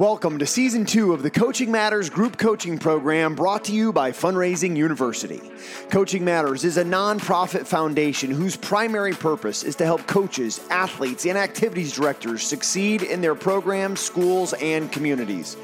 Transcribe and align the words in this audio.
Welcome 0.00 0.38
to 0.38 0.46
season 0.46 0.86
two 0.86 1.12
of 1.12 1.22
the 1.22 1.30
Coaching 1.30 1.70
Matters 1.70 2.08
group 2.08 2.38
coaching 2.38 2.78
program 2.78 3.34
brought 3.34 3.64
to 3.64 3.72
you 3.74 3.92
by 3.92 4.12
Fundraising 4.12 4.74
University. 4.74 5.42
Coaching 5.90 6.24
Matters 6.24 6.64
is 6.64 6.78
a 6.78 6.82
nonprofit 6.82 7.66
foundation 7.66 8.30
whose 8.30 8.56
primary 8.56 9.12
purpose 9.12 9.62
is 9.62 9.76
to 9.76 9.84
help 9.84 10.06
coaches, 10.06 10.58
athletes, 10.70 11.26
and 11.26 11.36
activities 11.36 11.92
directors 11.92 12.42
succeed 12.42 13.02
in 13.02 13.20
their 13.20 13.34
programs, 13.34 14.00
schools, 14.00 14.54
and 14.54 14.90
communities. 14.90 15.58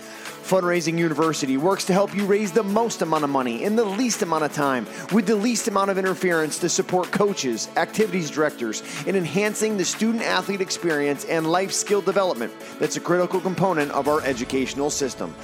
Fundraising 0.46 0.96
University 0.96 1.56
works 1.56 1.84
to 1.86 1.92
help 1.92 2.14
you 2.14 2.24
raise 2.24 2.52
the 2.52 2.62
most 2.62 3.02
amount 3.02 3.24
of 3.24 3.30
money 3.30 3.64
in 3.64 3.74
the 3.74 3.84
least 3.84 4.22
amount 4.22 4.44
of 4.44 4.52
time 4.52 4.86
with 5.10 5.26
the 5.26 5.34
least 5.34 5.66
amount 5.66 5.90
of 5.90 5.98
interference 5.98 6.56
to 6.60 6.68
support 6.68 7.10
coaches, 7.10 7.68
activities 7.76 8.30
directors 8.30 8.84
in 9.06 9.16
enhancing 9.16 9.76
the 9.76 9.84
student 9.84 10.22
athlete 10.22 10.60
experience 10.60 11.24
and 11.24 11.50
life 11.50 11.72
skill 11.72 12.00
development 12.00 12.52
that's 12.78 12.96
a 12.96 13.00
critical 13.00 13.40
component 13.40 13.90
of 13.90 14.06
our 14.06 14.22
educational 14.22 14.88
system. 14.88 15.34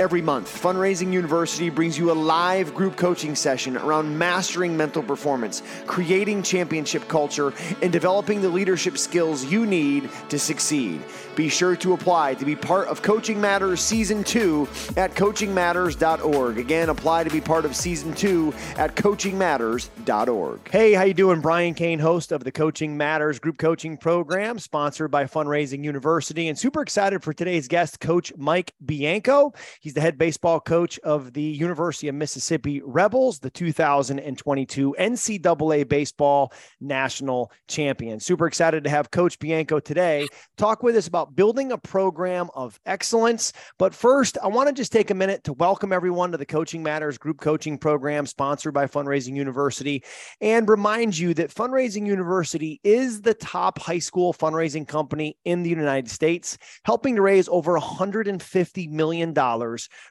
Every 0.00 0.22
month, 0.22 0.62
Fundraising 0.62 1.12
University 1.12 1.68
brings 1.68 1.98
you 1.98 2.10
a 2.10 2.14
live 2.14 2.74
group 2.74 2.96
coaching 2.96 3.34
session 3.34 3.76
around 3.76 4.16
mastering 4.16 4.74
mental 4.74 5.02
performance, 5.02 5.62
creating 5.86 6.42
championship 6.42 7.06
culture, 7.06 7.52
and 7.82 7.92
developing 7.92 8.40
the 8.40 8.48
leadership 8.48 8.96
skills 8.96 9.44
you 9.44 9.66
need 9.66 10.08
to 10.30 10.38
succeed. 10.38 11.02
Be 11.36 11.50
sure 11.50 11.76
to 11.76 11.92
apply 11.92 12.32
to 12.36 12.46
be 12.46 12.56
part 12.56 12.88
of 12.88 13.02
Coaching 13.02 13.38
Matters 13.38 13.82
Season 13.82 14.24
2 14.24 14.66
at 14.96 15.14
coachingmatters.org. 15.14 16.56
Again, 16.56 16.88
apply 16.88 17.24
to 17.24 17.30
be 17.30 17.42
part 17.42 17.66
of 17.66 17.76
Season 17.76 18.14
2 18.14 18.54
at 18.78 18.96
coachingmatters.org. 18.96 20.70
Hey, 20.70 20.94
how 20.94 21.02
you 21.02 21.12
doing? 21.12 21.42
Brian 21.42 21.74
Cain, 21.74 21.98
host 21.98 22.32
of 22.32 22.42
the 22.42 22.52
Coaching 22.52 22.96
Matters 22.96 23.38
group 23.38 23.58
coaching 23.58 23.98
program, 23.98 24.58
sponsored 24.58 25.10
by 25.10 25.24
Fundraising 25.24 25.84
University, 25.84 26.48
and 26.48 26.58
super 26.58 26.80
excited 26.80 27.22
for 27.22 27.34
today's 27.34 27.68
guest, 27.68 28.00
Coach 28.00 28.32
Mike 28.38 28.72
Bianco. 28.82 29.52
He's 29.80 29.89
the 29.94 30.00
head 30.00 30.18
baseball 30.18 30.60
coach 30.60 30.98
of 31.00 31.32
the 31.32 31.42
University 31.42 32.08
of 32.08 32.14
Mississippi 32.14 32.80
Rebels, 32.84 33.38
the 33.38 33.50
2022 33.50 34.96
NCAA 34.98 35.88
Baseball 35.88 36.52
National 36.80 37.50
Champion. 37.68 38.20
Super 38.20 38.46
excited 38.46 38.84
to 38.84 38.90
have 38.90 39.10
Coach 39.10 39.38
Bianco 39.38 39.80
today 39.80 40.26
talk 40.56 40.82
with 40.82 40.96
us 40.96 41.06
about 41.06 41.34
building 41.34 41.72
a 41.72 41.78
program 41.78 42.50
of 42.54 42.78
excellence. 42.86 43.52
But 43.78 43.94
first, 43.94 44.38
I 44.42 44.48
want 44.48 44.68
to 44.68 44.74
just 44.74 44.92
take 44.92 45.10
a 45.10 45.14
minute 45.14 45.44
to 45.44 45.52
welcome 45.54 45.92
everyone 45.92 46.32
to 46.32 46.38
the 46.38 46.46
Coaching 46.46 46.82
Matters 46.82 47.18
group 47.18 47.40
coaching 47.40 47.78
program 47.78 48.26
sponsored 48.26 48.74
by 48.74 48.86
Fundraising 48.86 49.36
University 49.36 50.04
and 50.40 50.68
remind 50.68 51.18
you 51.18 51.34
that 51.34 51.54
Fundraising 51.54 52.06
University 52.06 52.80
is 52.84 53.22
the 53.22 53.34
top 53.34 53.78
high 53.78 53.98
school 53.98 54.32
fundraising 54.32 54.86
company 54.86 55.36
in 55.44 55.62
the 55.62 55.70
United 55.70 56.10
States, 56.10 56.58
helping 56.84 57.16
to 57.16 57.22
raise 57.22 57.48
over 57.48 57.78
$150 57.78 58.90
million 58.90 59.32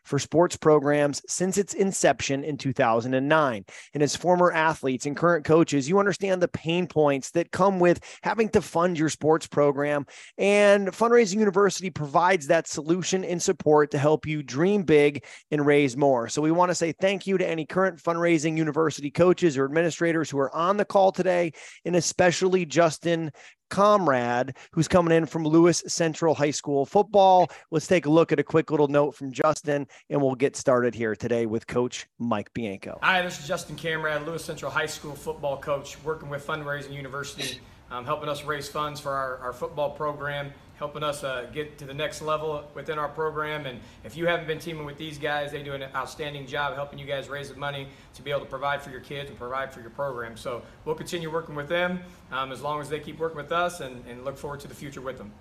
for 0.04 0.20
sports 0.20 0.56
programs 0.58 1.22
since 1.28 1.58
its 1.58 1.74
inception 1.74 2.44
in 2.44 2.58
2009. 2.58 3.66
And 3.94 4.04
as 4.04 4.16
former 4.16 4.52
athletes 4.52 5.06
and 5.06 5.16
current 5.16 5.46
coaches, 5.46 5.88
you 5.88 6.00
understand 6.00 6.42
the 6.42 6.48
pain 6.48 6.88
points 6.88 7.32
that 7.32 7.52
come 7.52 7.80
with 7.80 8.00
having 8.24 8.50
to 8.50 8.62
fund 8.62 8.98
your 8.98 9.10
sports 9.10 9.48
program. 9.48 10.06
And 10.38 10.90
Fundraising 10.90 11.40
University 11.40 11.90
provides 11.90 12.48
that 12.48 12.68
solution 12.68 13.24
and 13.24 13.42
support 13.42 13.92
to 13.92 13.98
help 13.98 14.26
you 14.26 14.44
dream 14.44 14.84
big 14.84 15.24
and 15.52 15.66
raise 15.66 15.98
more. 15.98 16.30
So 16.30 16.42
we 16.42 16.52
want 16.52 16.70
to 16.70 16.76
say 16.76 16.92
thank 16.92 17.28
you 17.28 17.38
to 17.38 17.48
any 17.48 17.66
current 17.66 18.02
Fundraising 18.02 18.58
University 18.58 19.12
coaches 19.12 19.58
or 19.58 19.66
administrators 19.66 20.30
who 20.30 20.40
are 20.40 20.56
on 20.56 20.78
the 20.78 20.86
call 20.86 21.12
today, 21.12 21.52
and 21.86 21.96
especially 21.96 22.66
Justin 22.66 23.32
Kammrad 23.70 24.56
who's 24.72 24.88
coming 24.88 25.16
in 25.16 25.26
from 25.26 25.44
Lewis 25.46 25.84
Central 25.88 26.36
High 26.36 26.52
School 26.52 26.86
football. 26.86 27.50
Let's 27.72 27.88
take 27.88 28.06
a 28.06 28.10
look 28.10 28.32
at 28.32 28.40
a 28.40 28.44
quick 28.44 28.72
little 28.72 28.88
note 28.88 29.16
from 29.16 29.32
Justin, 29.32 29.88
and 30.10 30.22
we'll 30.22 30.36
get 30.36 30.56
started 30.56 30.94
here 30.96 31.16
today 31.16 31.46
with 31.46 31.68
Coach 31.68 32.08
Mike 32.18 32.54
Bianco. 32.54 33.00
Hi, 33.02 33.22
this 33.22 33.40
is 33.40 33.48
Justin 33.48 33.76
Kammrad, 33.76 34.26
Lewis 34.26 34.44
Central 34.44 34.72
High 34.72 34.86
School 34.86 35.16
football 35.16 35.58
coach, 35.58 35.98
working 36.04 36.30
with 36.30 36.46
Fundraising 36.46 36.94
University, 36.94 37.60
um, 37.92 38.06
helping 38.06 38.30
us 38.30 38.44
raise 38.44 38.68
funds 38.70 39.00
for 39.00 39.12
our, 39.12 39.38
our 39.38 39.54
football 39.54 39.92
program 39.92 40.52
helping 40.80 41.04
us 41.04 41.26
uh, 41.26 41.46
get 41.54 41.78
to 41.78 41.84
the 41.84 41.94
next 41.94 42.22
level 42.22 42.64
within 42.74 42.98
our 42.98 43.10
program. 43.10 43.66
And 43.66 43.82
if 44.06 44.16
you 44.16 44.26
haven't 44.26 44.48
been 44.48 44.60
teaming 44.60 44.86
with 44.86 44.98
these 44.98 45.18
guys, 45.18 45.52
they 45.52 45.62
do 45.62 45.74
an 45.74 45.84
outstanding 45.94 46.48
job 46.48 46.74
helping 46.74 46.98
you 46.98 47.06
guys 47.06 47.28
raise 47.28 47.50
the 47.50 47.58
money 47.58 47.90
to 48.14 48.22
be 48.22 48.32
able 48.32 48.42
to 48.42 48.46
provide 48.46 48.82
for 48.82 48.90
your 48.90 49.02
kids 49.02 49.30
and 49.30 49.38
provide 49.38 49.74
for 49.74 49.82
your 49.82 49.90
program. 49.90 50.38
So 50.38 50.64
we'll 50.86 50.96
continue 50.96 51.30
working 51.30 51.54
with 51.54 51.68
them 51.68 52.00
um, 52.32 52.54
as 52.54 52.62
long 52.62 52.80
as 52.80 52.88
they 52.88 53.02
keep 53.02 53.20
working 53.20 53.36
with 53.36 53.52
us 53.52 53.82
and, 53.82 54.02
and 54.08 54.24
look 54.24 54.38
forward 54.38 54.62
to 54.62 54.70
the 54.70 54.74
future 54.74 55.02
with 55.02 55.18
them. 55.18 55.34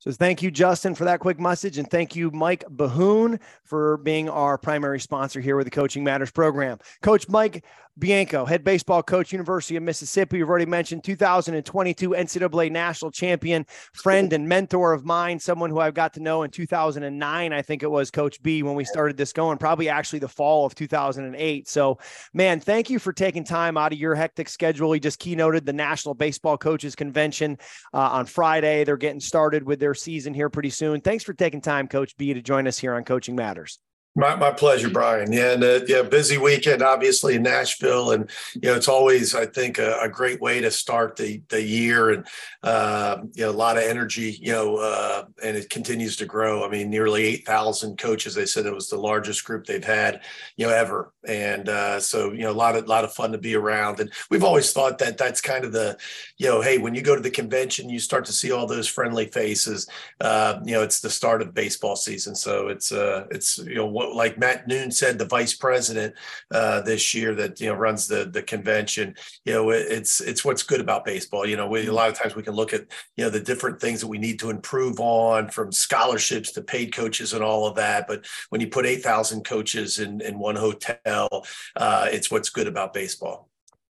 So 0.00 0.12
thank 0.12 0.42
you, 0.42 0.50
Justin, 0.50 0.94
for 0.94 1.04
that 1.04 1.20
quick 1.20 1.40
message. 1.40 1.76
And 1.76 1.90
thank 1.90 2.14
you, 2.14 2.30
Mike 2.30 2.64
Bahun, 2.70 3.40
for 3.64 3.96
being 3.98 4.30
our 4.30 4.56
primary 4.56 5.00
sponsor 5.00 5.40
here 5.40 5.56
with 5.56 5.66
the 5.66 5.72
Coaching 5.72 6.04
Matters 6.04 6.30
program. 6.30 6.78
Coach 7.02 7.28
Mike 7.28 7.64
Bianco, 7.98 8.44
head 8.44 8.62
baseball 8.62 9.02
coach, 9.02 9.32
University 9.32 9.76
of 9.76 9.82
Mississippi. 9.82 10.38
You've 10.38 10.48
already 10.48 10.66
mentioned 10.66 11.02
2022 11.02 12.10
NCAA 12.10 12.70
national 12.70 13.10
champion, 13.10 13.66
friend 13.92 14.32
and 14.32 14.48
mentor 14.48 14.92
of 14.92 15.04
mine, 15.04 15.40
someone 15.40 15.70
who 15.70 15.80
I've 15.80 15.94
got 15.94 16.14
to 16.14 16.20
know 16.20 16.44
in 16.44 16.50
2009. 16.50 17.52
I 17.52 17.62
think 17.62 17.82
it 17.82 17.90
was 17.90 18.10
Coach 18.10 18.40
B 18.42 18.62
when 18.62 18.74
we 18.74 18.84
started 18.84 19.16
this 19.16 19.32
going, 19.32 19.58
probably 19.58 19.88
actually 19.88 20.20
the 20.20 20.28
fall 20.28 20.64
of 20.64 20.74
2008. 20.74 21.68
So, 21.68 21.98
man, 22.32 22.60
thank 22.60 22.88
you 22.88 22.98
for 22.98 23.12
taking 23.12 23.42
time 23.42 23.76
out 23.76 23.92
of 23.92 23.98
your 23.98 24.14
hectic 24.14 24.48
schedule. 24.48 24.92
He 24.92 25.00
just 25.00 25.20
keynoted 25.20 25.64
the 25.64 25.72
National 25.72 26.14
Baseball 26.14 26.56
Coaches 26.56 26.94
Convention 26.94 27.58
uh, 27.92 27.98
on 27.98 28.26
Friday. 28.26 28.84
They're 28.84 28.96
getting 28.96 29.20
started 29.20 29.64
with 29.64 29.80
their 29.80 29.94
season 29.94 30.34
here 30.34 30.48
pretty 30.48 30.70
soon. 30.70 31.00
Thanks 31.00 31.24
for 31.24 31.34
taking 31.34 31.60
time, 31.60 31.88
Coach 31.88 32.16
B, 32.16 32.32
to 32.34 32.42
join 32.42 32.68
us 32.68 32.78
here 32.78 32.94
on 32.94 33.02
Coaching 33.04 33.34
Matters. 33.34 33.80
My, 34.18 34.34
my 34.34 34.50
pleasure, 34.50 34.90
Brian. 34.90 35.32
Yeah, 35.32 35.52
and 35.52 35.62
uh, 35.62 35.80
yeah, 35.86 36.02
busy 36.02 36.38
weekend, 36.38 36.82
obviously 36.82 37.36
in 37.36 37.44
Nashville, 37.44 38.10
and 38.10 38.28
you 38.54 38.62
know 38.62 38.74
it's 38.74 38.88
always, 38.88 39.32
I 39.32 39.46
think, 39.46 39.78
a, 39.78 39.96
a 40.00 40.08
great 40.08 40.40
way 40.40 40.60
to 40.60 40.72
start 40.72 41.14
the 41.14 41.40
the 41.50 41.62
year, 41.62 42.10
and 42.10 42.26
uh, 42.64 43.18
you 43.34 43.44
know 43.44 43.50
a 43.50 43.52
lot 43.52 43.76
of 43.76 43.84
energy, 43.84 44.36
you 44.42 44.50
know, 44.50 44.78
uh, 44.78 45.26
and 45.40 45.56
it 45.56 45.70
continues 45.70 46.16
to 46.16 46.26
grow. 46.26 46.64
I 46.64 46.68
mean, 46.68 46.90
nearly 46.90 47.26
eight 47.26 47.46
thousand 47.46 47.98
coaches. 47.98 48.34
They 48.34 48.46
said 48.46 48.66
it 48.66 48.74
was 48.74 48.88
the 48.88 48.98
largest 48.98 49.44
group 49.44 49.66
they've 49.66 49.84
had, 49.84 50.22
you 50.56 50.66
know, 50.66 50.72
ever, 50.72 51.12
and 51.24 51.68
uh, 51.68 52.00
so 52.00 52.32
you 52.32 52.40
know 52.40 52.50
a 52.50 52.52
lot 52.52 52.74
of 52.74 52.88
lot 52.88 53.04
of 53.04 53.12
fun 53.12 53.30
to 53.30 53.38
be 53.38 53.54
around. 53.54 54.00
And 54.00 54.10
we've 54.30 54.42
always 54.42 54.72
thought 54.72 54.98
that 54.98 55.16
that's 55.16 55.40
kind 55.40 55.64
of 55.64 55.70
the, 55.70 55.96
you 56.38 56.48
know, 56.48 56.60
hey, 56.60 56.78
when 56.78 56.96
you 56.96 57.02
go 57.02 57.14
to 57.14 57.22
the 57.22 57.30
convention, 57.30 57.88
you 57.88 58.00
start 58.00 58.24
to 58.24 58.32
see 58.32 58.50
all 58.50 58.66
those 58.66 58.88
friendly 58.88 59.26
faces. 59.26 59.88
Uh, 60.20 60.58
you 60.64 60.72
know, 60.72 60.82
it's 60.82 60.98
the 60.98 61.08
start 61.08 61.40
of 61.40 61.54
baseball 61.54 61.94
season, 61.94 62.34
so 62.34 62.66
it's 62.66 62.90
uh, 62.90 63.24
it's 63.30 63.58
you 63.58 63.76
know 63.76 63.86
what 63.86 64.07
like 64.14 64.38
Matt 64.38 64.66
Noon 64.66 64.90
said, 64.90 65.18
the 65.18 65.24
vice 65.24 65.54
president 65.54 66.14
uh, 66.50 66.80
this 66.82 67.14
year 67.14 67.34
that 67.34 67.60
you 67.60 67.68
know 67.68 67.74
runs 67.74 68.06
the 68.06 68.26
the 68.26 68.42
convention. 68.42 69.14
You 69.44 69.54
know, 69.54 69.70
it, 69.70 69.86
it's 69.90 70.20
it's 70.20 70.44
what's 70.44 70.62
good 70.62 70.80
about 70.80 71.04
baseball. 71.04 71.46
You 71.46 71.56
know, 71.56 71.68
we, 71.68 71.86
a 71.86 71.92
lot 71.92 72.08
of 72.08 72.18
times 72.18 72.34
we 72.34 72.42
can 72.42 72.54
look 72.54 72.72
at 72.72 72.86
you 73.16 73.24
know 73.24 73.30
the 73.30 73.40
different 73.40 73.80
things 73.80 74.00
that 74.00 74.08
we 74.08 74.18
need 74.18 74.38
to 74.40 74.50
improve 74.50 75.00
on, 75.00 75.48
from 75.48 75.72
scholarships 75.72 76.52
to 76.52 76.62
paid 76.62 76.94
coaches 76.94 77.32
and 77.32 77.42
all 77.42 77.66
of 77.66 77.76
that. 77.76 78.06
But 78.06 78.26
when 78.50 78.60
you 78.60 78.68
put 78.68 78.86
eight 78.86 79.02
thousand 79.02 79.44
coaches 79.44 79.98
in 79.98 80.20
in 80.20 80.38
one 80.38 80.56
hotel, 80.56 81.46
uh, 81.76 82.08
it's 82.10 82.30
what's 82.30 82.50
good 82.50 82.66
about 82.66 82.94
baseball. 82.94 83.48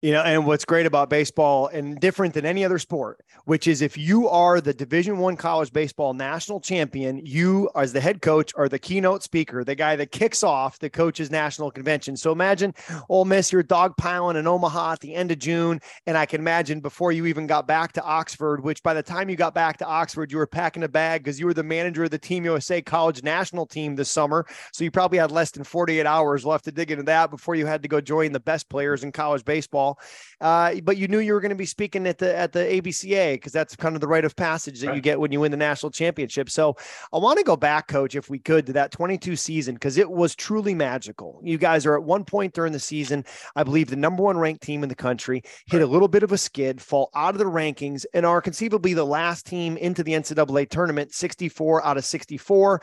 You 0.02 0.10
know, 0.10 0.22
and 0.22 0.44
what's 0.46 0.64
great 0.64 0.84
about 0.84 1.08
baseball 1.08 1.68
and 1.68 2.00
different 2.00 2.34
than 2.34 2.44
any 2.44 2.64
other 2.64 2.80
sport, 2.80 3.20
which 3.44 3.68
is 3.68 3.82
if 3.82 3.96
you 3.96 4.28
are 4.28 4.60
the 4.60 4.74
Division 4.74 5.18
One 5.18 5.36
college 5.36 5.72
baseball 5.72 6.12
national 6.12 6.58
champion, 6.58 7.24
you 7.24 7.70
as 7.76 7.92
the 7.92 8.00
head 8.00 8.20
coach 8.20 8.52
are 8.56 8.68
the 8.68 8.80
keynote 8.80 9.22
speaker, 9.22 9.62
the 9.62 9.76
guy 9.76 9.94
that 9.94 10.10
kicks 10.10 10.42
off 10.42 10.80
the 10.80 10.90
coaches 10.90 11.30
national 11.30 11.70
convention. 11.70 12.16
So 12.16 12.32
imagine 12.32 12.74
Ole 13.08 13.24
Miss, 13.24 13.52
you're 13.52 13.62
dog 13.62 13.96
dogpiling 13.96 14.34
in 14.34 14.48
Omaha 14.48 14.94
at 14.94 15.00
the 15.00 15.14
end 15.14 15.30
of 15.30 15.38
June, 15.38 15.80
and 16.04 16.18
I 16.18 16.26
can 16.26 16.40
imagine 16.40 16.80
before 16.80 17.12
you 17.12 17.26
even 17.26 17.46
got 17.46 17.68
back 17.68 17.92
to 17.92 18.02
Oxford, 18.02 18.64
which 18.64 18.82
by 18.82 18.94
the 18.94 19.04
time 19.04 19.30
you 19.30 19.36
got 19.36 19.54
back 19.54 19.76
to 19.78 19.86
Oxford, 19.86 20.32
you 20.32 20.38
were 20.38 20.48
packing 20.48 20.82
a 20.82 20.88
bag 20.88 21.22
because 21.22 21.38
you 21.38 21.46
were 21.46 21.54
the 21.54 21.62
manager 21.62 22.02
of 22.02 22.10
the 22.10 22.18
Team 22.18 22.44
USA 22.44 22.82
college 22.82 23.22
national 23.22 23.66
team 23.66 23.94
this 23.94 24.10
summer. 24.10 24.46
So 24.72 24.82
you 24.82 24.90
probably 24.90 25.18
had 25.18 25.30
less 25.30 25.52
than 25.52 25.62
48 25.62 26.06
hours 26.06 26.44
left 26.44 26.64
to 26.64 26.72
dig 26.72 26.90
into 26.90 27.04
that 27.04 27.30
before 27.30 27.54
you 27.54 27.66
had 27.66 27.82
to 27.82 27.88
go 27.88 28.00
join 28.00 28.32
the 28.32 28.40
best 28.40 28.68
players 28.68 29.04
in 29.04 29.12
college 29.12 29.44
baseball 29.44 29.91
Uh, 30.40 30.74
but 30.82 30.96
you 30.96 31.08
knew 31.08 31.18
you 31.18 31.32
were 31.32 31.40
going 31.40 31.50
to 31.50 31.56
be 31.56 31.66
speaking 31.66 32.06
at 32.06 32.18
the 32.18 32.36
at 32.36 32.52
the 32.52 32.60
ABCA 32.60 33.34
because 33.34 33.52
that's 33.52 33.76
kind 33.76 33.94
of 33.94 34.00
the 34.00 34.08
rite 34.08 34.24
of 34.24 34.34
passage 34.34 34.80
that 34.80 34.88
right. 34.88 34.96
you 34.96 35.02
get 35.02 35.20
when 35.20 35.32
you 35.32 35.40
win 35.40 35.50
the 35.50 35.56
national 35.56 35.90
championship. 35.90 36.50
So 36.50 36.76
I 37.12 37.18
want 37.18 37.38
to 37.38 37.44
go 37.44 37.56
back, 37.56 37.88
coach, 37.88 38.14
if 38.14 38.28
we 38.28 38.38
could, 38.38 38.66
to 38.66 38.72
that 38.74 38.90
22 38.90 39.36
season 39.36 39.74
because 39.74 39.98
it 39.98 40.10
was 40.10 40.34
truly 40.34 40.74
magical. 40.74 41.40
You 41.44 41.58
guys 41.58 41.86
are 41.86 41.96
at 41.96 42.02
one 42.02 42.24
point 42.24 42.54
during 42.54 42.72
the 42.72 42.80
season, 42.80 43.24
I 43.56 43.62
believe, 43.62 43.88
the 43.88 43.96
number 43.96 44.22
one 44.22 44.38
ranked 44.38 44.62
team 44.62 44.82
in 44.82 44.88
the 44.88 44.94
country, 44.94 45.42
hit 45.66 45.78
right. 45.78 45.82
a 45.82 45.86
little 45.86 46.08
bit 46.08 46.22
of 46.22 46.32
a 46.32 46.38
skid, 46.38 46.80
fall 46.80 47.10
out 47.14 47.34
of 47.34 47.38
the 47.38 47.44
rankings, 47.44 48.04
and 48.14 48.26
are 48.26 48.40
conceivably 48.40 48.94
the 48.94 49.04
last 49.04 49.46
team 49.46 49.76
into 49.76 50.02
the 50.02 50.12
NCAA 50.12 50.68
tournament, 50.68 51.14
64 51.14 51.84
out 51.84 51.96
of 51.96 52.04
64 52.04 52.80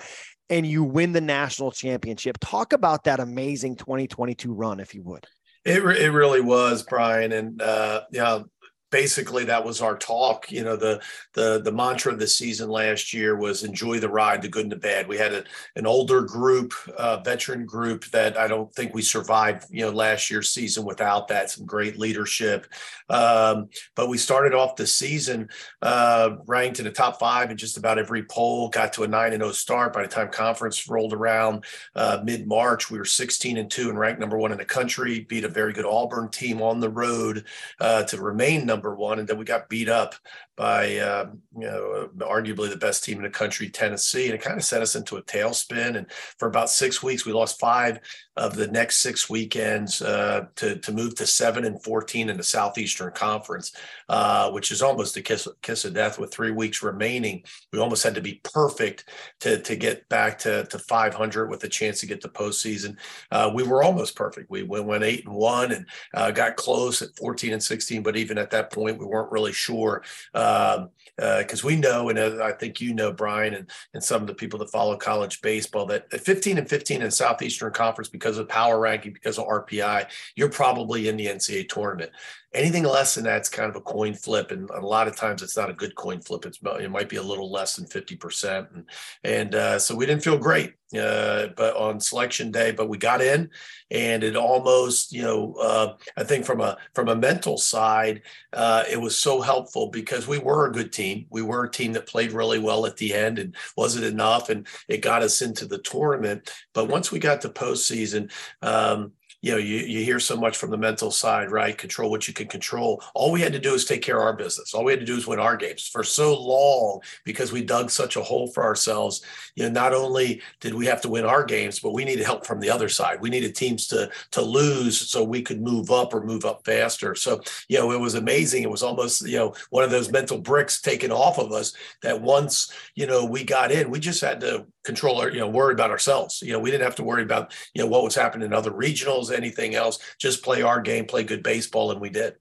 and 0.49 0.65
you 0.65 0.83
win 0.83 1.11
the 1.11 1.21
national 1.21 1.71
championship. 1.71 2.37
Talk 2.39 2.73
about 2.73 3.03
that 3.03 3.19
amazing 3.19 3.75
2022 3.75 4.53
run, 4.53 4.79
if 4.79 4.95
you 4.95 5.03
would. 5.03 5.27
It, 5.65 5.83
it 5.83 6.11
really 6.11 6.41
was, 6.41 6.83
Brian. 6.83 7.31
And, 7.31 7.61
uh, 7.61 8.01
know, 8.19 8.45
basically 8.91 9.45
that 9.45 9.63
was 9.63 9.81
our 9.81 9.97
talk 9.97 10.51
you 10.51 10.63
know 10.63 10.75
the 10.75 11.01
the 11.33 11.61
the 11.63 11.71
mantra 11.71 12.11
of 12.11 12.19
the 12.19 12.27
season 12.27 12.69
last 12.69 13.13
year 13.13 13.35
was 13.35 13.63
enjoy 13.63 13.99
the 13.99 14.09
ride 14.09 14.41
the 14.41 14.47
good 14.47 14.63
and 14.63 14.71
the 14.71 14.75
bad. 14.75 15.07
We 15.07 15.17
had 15.17 15.33
a, 15.33 15.43
an 15.75 15.85
older 15.85 16.21
group 16.21 16.73
uh, 16.97 17.17
veteran 17.17 17.65
group 17.65 18.05
that 18.05 18.37
i 18.37 18.47
don't 18.47 18.73
think 18.73 18.93
we 18.93 19.01
survived 19.01 19.65
you 19.69 19.85
know 19.85 19.91
last 19.91 20.29
year's 20.29 20.51
season 20.51 20.85
without 20.85 21.27
that 21.27 21.51
some 21.51 21.65
great 21.65 21.97
leadership. 21.97 22.67
Um, 23.09 23.69
but 23.95 24.09
we 24.09 24.17
started 24.17 24.53
off 24.53 24.75
the 24.75 24.87
season 24.87 25.49
uh, 25.81 26.37
ranked 26.45 26.79
in 26.79 26.85
the 26.85 26.91
top 26.91 27.19
five 27.19 27.51
in 27.51 27.57
just 27.57 27.77
about 27.77 27.97
every 27.97 28.23
poll 28.23 28.69
got 28.69 28.93
to 28.93 29.03
a 29.03 29.07
9 29.07 29.33
and 29.33 29.41
0 29.41 29.51
start 29.51 29.93
by 29.93 30.03
the 30.03 30.07
time 30.07 30.29
conference 30.29 30.87
rolled 30.87 31.13
around 31.13 31.65
uh, 31.95 32.19
mid-march. 32.23 32.91
We 32.91 32.97
were 32.97 33.05
16 33.05 33.57
and 33.57 33.69
2 33.69 33.89
and 33.89 33.99
ranked 33.99 34.19
number 34.19 34.37
one 34.37 34.51
in 34.51 34.57
the 34.57 34.65
country 34.65 35.21
beat 35.21 35.43
a 35.43 35.49
very 35.49 35.73
good 35.73 35.85
auburn 35.85 36.29
team 36.29 36.61
on 36.61 36.79
the 36.79 36.89
road 36.89 37.45
uh, 37.79 38.03
to 38.03 38.21
remain 38.21 38.65
number 38.65 38.78
number 38.79 38.95
one, 38.95 39.19
and 39.19 39.27
then 39.27 39.37
we 39.37 39.43
got 39.43 39.67
beat 39.67 39.89
up 39.89 40.15
by 40.55 40.97
uh, 40.97 41.29
you 41.53 41.67
know 41.67 42.09
arguably 42.19 42.69
the 42.69 42.77
best 42.77 43.03
team 43.03 43.17
in 43.17 43.23
the 43.23 43.29
country, 43.29 43.69
Tennessee, 43.69 44.25
and 44.25 44.35
it 44.35 44.41
kind 44.41 44.57
of 44.57 44.63
sent 44.63 44.81
us 44.81 44.95
into 44.95 45.17
a 45.17 45.23
tailspin. 45.23 45.97
And 45.97 46.09
for 46.37 46.47
about 46.47 46.69
six 46.69 47.03
weeks, 47.03 47.25
we 47.25 47.33
lost 47.33 47.59
five 47.59 47.99
of 48.39 48.55
the 48.55 48.67
next 48.67 48.97
six 48.97 49.29
weekends 49.29 50.01
uh, 50.01 50.45
to 50.55 50.77
to 50.77 50.91
move 50.93 51.13
to 51.15 51.27
seven 51.27 51.65
and 51.65 51.83
fourteen 51.83 52.29
in 52.29 52.37
the 52.37 52.43
Southeastern 52.43 53.11
Conference, 53.11 53.73
uh, 54.07 54.49
which 54.51 54.71
is 54.71 54.81
almost 54.81 55.17
a 55.17 55.21
kiss 55.21 55.47
kiss 55.61 55.83
of 55.85 55.93
death. 55.93 56.17
With 56.17 56.33
three 56.33 56.51
weeks 56.51 56.81
remaining, 56.81 57.43
we 57.73 57.79
almost 57.79 58.03
had 58.03 58.15
to 58.15 58.21
be 58.21 58.41
perfect 58.43 59.05
to 59.41 59.61
to 59.61 59.75
get 59.75 60.07
back 60.07 60.39
to 60.39 60.65
to 60.65 60.79
500 60.79 61.49
with 61.49 61.63
a 61.65 61.69
chance 61.69 61.99
to 61.99 62.07
get 62.07 62.21
the 62.21 62.29
postseason. 62.29 62.95
Uh, 63.29 63.51
we 63.53 63.63
were 63.63 63.83
almost 63.83 64.15
perfect. 64.15 64.49
We 64.49 64.63
went 64.63 65.03
eight 65.03 65.25
and 65.25 65.35
one 65.35 65.73
and 65.73 65.85
uh, 66.13 66.31
got 66.31 66.55
close 66.55 67.01
at 67.01 67.15
14 67.17 67.53
and 67.53 67.63
16, 67.63 68.01
but 68.01 68.15
even 68.15 68.37
at 68.37 68.51
that 68.51 68.71
point, 68.71 68.99
we 68.99 69.05
weren't 69.05 69.31
really 69.31 69.53
sure 69.53 70.03
because 70.31 70.77
um, 70.77 70.89
uh, 71.21 71.45
we 71.63 71.75
know, 71.75 72.09
and 72.09 72.17
uh, 72.17 72.43
I 72.43 72.53
think 72.53 72.79
you 72.79 72.93
know, 72.93 73.11
Brian, 73.11 73.53
and, 73.53 73.69
and 73.93 74.03
some 74.03 74.21
of 74.21 74.27
the 74.27 74.33
people 74.33 74.59
that 74.59 74.71
follow 74.71 74.95
college 74.95 75.41
baseball, 75.41 75.85
that 75.87 76.11
15 76.11 76.57
and 76.57 76.69
15 76.69 77.01
in 77.01 77.11
Southeastern 77.11 77.73
Conference, 77.73 78.09
because 78.09 78.28
of 78.37 78.47
power 78.47 78.79
ranking, 78.79 79.13
because 79.13 79.37
of 79.37 79.47
RPI, 79.47 80.09
you're 80.35 80.49
probably 80.49 81.07
in 81.07 81.17
the 81.17 81.27
NCAA 81.27 81.69
tournament. 81.69 82.11
Anything 82.53 82.83
less 82.83 83.15
than 83.15 83.23
that's 83.23 83.47
kind 83.47 83.69
of 83.69 83.75
a 83.75 83.81
coin 83.81 84.13
flip, 84.13 84.51
and 84.51 84.69
a 84.71 84.85
lot 84.85 85.07
of 85.07 85.15
times 85.15 85.43
it's 85.43 85.55
not 85.55 85.69
a 85.69 85.73
good 85.73 85.95
coin 85.95 86.19
flip. 86.19 86.45
It's 86.45 86.59
it 86.63 86.89
might 86.89 87.09
be 87.09 87.17
a 87.17 87.23
little 87.23 87.51
less 87.51 87.75
than 87.75 87.85
fifty 87.85 88.15
percent, 88.15 88.67
and 88.73 88.85
and 89.23 89.55
uh, 89.55 89.79
so 89.79 89.95
we 89.95 90.07
didn't 90.07 90.23
feel 90.23 90.37
great, 90.37 90.73
uh, 90.99 91.47
but 91.55 91.75
on 91.75 91.99
selection 91.99 92.51
day, 92.51 92.71
but 92.71 92.89
we 92.89 92.97
got 92.97 93.21
in, 93.21 93.51
and 93.91 94.23
it 94.23 94.35
almost 94.35 95.11
you 95.11 95.21
know 95.21 95.53
uh, 95.55 95.95
I 96.17 96.23
think 96.23 96.45
from 96.45 96.61
a 96.61 96.77
from 96.93 97.09
a 97.09 97.15
mental 97.15 97.57
side, 97.57 98.21
uh, 98.53 98.83
it 98.89 98.99
was 98.99 99.17
so 99.17 99.41
helpful 99.41 99.89
because 99.89 100.27
we 100.27 100.37
were 100.37 100.67
a 100.67 100.71
good 100.71 100.91
team. 100.91 101.25
We 101.29 101.41
were 101.41 101.65
a 101.65 101.71
team 101.71 101.93
that 101.93 102.07
played 102.07 102.31
really 102.31 102.59
well 102.59 102.85
at 102.85 102.97
the 102.97 103.13
end, 103.13 103.39
and 103.39 103.55
wasn't 103.75 104.05
enough, 104.05 104.49
and 104.49 104.67
it 104.87 105.01
got 105.01 105.21
us 105.21 105.41
into 105.41 105.65
the 105.65 105.79
tournament. 105.79 106.51
But 106.73 106.89
once 106.89 107.11
we 107.11 107.19
got 107.19 107.41
to 107.41 107.49
postseason. 107.49 108.31
Um, 108.61 109.13
you 109.41 109.51
know, 109.51 109.57
you, 109.57 109.77
you 109.77 110.03
hear 110.03 110.19
so 110.19 110.35
much 110.35 110.57
from 110.57 110.69
the 110.69 110.77
mental 110.77 111.11
side, 111.11 111.51
right? 111.51 111.77
Control 111.77 112.09
what 112.09 112.27
you 112.27 112.33
can 112.33 112.47
control. 112.47 113.01
All 113.13 113.31
we 113.31 113.41
had 113.41 113.53
to 113.53 113.59
do 113.59 113.73
is 113.73 113.85
take 113.85 114.01
care 114.01 114.17
of 114.17 114.23
our 114.23 114.33
business. 114.33 114.73
All 114.73 114.83
we 114.83 114.91
had 114.91 114.99
to 114.99 115.05
do 115.05 115.15
is 115.15 115.27
win 115.27 115.39
our 115.39 115.55
games 115.55 115.87
for 115.87 116.03
so 116.03 116.39
long 116.39 117.01
because 117.23 117.51
we 117.51 117.63
dug 117.63 117.89
such 117.89 118.15
a 118.15 118.21
hole 118.21 118.47
for 118.47 118.63
ourselves. 118.63 119.21
You 119.55 119.63
know, 119.63 119.69
not 119.71 119.93
only 119.93 120.41
did 120.59 120.73
we 120.73 120.85
have 120.87 121.01
to 121.01 121.09
win 121.09 121.25
our 121.25 121.43
games, 121.43 121.79
but 121.79 121.93
we 121.93 122.05
needed 122.05 122.25
help 122.25 122.45
from 122.45 122.59
the 122.59 122.69
other 122.69 122.89
side. 122.89 123.21
We 123.21 123.29
needed 123.29 123.55
teams 123.55 123.87
to 123.87 124.09
to 124.31 124.41
lose 124.41 125.09
so 125.09 125.23
we 125.23 125.41
could 125.41 125.61
move 125.61 125.91
up 125.91 126.13
or 126.13 126.23
move 126.23 126.45
up 126.45 126.65
faster. 126.65 127.15
So, 127.15 127.41
you 127.67 127.77
know, 127.77 127.91
it 127.91 127.99
was 127.99 128.15
amazing. 128.15 128.63
It 128.63 128.69
was 128.69 128.83
almost, 128.83 129.27
you 129.27 129.37
know, 129.37 129.53
one 129.69 129.83
of 129.83 129.91
those 129.91 130.11
mental 130.11 130.37
bricks 130.37 130.81
taken 130.81 131.11
off 131.11 131.37
of 131.37 131.51
us 131.51 131.73
that 132.03 132.21
once, 132.21 132.71
you 132.95 133.07
know, 133.07 133.25
we 133.25 133.43
got 133.43 133.71
in, 133.71 133.89
we 133.89 133.99
just 133.99 134.21
had 134.21 134.41
to 134.41 134.65
control 134.83 135.21
our, 135.21 135.29
you 135.29 135.39
know, 135.39 135.47
worry 135.47 135.73
about 135.73 135.91
ourselves. 135.91 136.41
You 136.41 136.53
know, 136.53 136.59
we 136.59 136.71
didn't 136.71 136.83
have 136.83 136.95
to 136.95 137.03
worry 137.03 137.23
about, 137.23 137.53
you 137.73 137.81
know, 137.81 137.87
what 137.87 138.03
was 138.03 138.15
happening 138.15 138.45
in 138.45 138.53
other 138.53 138.71
regionals, 138.71 139.28
anything 139.31 139.75
else. 139.75 139.99
Just 140.19 140.43
play 140.43 140.61
our 140.61 140.81
game, 140.81 141.05
play 141.05 141.23
good 141.23 141.43
baseball, 141.43 141.91
and 141.91 142.01
we 142.01 142.09
did. 142.09 142.35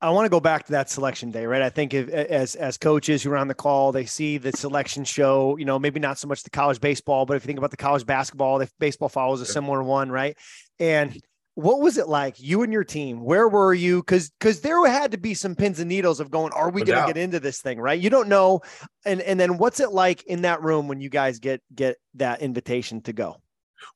I 0.00 0.10
want 0.10 0.26
to 0.26 0.30
go 0.30 0.40
back 0.40 0.66
to 0.66 0.72
that 0.72 0.90
selection 0.90 1.30
day, 1.30 1.46
right? 1.46 1.62
I 1.62 1.70
think 1.70 1.94
if, 1.94 2.10
as 2.10 2.56
as 2.56 2.76
coaches 2.76 3.22
who 3.22 3.30
are 3.30 3.38
on 3.38 3.48
the 3.48 3.54
call, 3.54 3.90
they 3.90 4.04
see 4.04 4.36
the 4.36 4.52
selection 4.52 5.02
show. 5.04 5.56
You 5.56 5.64
know, 5.64 5.78
maybe 5.78 5.98
not 5.98 6.18
so 6.18 6.28
much 6.28 6.42
the 6.42 6.50
college 6.50 6.80
baseball, 6.80 7.24
but 7.24 7.36
if 7.36 7.44
you 7.44 7.46
think 7.46 7.58
about 7.58 7.70
the 7.70 7.78
college 7.78 8.04
basketball, 8.04 8.58
the 8.58 8.68
baseball 8.78 9.08
follows 9.08 9.40
a 9.40 9.46
similar 9.46 9.82
one, 9.82 10.10
right? 10.10 10.36
And 10.78 11.18
what 11.54 11.80
was 11.80 11.98
it 11.98 12.08
like 12.08 12.40
you 12.40 12.62
and 12.62 12.72
your 12.72 12.84
team 12.84 13.20
where 13.22 13.48
were 13.48 13.72
you 13.72 14.00
because 14.00 14.30
because 14.38 14.60
there 14.60 14.84
had 14.88 15.12
to 15.12 15.18
be 15.18 15.34
some 15.34 15.54
pins 15.54 15.78
and 15.78 15.88
needles 15.88 16.18
of 16.18 16.30
going 16.30 16.52
are 16.52 16.70
we 16.70 16.82
no 16.82 16.86
going 16.86 17.06
to 17.06 17.14
get 17.14 17.22
into 17.22 17.38
this 17.38 17.60
thing 17.60 17.78
right 17.78 18.00
you 18.00 18.10
don't 18.10 18.28
know 18.28 18.60
and 19.04 19.20
and 19.20 19.38
then 19.38 19.56
what's 19.56 19.78
it 19.78 19.92
like 19.92 20.24
in 20.24 20.42
that 20.42 20.62
room 20.62 20.88
when 20.88 21.00
you 21.00 21.08
guys 21.08 21.38
get 21.38 21.62
get 21.72 21.96
that 22.14 22.42
invitation 22.42 23.00
to 23.00 23.12
go 23.12 23.36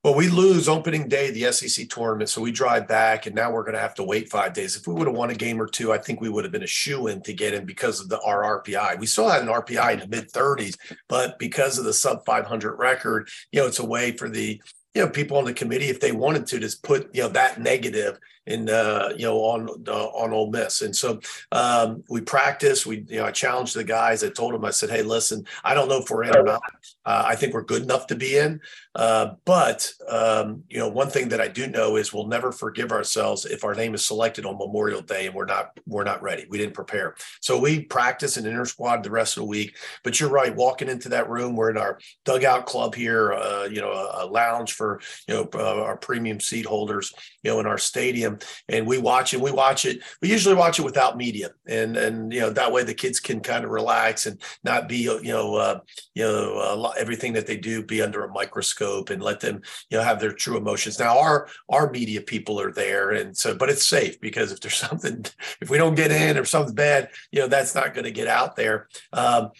well, 0.05 0.15
we 0.15 0.29
lose 0.29 0.69
opening 0.69 1.09
day 1.09 1.31
the 1.31 1.51
SEC 1.53 1.89
tournament, 1.89 2.31
so 2.31 2.41
we 2.41 2.53
drive 2.53 2.87
back, 2.87 3.27
and 3.27 3.35
now 3.35 3.51
we're 3.51 3.63
going 3.63 3.75
to 3.75 3.81
have 3.81 3.95
to 3.97 4.05
wait 4.05 4.31
five 4.31 4.53
days. 4.53 4.77
If 4.77 4.87
we 4.87 4.95
would 4.95 5.07
have 5.07 5.17
won 5.17 5.31
a 5.31 5.35
game 5.35 5.61
or 5.61 5.67
two, 5.67 5.93
I 5.93 5.99
think 5.99 6.21
we 6.21 6.29
would 6.29 6.45
have 6.45 6.53
been 6.53 6.63
a 6.63 6.69
shoe 6.69 7.09
in 7.09 7.23
to 7.23 7.33
get 7.33 7.55
in 7.55 7.65
because 7.65 8.01
of 8.01 8.09
the 8.09 8.21
our 8.21 8.63
RPI. 8.63 8.99
We 8.99 9.07
still 9.07 9.29
had 9.29 9.43
an 9.43 9.49
RPI 9.49 9.95
in 9.95 10.01
the 10.01 10.09
mid 10.09 10.31
30s, 10.31 10.77
but 11.09 11.39
because 11.39 11.79
of 11.79 11.85
the 11.85 11.93
sub 11.93 12.25
500 12.25 12.77
record, 12.77 13.29
you 13.53 13.61
know, 13.61 13.67
it's 13.67 13.79
a 13.79 13.87
way 13.87 14.13
for 14.13 14.29
the 14.29 14.61
you 14.95 15.05
know 15.05 15.11
people 15.11 15.37
on 15.37 15.45
the 15.45 15.53
committee 15.53 15.89
if 15.89 16.01
they 16.01 16.13
wanted 16.13 16.47
to 16.47 16.59
just 16.59 16.83
put 16.83 17.15
you 17.15 17.23
know 17.23 17.29
that 17.29 17.61
negative 17.61 18.19
in 18.49 18.69
uh, 18.69 19.13
you 19.17 19.27
know 19.27 19.37
on 19.39 19.69
on 19.69 20.33
Ole 20.33 20.51
Miss. 20.51 20.83
And 20.83 20.97
so 20.97 21.21
um, 21.53 22.03
we 22.09 22.21
practiced. 22.21 22.87
We 22.87 23.05
you 23.09 23.19
know 23.19 23.27
I 23.27 23.31
challenged 23.31 23.77
the 23.77 23.85
guys. 23.85 24.25
I 24.25 24.31
told 24.31 24.55
them 24.55 24.65
I 24.65 24.71
said, 24.71 24.91
hey, 24.91 25.03
listen, 25.03 25.47
I 25.63 25.75
don't 25.75 25.89
know 25.89 25.99
if 25.99 26.11
we're 26.11 26.25
in 26.25 26.37
or 26.37 26.43
not. 26.43 26.63
Uh, 27.05 27.25
I 27.27 27.37
think 27.37 27.55
we're 27.55 27.63
good 27.63 27.83
enough 27.83 28.07
to 28.09 28.17
be 28.17 28.37
in. 28.37 28.61
Uh, 28.95 29.35
but 29.45 29.93
um, 30.09 30.65
you 30.69 30.79
know 30.79 30.89
one 30.89 31.09
thing 31.09 31.29
that 31.29 31.41
I 31.41 31.49
do 31.49 31.67
know 31.69 31.97
is 31.97 32.13
we'll 32.13 32.27
never 32.27 32.51
forgive 32.51 32.91
ourselves 32.91 33.45
if 33.45 33.63
our 33.65 33.75
name 33.75 33.95
is 33.95 34.05
selected 34.05 34.45
on 34.45 34.59
Memorial 34.59 35.03
Day 35.03 35.27
and 35.27 35.35
we're 35.35 35.45
not 35.45 35.79
we're 35.87 36.05
not 36.05 36.23
ready. 36.23 36.47
We 36.49 36.59
didn't 36.59 36.75
prepare. 36.75 37.15
So 37.41 37.59
we 37.59 37.85
practice 37.85 38.37
an 38.37 38.47
inter 38.47 38.65
squad 38.65 39.03
the 39.03 39.11
rest 39.11 39.37
of 39.37 39.43
the 39.43 39.49
week. 39.49 39.77
But 40.03 40.19
you're 40.19 40.31
right. 40.31 40.55
Walking 40.55 40.89
into 40.89 41.11
that 41.11 41.29
room, 41.29 41.55
we're 41.55 41.71
in 41.71 41.77
our 41.77 41.99
dugout 42.25 42.67
club 42.67 42.95
here. 42.95 43.33
Uh, 43.35 43.65
you 43.65 43.81
know 43.81 43.93
a, 43.93 44.25
a, 44.25 44.27
lounge 44.27 44.73
for 44.73 45.01
you 45.27 45.35
know 45.35 45.49
uh, 45.55 45.83
our 45.83 45.97
premium 45.97 46.41
seat 46.41 46.67
holders. 46.67 47.13
You 47.43 47.53
know 47.53 47.61
in 47.61 47.67
our 47.67 47.79
stadium 47.79 48.38
and 48.69 48.87
we 48.87 48.99
watch 48.99 49.35
it. 49.35 49.41
We 49.41 49.51
watch 49.51 49.85
it. 49.85 50.01
We 50.23 50.31
usually 50.31 50.55
watch 50.55 50.79
it 50.79 50.85
without 50.85 51.17
media, 51.17 51.51
and 51.67 51.97
and 51.97 52.33
you 52.33 52.41
know 52.41 52.51
that 52.51 52.73
way 52.73 52.83
the 52.83 52.95
kids 52.95 53.21
can 53.21 53.41
kind 53.41 53.65
of 53.65 53.71
relax 53.71 54.27
and 54.27 54.41
not 54.65 54.89
be 54.89 54.99
you 54.99 55.23
know 55.23 55.57
uh, 55.57 55.81
you 56.15 56.25
know 56.25 56.93
everything 56.99 57.33
that 57.35 57.47
they 57.47 57.57
do 57.57 57.83
be 57.83 58.03
under 58.03 58.25
a 58.25 58.33
microscope 58.33 59.11
and 59.11 59.23
let 59.23 59.41
them 59.41 59.61
you 59.91 59.99
know 59.99 60.05
have 60.05 60.21
their 60.21 60.33
true 60.33 60.57
emotions. 60.57 60.99
Now 60.99 61.19
our 61.19 61.49
our 61.69 61.91
media 61.91 62.21
people 62.21 62.61
are 62.61 62.73
there, 62.73 63.11
and 63.11 63.37
so 63.37 63.57
but 63.57 63.71
it's 63.71 63.87
safe 63.87 64.21
because 64.21 64.53
if 64.53 64.61
there's 64.61 64.75
something 64.89 65.25
if 65.61 65.71
we 65.71 65.79
don't 65.79 65.95
get 65.95 66.11
in 66.11 66.39
or 66.39 66.45
something's 66.45 66.75
bad, 66.75 67.11
you 67.33 67.41
know 67.41 67.49
that's 67.49 67.75
not 67.75 67.95
going 67.95 68.05
to 68.05 68.11
get 68.11 68.29
out 68.29 68.57
there. 68.57 68.89
Um, 69.13 69.51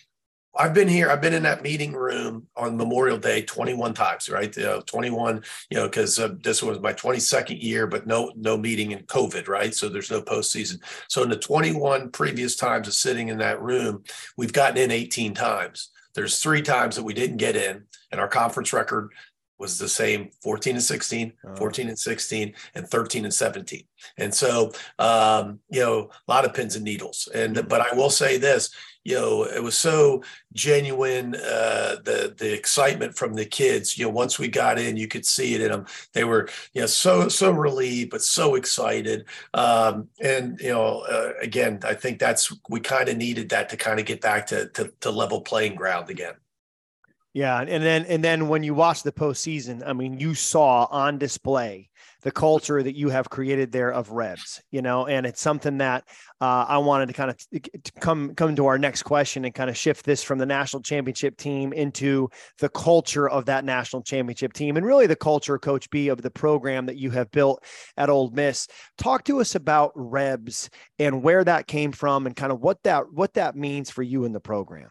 I've 0.57 0.75
been 0.75 0.89
here. 0.89 1.11
I've 1.11 1.21
been 1.21 1.35
in 1.35 1.45
that 1.45 1.63
meeting 1.63 1.93
room 1.93 2.47
on 2.57 2.77
Memorial 2.77 3.19
Day 3.19 3.43
21 3.43 3.95
times, 3.95 4.29
right? 4.29 4.57
Uh, 4.59 4.83
21, 4.87 5.43
you 5.71 5.77
know, 5.77 5.87
because 5.87 6.19
uh, 6.19 6.35
this 6.43 6.63
was 6.63 6.81
my 6.81 6.93
22nd 6.93 7.63
year, 7.63 7.87
but 7.87 8.07
no 8.07 8.33
no 8.37 8.57
meeting 8.57 8.93
in 8.93 9.01
COVID, 9.05 9.49
right? 9.49 9.75
So 9.75 9.89
there's 9.89 10.11
no 10.11 10.21
postseason. 10.21 10.81
So 11.09 11.23
in 11.23 11.29
the 11.29 11.37
21 11.37 12.11
previous 12.11 12.57
times 12.57 12.89
of 12.89 12.95
sitting 12.95 13.29
in 13.29 13.39
that 13.39 13.63
room, 13.63 14.03
we've 14.37 14.53
gotten 14.53 14.79
in 14.79 14.91
18 14.91 15.35
times. 15.35 15.91
There's 16.15 16.41
three 16.41 16.63
times 16.63 16.97
that 16.97 17.05
we 17.05 17.15
didn't 17.15 17.37
get 17.37 17.55
in, 17.55 17.85
and 18.11 18.21
our 18.21 18.29
conference 18.29 18.73
record 18.73 19.13
was 19.59 19.79
the 19.79 19.89
same 19.89 20.31
14 20.43 20.77
and 20.77 20.83
16 20.83 21.33
14 21.57 21.89
and 21.89 21.99
16 21.99 22.55
and 22.75 22.89
13 22.89 23.25
and 23.25 23.35
17 23.35 23.83
and 24.17 24.33
so 24.33 24.73
um, 24.99 25.59
you 25.69 25.81
know 25.81 26.11
a 26.27 26.31
lot 26.31 26.45
of 26.45 26.55
pins 26.55 26.77
and 26.77 26.85
needles 26.85 27.29
and 27.35 27.67
but 27.69 27.81
i 27.81 27.95
will 27.95 28.11
say 28.11 28.39
this 28.39 28.71
you 29.09 29.15
know, 29.15 29.45
it 29.45 29.63
was 29.63 29.75
so 29.75 30.23
genuine. 30.53 31.35
Uh, 31.35 31.97
the 32.05 32.35
the 32.37 32.53
excitement 32.53 33.17
from 33.17 33.33
the 33.33 33.47
kids, 33.47 33.97
you 33.97 34.05
know, 34.05 34.11
once 34.11 34.39
we 34.39 34.49
got 34.49 34.79
in, 34.79 34.99
you 34.99 35.09
could 35.09 35.25
see 35.25 35.55
it 35.55 35.63
in 35.63 35.71
them. 35.71 35.87
They 36.13 36.25
were, 36.25 36.51
you 36.75 36.83
know, 36.83 36.87
so 36.87 37.27
so 37.29 37.51
relieved, 37.51 38.11
but 38.11 38.21
so 38.21 38.55
excited. 38.55 39.25
Um, 39.55 40.09
and 40.21 40.61
you 40.61 40.73
know, 40.73 41.07
uh, 41.11 41.33
again, 41.41 41.81
I 41.85 41.95
think 41.95 42.19
that's 42.19 42.53
we 42.69 42.81
kind 42.81 43.09
of 43.09 43.17
needed 43.17 43.49
that 43.49 43.71
to 43.71 43.79
kind 43.79 43.99
of 43.99 44.05
get 44.05 44.21
back 44.21 44.47
to, 44.49 44.69
to 44.69 44.93
to 45.01 45.11
level 45.11 45.41
playing 45.41 45.77
ground 45.77 46.11
again. 46.11 46.35
Yeah, 47.33 47.61
and 47.61 47.83
then 47.83 48.05
and 48.05 48.23
then 48.23 48.49
when 48.49 48.63
you 48.63 48.75
watch 48.75 49.05
the 49.05 49.13
postseason, 49.13 49.83
I 49.87 49.95
mean, 49.95 50.21
you 50.21 50.35
saw 50.35 50.87
on 50.91 51.17
display 51.17 51.89
the 52.23 52.31
culture 52.31 52.83
that 52.83 52.97
you 52.97 53.11
have 53.11 53.31
created 53.31 53.71
there 53.71 53.93
of 53.93 54.11
Rebs, 54.11 54.61
you 54.71 54.83
know, 54.83 55.07
and 55.07 55.25
it's 55.25 55.41
something 55.41 55.79
that 55.79 56.05
uh, 56.41 56.67
I 56.69 56.79
wanted 56.79 57.07
to 57.07 57.13
kind 57.13 57.31
of 57.31 57.39
to 57.61 57.93
come 58.01 58.35
come 58.35 58.57
to 58.57 58.67
our 58.67 58.79
next 58.79 59.03
question 59.05 59.45
and 59.45 59.55
kind 59.55 59.71
of 59.71 59.77
shift 59.77 60.05
this 60.05 60.23
from 60.23 60.39
the 60.39 60.47
national 60.47 60.83
championship 60.83 61.37
team 61.37 61.73
into 61.73 62.29
the 62.59 62.69
culture 62.69 63.29
of 63.29 63.47
that 63.47 63.65
national 63.65 64.03
championship 64.03 64.53
team 64.53 64.77
and 64.77 64.85
really 64.85 65.07
the 65.07 65.17
culture, 65.17 65.59
Coach 65.59 65.89
B, 65.91 66.09
of 66.09 66.23
the 66.23 66.31
program 66.31 66.87
that 66.87 66.97
you 66.97 67.11
have 67.11 67.31
built 67.31 67.63
at 67.97 68.11
Ole 68.11 68.31
Miss. 68.31 68.67
Talk 68.97 69.25
to 69.25 69.41
us 69.41 69.55
about 69.55 69.93
Rebs 69.95 70.71
and 70.99 71.23
where 71.23 71.45
that 71.45 71.67
came 71.67 71.93
from 71.93 72.27
and 72.27 72.35
kind 72.35 72.53
of 72.53 72.61
what 72.61 72.83
that 72.83 73.13
what 73.13 73.35
that 73.35 73.55
means 73.55 73.91
for 73.91 74.03
you 74.03 74.25
in 74.25 74.33
the 74.33 74.41
program. 74.41 74.91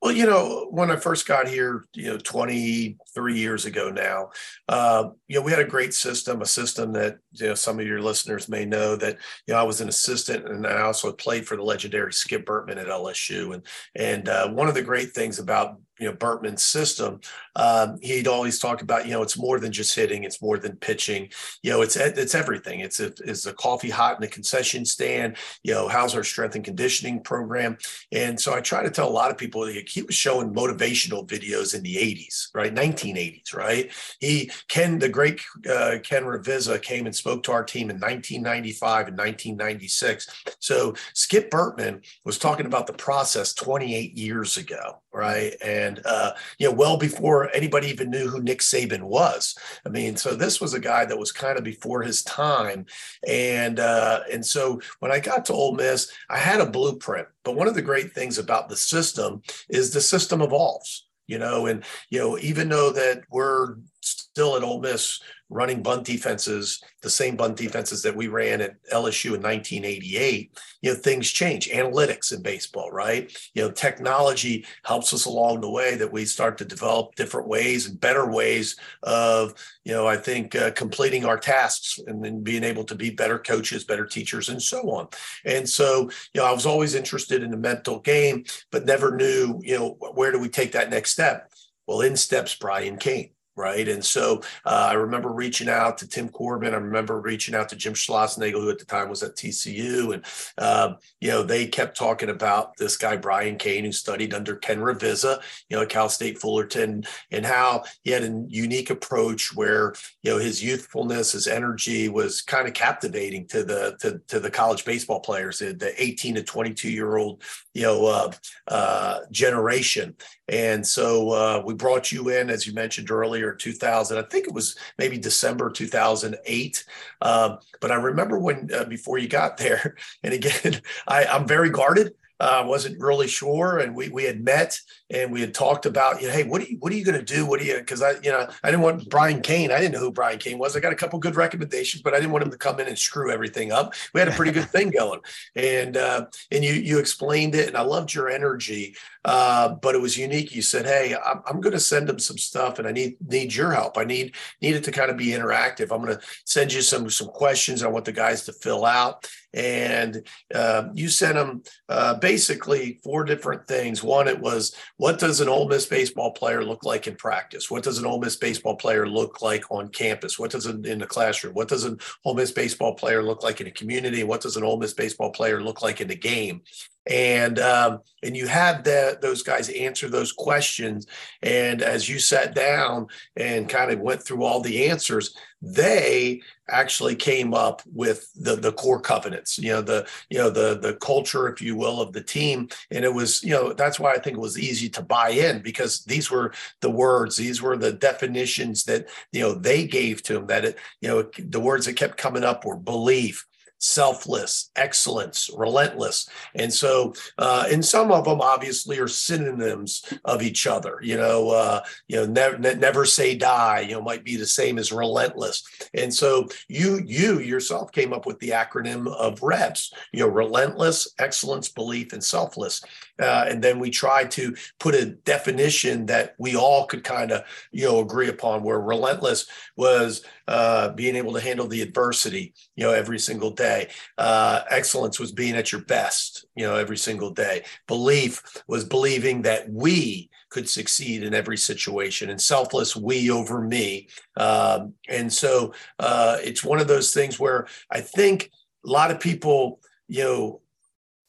Well, 0.00 0.12
you 0.12 0.26
know, 0.26 0.68
when 0.70 0.92
I 0.92 0.96
first 0.96 1.26
got 1.26 1.48
here, 1.48 1.84
you 1.92 2.06
know, 2.06 2.18
23 2.18 3.38
years 3.38 3.64
ago 3.64 3.90
now, 3.90 4.30
uh, 4.68 5.08
you 5.26 5.38
know, 5.38 5.44
we 5.44 5.50
had 5.50 5.60
a 5.60 5.64
great 5.64 5.92
system, 5.92 6.40
a 6.40 6.46
system 6.46 6.92
that, 6.92 7.18
you 7.32 7.48
know, 7.48 7.54
some 7.54 7.80
of 7.80 7.86
your 7.86 8.00
listeners 8.00 8.48
may 8.48 8.64
know 8.64 8.94
that, 8.94 9.18
you 9.46 9.54
know, 9.54 9.60
I 9.60 9.64
was 9.64 9.80
an 9.80 9.88
assistant 9.88 10.46
and 10.46 10.68
I 10.68 10.82
also 10.82 11.12
played 11.12 11.48
for 11.48 11.56
the 11.56 11.64
legendary 11.64 12.12
Skip 12.12 12.46
Bertman 12.46 12.78
at 12.78 12.86
LSU. 12.86 13.54
And, 13.54 13.66
and 13.96 14.28
uh, 14.28 14.48
one 14.50 14.68
of 14.68 14.74
the 14.74 14.82
great 14.82 15.14
things 15.14 15.40
about 15.40 15.80
you 15.98 16.06
know 16.06 16.14
Bertman's 16.14 16.62
system, 16.62 17.20
um, 17.56 17.98
he'd 18.02 18.28
always 18.28 18.58
talk 18.58 18.82
about 18.82 19.06
you 19.06 19.12
know 19.12 19.22
it's 19.22 19.38
more 19.38 19.58
than 19.60 19.72
just 19.72 19.94
hitting, 19.94 20.24
it's 20.24 20.42
more 20.42 20.58
than 20.58 20.76
pitching. 20.76 21.28
You 21.62 21.70
know, 21.70 21.82
it's 21.82 21.96
it's 21.96 22.34
everything. 22.34 22.80
It's 22.80 23.00
a, 23.00 23.12
is 23.24 23.42
the 23.42 23.52
coffee 23.52 23.90
hot 23.90 24.16
in 24.16 24.20
the 24.20 24.28
concession 24.28 24.84
stand? 24.84 25.36
You 25.62 25.74
know, 25.74 25.88
how's 25.88 26.14
our 26.14 26.24
strength 26.24 26.54
and 26.54 26.64
conditioning 26.64 27.20
program? 27.20 27.78
And 28.12 28.40
so 28.40 28.54
I 28.54 28.60
try 28.60 28.82
to 28.82 28.90
tell 28.90 29.08
a 29.08 29.10
lot 29.10 29.30
of 29.30 29.38
people 29.38 29.66
like, 29.66 29.88
he 29.88 30.02
was 30.02 30.14
showing 30.14 30.52
motivational 30.52 31.26
videos 31.26 31.74
in 31.74 31.82
the 31.82 31.96
80s, 31.96 32.48
right, 32.54 32.74
1980s, 32.74 33.54
right. 33.54 33.90
He 34.20 34.50
Ken 34.68 34.98
the 34.98 35.08
great 35.08 35.40
uh, 35.68 35.98
Ken 36.02 36.24
Ravizza 36.24 36.80
came 36.80 37.06
and 37.06 37.14
spoke 37.14 37.42
to 37.44 37.52
our 37.52 37.64
team 37.64 37.90
in 37.90 37.96
1995 37.96 39.08
and 39.08 39.18
1996. 39.18 40.28
So 40.60 40.94
Skip 41.14 41.50
Bertman 41.50 42.04
was 42.24 42.38
talking 42.38 42.66
about 42.66 42.86
the 42.86 42.92
process 42.92 43.52
28 43.54 44.16
years 44.16 44.56
ago, 44.56 45.00
right, 45.12 45.54
and 45.64 46.00
uh, 46.04 46.32
you 46.58 46.68
know, 46.68 46.74
well 46.74 46.96
before 46.96 47.54
anybody 47.54 47.88
even 47.88 48.10
knew 48.10 48.28
who 48.28 48.42
Nick 48.42 48.60
Saban 48.60 49.02
was. 49.02 49.56
I 49.84 49.88
mean, 49.88 50.16
so 50.16 50.34
this 50.34 50.60
was 50.60 50.74
a 50.74 50.80
guy 50.80 51.04
that 51.04 51.18
was 51.18 51.32
kind 51.32 51.58
of 51.58 51.64
before 51.64 52.02
his 52.02 52.22
time, 52.22 52.86
and 53.26 53.80
uh, 53.80 54.20
and 54.32 54.44
so 54.44 54.80
when 55.00 55.12
I 55.12 55.20
got 55.20 55.44
to 55.46 55.52
Ole 55.52 55.74
Miss, 55.74 56.10
I 56.28 56.38
had 56.38 56.60
a 56.60 56.70
blueprint. 56.70 57.28
But 57.44 57.56
one 57.56 57.68
of 57.68 57.74
the 57.74 57.82
great 57.82 58.12
things 58.12 58.38
about 58.38 58.68
the 58.68 58.76
system 58.76 59.42
is 59.68 59.92
the 59.92 60.00
system 60.00 60.42
evolves 60.42 61.08
you 61.28 61.38
know, 61.38 61.66
and 61.66 61.84
you 62.10 62.18
know, 62.18 62.38
even 62.38 62.70
though 62.70 62.90
that 62.90 63.20
we're 63.30 63.76
still 64.08 64.56
at 64.56 64.62
Ole 64.62 64.80
Miss 64.80 65.20
running 65.50 65.82
bunt 65.82 66.04
defenses, 66.04 66.82
the 67.02 67.08
same 67.08 67.36
bunt 67.36 67.56
defenses 67.56 68.02
that 68.02 68.14
we 68.14 68.28
ran 68.28 68.60
at 68.60 68.76
LSU 68.92 69.34
in 69.34 69.42
1988, 69.42 70.58
you 70.82 70.92
know, 70.92 70.98
things 70.98 71.30
change. 71.30 71.70
Analytics 71.70 72.32
in 72.32 72.42
baseball, 72.42 72.90
right? 72.90 73.34
You 73.54 73.62
know, 73.62 73.70
technology 73.70 74.66
helps 74.84 75.12
us 75.14 75.24
along 75.24 75.60
the 75.60 75.70
way 75.70 75.96
that 75.96 76.12
we 76.12 76.26
start 76.26 76.58
to 76.58 76.64
develop 76.64 77.14
different 77.14 77.48
ways 77.48 77.86
and 77.86 77.98
better 77.98 78.30
ways 78.30 78.76
of, 79.02 79.54
you 79.84 79.92
know, 79.92 80.06
I 80.06 80.16
think 80.16 80.54
uh, 80.54 80.72
completing 80.72 81.24
our 81.24 81.38
tasks 81.38 81.98
and 82.06 82.22
then 82.22 82.42
being 82.42 82.64
able 82.64 82.84
to 82.84 82.94
be 82.94 83.10
better 83.10 83.38
coaches, 83.38 83.84
better 83.84 84.06
teachers, 84.06 84.50
and 84.50 84.62
so 84.62 84.90
on. 84.90 85.08
And 85.44 85.68
so, 85.68 86.10
you 86.34 86.40
know, 86.40 86.44
I 86.44 86.52
was 86.52 86.66
always 86.66 86.94
interested 86.94 87.42
in 87.42 87.50
the 87.50 87.56
mental 87.56 88.00
game, 88.00 88.44
but 88.70 88.84
never 88.84 89.16
knew, 89.16 89.60
you 89.62 89.78
know, 89.78 89.96
where 90.14 90.32
do 90.32 90.38
we 90.38 90.50
take 90.50 90.72
that 90.72 90.90
next 90.90 91.12
step? 91.12 91.50
Well, 91.86 92.02
in 92.02 92.16
steps 92.16 92.54
Brian 92.54 92.98
Cain 92.98 93.30
right? 93.58 93.88
And 93.88 94.02
so 94.02 94.40
uh, 94.64 94.88
I 94.90 94.94
remember 94.94 95.30
reaching 95.30 95.68
out 95.68 95.98
to 95.98 96.08
Tim 96.08 96.28
Corbin. 96.28 96.72
I 96.72 96.78
remember 96.78 97.20
reaching 97.20 97.54
out 97.54 97.68
to 97.70 97.76
Jim 97.76 97.92
Schlossnagle, 97.92 98.60
who 98.60 98.70
at 98.70 98.78
the 98.78 98.84
time 98.84 99.08
was 99.08 99.22
at 99.22 99.36
TCU, 99.36 100.14
and 100.14 100.24
uh, 100.56 100.94
you 101.20 101.28
know 101.28 101.42
they 101.42 101.66
kept 101.66 101.96
talking 101.96 102.30
about 102.30 102.76
this 102.76 102.96
guy 102.96 103.16
Brian 103.16 103.58
Cain, 103.58 103.84
who 103.84 103.92
studied 103.92 104.32
under 104.32 104.56
Ken 104.56 104.78
Ravizza, 104.78 105.42
you 105.68 105.76
know, 105.76 105.82
at 105.82 105.88
Cal 105.88 106.08
State 106.08 106.38
Fullerton, 106.38 107.04
and 107.30 107.44
how 107.44 107.82
he 108.04 108.12
had 108.12 108.22
a 108.22 108.44
unique 108.48 108.90
approach 108.90 109.54
where 109.54 109.94
you 110.22 110.30
know 110.30 110.38
his 110.38 110.62
youthfulness, 110.62 111.32
his 111.32 111.48
energy 111.48 112.08
was 112.08 112.40
kind 112.40 112.68
of 112.68 112.74
captivating 112.74 113.46
to 113.48 113.64
the 113.64 113.96
to, 114.00 114.20
to 114.28 114.40
the 114.40 114.50
college 114.50 114.84
baseball 114.84 115.20
players, 115.20 115.58
the 115.58 115.92
18 115.98 116.36
to 116.36 116.42
22 116.42 116.90
year 116.90 117.16
old 117.16 117.42
you 117.74 117.82
know 117.82 118.06
uh, 118.06 118.32
uh, 118.68 119.20
generation. 119.30 120.16
And 120.48 120.86
so 120.86 121.30
uh, 121.30 121.62
we 121.64 121.74
brought 121.74 122.10
you 122.10 122.30
in, 122.30 122.50
as 122.50 122.66
you 122.66 122.72
mentioned 122.72 123.10
earlier, 123.10 123.47
2000. 123.54 124.18
I 124.18 124.22
think 124.22 124.46
it 124.46 124.54
was 124.54 124.76
maybe 124.98 125.18
December 125.18 125.70
2008. 125.70 126.84
Um, 127.22 127.58
but 127.80 127.90
I 127.90 127.96
remember 127.96 128.38
when 128.38 128.70
uh, 128.74 128.84
before 128.84 129.18
you 129.18 129.28
got 129.28 129.56
there, 129.56 129.96
and 130.22 130.34
again, 130.34 130.80
I, 131.08 131.24
I'm 131.24 131.46
very 131.46 131.70
guarded. 131.70 132.14
I 132.40 132.60
uh, 132.60 132.66
wasn't 132.66 133.00
really 133.00 133.26
sure, 133.26 133.78
and 133.78 133.96
we 133.96 134.10
we 134.10 134.22
had 134.22 134.44
met 134.44 134.78
and 135.10 135.32
we 135.32 135.40
had 135.40 135.54
talked 135.54 135.86
about, 135.86 136.20
you 136.20 136.28
know, 136.28 136.34
hey, 136.34 136.44
what 136.44 136.62
are 136.62 136.66
you 136.66 136.76
what 136.78 136.92
are 136.92 136.94
you 136.94 137.04
going 137.04 137.18
to 137.18 137.34
do? 137.34 137.44
What 137.44 137.60
are 137.60 137.64
you? 137.64 137.78
Because 137.78 138.00
I, 138.00 138.12
you 138.22 138.30
know, 138.30 138.48
I 138.62 138.70
didn't 138.70 138.82
want 138.82 139.10
Brian 139.10 139.40
Cain. 139.40 139.72
I 139.72 139.80
didn't 139.80 139.94
know 139.94 139.98
who 140.00 140.12
Brian 140.12 140.38
Cain 140.38 140.56
was. 140.56 140.76
I 140.76 140.80
got 140.80 140.92
a 140.92 140.96
couple 140.96 141.18
good 141.18 141.34
recommendations, 141.34 142.02
but 142.02 142.14
I 142.14 142.18
didn't 142.18 142.30
want 142.30 142.44
him 142.44 142.50
to 142.52 142.56
come 142.56 142.78
in 142.78 142.86
and 142.86 142.96
screw 142.96 143.32
everything 143.32 143.72
up. 143.72 143.94
We 144.14 144.20
had 144.20 144.28
a 144.28 144.32
pretty 144.32 144.52
good 144.52 144.68
thing 144.70 144.90
going, 144.90 145.20
and 145.56 145.96
uh, 145.96 146.26
and 146.52 146.62
you 146.62 146.74
you 146.74 147.00
explained 147.00 147.56
it, 147.56 147.66
and 147.66 147.76
I 147.76 147.80
loved 147.80 148.14
your 148.14 148.28
energy. 148.28 148.94
Uh, 149.24 149.74
but 149.82 149.94
it 149.94 150.00
was 150.00 150.16
unique. 150.16 150.54
You 150.54 150.62
said, 150.62 150.86
"Hey, 150.86 151.14
I'm, 151.14 151.42
I'm 151.46 151.60
going 151.60 151.72
to 151.72 151.80
send 151.80 152.08
them 152.08 152.18
some 152.18 152.38
stuff, 152.38 152.78
and 152.78 152.86
I 152.86 152.92
need 152.92 153.16
need 153.26 153.54
your 153.54 153.72
help. 153.72 153.98
I 153.98 154.04
need 154.04 154.34
need 154.62 154.76
it 154.76 154.84
to 154.84 154.92
kind 154.92 155.10
of 155.10 155.16
be 155.16 155.28
interactive. 155.28 155.92
I'm 155.92 156.02
going 156.02 156.16
to 156.16 156.20
send 156.44 156.72
you 156.72 156.82
some 156.82 157.10
some 157.10 157.28
questions. 157.28 157.82
I 157.82 157.88
want 157.88 158.04
the 158.04 158.12
guys 158.12 158.44
to 158.44 158.52
fill 158.52 158.84
out." 158.84 159.28
And 159.54 160.26
uh, 160.54 160.88
you 160.94 161.08
sent 161.08 161.34
them 161.34 161.62
uh, 161.88 162.14
basically 162.14 163.00
four 163.02 163.24
different 163.24 163.66
things. 163.66 164.02
One, 164.02 164.28
it 164.28 164.38
was 164.38 164.76
what 164.98 165.18
does 165.18 165.40
an 165.40 165.48
Ole 165.48 165.68
Miss 165.68 165.86
baseball 165.86 166.32
player 166.32 166.62
look 166.62 166.84
like 166.84 167.06
in 167.06 167.16
practice? 167.16 167.70
What 167.70 167.82
does 167.82 167.98
an 167.98 168.04
Ole 168.04 168.20
Miss 168.20 168.36
baseball 168.36 168.76
player 168.76 169.08
look 169.08 169.40
like 169.40 169.64
on 169.70 169.88
campus? 169.88 170.38
What 170.38 170.50
does 170.50 170.66
it 170.66 170.84
in 170.86 170.98
the 170.98 171.06
classroom? 171.06 171.54
What 171.54 171.68
does 171.68 171.84
an 171.84 171.98
Ole 172.24 172.34
Miss 172.34 172.52
baseball 172.52 172.94
player 172.94 173.22
look 173.22 173.42
like 173.42 173.60
in 173.60 173.66
a 173.66 173.72
community? 173.72 174.22
What 174.22 174.42
does 174.42 174.56
an 174.56 174.64
Ole 174.64 174.78
Miss 174.78 174.92
baseball 174.92 175.30
player 175.30 175.62
look 175.62 175.80
like 175.82 176.00
in 176.00 176.08
the 176.08 176.16
game? 176.16 176.62
And 177.06 177.58
um, 177.58 178.00
and 178.22 178.36
you 178.36 178.46
had 178.46 178.84
that 178.84 179.20
those 179.20 179.42
guys 179.42 179.68
answer 179.70 180.08
those 180.08 180.32
questions. 180.32 181.06
And 181.42 181.82
as 181.82 182.08
you 182.08 182.18
sat 182.18 182.54
down 182.54 183.06
and 183.36 183.68
kind 183.68 183.90
of 183.90 184.00
went 184.00 184.22
through 184.22 184.44
all 184.44 184.60
the 184.60 184.88
answers 184.88 185.34
they 185.60 186.40
actually 186.70 187.16
came 187.16 187.52
up 187.52 187.82
with 187.92 188.30
the 188.34 188.54
the 188.54 188.72
core 188.72 189.00
covenants 189.00 189.58
you 189.58 189.72
know 189.72 189.80
the 189.80 190.06
you 190.30 190.38
know 190.38 190.50
the 190.50 190.78
the 190.78 190.94
culture 190.94 191.48
if 191.48 191.60
you 191.60 191.74
will 191.74 192.00
of 192.00 192.12
the 192.12 192.22
team. 192.22 192.68
And 192.90 193.04
it 193.04 193.12
was 193.12 193.42
you 193.42 193.50
know 193.50 193.72
that's 193.72 193.98
why 193.98 194.12
i 194.12 194.18
think 194.18 194.36
it 194.36 194.40
was 194.40 194.58
easy 194.58 194.88
to 194.90 195.02
buy 195.02 195.30
in 195.30 195.60
because 195.62 196.04
these 196.04 196.30
were 196.30 196.52
the 196.80 196.90
words 196.90 197.36
these 197.36 197.60
were 197.60 197.76
the 197.76 197.92
definitions 197.92 198.84
that 198.84 199.08
you 199.32 199.40
know 199.40 199.54
they 199.54 199.86
gave 199.86 200.22
to 200.24 200.34
them 200.34 200.46
that 200.46 200.64
it 200.64 200.78
you 201.00 201.08
know 201.08 201.28
the 201.38 201.60
words 201.60 201.86
that 201.86 201.96
kept 201.96 202.16
coming 202.16 202.44
up 202.44 202.64
were 202.64 202.76
belief 202.76 203.46
selfless, 203.78 204.70
excellence, 204.76 205.50
relentless. 205.56 206.28
And 206.54 206.72
so, 206.72 207.14
uh, 207.38 207.66
and 207.70 207.84
some 207.84 208.10
of 208.10 208.24
them 208.24 208.40
obviously 208.40 208.98
are 208.98 209.08
synonyms 209.08 210.04
of 210.24 210.42
each 210.42 210.66
other. 210.66 210.98
You 211.02 211.16
know, 211.16 211.50
uh, 211.50 211.82
you 212.08 212.16
know, 212.16 212.26
never, 212.26 212.58
never 212.58 213.04
say 213.04 213.36
die. 213.36 213.80
You 213.80 213.92
know, 213.92 214.02
might 214.02 214.24
be 214.24 214.36
the 214.36 214.46
same 214.46 214.78
as 214.78 214.92
relentless. 214.92 215.64
And 215.94 216.12
so, 216.12 216.48
you 216.68 217.00
you 217.04 217.40
yourself 217.40 217.92
came 217.92 218.12
up 218.12 218.26
with 218.26 218.38
the 218.40 218.50
acronym 218.50 219.06
of 219.14 219.40
REBS. 219.40 219.92
You 220.12 220.20
know, 220.20 220.28
relentless, 220.28 221.14
excellence, 221.18 221.68
belief, 221.68 222.12
and 222.12 222.22
selfless. 222.22 222.82
Uh, 223.20 223.46
and 223.48 223.62
then 223.62 223.78
we 223.78 223.90
tried 223.90 224.30
to 224.30 224.54
put 224.78 224.94
a 224.94 225.06
definition 225.06 226.06
that 226.06 226.34
we 226.38 226.56
all 226.56 226.86
could 226.86 227.04
kind 227.04 227.32
of 227.32 227.44
you 227.72 227.84
know 227.84 228.00
agree 228.00 228.28
upon. 228.28 228.62
Where 228.62 228.80
relentless 228.80 229.46
was 229.76 230.24
uh, 230.48 230.90
being 230.90 231.16
able 231.16 231.32
to 231.34 231.40
handle 231.40 231.66
the 231.66 231.82
adversity, 231.82 232.54
you 232.74 232.84
know, 232.84 232.92
every 232.92 233.18
single 233.18 233.50
day. 233.50 233.88
Uh, 234.16 234.62
excellence 234.70 235.20
was 235.20 235.32
being 235.32 235.54
at 235.54 235.72
your 235.72 235.82
best, 235.82 236.46
you 236.56 236.66
know, 236.66 236.76
every 236.76 236.96
single 236.96 237.30
day. 237.30 237.64
Belief 237.86 238.42
was 238.66 238.84
believing 238.84 239.42
that 239.42 239.70
we 239.70 240.30
could 240.50 240.68
succeed 240.68 241.22
in 241.22 241.34
every 241.34 241.58
situation 241.58 242.30
and 242.30 242.40
selfless 242.40 242.96
we 242.96 243.30
over 243.30 243.60
me. 243.60 244.08
Um, 244.36 244.94
and 245.08 245.32
so 245.32 245.74
uh, 245.98 246.38
it's 246.42 246.64
one 246.64 246.80
of 246.80 246.88
those 246.88 247.12
things 247.12 247.38
where 247.38 247.66
I 247.90 248.00
think 248.00 248.50
a 248.86 248.88
lot 248.88 249.10
of 249.10 249.20
people, 249.20 249.80
you 250.08 250.24
know, 250.24 250.60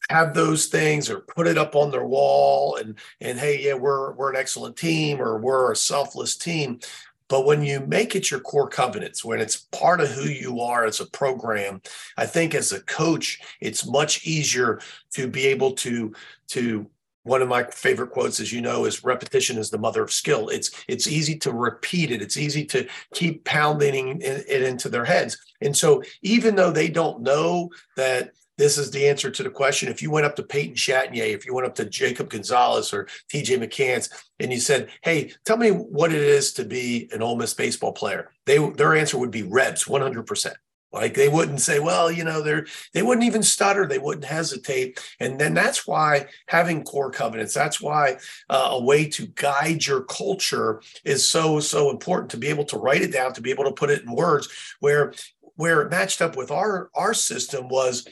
have 0.10 0.34
those 0.34 0.68
things 0.68 1.10
or 1.10 1.20
put 1.20 1.48
it 1.48 1.58
up 1.58 1.76
on 1.76 1.92
their 1.92 2.06
wall 2.06 2.78
and 2.78 2.98
and 3.22 3.40
hey 3.40 3.60
yeah 3.64 3.76
we're 3.76 4.14
we're 4.14 4.32
an 4.32 4.36
excellent 4.36 4.76
team 4.76 5.22
or 5.22 5.38
we're 5.38 5.72
a 5.72 5.76
selfless 5.76 6.36
team. 6.36 6.80
But 7.28 7.46
when 7.46 7.64
you 7.64 7.82
make 7.82 8.16
it 8.16 8.32
your 8.32 8.40
core 8.40 8.68
covenants, 8.68 9.24
when 9.24 9.40
it's 9.40 9.68
part 9.72 10.02
of 10.02 10.10
who 10.10 10.24
you 10.24 10.62
are 10.62 10.86
as 10.86 11.00
a 11.00 11.06
program, 11.06 11.80
I 12.18 12.26
think 12.26 12.56
as 12.56 12.72
a 12.72 12.82
coach, 12.82 13.40
it's 13.62 13.86
much 13.86 14.26
easier 14.26 14.82
to 15.12 15.28
be 15.28 15.46
able 15.46 15.74
to 15.74 16.12
to 16.50 16.90
one 17.24 17.44
of 17.44 17.48
my 17.48 17.64
favorite 17.66 18.10
quotes 18.10 18.40
as 18.40 18.52
you 18.52 18.62
know 18.62 18.86
is 18.86 19.04
repetition 19.04 19.58
is 19.60 19.70
the 19.70 19.78
mother 19.78 20.02
of 20.02 20.12
skill. 20.12 20.50
It's 20.50 20.72
it's 20.88 21.08
easy 21.08 21.38
to 21.40 21.54
repeat 21.54 22.10
it. 22.10 22.24
It's 22.24 22.38
easy 22.38 22.66
to 22.66 22.88
keep 23.14 23.46
pounding 23.46 24.22
it 24.22 24.64
into 24.64 24.90
their 24.90 25.06
heads. 25.06 25.38
And 25.62 25.78
so 25.78 26.02
even 26.24 26.56
though 26.56 26.72
they 26.72 26.90
don't 26.90 27.22
know 27.22 27.70
that 27.96 28.32
this 28.60 28.78
is 28.78 28.92
the 28.92 29.08
answer 29.08 29.32
to 29.32 29.42
the 29.42 29.50
question. 29.50 29.90
If 29.90 30.02
you 30.02 30.12
went 30.12 30.26
up 30.26 30.36
to 30.36 30.44
Peyton 30.44 30.76
Chatagnier, 30.76 31.34
if 31.34 31.46
you 31.46 31.54
went 31.54 31.66
up 31.66 31.76
to 31.76 31.86
Jacob 31.86 32.30
Gonzalez 32.30 32.94
or 32.94 33.08
TJ 33.32 33.58
McCants, 33.58 34.10
and 34.40 34.52
you 34.52 34.60
said, 34.60 34.90
"Hey, 35.02 35.32
tell 35.46 35.56
me 35.56 35.70
what 35.72 36.12
it 36.12 36.22
is 36.22 36.52
to 36.54 36.66
be 36.66 37.10
an 37.14 37.22
Ole 37.22 37.38
Miss 37.38 37.54
baseball 37.54 37.94
player," 37.94 38.32
they 38.46 38.58
their 38.72 38.96
answer 38.96 39.18
would 39.18 39.32
be 39.32 39.44
Rebs, 39.44 39.88
one 39.88 40.02
hundred 40.02 40.28
percent. 40.28 40.58
Like 40.92 41.14
they 41.14 41.30
wouldn't 41.30 41.62
say, 41.62 41.80
well, 41.80 42.12
you 42.12 42.24
know, 42.24 42.42
they're 42.42 42.66
they 42.94 43.04
wouldn't 43.04 43.26
even 43.26 43.44
stutter, 43.44 43.88
they 43.88 44.00
wouldn't 44.00 44.26
hesitate, 44.26 45.00
and 45.20 45.40
then 45.40 45.54
that's 45.54 45.88
why 45.88 46.28
having 46.48 46.84
core 46.84 47.12
covenants, 47.12 47.54
that's 47.54 47.80
why 47.80 48.18
uh, 48.50 48.70
a 48.72 48.84
way 48.84 49.08
to 49.10 49.28
guide 49.28 49.86
your 49.86 50.02
culture 50.02 50.82
is 51.06 51.28
so 51.28 51.60
so 51.60 51.92
important 51.92 52.32
to 52.32 52.38
be 52.38 52.48
able 52.48 52.66
to 52.66 52.78
write 52.78 53.04
it 53.04 53.14
down, 53.14 53.34
to 53.34 53.42
be 53.42 53.52
able 53.52 53.66
to 53.66 53.72
put 53.72 53.90
it 53.92 54.02
in 54.02 54.12
words. 54.12 54.50
Where 54.80 55.14
where 55.56 55.82
it 55.82 55.92
matched 55.92 56.22
up 56.22 56.36
with 56.36 56.50
our 56.52 56.90
our 56.96 57.14
system 57.14 57.70
was 57.70 58.08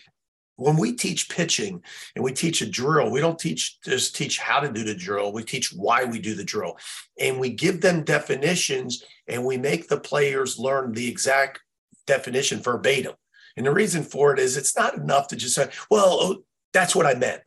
when 0.57 0.75
we 0.75 0.91
teach 0.93 1.29
pitching 1.29 1.81
and 2.15 2.23
we 2.23 2.33
teach 2.33 2.61
a 2.61 2.69
drill, 2.69 3.09
we 3.09 3.21
don't 3.21 3.39
teach 3.39 3.79
just 3.81 4.15
teach 4.15 4.39
how 4.39 4.59
to 4.59 4.71
do 4.71 4.83
the 4.83 4.95
drill. 4.95 5.31
We 5.31 5.43
teach 5.43 5.71
why 5.71 6.03
we 6.03 6.19
do 6.19 6.35
the 6.35 6.43
drill, 6.43 6.77
and 7.19 7.39
we 7.39 7.49
give 7.51 7.79
them 7.79 8.03
definitions, 8.03 9.03
and 9.27 9.45
we 9.45 9.57
make 9.57 9.87
the 9.87 9.99
players 9.99 10.59
learn 10.59 10.91
the 10.91 11.07
exact 11.07 11.61
definition 12.05 12.59
verbatim. 12.59 13.13
And 13.55 13.65
the 13.65 13.73
reason 13.73 14.03
for 14.03 14.33
it 14.33 14.39
is 14.39 14.57
it's 14.57 14.75
not 14.75 14.95
enough 14.95 15.27
to 15.29 15.35
just 15.35 15.55
say, 15.55 15.69
"Well, 15.89 16.17
oh, 16.19 16.43
that's 16.73 16.95
what 16.95 17.05
I 17.05 17.13
meant." 17.13 17.43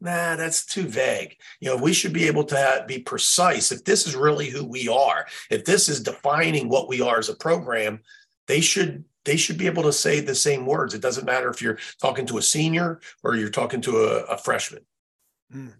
Nah, 0.00 0.36
that's 0.36 0.64
too 0.64 0.84
vague. 0.84 1.36
You 1.60 1.70
know, 1.70 1.76
we 1.76 1.92
should 1.92 2.12
be 2.12 2.28
able 2.28 2.44
to 2.44 2.84
be 2.86 3.00
precise. 3.00 3.72
If 3.72 3.84
this 3.84 4.06
is 4.06 4.14
really 4.14 4.48
who 4.48 4.64
we 4.64 4.88
are, 4.88 5.26
if 5.50 5.64
this 5.64 5.88
is 5.88 6.00
defining 6.00 6.68
what 6.68 6.88
we 6.88 7.00
are 7.00 7.18
as 7.18 7.28
a 7.28 7.34
program, 7.34 8.00
they 8.46 8.60
should 8.60 9.04
they 9.28 9.36
should 9.36 9.58
be 9.58 9.66
able 9.66 9.82
to 9.82 9.92
say 9.92 10.20
the 10.20 10.34
same 10.34 10.64
words. 10.64 10.94
It 10.94 11.02
doesn't 11.02 11.26
matter 11.26 11.50
if 11.50 11.60
you're 11.60 11.78
talking 12.00 12.24
to 12.26 12.38
a 12.38 12.42
senior 12.42 12.98
or 13.22 13.36
you're 13.36 13.50
talking 13.50 13.82
to 13.82 13.98
a, 13.98 14.24
a 14.24 14.38
freshman. 14.38 14.86
Mm. 15.54 15.74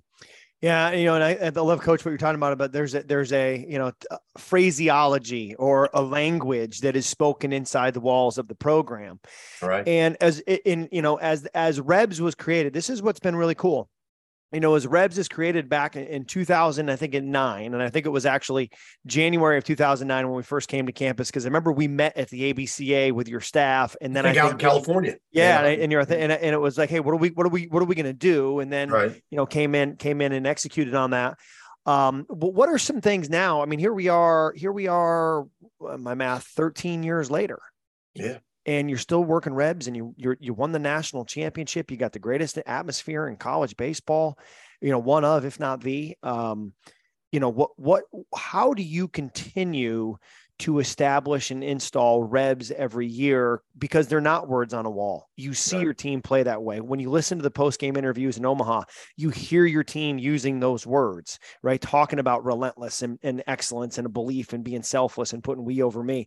Yeah, 0.61 0.91
you 0.91 1.05
know, 1.07 1.15
and 1.15 1.25
I, 1.25 1.39
I, 1.47 1.49
love, 1.51 1.81
Coach, 1.81 2.05
what 2.05 2.11
you're 2.11 2.19
talking 2.19 2.35
about. 2.35 2.59
But 2.59 2.73
there's 2.73 2.95
a, 2.95 3.03
there's 3.05 3.33
a 3.33 3.65
you 3.67 3.79
know 3.79 3.93
phraseology 4.37 5.55
or 5.55 5.89
a 5.95 6.03
language 6.03 6.81
that 6.81 6.95
is 6.95 7.07
spoken 7.07 7.53
inside 7.53 7.95
the 7.95 8.01
walls 8.01 8.37
of 8.37 8.49
the 8.49 8.57
program. 8.57 9.21
Right. 9.63 9.87
And 9.87 10.17
as 10.21 10.41
in 10.41 10.89
you 10.91 11.01
know 11.01 11.17
as 11.17 11.47
as 11.55 11.81
Rebs 11.81 12.21
was 12.21 12.35
created, 12.35 12.75
this 12.75 12.91
is 12.91 13.01
what's 13.01 13.21
been 13.21 13.37
really 13.37 13.55
cool 13.55 13.89
you 14.53 14.61
know, 14.61 14.75
as 14.75 14.87
Rebs 14.87 15.19
is 15.19 15.29
created 15.29 15.69
back 15.69 15.95
in 15.95 16.25
2000, 16.25 16.91
I 16.91 16.97
think 16.97 17.15
in 17.15 17.31
nine, 17.31 17.75
and 17.75 17.83
I 17.83 17.91
think 17.91 18.07
it 18.07 18.11
was 18.11 18.25
actually 18.25 18.71
January 19.07 19.59
of 19.59 19.65
2009 19.65 20.27
when 20.27 20.37
we 20.37 20.43
first 20.43 20.69
came 20.69 20.87
to 20.87 20.93
campus. 20.93 21.29
Because 21.29 21.45
I 21.45 21.49
remember 21.49 21.71
we 21.71 21.87
met 21.87 22.17
at 22.17 22.31
the 22.31 22.53
ABCA 22.53 23.13
with 23.13 23.29
your 23.29 23.41
staff, 23.41 23.95
and 24.01 24.17
then 24.17 24.25
I, 24.25 24.31
think 24.31 24.43
I 24.43 24.47
out 24.47 24.53
in 24.53 24.59
California. 24.59 25.17
Yeah, 25.33 25.63
yeah. 25.63 25.69
And, 25.83 25.93
you're 25.93 26.01
and, 26.01 26.33
and 26.33 26.55
it 26.55 26.61
was 26.61 26.79
like, 26.79 26.89
hey, 26.89 27.01
what 27.01 27.13
are 27.13 27.19
we, 27.19 27.29
what 27.29 27.47
are 27.47 27.51
we, 27.51 27.65
what 27.67 27.83
are 27.83 27.87
we 27.87 27.95
going 27.95 28.07
to 28.07 28.15
do? 28.15 28.61
And 28.61 28.73
then 28.73 28.91
right. 28.91 29.23
you 29.31 29.37
know, 29.37 29.45
came 29.45 29.75
in, 29.75 29.97
came 29.97 30.21
in 30.23 30.33
and 30.33 30.47
executed 30.47 30.95
on 30.95 31.11
that. 31.11 31.37
Um, 31.85 32.27
but 32.29 32.55
what 32.55 32.69
are 32.69 32.79
some 32.79 33.01
things 33.01 33.29
now? 33.29 33.63
I 33.63 33.67
mean, 33.67 33.79
here 33.79 33.93
we 33.93 34.09
are, 34.09 34.53
here 34.57 34.73
we 34.73 34.89
are, 34.89 35.43
uh, 35.87 35.97
my 35.99 36.15
math, 36.15 36.45
13 36.45 37.03
years 37.03 37.31
later. 37.31 37.59
Yeah 38.15 38.39
and 38.69 38.91
you're 38.91 38.99
still 38.99 39.25
working 39.25 39.55
Rebs 39.55 39.87
and 39.87 39.97
you 39.97 40.15
you 40.19 40.37
you 40.39 40.53
won 40.53 40.73
the 40.73 40.79
national 40.79 41.25
championship. 41.25 41.91
You 41.91 41.97
got 41.97 42.13
the 42.13 42.19
greatest 42.19 42.59
atmosphere 42.59 43.27
in 43.27 43.37
college 43.37 43.77
baseball, 43.79 44.39
you 44.83 44.91
know, 44.91 44.99
one 44.99 45.25
of 45.25 45.45
if 45.45 45.59
not 45.59 45.83
the. 45.83 46.17
Um, 46.23 46.75
you 47.31 47.41
know 47.41 47.51
what 47.51 47.71
what 47.77 48.05
how 48.35 48.73
do 48.73 48.83
you 48.83 49.07
continue 49.07 50.17
to 50.61 50.81
establish 50.81 51.51
and 51.51 51.63
install 51.63 52.25
rebs 52.25 52.71
every 52.73 53.07
year 53.07 53.63
because 53.79 54.09
they're 54.09 54.21
not 54.21 54.49
words 54.49 54.75
on 54.75 54.87
a 54.87 54.91
wall. 54.91 55.29
You 55.37 55.55
see 55.55 55.77
right. 55.77 55.85
your 55.85 55.95
team 55.95 56.21
play 56.21 56.43
that 56.43 56.63
way. 56.63 56.81
When 56.81 56.99
you 56.99 57.11
listen 57.11 57.39
to 57.39 57.43
the 57.43 57.51
post 57.51 57.79
game 57.79 57.97
interviews 57.97 58.39
in 58.39 58.45
Omaha, 58.45 58.83
you 59.17 59.31
hear 59.31 59.65
your 59.67 59.85
team 59.85 60.19
using 60.19 60.59
those 60.59 60.87
words, 60.87 61.39
right? 61.63 61.81
Talking 61.81 62.19
about 62.19 62.45
relentless 62.45 63.03
and, 63.03 63.19
and 63.23 63.43
excellence 63.47 63.99
and 63.99 64.07
a 64.07 64.11
belief 64.11 64.53
and 64.53 64.65
being 64.65 64.83
selfless 64.83 65.33
and 65.33 65.45
putting 65.45 65.65
we 65.65 65.83
over 65.83 66.03
me. 66.03 66.27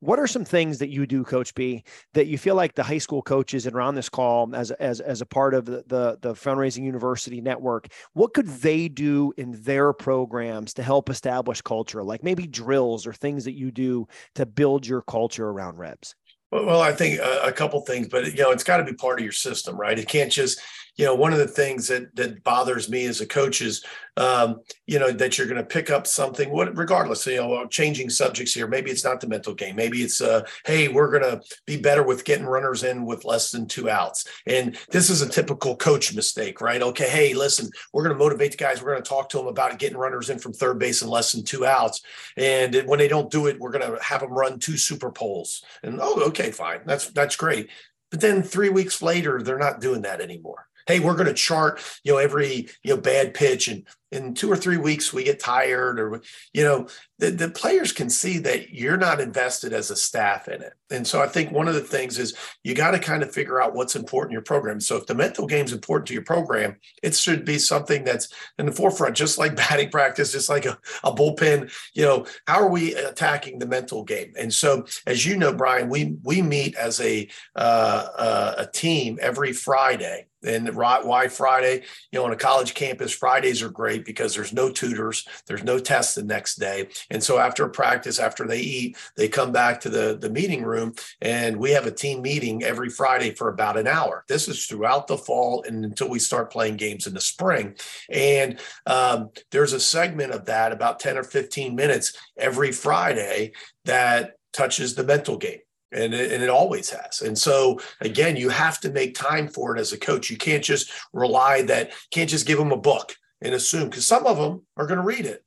What 0.00 0.18
are 0.18 0.26
some 0.26 0.46
things 0.46 0.78
that 0.78 0.88
you 0.88 1.06
do, 1.06 1.24
Coach 1.24 1.54
B, 1.54 1.84
that 2.14 2.26
you 2.26 2.38
feel 2.38 2.54
like 2.54 2.74
the 2.74 2.82
high 2.82 2.98
school 2.98 3.20
coaches 3.20 3.64
that 3.64 3.74
are 3.74 3.82
on 3.82 3.94
this 3.94 4.08
call 4.08 4.54
as 4.54 4.70
as 4.72 5.00
as 5.00 5.20
a 5.20 5.26
part 5.26 5.52
of 5.52 5.66
the 5.66 5.84
the, 5.86 6.18
the 6.22 6.32
fundraising 6.32 6.84
university 6.84 7.42
network? 7.42 7.88
What 8.14 8.32
could 8.32 8.48
they 8.48 8.88
do 8.88 9.32
in 9.36 9.60
their 9.62 9.92
programs 9.92 10.72
to 10.74 10.82
help 10.82 11.10
establish 11.10 11.60
culture, 11.60 12.02
like 12.02 12.24
maybe 12.24 12.46
drills 12.46 13.06
or 13.06 13.12
things 13.12 13.44
that 13.44 13.52
you 13.52 13.69
do 13.70 14.08
to 14.34 14.46
build 14.46 14.86
your 14.86 15.02
culture 15.02 15.48
around 15.48 15.78
Rebs? 15.78 16.14
Well, 16.52 16.80
I 16.80 16.92
think 16.92 17.20
a 17.20 17.52
couple 17.52 17.80
things, 17.82 18.08
but 18.08 18.26
you 18.26 18.42
know, 18.42 18.50
it's 18.50 18.64
got 18.64 18.78
to 18.78 18.84
be 18.84 18.92
part 18.92 19.20
of 19.20 19.24
your 19.24 19.32
system, 19.32 19.76
right? 19.76 19.96
It 19.96 20.08
can't 20.08 20.32
just 20.32 20.60
you 21.00 21.06
know, 21.06 21.14
one 21.14 21.32
of 21.32 21.38
the 21.38 21.48
things 21.48 21.88
that 21.88 22.14
that 22.14 22.44
bothers 22.44 22.90
me 22.90 23.06
as 23.06 23.22
a 23.22 23.26
coach 23.26 23.62
is, 23.62 23.82
um, 24.18 24.60
you 24.86 24.98
know, 24.98 25.10
that 25.10 25.38
you're 25.38 25.46
going 25.46 25.56
to 25.56 25.64
pick 25.64 25.88
up 25.88 26.06
something, 26.06 26.50
what, 26.50 26.76
regardless, 26.76 27.26
you 27.26 27.36
know, 27.36 27.66
changing 27.68 28.10
subjects 28.10 28.52
here. 28.52 28.68
Maybe 28.68 28.90
it's 28.90 29.02
not 29.02 29.18
the 29.18 29.26
mental 29.26 29.54
game. 29.54 29.76
Maybe 29.76 30.02
it's, 30.02 30.20
uh, 30.20 30.42
hey, 30.66 30.88
we're 30.88 31.10
going 31.10 31.22
to 31.22 31.40
be 31.64 31.78
better 31.78 32.02
with 32.02 32.26
getting 32.26 32.44
runners 32.44 32.82
in 32.82 33.06
with 33.06 33.24
less 33.24 33.50
than 33.50 33.66
two 33.66 33.88
outs. 33.88 34.26
And 34.46 34.76
this 34.90 35.08
is 35.08 35.22
a 35.22 35.28
typical 35.30 35.74
coach 35.74 36.14
mistake, 36.14 36.60
right? 36.60 36.82
Okay, 36.82 37.08
hey, 37.08 37.32
listen, 37.32 37.70
we're 37.94 38.04
going 38.04 38.14
to 38.14 38.22
motivate 38.22 38.50
the 38.50 38.58
guys. 38.58 38.82
We're 38.82 38.92
going 38.92 39.02
to 39.02 39.08
talk 39.08 39.30
to 39.30 39.38
them 39.38 39.46
about 39.46 39.78
getting 39.78 39.96
runners 39.96 40.28
in 40.28 40.38
from 40.38 40.52
third 40.52 40.78
base 40.78 41.00
in 41.00 41.08
less 41.08 41.32
than 41.32 41.44
two 41.44 41.64
outs. 41.64 42.02
And 42.36 42.74
when 42.84 42.98
they 42.98 43.08
don't 43.08 43.30
do 43.30 43.46
it, 43.46 43.58
we're 43.58 43.72
going 43.72 43.90
to 43.90 44.02
have 44.02 44.20
them 44.20 44.32
run 44.32 44.58
two 44.58 44.76
super 44.76 45.10
poles. 45.10 45.64
And 45.82 45.98
oh, 45.98 46.24
okay, 46.26 46.50
fine, 46.50 46.80
that's 46.84 47.06
that's 47.06 47.36
great. 47.36 47.70
But 48.10 48.20
then 48.20 48.42
three 48.42 48.68
weeks 48.68 49.00
later, 49.00 49.40
they're 49.40 49.56
not 49.56 49.80
doing 49.80 50.02
that 50.02 50.20
anymore 50.20 50.66
hey, 50.90 51.00
we're 51.00 51.14
going 51.14 51.26
to 51.26 51.34
chart, 51.34 51.80
you 52.04 52.12
know, 52.12 52.18
every, 52.18 52.68
you 52.82 52.94
know, 52.94 53.00
bad 53.00 53.34
pitch 53.34 53.68
and 53.68 53.86
in 54.12 54.34
two 54.34 54.50
or 54.50 54.56
three 54.56 54.76
weeks 54.76 55.12
we 55.12 55.22
get 55.22 55.38
tired 55.38 56.00
or 56.00 56.20
you 56.52 56.64
know 56.64 56.86
the, 57.18 57.30
the 57.30 57.50
players 57.50 57.92
can 57.92 58.08
see 58.08 58.38
that 58.38 58.70
you're 58.70 58.96
not 58.96 59.20
invested 59.20 59.72
as 59.72 59.90
a 59.90 59.96
staff 59.96 60.48
in 60.48 60.62
it. 60.62 60.72
And 60.90 61.06
so 61.06 61.20
i 61.20 61.28
think 61.28 61.52
one 61.52 61.68
of 61.68 61.74
the 61.74 61.80
things 61.80 62.18
is 62.18 62.34
you 62.64 62.74
got 62.74 62.92
to 62.92 62.98
kind 62.98 63.22
of 63.22 63.32
figure 63.32 63.62
out 63.62 63.74
what's 63.74 63.96
important 63.96 64.30
in 64.30 64.34
your 64.34 64.42
program. 64.42 64.80
So 64.80 64.96
if 64.96 65.06
the 65.06 65.14
mental 65.14 65.46
game 65.46 65.64
is 65.64 65.72
important 65.72 66.08
to 66.08 66.14
your 66.14 66.24
program 66.24 66.76
it 67.02 67.14
should 67.14 67.44
be 67.44 67.58
something 67.58 68.04
that's 68.04 68.32
in 68.58 68.66
the 68.66 68.72
forefront 68.72 69.16
just 69.16 69.38
like 69.38 69.56
batting 69.68 69.90
practice 69.90 70.32
just 70.32 70.48
like 70.48 70.66
a, 70.66 70.78
a 71.04 71.12
bullpen 71.12 71.72
you 71.94 72.04
know 72.04 72.26
how 72.46 72.60
are 72.60 72.70
we 72.70 72.94
attacking 72.94 73.58
the 73.58 73.66
mental 73.66 74.02
game? 74.02 74.32
And 74.36 74.52
so 74.52 74.86
as 75.06 75.24
you 75.24 75.36
know 75.36 75.52
brian 75.52 75.88
we 75.88 76.16
we 76.24 76.42
meet 76.42 76.74
as 76.76 77.00
a 77.00 77.28
uh, 77.54 78.06
uh, 78.16 78.54
a 78.58 78.66
team 78.66 79.18
every 79.20 79.52
friday 79.52 80.26
and 80.42 80.74
why 80.74 81.28
Friday? 81.28 81.82
You 82.10 82.18
know, 82.18 82.24
on 82.24 82.32
a 82.32 82.36
college 82.36 82.74
campus, 82.74 83.12
Fridays 83.12 83.62
are 83.62 83.70
great 83.70 84.04
because 84.04 84.34
there's 84.34 84.52
no 84.52 84.70
tutors, 84.70 85.26
there's 85.46 85.64
no 85.64 85.78
tests 85.78 86.14
the 86.14 86.22
next 86.22 86.56
day. 86.56 86.88
And 87.10 87.22
so 87.22 87.38
after 87.38 87.68
practice, 87.68 88.18
after 88.18 88.46
they 88.46 88.60
eat, 88.60 88.96
they 89.16 89.28
come 89.28 89.52
back 89.52 89.80
to 89.80 89.90
the, 89.90 90.16
the 90.20 90.30
meeting 90.30 90.62
room 90.62 90.94
and 91.20 91.56
we 91.56 91.70
have 91.72 91.86
a 91.86 91.90
team 91.90 92.22
meeting 92.22 92.62
every 92.62 92.88
Friday 92.88 93.34
for 93.34 93.48
about 93.48 93.76
an 93.76 93.86
hour. 93.86 94.24
This 94.28 94.48
is 94.48 94.66
throughout 94.66 95.06
the 95.06 95.18
fall 95.18 95.64
and 95.66 95.84
until 95.84 96.08
we 96.08 96.18
start 96.18 96.52
playing 96.52 96.76
games 96.76 97.06
in 97.06 97.14
the 97.14 97.20
spring. 97.20 97.76
And 98.08 98.60
um, 98.86 99.30
there's 99.50 99.72
a 99.72 99.80
segment 99.80 100.32
of 100.32 100.46
that 100.46 100.72
about 100.72 101.00
10 101.00 101.18
or 101.18 101.24
15 101.24 101.74
minutes 101.74 102.16
every 102.36 102.72
Friday 102.72 103.52
that 103.84 104.36
touches 104.52 104.94
the 104.94 105.04
mental 105.04 105.36
game 105.36 105.60
and 105.92 106.14
it, 106.14 106.32
and 106.32 106.42
it 106.42 106.50
always 106.50 106.90
has. 106.90 107.22
And 107.22 107.36
so 107.36 107.80
again, 108.00 108.36
you 108.36 108.48
have 108.48 108.80
to 108.80 108.90
make 108.90 109.14
time 109.14 109.48
for 109.48 109.76
it 109.76 109.80
as 109.80 109.92
a 109.92 109.98
coach. 109.98 110.30
You 110.30 110.36
can't 110.36 110.64
just 110.64 110.90
rely 111.12 111.62
that 111.62 111.92
can't 112.10 112.30
just 112.30 112.46
give 112.46 112.58
them 112.58 112.72
a 112.72 112.76
book 112.76 113.16
and 113.42 113.54
assume 113.54 113.88
because 113.88 114.06
some 114.06 114.26
of 114.26 114.36
them 114.36 114.62
are 114.76 114.86
going 114.86 114.98
to 114.98 115.04
read 115.04 115.26
it 115.26 115.44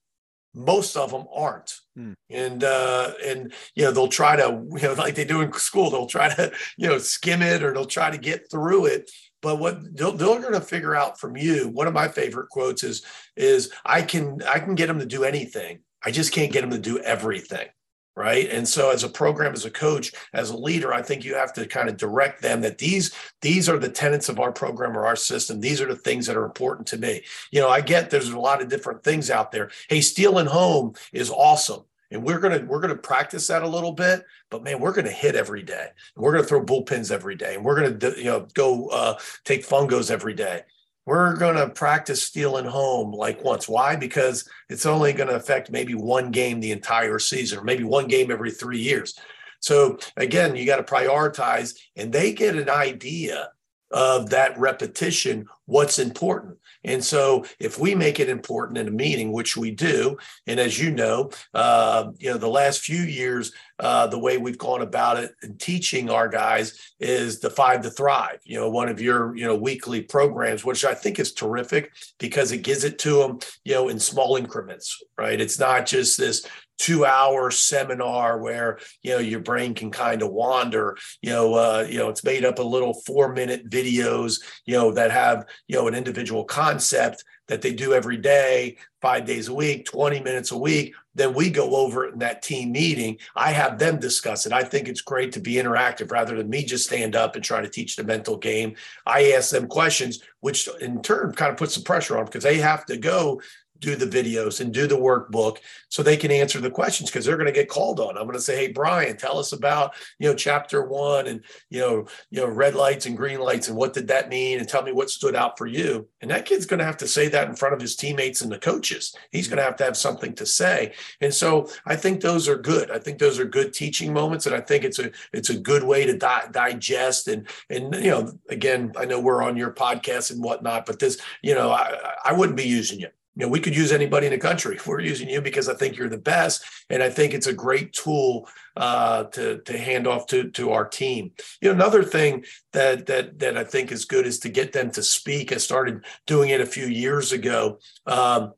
most 0.54 0.96
of 0.96 1.12
them 1.12 1.26
aren't 1.34 1.80
hmm. 1.96 2.14
and 2.30 2.64
uh 2.64 3.12
and 3.26 3.54
you 3.76 3.84
know 3.84 3.92
they'll 3.92 4.08
try 4.08 4.36
to 4.36 4.64
you 4.72 4.82
know 4.82 4.94
like 4.94 5.16
they 5.16 5.26
do 5.26 5.42
in 5.42 5.52
school 5.54 5.90
they'll 5.90 6.06
try 6.06 6.34
to 6.34 6.52
you 6.78 6.88
know 6.88 6.98
skim 6.98 7.42
it 7.42 7.64
or 7.64 7.74
they'll 7.74 7.86
try 7.86 8.10
to 8.10 8.18
get 8.18 8.50
through 8.50 8.86
it 8.86 9.10
but 9.42 9.60
what 9.60 9.80
they're, 9.96 10.12
they're 10.12 10.40
going 10.40 10.54
to 10.54 10.62
figure 10.62 10.96
out 10.96 11.20
from 11.20 11.36
you 11.36 11.68
one 11.70 11.88
of 11.88 11.94
my 11.94 12.08
favorite 12.08 12.50
quotes 12.50 12.84
is 12.84 13.04
is 13.36 13.72
i 13.86 14.02
can 14.02 14.42
i 14.48 14.60
can 14.60 14.76
get 14.76 14.88
them 14.88 15.00
to 15.00 15.06
do 15.06 15.24
anything 15.24 15.80
i 16.04 16.12
just 16.12 16.32
can't 16.32 16.52
get 16.52 16.62
them 16.62 16.72
to 16.72 16.80
do 16.80 17.00
everything 17.00 17.68
right? 18.16 18.50
And 18.50 18.68
so 18.68 18.92
as 18.92 19.04
a 19.04 19.10
program 19.10 19.54
as 19.54 19.66
a 19.66 19.72
coach 19.72 20.12
as 20.34 20.50
a 20.50 20.58
leader 20.58 20.94
i 20.94 21.02
think 21.02 21.24
you 21.24 21.36
have 21.36 21.54
to 21.54 21.66
kind 21.66 21.90
of 21.90 21.98
direct 21.98 22.42
them 22.42 22.62
that 22.62 22.78
these 22.78 23.14
these 23.42 23.68
are 23.68 23.80
the 23.80 23.90
tenets 23.90 24.30
of 24.30 24.40
our 24.40 24.52
program 24.52 24.98
or 24.98 25.06
our 25.06 25.16
system. 25.16 25.60
These 25.60 25.82
are 25.82 25.88
the 25.88 25.96
things 25.96 26.28
that 26.28 26.38
are 26.38 26.46
important 26.46 26.88
to 26.88 26.98
me. 26.98 27.24
You 27.52 27.62
know 27.62 27.70
i 27.70 27.82
get 27.82 28.10
there's 28.10 28.30
a 28.30 28.40
lot 28.40 28.62
of 28.62 28.70
different 28.70 29.04
things 29.04 29.30
out 29.30 29.52
there. 29.52 29.72
Hey 29.90 30.02
stealing 30.02 30.46
home 30.46 30.94
is 31.12 31.30
awesome 31.30 31.84
and 32.12 32.24
we're 32.24 32.40
gonna 32.40 32.64
we're 32.68 32.82
gonna 32.82 32.96
practice 32.96 33.48
that 33.48 33.64
a 33.64 33.68
little 33.68 33.92
bit 33.92 34.24
but 34.50 34.64
man 34.64 34.80
we're 34.80 34.94
gonna 34.94 35.10
hit 35.10 35.36
every 35.36 35.64
day. 35.64 35.88
And 36.16 36.24
we're 36.24 36.34
gonna 36.34 36.44
throw 36.44 36.64
bullpens 36.64 37.12
every 37.12 37.36
day 37.36 37.56
and 37.56 37.66
we're 37.66 37.82
gonna 37.82 38.16
you 38.16 38.26
know 38.26 38.48
go 38.54 38.88
uh, 38.90 39.18
take 39.44 39.68
fungos 39.68 40.12
every 40.12 40.34
day 40.34 40.62
we're 41.06 41.36
going 41.36 41.56
to 41.56 41.70
practice 41.70 42.24
stealing 42.24 42.66
home 42.66 43.12
like 43.12 43.44
once. 43.44 43.68
Why? 43.68 43.96
Because 43.96 44.48
it's 44.70 44.86
only 44.86 45.14
going 45.14 45.30
to 45.30 45.36
affect 45.36 45.72
maybe 45.72 45.96
one 45.96 46.32
game 46.32 46.60
the 46.60 46.72
entire 46.72 47.20
season, 47.20 47.60
or 47.60 47.64
maybe 47.64 47.84
one 47.84 48.08
game 48.08 48.32
every 48.32 48.52
three 48.52 48.80
years. 48.80 49.20
So 49.60 49.98
again, 50.18 50.56
you 50.56 50.66
got 50.66 50.86
to 50.86 50.94
prioritize, 50.94 51.78
and 51.96 52.12
they 52.12 52.34
get 52.34 52.56
an 52.56 52.70
idea 52.70 53.50
of 53.92 54.32
that 54.32 54.58
repetition, 54.58 55.48
what's 55.66 56.00
important. 56.00 56.58
And 56.84 57.04
so 57.04 57.46
if 57.60 57.80
we 57.80 57.96
make 57.96 58.20
it 58.20 58.30
important 58.30 58.78
in 58.78 58.88
a 58.88 58.92
meeting, 58.92 59.32
which 59.32 59.56
we 59.56 59.72
do, 59.72 60.18
and 60.48 60.60
as 60.60 60.80
you 60.80 60.92
know, 60.92 61.30
uh, 61.54 62.12
you 62.18 62.32
know, 62.32 62.38
the 62.38 62.48
last 62.48 62.82
few 62.82 63.02
years, 63.02 63.52
uh, 63.80 64.08
the 64.08 64.20
way 64.20 64.38
we've 64.38 64.58
gone 64.58 64.82
about 64.82 65.18
it 65.18 65.32
and 65.42 65.60
teaching 65.60 66.10
our 66.10 66.28
guys 66.28 66.80
is 67.00 67.40
the 67.40 67.50
five 67.50 67.82
to 67.82 67.90
thrive, 67.90 68.40
you 68.44 68.58
know, 68.60 68.70
one 68.70 68.88
of 68.88 69.02
your, 69.02 69.36
you 69.36 69.46
know, 69.46 69.56
weekly 69.56 70.02
programs, 70.02 70.64
which 70.64 70.86
I 70.86 70.94
think 70.94 71.20
is 71.20 71.34
terrific 71.34 71.92
because 72.20 72.52
it 72.52 72.60
gives 72.60 72.84
it 72.84 73.00
to 73.00 73.18
them, 73.18 73.40
you 73.66 73.74
know, 73.74 73.90
in 73.90 74.00
small 74.00 74.36
increments, 74.36 75.02
right? 75.18 75.40
It's 75.40 75.60
not 75.60 75.86
just 75.86 76.18
this 76.18 76.46
two 76.78 77.06
hour 77.06 77.52
seminar 77.52 78.38
where 78.40 78.80
you 79.02 79.12
know 79.12 79.20
your 79.20 79.40
brain 79.40 79.74
can 79.74 79.92
kind 79.92 80.22
of 80.22 80.32
wander. 80.32 80.98
You 81.22 81.32
know 81.32 81.54
uh, 81.54 81.88
you 81.90 81.98
know 81.98 82.10
it's 82.10 82.24
made 82.24 82.46
up 82.46 82.60
of 82.60 82.66
little 82.66 82.94
four 82.94 83.34
minute 83.34 83.70
videos 83.70 84.42
you 84.66 84.76
know 84.76 84.92
that 84.92 85.12
have 85.12 85.46
you 85.68 85.78
know 85.78 85.88
an 85.88 85.96
individual 85.96 86.44
concept 86.44 87.24
that 87.48 87.62
they 87.62 87.74
do 87.74 87.94
every 87.94 88.18
day 88.18 88.78
five 89.02 89.26
days 89.26 89.50
a 89.50 89.54
week 89.54 89.86
20 89.86 90.22
minutes 90.22 90.52
a 90.52 90.58
week. 90.58 90.96
Then 91.14 91.34
we 91.34 91.50
go 91.50 91.76
over 91.76 92.06
it 92.06 92.14
in 92.14 92.20
that 92.20 92.42
team 92.42 92.72
meeting. 92.72 93.18
I 93.36 93.52
have 93.52 93.78
them 93.78 94.00
discuss 94.00 94.46
it. 94.46 94.54
I 94.54 94.64
think 94.64 94.88
it's 94.88 95.02
great 95.02 95.34
to 95.34 95.40
be 95.40 95.56
interactive 95.56 96.12
rather 96.12 96.38
than 96.38 96.50
me 96.50 96.64
just 96.64 96.86
stand 96.86 97.16
up 97.16 97.36
and 97.36 97.44
try 97.44 97.62
to 97.62 97.70
teach 97.70 97.96
the 97.96 98.04
mental 98.04 98.38
game. 98.38 98.76
I 99.06 99.34
ask 99.34 99.52
them 99.52 99.68
questions 99.68 100.24
which 100.40 100.68
in 100.82 101.02
turn 101.02 101.32
kind 101.34 101.52
of 101.52 101.58
puts 101.58 101.76
the 101.76 101.82
pressure 101.82 102.18
on 102.18 102.26
because 102.26 102.44
they 102.44 102.58
have 102.58 102.86
to 102.86 102.98
go 102.98 103.42
do 103.84 103.96
the 103.96 104.06
videos 104.06 104.62
and 104.62 104.74
do 104.74 104.88
the 104.88 104.96
workbook 104.96 105.58
so 105.90 106.02
they 106.02 106.18
can 106.18 106.32
answer 106.32 106.60
the 106.62 106.72
questions 106.72 107.10
because 107.10 107.26
they're 107.26 107.38
going 107.38 107.46
to 107.46 107.52
get 107.52 107.68
called 107.70 108.00
on. 108.00 108.18
I'm 108.18 108.24
going 108.24 108.34
to 108.34 108.42
say, 108.42 108.56
"Hey, 108.56 108.72
Brian, 108.72 109.18
tell 109.18 109.38
us 109.38 109.52
about 109.52 109.94
you 110.20 110.30
know 110.30 110.36
chapter 110.36 110.84
one 110.84 111.28
and 111.28 111.44
you 111.70 111.82
know 111.82 112.08
you 112.32 112.42
know 112.42 112.48
red 112.48 112.76
lights 112.76 113.06
and 113.06 113.18
green 113.18 113.40
lights 113.40 113.68
and 113.68 113.78
what 113.78 113.94
did 113.94 114.08
that 114.08 114.30
mean 114.30 114.60
and 114.60 114.68
tell 114.68 114.84
me 114.84 114.92
what 114.92 115.10
stood 115.10 115.36
out 115.36 115.58
for 115.58 115.68
you." 115.68 116.08
And 116.22 116.32
that 116.32 116.46
kid's 116.46 116.66
going 116.66 116.80
to 116.80 116.86
have 116.86 116.98
to 116.98 117.08
say 117.08 117.28
that 117.28 117.50
in 117.50 117.56
front 117.56 117.76
of 117.76 117.82
his 117.82 117.96
teammates 117.96 118.42
and 118.42 118.52
the 118.52 118.58
coaches. 118.58 119.14
He's 119.32 119.48
going 119.48 119.58
to 119.58 119.64
have 119.64 119.76
to 119.78 119.84
have 119.84 119.98
something 119.98 120.34
to 120.36 120.46
say. 120.46 120.94
And 121.20 121.34
so 121.34 121.70
I 121.86 121.96
think 121.98 122.22
those 122.22 122.48
are 122.48 122.58
good. 122.58 122.90
I 122.90 123.00
think 123.00 123.20
those 123.20 123.40
are 123.40 123.46
good 123.46 123.74
teaching 123.74 124.14
moments, 124.14 124.46
and 124.46 124.56
I 124.56 124.62
think 124.62 124.86
it's 124.86 125.00
a 125.00 125.12
it's 125.34 125.50
a 125.50 125.60
good 125.60 125.84
way 125.84 126.06
to 126.06 126.18
di- 126.18 126.48
digest 126.52 127.28
and 127.28 127.48
and 127.70 127.94
you 127.96 128.12
know 128.12 128.32
again 128.50 128.94
I 128.98 129.06
know 129.06 129.20
we're 129.20 129.44
on 129.44 129.58
your 129.58 129.72
podcast 129.72 130.32
and 130.32 130.42
whatnot, 130.42 130.86
but 130.86 131.00
this 131.00 131.20
you 131.42 131.54
know 131.54 131.72
I 131.72 132.16
I 132.24 132.34
wouldn't 132.34 132.58
be 132.58 132.68
using 132.68 133.00
you 133.00 133.10
you 133.36 133.46
know, 133.46 133.50
we 133.50 133.60
could 133.60 133.76
use 133.76 133.92
anybody 133.92 134.28
in 134.28 134.32
the 134.32 134.38
country. 134.38 134.78
We're 134.86 135.00
using 135.00 135.30
you 135.30 135.42
because 135.42 135.68
I 135.68 135.74
think 135.74 135.98
you're 135.98 136.10
the 136.10 136.18
best, 136.18 136.64
and 136.90 137.02
I 137.02 137.10
think 137.10 137.34
it's 137.34 137.48
a 137.48 137.54
great 137.54 137.94
tool 137.94 138.48
uh, 138.78 139.24
to 139.26 139.60
to 139.60 139.78
hand 139.78 140.08
off 140.08 140.28
to 140.28 140.52
to 140.52 140.72
our 140.72 140.88
team. 140.88 141.32
You 141.62 141.70
know, 141.70 141.76
another 141.76 142.04
thing 142.04 142.46
that 142.74 143.08
that 143.08 143.40
that 143.40 143.58
I 143.58 143.64
think 143.64 143.92
is 143.92 144.06
good 144.06 144.28
is 144.28 144.40
to 144.40 144.50
get 144.50 144.74
them 144.74 144.92
to 144.92 145.02
speak. 145.02 145.52
I 145.52 145.58
started 145.58 146.06
doing 146.28 146.50
it 146.50 146.62
a 146.62 146.66
few 146.66 146.86
years 146.86 147.32
ago. 147.32 147.80
Um, 148.06 148.54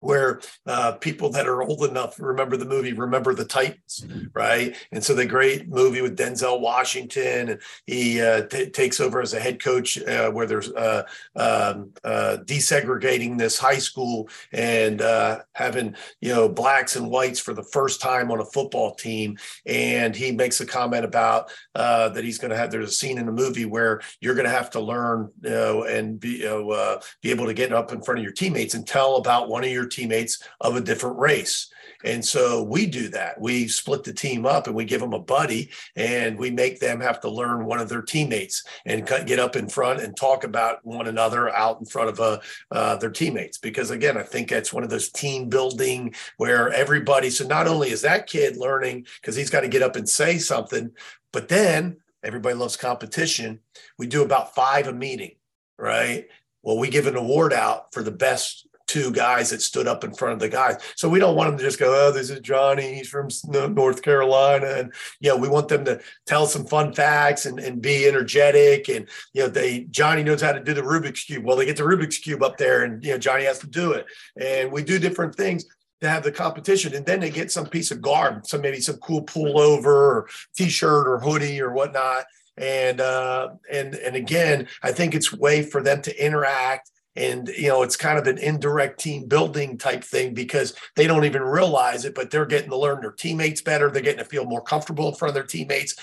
where 0.00 0.40
uh, 0.66 0.92
people 0.92 1.30
that 1.30 1.46
are 1.46 1.62
old 1.62 1.84
enough 1.84 2.18
remember 2.18 2.56
the 2.56 2.64
movie 2.64 2.92
Remember 2.92 3.34
the 3.34 3.44
Titans, 3.44 4.06
right? 4.34 4.76
And 4.92 5.02
so 5.02 5.14
the 5.14 5.26
great 5.26 5.68
movie 5.68 6.00
with 6.00 6.18
Denzel 6.18 6.60
Washington, 6.60 7.50
and 7.50 7.60
he 7.86 8.20
uh, 8.20 8.42
t- 8.42 8.70
takes 8.70 9.00
over 9.00 9.20
as 9.20 9.34
a 9.34 9.40
head 9.40 9.62
coach 9.62 10.00
uh, 10.02 10.30
where 10.30 10.46
there's 10.46 10.70
uh, 10.72 11.04
um, 11.36 11.92
uh, 12.04 12.38
desegregating 12.44 13.38
this 13.38 13.58
high 13.58 13.78
school 13.78 14.28
and 14.52 15.02
uh, 15.02 15.40
having 15.52 15.94
you 16.20 16.30
know 16.30 16.48
blacks 16.48 16.96
and 16.96 17.10
whites 17.10 17.40
for 17.40 17.54
the 17.54 17.62
first 17.62 18.00
time 18.00 18.30
on 18.30 18.40
a 18.40 18.44
football 18.44 18.94
team. 18.94 19.36
And 19.66 20.14
he 20.16 20.32
makes 20.32 20.60
a 20.60 20.66
comment 20.66 21.04
about 21.04 21.50
that 21.74 22.24
he's 22.24 22.38
going 22.38 22.50
to 22.50 22.56
have. 22.56 22.70
There's 22.70 22.90
a 22.90 22.92
scene 22.92 23.18
in 23.18 23.26
the 23.26 23.32
movie 23.32 23.66
where 23.66 24.00
you're 24.20 24.34
going 24.34 24.46
to 24.46 24.50
have 24.50 24.70
to 24.70 24.80
learn, 24.80 25.30
you 25.42 25.50
know, 25.50 25.82
and 25.84 26.18
be 26.18 26.38
you 26.40 26.44
know, 26.44 27.00
be 27.22 27.30
able 27.30 27.46
to 27.46 27.54
get 27.54 27.72
up 27.72 27.92
in 27.92 28.02
front 28.02 28.18
of 28.18 28.24
your 28.24 28.32
teammates 28.32 28.74
and 28.74 28.86
tell 28.86 29.16
about 29.16 29.48
one 29.48 29.64
of 29.64 29.70
your 29.70 29.86
teammates 29.90 30.42
of 30.60 30.76
a 30.76 30.80
different 30.80 31.18
race. 31.18 31.70
And 32.04 32.24
so 32.24 32.62
we 32.62 32.86
do 32.86 33.08
that. 33.08 33.40
We 33.40 33.68
split 33.68 34.04
the 34.04 34.12
team 34.12 34.46
up 34.46 34.66
and 34.66 34.74
we 34.74 34.84
give 34.84 35.00
them 35.00 35.12
a 35.12 35.18
buddy 35.18 35.70
and 35.96 36.38
we 36.38 36.50
make 36.50 36.80
them 36.80 37.00
have 37.00 37.20
to 37.20 37.30
learn 37.30 37.66
one 37.66 37.78
of 37.78 37.88
their 37.88 38.02
teammates 38.02 38.64
and 38.86 39.06
get 39.06 39.38
up 39.38 39.56
in 39.56 39.68
front 39.68 40.00
and 40.00 40.16
talk 40.16 40.44
about 40.44 40.84
one 40.84 41.08
another 41.08 41.50
out 41.50 41.78
in 41.78 41.86
front 41.86 42.08
of 42.08 42.20
uh, 42.20 42.38
uh, 42.70 42.96
their 42.96 43.10
teammates. 43.10 43.58
Because 43.58 43.90
again, 43.90 44.16
I 44.16 44.22
think 44.22 44.48
that's 44.48 44.72
one 44.72 44.82
of 44.82 44.90
those 44.90 45.10
team 45.10 45.48
building 45.48 46.14
where 46.38 46.70
everybody, 46.72 47.28
so 47.28 47.46
not 47.46 47.66
only 47.66 47.90
is 47.90 48.02
that 48.02 48.26
kid 48.26 48.56
learning 48.56 49.06
because 49.20 49.36
he's 49.36 49.50
got 49.50 49.60
to 49.60 49.68
get 49.68 49.82
up 49.82 49.96
and 49.96 50.08
say 50.08 50.38
something, 50.38 50.90
but 51.32 51.48
then 51.48 51.98
everybody 52.22 52.54
loves 52.54 52.76
competition. 52.76 53.60
We 53.98 54.06
do 54.06 54.22
about 54.22 54.54
five 54.54 54.86
a 54.86 54.92
meeting, 54.92 55.36
right? 55.78 56.26
Well, 56.62 56.78
we 56.78 56.88
give 56.88 57.06
an 57.06 57.16
award 57.16 57.52
out 57.52 57.92
for 57.92 58.02
the 58.02 58.10
best 58.10 58.66
two 58.90 59.12
guys 59.12 59.50
that 59.50 59.62
stood 59.62 59.86
up 59.86 60.02
in 60.02 60.12
front 60.12 60.34
of 60.34 60.40
the 60.40 60.48
guys. 60.48 60.76
So 60.96 61.08
we 61.08 61.20
don't 61.20 61.36
want 61.36 61.50
them 61.50 61.58
to 61.58 61.62
just 61.62 61.78
go, 61.78 61.94
oh, 61.94 62.10
this 62.10 62.28
is 62.28 62.40
Johnny. 62.40 62.96
He's 62.96 63.08
from 63.08 63.28
North 63.48 64.02
Carolina. 64.02 64.66
And, 64.66 64.92
you 65.20 65.30
know, 65.30 65.36
we 65.36 65.48
want 65.48 65.68
them 65.68 65.84
to 65.84 66.00
tell 66.26 66.46
some 66.46 66.66
fun 66.66 66.92
facts 66.92 67.46
and, 67.46 67.60
and 67.60 67.80
be 67.80 68.08
energetic. 68.08 68.88
And, 68.88 69.08
you 69.32 69.42
know, 69.42 69.48
they, 69.48 69.84
Johnny 69.90 70.24
knows 70.24 70.42
how 70.42 70.50
to 70.50 70.58
do 70.58 70.74
the 70.74 70.82
Rubik's 70.82 71.22
Cube. 71.22 71.44
Well, 71.44 71.56
they 71.56 71.66
get 71.66 71.76
the 71.76 71.84
Rubik's 71.84 72.18
Cube 72.18 72.42
up 72.42 72.58
there 72.58 72.82
and, 72.82 73.04
you 73.04 73.12
know, 73.12 73.18
Johnny 73.18 73.44
has 73.44 73.60
to 73.60 73.68
do 73.68 73.92
it. 73.92 74.06
And 74.40 74.72
we 74.72 74.82
do 74.82 74.98
different 74.98 75.36
things 75.36 75.64
to 76.00 76.08
have 76.08 76.24
the 76.24 76.32
competition 76.32 76.94
and 76.94 77.06
then 77.06 77.20
they 77.20 77.30
get 77.30 77.52
some 77.52 77.66
piece 77.66 77.90
of 77.90 78.00
garb 78.00 78.46
some 78.46 78.62
maybe 78.62 78.80
some 78.80 78.96
cool 78.96 79.22
pullover 79.22 79.84
or 79.84 80.28
t-shirt 80.56 81.06
or 81.06 81.18
hoodie 81.18 81.60
or 81.60 81.74
whatnot 81.74 82.24
and 82.56 83.02
uh 83.02 83.50
and 83.70 83.94
and 83.96 84.16
again 84.16 84.66
i 84.82 84.90
think 84.90 85.14
it's 85.14 85.30
way 85.30 85.62
for 85.62 85.82
them 85.82 86.00
to 86.00 86.24
interact 86.24 86.90
and 87.16 87.48
you 87.48 87.68
know 87.68 87.82
it's 87.82 87.96
kind 87.96 88.18
of 88.18 88.26
an 88.26 88.38
indirect 88.38 89.00
team 89.00 89.26
building 89.26 89.76
type 89.76 90.04
thing 90.04 90.32
because 90.32 90.74
they 90.96 91.06
don't 91.06 91.24
even 91.24 91.42
realize 91.42 92.04
it 92.04 92.14
but 92.14 92.30
they're 92.30 92.46
getting 92.46 92.70
to 92.70 92.76
learn 92.76 93.00
their 93.00 93.12
teammates 93.12 93.60
better. 93.60 93.90
They're 93.90 94.02
getting 94.02 94.24
to 94.24 94.30
feel 94.30 94.44
more 94.44 94.62
comfortable 94.62 95.08
in 95.08 95.14
front 95.14 95.30
of 95.30 95.34
their 95.34 95.44
teammates. 95.44 95.96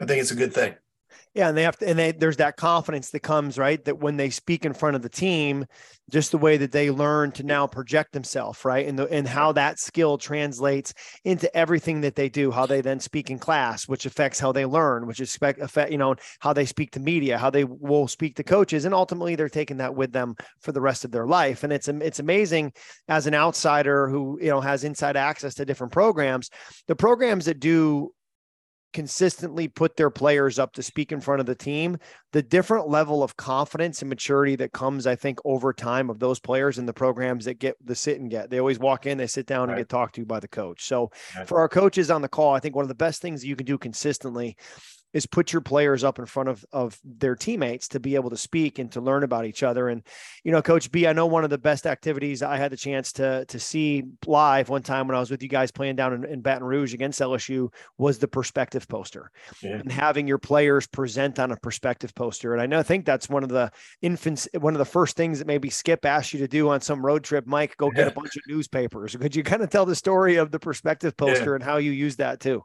I 0.00 0.06
think 0.06 0.20
it's 0.20 0.30
a 0.30 0.36
good 0.36 0.54
thing 0.54 0.74
yeah, 1.34 1.48
and 1.48 1.56
they 1.56 1.62
have 1.62 1.78
to, 1.78 1.88
and 1.88 1.98
they, 1.98 2.12
there's 2.12 2.36
that 2.36 2.58
confidence 2.58 3.10
that 3.10 3.20
comes 3.20 3.56
right 3.58 3.82
that 3.86 3.98
when 3.98 4.18
they 4.18 4.28
speak 4.28 4.66
in 4.66 4.74
front 4.74 4.96
of 4.96 5.02
the 5.02 5.08
team, 5.08 5.64
just 6.10 6.30
the 6.30 6.36
way 6.36 6.58
that 6.58 6.72
they 6.72 6.90
learn 6.90 7.32
to 7.32 7.42
now 7.42 7.66
project 7.66 8.12
themselves, 8.12 8.62
right, 8.66 8.86
and 8.86 8.98
the 8.98 9.06
and 9.06 9.26
how 9.26 9.50
that 9.52 9.78
skill 9.78 10.18
translates 10.18 10.92
into 11.24 11.54
everything 11.56 12.02
that 12.02 12.16
they 12.16 12.28
do, 12.28 12.50
how 12.50 12.66
they 12.66 12.82
then 12.82 13.00
speak 13.00 13.30
in 13.30 13.38
class, 13.38 13.88
which 13.88 14.04
affects 14.04 14.38
how 14.38 14.52
they 14.52 14.66
learn, 14.66 15.06
which 15.06 15.20
expect 15.20 15.60
affect 15.60 15.90
you 15.90 15.96
know 15.96 16.14
how 16.40 16.52
they 16.52 16.66
speak 16.66 16.90
to 16.92 17.00
media, 17.00 17.38
how 17.38 17.48
they 17.48 17.64
will 17.64 18.08
speak 18.08 18.36
to 18.36 18.44
coaches, 18.44 18.84
and 18.84 18.94
ultimately 18.94 19.34
they're 19.34 19.48
taking 19.48 19.78
that 19.78 19.94
with 19.94 20.12
them 20.12 20.34
for 20.60 20.72
the 20.72 20.82
rest 20.82 21.02
of 21.02 21.12
their 21.12 21.26
life. 21.26 21.64
And 21.64 21.72
it's 21.72 21.88
it's 21.88 22.18
amazing 22.18 22.74
as 23.08 23.26
an 23.26 23.34
outsider 23.34 24.06
who 24.06 24.38
you 24.38 24.50
know 24.50 24.60
has 24.60 24.84
inside 24.84 25.16
access 25.16 25.54
to 25.54 25.64
different 25.64 25.94
programs, 25.94 26.50
the 26.88 26.96
programs 26.96 27.46
that 27.46 27.58
do 27.58 28.12
consistently 28.92 29.68
put 29.68 29.96
their 29.96 30.10
players 30.10 30.58
up 30.58 30.72
to 30.74 30.82
speak 30.82 31.12
in 31.12 31.20
front 31.20 31.40
of 31.40 31.46
the 31.46 31.54
team, 31.54 31.96
the 32.32 32.42
different 32.42 32.88
level 32.88 33.22
of 33.22 33.36
confidence 33.36 34.02
and 34.02 34.08
maturity 34.08 34.56
that 34.56 34.72
comes, 34.72 35.06
I 35.06 35.16
think, 35.16 35.38
over 35.44 35.72
time 35.72 36.10
of 36.10 36.18
those 36.18 36.38
players 36.38 36.78
in 36.78 36.86
the 36.86 36.92
programs 36.92 37.44
that 37.46 37.58
get 37.58 37.76
the 37.84 37.94
sit 37.94 38.20
and 38.20 38.30
get. 38.30 38.50
They 38.50 38.58
always 38.58 38.78
walk 38.78 39.06
in, 39.06 39.18
they 39.18 39.26
sit 39.26 39.46
down 39.46 39.68
right. 39.68 39.74
and 39.74 39.80
get 39.80 39.88
talked 39.88 40.14
to 40.16 40.24
by 40.24 40.40
the 40.40 40.48
coach. 40.48 40.84
So 40.84 41.10
right. 41.36 41.46
for 41.46 41.58
our 41.58 41.68
coaches 41.68 42.10
on 42.10 42.22
the 42.22 42.28
call, 42.28 42.54
I 42.54 42.60
think 42.60 42.74
one 42.74 42.84
of 42.84 42.88
the 42.88 42.94
best 42.94 43.22
things 43.22 43.44
you 43.44 43.56
can 43.56 43.66
do 43.66 43.78
consistently 43.78 44.56
is 45.12 45.26
put 45.26 45.52
your 45.52 45.62
players 45.62 46.04
up 46.04 46.18
in 46.18 46.26
front 46.26 46.48
of 46.48 46.64
of 46.72 46.98
their 47.04 47.34
teammates 47.34 47.88
to 47.88 48.00
be 48.00 48.14
able 48.14 48.30
to 48.30 48.36
speak 48.36 48.78
and 48.78 48.90
to 48.92 49.00
learn 49.00 49.22
about 49.22 49.44
each 49.44 49.62
other. 49.62 49.88
And 49.88 50.02
you 50.44 50.52
know, 50.52 50.62
Coach 50.62 50.90
B, 50.90 51.06
I 51.06 51.12
know 51.12 51.26
one 51.26 51.44
of 51.44 51.50
the 51.50 51.58
best 51.58 51.86
activities 51.86 52.42
I 52.42 52.56
had 52.56 52.72
the 52.72 52.76
chance 52.76 53.12
to 53.14 53.44
to 53.46 53.58
see 53.58 54.04
live 54.26 54.68
one 54.68 54.82
time 54.82 55.06
when 55.06 55.16
I 55.16 55.20
was 55.20 55.30
with 55.30 55.42
you 55.42 55.48
guys 55.48 55.70
playing 55.70 55.96
down 55.96 56.12
in, 56.12 56.24
in 56.24 56.40
Baton 56.40 56.64
Rouge 56.64 56.94
against 56.94 57.20
LSU 57.20 57.72
was 57.98 58.18
the 58.18 58.28
perspective 58.28 58.88
poster 58.88 59.30
yeah. 59.62 59.76
and 59.76 59.90
having 59.90 60.26
your 60.26 60.38
players 60.38 60.86
present 60.86 61.38
on 61.38 61.52
a 61.52 61.56
perspective 61.56 62.14
poster. 62.14 62.52
And 62.52 62.62
I 62.62 62.66
know 62.66 62.78
I 62.78 62.82
think 62.82 63.04
that's 63.04 63.28
one 63.28 63.42
of 63.42 63.48
the 63.48 63.70
infants, 64.00 64.48
one 64.58 64.74
of 64.74 64.78
the 64.78 64.84
first 64.84 65.16
things 65.16 65.38
that 65.38 65.46
maybe 65.46 65.70
Skip 65.70 66.04
asked 66.04 66.32
you 66.32 66.40
to 66.40 66.48
do 66.48 66.70
on 66.70 66.80
some 66.80 67.04
road 67.04 67.24
trip. 67.24 67.46
Mike, 67.46 67.76
go 67.76 67.90
get 67.90 68.08
a 68.08 68.12
bunch 68.12 68.36
of 68.36 68.42
newspapers. 68.48 69.16
Could 69.20 69.36
you 69.36 69.42
kind 69.42 69.62
of 69.62 69.70
tell 69.70 69.86
the 69.86 69.94
story 69.94 70.36
of 70.36 70.50
the 70.50 70.58
perspective 70.58 71.16
poster 71.16 71.50
yeah. 71.50 71.54
and 71.56 71.62
how 71.62 71.76
you 71.76 71.90
use 71.90 72.16
that 72.16 72.40
too? 72.40 72.64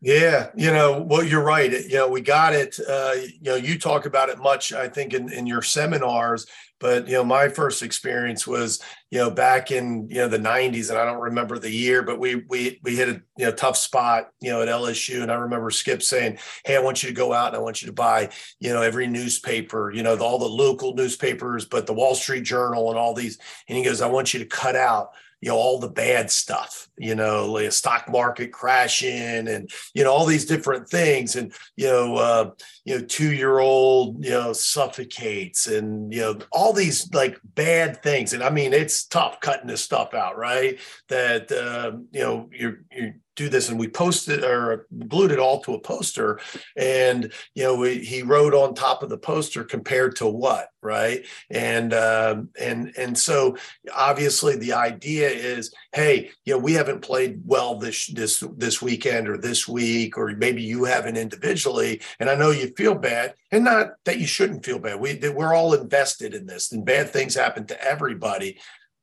Yeah, 0.00 0.50
you 0.56 0.70
know, 0.70 1.02
well, 1.02 1.24
you're 1.24 1.42
right. 1.42 1.72
You 1.72 1.96
know, 1.96 2.08
we 2.08 2.20
got 2.20 2.54
it. 2.54 2.78
Uh, 2.88 3.14
you 3.16 3.50
know, 3.50 3.56
you 3.56 3.76
talk 3.80 4.06
about 4.06 4.28
it 4.28 4.38
much, 4.38 4.72
I 4.72 4.88
think, 4.88 5.12
in, 5.12 5.32
in 5.32 5.44
your 5.44 5.60
seminars. 5.60 6.46
But 6.78 7.08
you 7.08 7.14
know, 7.14 7.24
my 7.24 7.48
first 7.48 7.82
experience 7.82 8.46
was, 8.46 8.80
you 9.10 9.18
know, 9.18 9.28
back 9.28 9.72
in 9.72 10.06
you 10.08 10.18
know 10.18 10.28
the 10.28 10.38
'90s, 10.38 10.90
and 10.90 10.98
I 10.98 11.04
don't 11.04 11.20
remember 11.20 11.58
the 11.58 11.70
year, 11.72 12.04
but 12.04 12.20
we 12.20 12.36
we 12.48 12.78
we 12.84 12.94
hit 12.94 13.08
a 13.08 13.20
you 13.36 13.46
know 13.46 13.50
tough 13.50 13.76
spot, 13.76 14.28
you 14.40 14.50
know, 14.50 14.62
at 14.62 14.68
LSU, 14.68 15.20
and 15.22 15.32
I 15.32 15.34
remember 15.34 15.68
Skip 15.70 16.00
saying, 16.04 16.38
"Hey, 16.64 16.76
I 16.76 16.80
want 16.80 17.02
you 17.02 17.08
to 17.08 17.14
go 17.14 17.32
out 17.32 17.48
and 17.48 17.56
I 17.56 17.60
want 17.60 17.82
you 17.82 17.86
to 17.86 17.92
buy, 17.92 18.30
you 18.60 18.72
know, 18.72 18.82
every 18.82 19.08
newspaper, 19.08 19.90
you 19.90 20.04
know, 20.04 20.16
all 20.18 20.38
the 20.38 20.44
local 20.46 20.94
newspapers, 20.94 21.64
but 21.64 21.86
the 21.88 21.94
Wall 21.94 22.14
Street 22.14 22.44
Journal 22.44 22.90
and 22.90 22.98
all 22.98 23.14
these." 23.14 23.36
And 23.68 23.76
he 23.76 23.82
goes, 23.82 24.00
"I 24.00 24.06
want 24.06 24.32
you 24.32 24.38
to 24.40 24.46
cut 24.46 24.76
out." 24.76 25.10
you 25.40 25.48
know 25.48 25.56
all 25.56 25.78
the 25.78 25.88
bad 25.88 26.32
stuff 26.32 26.87
you 26.98 27.14
know 27.14 27.52
like 27.52 27.66
a 27.66 27.70
stock 27.70 28.08
market 28.08 28.52
crashing 28.52 29.48
and 29.48 29.70
you 29.94 30.04
know 30.04 30.12
all 30.12 30.26
these 30.26 30.44
different 30.44 30.88
things. 30.88 31.36
And 31.36 31.52
you 31.76 31.86
know 31.86 32.16
uh, 32.16 32.50
you 32.84 32.98
know 32.98 33.04
two 33.04 33.32
year 33.32 33.58
old 33.58 34.24
you 34.24 34.30
know 34.30 34.52
suffocates 34.52 35.66
and 35.66 36.12
you 36.12 36.20
know 36.20 36.38
all 36.52 36.72
these 36.72 37.12
like 37.12 37.38
bad 37.54 38.02
things. 38.02 38.32
And 38.32 38.42
i 38.42 38.50
mean 38.50 38.72
it's 38.72 39.06
tough 39.06 39.40
cutting 39.40 39.68
this 39.68 39.82
stuff 39.82 40.14
out 40.14 40.36
right? 40.36 40.78
That 41.08 41.50
uh, 41.52 41.98
you 42.12 42.20
know 42.20 42.50
you're 42.52 42.78
you're 42.92 43.14
do 43.38 43.48
this 43.48 43.68
and 43.68 43.78
we 43.78 43.86
posted 43.86 44.42
or 44.42 44.88
glued 45.06 45.30
it 45.30 45.38
all 45.38 45.60
to 45.60 45.74
a 45.74 45.80
poster 45.80 46.40
and 46.76 47.32
you 47.54 47.62
know 47.62 47.76
we, 47.76 48.04
he 48.04 48.20
wrote 48.22 48.52
on 48.52 48.74
top 48.74 49.04
of 49.04 49.08
the 49.08 49.16
poster 49.16 49.62
compared 49.62 50.16
to 50.16 50.26
what 50.26 50.70
right? 50.82 51.24
And 51.50 51.92
um, 51.92 52.50
and 52.58 52.92
and 52.96 53.16
so 53.18 53.56
obviously 53.94 54.56
the 54.56 54.72
idea 54.72 55.28
is 55.28 55.74
hey 55.98 56.30
you 56.44 56.52
know 56.52 56.58
we 56.58 56.74
haven't 56.74 57.00
played 57.00 57.40
well 57.44 57.76
this 57.76 58.06
this 58.08 58.44
this 58.56 58.80
weekend 58.80 59.28
or 59.28 59.36
this 59.36 59.66
week 59.66 60.16
or 60.16 60.28
maybe 60.36 60.62
you 60.62 60.84
haven't 60.84 61.16
individually 61.16 62.00
and 62.20 62.30
i 62.30 62.34
know 62.36 62.50
you 62.50 62.68
feel 62.76 62.94
bad 62.94 63.34
and 63.50 63.64
not 63.64 63.92
that 64.04 64.18
you 64.18 64.26
shouldn't 64.26 64.64
feel 64.64 64.78
bad. 64.78 65.00
We 65.00 65.18
we're 65.30 65.54
all 65.54 65.74
invested 65.74 66.34
in 66.34 66.46
this 66.46 66.72
and 66.72 66.84
bad 66.84 67.10
things 67.10 67.34
happen 67.34 67.66
to 67.66 67.82
everybody 67.82 68.58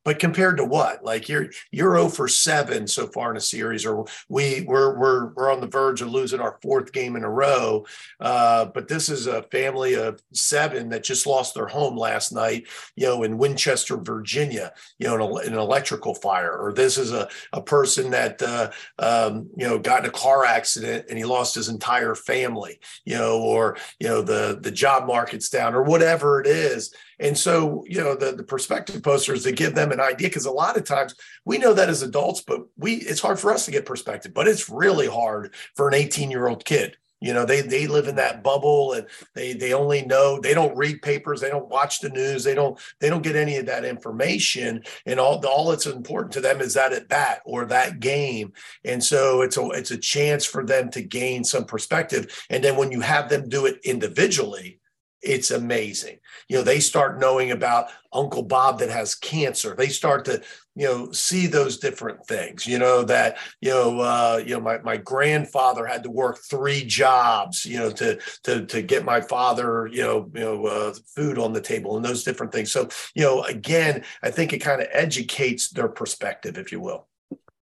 but 0.06 0.20
compared 0.20 0.58
to 0.58 0.64
what? 0.64 1.04
Like 1.04 1.28
you're 1.28 1.48
you're 1.72 1.98
0 1.98 2.10
for 2.10 2.28
seven 2.28 2.88
so 2.88 3.08
far 3.08 3.32
in 3.32 3.38
a 3.38 3.42
series, 3.42 3.86
or 3.86 4.06
we 4.30 4.62
we're 4.62 4.98
we're 4.98 5.26
we're 5.34 5.52
on 5.52 5.60
the 5.60 5.68
verge 5.68 6.02
of 6.02 6.12
losing 6.12 6.40
our 6.40 6.60
fourth 6.62 6.94
game 6.94 7.16
in 7.16 7.24
a 7.24 7.30
row. 7.30 7.86
Uh, 8.20 8.66
but 8.66 8.88
this 8.88 9.10
is 9.10 9.26
a 9.26 9.44
family 9.44 9.96
of 9.96 10.22
seven 10.32 10.90
that 10.90 11.04
just 11.04 11.26
lost 11.26 11.56
their 11.56 11.66
home 11.66 11.98
last 11.98 12.32
night, 12.32 12.68
you 12.96 13.08
know, 13.08 13.24
in 13.24 13.40
Winchester, 13.40 13.98
Virginia, 13.98 14.72
you 15.00 15.08
know, 15.08 15.38
in 15.40 15.54
an 15.54 15.60
electrical 15.60 16.14
fire. 16.14 16.56
Or 16.56 16.72
this 16.72 17.00
is 17.00 17.12
a 17.12 17.28
a 17.52 17.62
person 17.62 18.12
that 18.12 18.42
uh, 18.44 18.70
um, 19.00 19.50
you 19.58 19.68
know 19.68 19.80
got 19.80 20.04
in 20.04 20.10
a 20.10 20.14
car 20.14 20.46
accident 20.46 21.08
and 21.10 21.18
he 21.18 21.26
lost 21.26 21.56
his 21.56 21.68
entire 21.68 22.14
family, 22.14 22.80
you 23.06 23.16
know, 23.16 23.42
or 23.42 23.76
you 24.00 24.08
know 24.08 24.22
the 24.22 24.60
the 24.62 24.72
job 24.72 25.08
market's 25.08 25.50
down, 25.50 25.74
or 25.74 25.82
whatever 25.82 26.40
it 26.40 26.46
is. 26.46 26.94
And 27.20 27.38
so, 27.38 27.84
you 27.88 28.02
know, 28.02 28.16
the, 28.16 28.34
the 28.34 28.44
perspective 28.44 29.02
posters 29.04 29.44
to 29.44 29.52
give 29.52 29.76
them 29.76 29.92
an 29.92 30.00
idea, 30.00 30.28
because 30.28 30.46
a 30.46 30.52
lot 30.52 30.78
of 30.78 30.84
times 30.84 31.16
we 31.46 31.58
know 31.58 31.74
that 31.74 31.90
as 31.90 32.02
adults, 32.02 32.42
but 32.42 32.62
we 32.78 32.96
it's 32.96 33.22
hard 33.22 33.40
for 33.40 33.52
us 33.52 33.66
to 33.66 33.72
get 33.72 33.86
perspective, 33.86 34.34
but 34.34 34.48
it's 34.48 34.70
really 34.70 35.08
hard 35.08 35.54
for 35.76 35.88
an 35.88 35.94
18 35.94 36.32
year 36.32 36.48
old 36.48 36.66
kid. 36.66 36.98
You 37.22 37.34
know, 37.34 37.46
they 37.46 37.62
they 37.62 37.88
live 37.88 38.08
in 38.08 38.18
that 38.18 38.44
bubble 38.44 38.94
and 38.94 39.08
they 39.34 39.54
they 39.54 39.74
only 39.74 40.06
know 40.06 40.40
they 40.40 40.54
don't 40.54 40.78
read 40.78 41.02
papers, 41.02 41.42
they 41.42 41.50
don't 41.50 41.70
watch 41.70 42.00
the 42.02 42.10
news, 42.10 42.44
they 42.44 42.54
don't 42.54 42.78
they 43.00 43.10
don't 43.10 43.24
get 43.24 43.38
any 43.38 43.56
of 43.58 43.66
that 43.68 43.86
information. 43.86 44.84
And 45.06 45.20
all 45.20 45.44
all 45.48 45.70
that's 45.70 45.86
important 45.86 46.34
to 46.34 46.42
them 46.42 46.60
is 46.60 46.74
that 46.74 46.94
at 46.94 47.08
bat 47.08 47.42
or 47.46 47.66
that 47.66 48.00
game. 48.02 48.54
And 48.84 49.04
so 49.04 49.42
it's 49.42 49.58
a 49.58 49.66
it's 49.70 49.92
a 49.92 49.98
chance 49.98 50.46
for 50.46 50.66
them 50.66 50.92
to 50.92 51.02
gain 51.02 51.44
some 51.46 51.66
perspective. 51.66 52.46
And 52.50 52.64
then 52.64 52.76
when 52.76 52.92
you 52.92 53.00
have 53.00 53.30
them 53.30 53.48
do 53.48 53.66
it 53.66 53.80
individually, 53.84 54.80
it's 55.26 55.52
amazing. 55.52 56.20
You 56.48 56.58
know, 56.58 56.64
they 56.64 56.80
start 56.80 57.20
knowing 57.20 57.52
about 57.52 57.90
Uncle 58.14 58.44
Bob 58.44 58.80
that 58.80 58.90
has 58.90 59.16
cancer. 59.16 59.76
They 59.76 59.90
start 59.90 60.26
to, 60.26 60.42
you 60.76 60.86
know, 60.86 61.12
see 61.12 61.48
those 61.48 61.78
different 61.78 62.26
things. 62.28 62.68
You 62.68 62.80
know 62.80 63.04
that, 63.04 63.38
you 63.62 63.72
know, 63.72 64.00
uh, 64.00 64.42
you 64.46 64.54
know, 64.54 64.62
my 64.62 64.78
my 64.80 64.98
grandfather 64.98 65.86
had 65.86 66.04
to 66.04 66.12
work 66.12 66.40
three 66.50 66.86
jobs, 66.86 67.66
you 67.66 67.80
know, 67.80 67.92
to 67.92 68.20
to 68.44 68.66
to 68.66 68.82
get 68.82 69.04
my 69.04 69.22
father, 69.22 69.88
you 69.88 70.04
know, 70.04 70.30
you 70.34 70.42
know, 70.42 70.66
uh, 70.66 70.94
food 71.16 71.38
on 71.40 71.54
the 71.54 71.62
table 71.62 71.96
and 71.96 72.06
those 72.06 72.24
different 72.24 72.52
things. 72.52 72.72
So, 72.72 72.88
you 73.16 73.24
know, 73.24 73.44
again, 73.44 74.04
I 74.22 74.32
think 74.32 74.54
it 74.54 74.60
kind 74.60 74.82
of 74.82 74.88
educates 74.92 75.70
their 75.70 75.90
perspective, 75.90 76.58
if 76.58 76.72
you 76.72 76.80
will. 76.80 77.08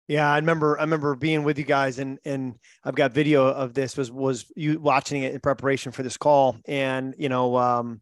Yeah, 0.09 0.31
I 0.31 0.37
remember. 0.37 0.79
I 0.79 0.83
remember 0.83 1.17
being 1.17 1.43
with 1.43 1.59
you 1.59 1.65
guys, 1.65 1.99
and 1.99 2.19
and 2.25 2.55
I've 2.85 2.95
got 2.95 3.13
video 3.13 3.47
of 3.49 3.75
this. 3.75 3.97
Was 3.97 4.11
was 4.11 4.47
you 4.55 4.79
watching 4.79 5.23
it 5.23 5.35
in 5.35 5.41
preparation 5.41 5.91
for 5.91 6.05
this 6.05 6.17
call, 6.17 6.57
and 6.67 7.15
you 7.19 7.29
know, 7.29 7.57
um, 7.57 8.01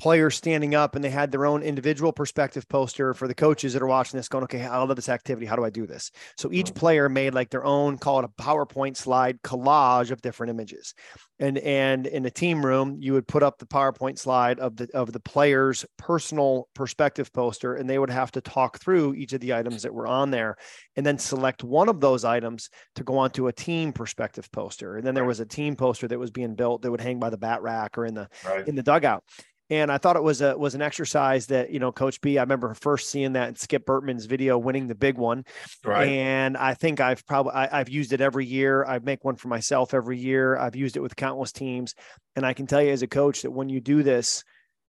players 0.00 0.34
standing 0.34 0.74
up 0.74 0.94
and 0.94 1.04
they 1.04 1.10
had 1.10 1.30
their 1.30 1.44
own 1.44 1.62
individual 1.62 2.12
perspective 2.12 2.66
poster 2.68 3.12
for 3.12 3.28
the 3.28 3.34
coaches 3.34 3.74
that 3.74 3.82
are 3.82 3.86
watching 3.86 4.16
this 4.16 4.28
going 4.28 4.44
okay 4.44 4.62
i 4.62 4.82
love 4.82 4.96
this 4.96 5.08
activity. 5.08 5.46
How 5.46 5.56
do 5.56 5.64
i 5.64 5.70
do 5.70 5.86
this? 5.86 6.10
So 6.36 6.50
each 6.52 6.74
player 6.74 7.08
made 7.08 7.34
like 7.34 7.50
their 7.50 7.64
own 7.64 7.98
call 7.98 8.20
it 8.20 8.24
a 8.24 8.42
powerpoint 8.42 8.96
slide 8.96 9.40
collage 9.42 10.10
of 10.10 10.22
different 10.22 10.50
images. 10.50 10.94
And 11.38 11.58
and 11.58 12.06
in 12.06 12.22
the 12.22 12.30
team 12.30 12.64
room 12.64 12.96
you 12.98 13.12
would 13.12 13.28
put 13.28 13.42
up 13.42 13.58
the 13.58 13.66
powerpoint 13.66 14.18
slide 14.18 14.58
of 14.58 14.76
the 14.76 14.88
of 14.94 15.12
the 15.12 15.20
player's 15.20 15.84
personal 15.98 16.68
perspective 16.74 17.32
poster 17.32 17.74
and 17.74 17.88
they 17.88 17.98
would 17.98 18.10
have 18.10 18.30
to 18.32 18.40
talk 18.40 18.80
through 18.80 19.14
each 19.14 19.32
of 19.32 19.40
the 19.40 19.54
items 19.54 19.82
that 19.82 19.94
were 19.94 20.06
on 20.06 20.30
there 20.30 20.56
and 20.96 21.04
then 21.04 21.18
select 21.18 21.62
one 21.62 21.88
of 21.88 22.00
those 22.00 22.24
items 22.24 22.70
to 22.94 23.04
go 23.04 23.18
onto 23.18 23.48
a 23.48 23.52
team 23.52 23.92
perspective 23.92 24.50
poster. 24.50 24.96
And 24.96 25.06
then 25.06 25.14
there 25.14 25.24
was 25.24 25.40
a 25.40 25.46
team 25.46 25.76
poster 25.76 26.08
that 26.08 26.18
was 26.18 26.30
being 26.30 26.54
built 26.54 26.82
that 26.82 26.90
would 26.90 27.00
hang 27.00 27.18
by 27.18 27.30
the 27.30 27.38
bat 27.38 27.62
rack 27.62 27.98
or 27.98 28.06
in 28.06 28.14
the 28.14 28.28
right. 28.46 28.66
in 28.66 28.74
the 28.74 28.82
dugout 28.82 29.24
and 29.70 29.90
I 29.90 29.98
thought 29.98 30.16
it 30.16 30.22
was 30.22 30.42
a 30.42 30.58
was 30.58 30.74
an 30.74 30.82
exercise 30.82 31.46
that 31.46 31.70
you 31.70 31.78
know 31.78 31.92
Coach 31.92 32.20
B. 32.20 32.38
I 32.38 32.42
remember 32.42 32.74
first 32.74 33.08
seeing 33.08 33.32
that 33.34 33.48
in 33.48 33.56
Skip 33.56 33.86
Bertman's 33.86 34.26
video, 34.26 34.58
winning 34.58 34.88
the 34.88 34.94
big 34.94 35.16
one. 35.16 35.44
Right. 35.84 36.08
And 36.08 36.56
I 36.56 36.74
think 36.74 37.00
I've 37.00 37.24
probably 37.24 37.52
I, 37.52 37.78
have 37.78 37.88
used 37.88 38.12
it 38.12 38.20
every 38.20 38.44
year. 38.44 38.84
I 38.84 38.98
make 38.98 39.24
one 39.24 39.36
for 39.36 39.48
myself 39.48 39.94
every 39.94 40.18
year. 40.18 40.56
I've 40.56 40.76
used 40.76 40.96
it 40.96 41.00
with 41.00 41.14
countless 41.14 41.52
teams, 41.52 41.94
and 42.34 42.44
I 42.44 42.52
can 42.52 42.66
tell 42.66 42.82
you 42.82 42.90
as 42.90 43.02
a 43.02 43.06
coach 43.06 43.42
that 43.42 43.52
when 43.52 43.68
you 43.68 43.80
do 43.80 44.02
this, 44.02 44.42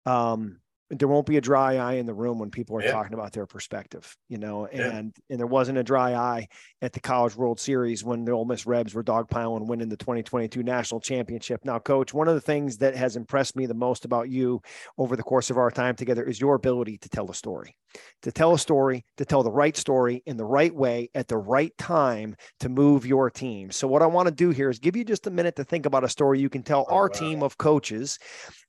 um, 0.05 0.59
there 0.89 1.07
won't 1.07 1.25
be 1.25 1.37
a 1.37 1.41
dry 1.41 1.77
eye 1.77 1.93
in 1.93 2.05
the 2.05 2.13
room 2.13 2.39
when 2.39 2.49
people 2.49 2.77
are 2.77 2.81
yeah. 2.81 2.91
talking 2.91 3.13
about 3.13 3.33
their 3.33 3.45
perspective, 3.45 4.15
you 4.29 4.37
know, 4.37 4.67
and 4.67 4.79
yeah. 4.79 4.97
and 5.29 5.39
there 5.39 5.47
wasn't 5.47 5.77
a 5.77 5.83
dry 5.83 6.13
eye 6.13 6.47
at 6.81 6.93
the 6.93 6.99
College 6.99 7.35
World 7.35 7.59
Series 7.59 8.03
when 8.03 8.23
the 8.23 8.31
Ole 8.31 8.45
Miss 8.45 8.65
Rebs 8.65 8.93
were 8.93 9.03
dogpiling 9.03 9.67
winning 9.67 9.89
the 9.89 9.97
2022 9.97 10.63
national 10.63 11.01
championship. 11.01 11.65
Now, 11.65 11.79
coach, 11.79 12.13
one 12.13 12.29
of 12.29 12.35
the 12.35 12.41
things 12.41 12.77
that 12.77 12.95
has 12.95 13.17
impressed 13.17 13.55
me 13.55 13.65
the 13.65 13.73
most 13.73 14.05
about 14.05 14.29
you 14.29 14.61
over 14.97 15.15
the 15.17 15.23
course 15.23 15.49
of 15.49 15.57
our 15.57 15.71
time 15.71 15.95
together 15.95 16.23
is 16.23 16.39
your 16.39 16.55
ability 16.55 16.97
to 16.99 17.09
tell 17.09 17.29
a 17.29 17.35
story, 17.35 17.75
to 18.21 18.31
tell 18.31 18.53
a 18.53 18.59
story, 18.59 19.03
to 19.17 19.25
tell 19.25 19.43
the 19.43 19.51
right 19.51 19.75
story 19.75 20.23
in 20.25 20.37
the 20.37 20.45
right 20.45 20.73
way 20.73 21.09
at 21.15 21.27
the 21.27 21.37
right 21.37 21.77
time 21.77 22.35
to 22.61 22.69
move 22.69 23.05
your 23.05 23.29
team. 23.29 23.71
So 23.71 23.87
what 23.87 24.01
I 24.01 24.07
want 24.07 24.27
to 24.27 24.33
do 24.33 24.51
here 24.51 24.69
is 24.69 24.79
give 24.79 24.95
you 24.95 25.03
just 25.03 25.27
a 25.27 25.31
minute 25.31 25.57
to 25.57 25.65
think 25.65 25.85
about 25.85 26.05
a 26.05 26.09
story 26.09 26.39
you 26.39 26.49
can 26.49 26.63
tell 26.63 26.85
oh, 26.89 26.95
our 26.95 27.09
wow. 27.13 27.19
team 27.19 27.43
of 27.43 27.57
coaches 27.57 28.17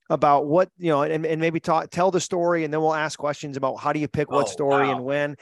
about 0.09 0.47
what 0.47 0.69
you 0.77 0.89
know 0.89 1.03
and, 1.03 1.25
and 1.25 1.39
maybe 1.39 1.59
talk 1.59 1.89
tell 1.89 2.11
the 2.11 2.19
story 2.19 2.63
and 2.63 2.73
then 2.73 2.81
we'll 2.81 2.93
ask 2.93 3.19
questions 3.19 3.57
about 3.57 3.75
how 3.75 3.93
do 3.93 3.99
you 3.99 4.07
pick 4.07 4.31
what 4.31 4.47
oh, 4.47 4.51
story 4.51 4.87
wow. 4.87 4.95
and 4.95 5.03
when 5.03 5.35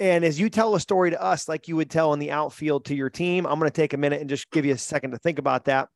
and 0.00 0.24
as 0.24 0.38
you 0.38 0.50
tell 0.50 0.74
a 0.74 0.80
story 0.80 1.10
to 1.10 1.22
us 1.22 1.48
like 1.48 1.68
you 1.68 1.76
would 1.76 1.90
tell 1.90 2.12
in 2.12 2.18
the 2.18 2.30
outfield 2.30 2.84
to 2.84 2.94
your 2.94 3.10
team 3.10 3.46
i'm 3.46 3.58
going 3.58 3.70
to 3.70 3.74
take 3.74 3.92
a 3.92 3.96
minute 3.96 4.20
and 4.20 4.28
just 4.28 4.50
give 4.50 4.64
you 4.64 4.72
a 4.74 4.78
second 4.78 5.12
to 5.12 5.18
think 5.18 5.38
about 5.38 5.64
that 5.66 5.88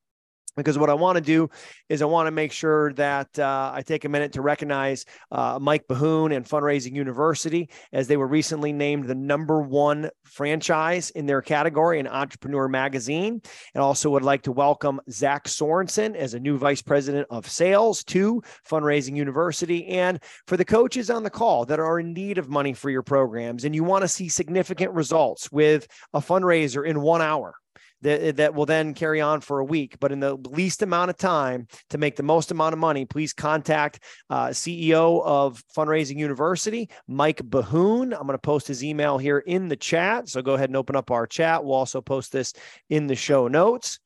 because 0.57 0.79
what 0.79 0.91
I 0.91 0.95
want 0.95 1.17
to 1.17 1.23
do 1.23 1.49
is 1.89 2.03
I 2.03 2.07
want 2.07 2.27
to 2.27 2.31
make 2.31 2.53
sure 2.53 2.93
that 2.95 3.39
uh, 3.39 3.73
I 3.75 3.83
take 3.83 4.05
a 4.05 4.09
minute 4.09 4.33
to 4.33 4.43
recognize 4.43 5.05
uh, 5.31 5.59
Mike 5.61 5.87
Bahun 5.89 6.35
and 6.35 6.45
Fundraising 6.45 6.95
University 6.95 7.71
as 7.93 8.09
they 8.09 8.17
were 8.17 8.27
recently 8.27 8.73
named 8.73 9.05
the 9.05 9.15
number 9.15 9.63
one 9.63 10.11
franchise 10.25 11.11
in 11.11 11.27
their 11.27 11.43
category 11.43 11.99
in 11.99 12.07
Entrepreneur 12.07 12.69
Magazine. 12.69 13.41
And 13.75 13.83
also 13.83 14.11
would 14.11 14.23
like 14.23 14.43
to 14.43 14.53
welcome 14.53 15.01
Zach 15.11 15.45
Sorensen 15.45 16.15
as 16.15 16.35
a 16.35 16.41
new 16.41 16.59
vice 16.59 16.83
president 16.83 17.27
of 17.31 17.49
sales 17.49 18.05
to 18.05 18.43
Fundraising 18.69 19.17
University. 19.17 19.87
And 19.89 20.23
for 20.47 20.57
the 20.57 20.65
coaches 20.65 21.11
on 21.11 21.23
the 21.23 21.31
call 21.31 21.65
that 21.67 21.81
are 21.81 21.99
in 21.99 22.13
need 22.13 22.39
of 22.39 22.49
money 22.49 22.75
for 22.75 22.91
your 22.91 23.03
programs 23.03 23.65
and 23.65 23.75
you 23.75 23.85
want 23.85 24.03
to 24.03 24.09
see 24.09 24.29
significant 24.29 24.93
results 24.93 25.51
with 25.51 25.87
a 26.13 26.21
fundraiser 26.21 26.87
in 26.87 27.01
one 27.01 27.23
hour 27.23 27.55
that, 28.03 28.37
that 28.37 28.55
will 28.55 28.67
then 28.67 28.95
carry 28.95 29.21
on 29.21 29.41
for 29.41 29.59
a 29.59 29.65
week. 29.65 29.97
But 30.01 30.13
in 30.13 30.21
the 30.21 30.35
least 30.35 30.83
amount 30.83 31.11
of 31.11 31.17
time 31.17 31.67
to 31.91 31.99
make 31.99 32.17
the 32.17 32.23
most 32.23 32.51
amount 32.51 32.73
of 32.73 32.79
money, 32.79 33.05
please 33.05 33.33
contact 33.33 34.01
uh, 34.31 34.49
CEO 34.49 35.23
of 35.25 35.63
Fundraising 35.77 36.19
University, 36.19 36.91
Mike 37.09 37.43
Bahun. 37.43 38.13
I'm 38.13 38.27
going 38.27 38.33
to 38.33 38.39
post 38.39 38.69
his 38.69 38.85
email 38.85 39.19
here 39.19 39.39
in 39.39 39.69
the 39.69 39.77
chat. 39.77 40.29
So 40.29 40.43
go 40.43 40.55
ahead 40.55 40.69
and 40.69 40.77
open 40.77 40.97
up 40.97 41.11
our 41.11 41.27
chat. 41.27 41.65
We'll 41.65 41.75
also 41.75 42.01
post 42.01 42.33
this 42.33 42.53
in 42.91 43.07
the 43.07 43.17
show 43.17 43.49
notes. 43.49 43.99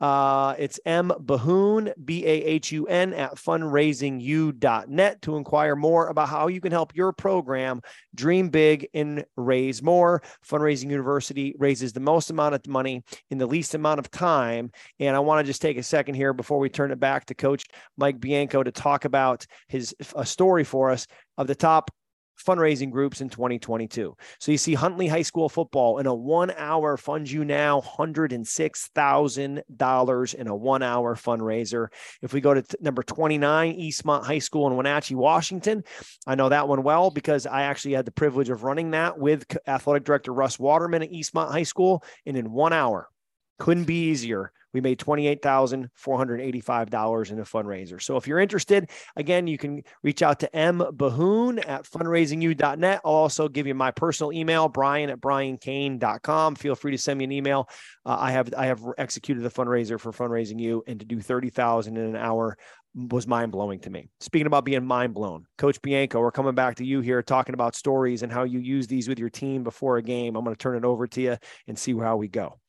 Uh, 0.00 0.54
it's 0.58 0.80
M 0.86 1.12
Bahun, 1.20 1.92
B 2.04 2.24
A 2.24 2.30
H 2.30 2.72
U 2.72 2.86
N, 2.86 3.12
at 3.12 3.34
fundraisingu.net 3.34 5.22
to 5.22 5.36
inquire 5.36 5.76
more 5.76 6.08
about 6.08 6.28
how 6.28 6.48
you 6.48 6.60
can 6.60 6.72
help 6.72 6.96
your 6.96 7.12
program 7.12 7.82
dream 8.14 8.48
big 8.48 8.88
and 8.94 9.24
raise 9.36 9.82
more. 9.82 10.22
Fundraising 10.48 10.90
University 10.90 11.54
raises 11.58 11.92
the 11.92 12.00
most 12.00 12.30
amount 12.30 12.54
of 12.54 12.66
money 12.66 13.02
in 13.30 13.38
the 13.38 13.46
least 13.46 13.74
amount 13.74 13.98
of 13.98 14.10
time. 14.10 14.70
And 14.98 15.14
I 15.14 15.18
want 15.18 15.44
to 15.44 15.50
just 15.50 15.60
take 15.60 15.76
a 15.76 15.82
second 15.82 16.14
here 16.14 16.32
before 16.32 16.58
we 16.58 16.70
turn 16.70 16.92
it 16.92 17.00
back 17.00 17.26
to 17.26 17.34
Coach 17.34 17.64
Mike 17.98 18.18
Bianco 18.20 18.62
to 18.62 18.72
talk 18.72 19.04
about 19.04 19.46
his 19.68 19.94
a 20.16 20.24
story 20.24 20.64
for 20.64 20.90
us 20.90 21.06
of 21.36 21.46
the 21.46 21.54
top 21.54 21.90
fundraising 22.44 22.90
groups 22.90 23.20
in 23.20 23.28
2022. 23.28 24.16
So 24.38 24.52
you 24.52 24.58
see 24.58 24.74
Huntley 24.74 25.08
High 25.08 25.22
School 25.22 25.48
football 25.48 25.98
in 25.98 26.06
a 26.06 26.14
one 26.14 26.52
hour 26.56 26.96
fund 26.96 27.30
you 27.30 27.44
now 27.44 27.80
$106,000 27.80 30.34
in 30.34 30.46
a 30.46 30.56
one 30.56 30.82
hour 30.82 31.14
fundraiser. 31.14 31.88
If 32.22 32.32
we 32.32 32.40
go 32.40 32.54
to 32.54 32.62
t- 32.62 32.76
number 32.80 33.02
29, 33.02 33.78
Eastmont 33.78 34.24
High 34.24 34.38
School 34.38 34.66
in 34.68 34.76
Wenatchee, 34.76 35.14
Washington, 35.14 35.84
I 36.26 36.34
know 36.34 36.48
that 36.48 36.68
one 36.68 36.82
well 36.82 37.10
because 37.10 37.46
I 37.46 37.62
actually 37.62 37.94
had 37.94 38.06
the 38.06 38.12
privilege 38.12 38.50
of 38.50 38.64
running 38.64 38.92
that 38.92 39.18
with 39.18 39.44
athletic 39.66 40.04
director 40.04 40.32
Russ 40.32 40.58
Waterman 40.58 41.02
at 41.02 41.12
Eastmont 41.12 41.50
High 41.50 41.64
School. 41.64 42.02
And 42.26 42.36
in 42.36 42.52
one 42.52 42.72
hour, 42.72 43.08
couldn't 43.58 43.84
be 43.84 44.08
easier 44.08 44.52
we 44.72 44.80
made 44.80 44.98
$28,485 44.98 47.30
in 47.30 47.38
a 47.38 47.42
fundraiser. 47.42 48.00
So 48.00 48.16
if 48.16 48.26
you're 48.26 48.38
interested, 48.38 48.88
again, 49.16 49.46
you 49.46 49.58
can 49.58 49.82
reach 50.02 50.22
out 50.22 50.40
to 50.40 50.56
M. 50.56 50.78
Bahun 50.78 51.58
at 51.66 51.84
fundraisingu.net. 51.84 53.00
I'll 53.04 53.12
also 53.12 53.48
give 53.48 53.66
you 53.66 53.74
my 53.74 53.90
personal 53.90 54.32
email, 54.32 54.68
brian 54.68 55.10
at 55.10 55.20
briancain.com. 55.20 56.54
Feel 56.54 56.74
free 56.74 56.92
to 56.92 56.98
send 56.98 57.18
me 57.18 57.24
an 57.24 57.32
email. 57.32 57.68
Uh, 58.04 58.16
I 58.18 58.32
have 58.32 58.52
I 58.56 58.66
have 58.66 58.82
executed 58.98 59.44
a 59.44 59.50
fundraiser 59.50 60.00
for 60.00 60.12
Fundraising 60.12 60.60
You, 60.60 60.82
and 60.86 61.00
to 61.00 61.06
do 61.06 61.20
30,000 61.20 61.96
in 61.96 62.04
an 62.04 62.16
hour 62.16 62.56
was 62.94 63.26
mind 63.26 63.52
blowing 63.52 63.80
to 63.80 63.90
me. 63.90 64.10
Speaking 64.20 64.46
about 64.46 64.64
being 64.64 64.84
mind 64.84 65.14
blown, 65.14 65.46
Coach 65.58 65.80
Bianco, 65.80 66.20
we're 66.20 66.32
coming 66.32 66.54
back 66.54 66.76
to 66.76 66.84
you 66.84 67.00
here 67.00 67.22
talking 67.22 67.54
about 67.54 67.76
stories 67.76 68.22
and 68.22 68.32
how 68.32 68.44
you 68.44 68.58
use 68.58 68.86
these 68.86 69.08
with 69.08 69.18
your 69.18 69.30
team 69.30 69.62
before 69.62 69.96
a 69.96 70.02
game. 70.02 70.36
I'm 70.36 70.44
going 70.44 70.54
to 70.54 70.58
turn 70.58 70.76
it 70.76 70.84
over 70.84 71.06
to 71.06 71.20
you 71.20 71.36
and 71.68 71.78
see 71.78 71.96
how 71.96 72.16
we 72.16 72.28
go. 72.28 72.59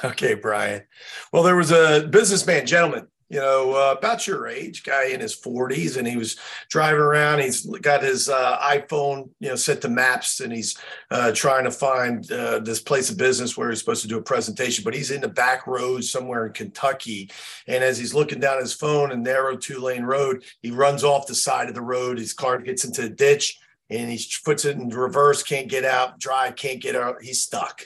Okay, 0.04 0.34
Brian. 0.34 0.82
Well, 1.30 1.42
there 1.42 1.56
was 1.56 1.72
a 1.72 2.08
businessman, 2.08 2.64
gentleman, 2.64 3.06
you 3.28 3.38
know, 3.38 3.74
uh, 3.74 3.94
about 3.96 4.26
your 4.26 4.48
age, 4.48 4.82
guy 4.82 5.08
in 5.08 5.20
his 5.20 5.38
40s, 5.38 5.96
and 5.96 6.06
he 6.06 6.16
was 6.16 6.36
driving 6.68 7.00
around. 7.00 7.40
He's 7.40 7.64
got 7.66 8.02
his 8.02 8.28
uh, 8.28 8.58
iPhone, 8.58 9.30
you 9.38 9.50
know, 9.50 9.56
set 9.56 9.82
to 9.82 9.88
maps, 9.88 10.40
and 10.40 10.52
he's 10.52 10.76
uh, 11.10 11.30
trying 11.32 11.64
to 11.64 11.70
find 11.70 12.30
uh, 12.32 12.58
this 12.58 12.80
place 12.80 13.10
of 13.10 13.18
business 13.18 13.56
where 13.56 13.70
he's 13.70 13.78
supposed 13.78 14.02
to 14.02 14.08
do 14.08 14.18
a 14.18 14.22
presentation. 14.22 14.82
But 14.82 14.94
he's 14.94 15.12
in 15.12 15.20
the 15.20 15.28
back 15.28 15.66
roads 15.66 16.10
somewhere 16.10 16.46
in 16.46 16.54
Kentucky, 16.54 17.30
and 17.68 17.84
as 17.84 17.98
he's 17.98 18.14
looking 18.14 18.40
down 18.40 18.58
his 18.58 18.72
phone 18.72 19.12
and 19.12 19.22
narrow 19.22 19.56
two 19.56 19.78
lane 19.78 20.02
road, 20.02 20.42
he 20.60 20.70
runs 20.70 21.04
off 21.04 21.28
the 21.28 21.34
side 21.34 21.68
of 21.68 21.74
the 21.74 21.82
road. 21.82 22.18
His 22.18 22.32
car 22.32 22.58
gets 22.58 22.84
into 22.84 23.04
a 23.04 23.08
ditch, 23.08 23.60
and 23.90 24.10
he 24.10 24.20
puts 24.44 24.64
it 24.64 24.76
in 24.76 24.88
reverse, 24.88 25.44
can't 25.44 25.68
get 25.68 25.84
out, 25.84 26.18
drive, 26.18 26.56
can't 26.56 26.82
get 26.82 26.96
out. 26.96 27.22
He's 27.22 27.42
stuck 27.42 27.82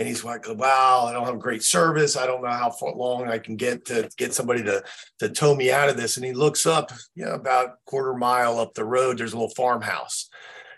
and 0.00 0.08
he's 0.08 0.24
like, 0.24 0.46
"Wow, 0.48 1.04
I 1.06 1.12
don't 1.12 1.26
have 1.26 1.38
great 1.38 1.62
service. 1.62 2.16
I 2.16 2.24
don't 2.24 2.42
know 2.42 2.48
how 2.48 2.74
long 2.96 3.28
I 3.28 3.38
can 3.38 3.56
get 3.56 3.84
to 3.84 4.08
get 4.16 4.32
somebody 4.32 4.62
to 4.62 4.82
to 5.18 5.28
tow 5.28 5.54
me 5.54 5.70
out 5.70 5.90
of 5.90 5.98
this." 5.98 6.16
And 6.16 6.24
he 6.24 6.32
looks 6.32 6.64
up, 6.64 6.90
you 7.14 7.26
know, 7.26 7.32
about 7.32 7.84
quarter 7.84 8.14
mile 8.14 8.58
up 8.58 8.72
the 8.72 8.84
road. 8.86 9.18
There's 9.18 9.34
a 9.34 9.36
little 9.36 9.54
farmhouse, 9.54 10.30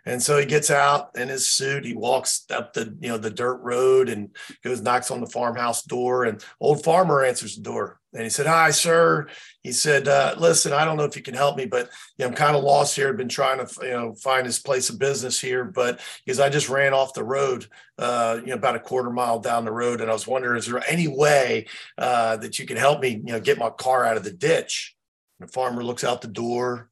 and 0.05 0.21
so 0.21 0.39
he 0.39 0.45
gets 0.45 0.73
out 0.73 1.11
in 1.15 1.29
his 1.29 1.47
suit. 1.47 1.85
He 1.85 1.95
walks 1.95 2.45
up 2.51 2.73
the 2.73 2.97
you 3.01 3.11
know 3.11 3.17
the 3.17 3.31
dirt 3.31 3.61
road 3.63 4.09
and 4.09 4.37
goes 4.65 4.81
knocks 4.83 5.13
on 5.13 5.21
the 5.21 5.29
farmhouse 5.29 5.85
door. 5.85 6.25
And 6.25 6.45
old 6.61 6.83
farmer 6.83 7.23
answers 7.23 7.55
the 7.55 7.63
door. 7.63 8.01
And 8.14 8.25
he 8.25 8.29
said, 8.29 8.46
"Hi, 8.46 8.70
sir." 8.70 9.29
He 9.62 9.72
said, 9.72 10.07
uh, 10.07 10.35
"Listen, 10.37 10.72
I 10.72 10.85
don't 10.85 10.98
know 10.98 11.05
if 11.05 11.16
you 11.16 11.22
can 11.22 11.35
help 11.35 11.57
me, 11.57 11.64
but 11.64 11.90
you 12.18 12.25
know, 12.25 12.29
I'm 12.29 12.35
kind 12.35 12.57
of 12.57 12.62
lost 12.62 12.94
here. 12.94 13.09
I've 13.09 13.16
been 13.16 13.29
trying 13.29 13.64
to, 13.64 13.87
you 13.87 13.92
know, 13.92 14.14
find 14.14 14.46
this 14.46 14.59
place 14.59 14.90
of 14.90 14.98
business 14.98 15.40
here, 15.40 15.64
but 15.64 16.01
because 16.25 16.38
I 16.38 16.51
just 16.51 16.68
ran 16.68 16.92
off 16.92 17.14
the 17.14 17.25
road, 17.25 17.66
uh, 17.98 18.38
you 18.40 18.48
know, 18.48 18.55
about 18.55 18.77
a 18.77 18.81
quarter 18.81 19.11
mile 19.11 19.38
down 19.38 19.64
the 19.64 19.72
road, 19.72 20.01
and 20.01 20.11
I 20.11 20.12
was 20.12 20.27
wondering, 20.27 20.59
is 20.59 20.66
there 20.66 20.83
any 20.87 21.09
way 21.09 21.66
uh, 21.96 22.37
that 22.38 22.59
you 22.59 22.66
can 22.66 22.77
help 22.77 23.01
me, 23.01 23.11
you 23.25 23.33
know, 23.33 23.40
get 23.40 23.59
my 23.59 23.70
car 23.70 24.05
out 24.05 24.18
of 24.18 24.25
the 24.25 24.33
ditch?" 24.33 24.94
And 25.40 25.48
the 25.48 25.53
farmer 25.53 25.83
looks 25.83 26.05
out 26.05 26.20
the 26.20 26.29
door 26.29 26.90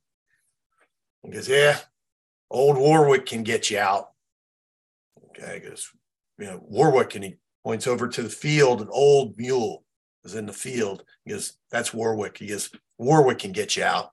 and 1.23 1.35
goes, 1.35 1.49
"Yeah, 1.49 1.79
old 2.51 2.79
Warwick 2.79 3.27
can 3.27 3.43
get 3.43 3.71
you 3.71 3.79
out." 3.79 4.13
Okay, 5.31 5.61
he 5.63 5.69
goes, 5.69 5.91
"You 6.39 6.47
know, 6.47 6.61
Warwick," 6.63 7.15
and 7.15 7.25
he 7.25 7.37
points 7.63 7.87
over 7.87 8.09
to 8.09 8.23
the 8.23 8.31
field, 8.31 8.81
an 8.81 8.89
old 8.91 9.37
mule 9.37 9.85
was 10.23 10.35
in 10.35 10.47
the 10.47 10.53
field. 10.53 11.05
He 11.25 11.33
goes, 11.33 11.55
That's 11.71 11.95
Warwick. 11.95 12.39
He 12.39 12.49
goes, 12.49 12.71
Warwick 12.99 13.39
can 13.39 13.53
get 13.53 13.77
you 13.77 13.85
out. 13.85 14.13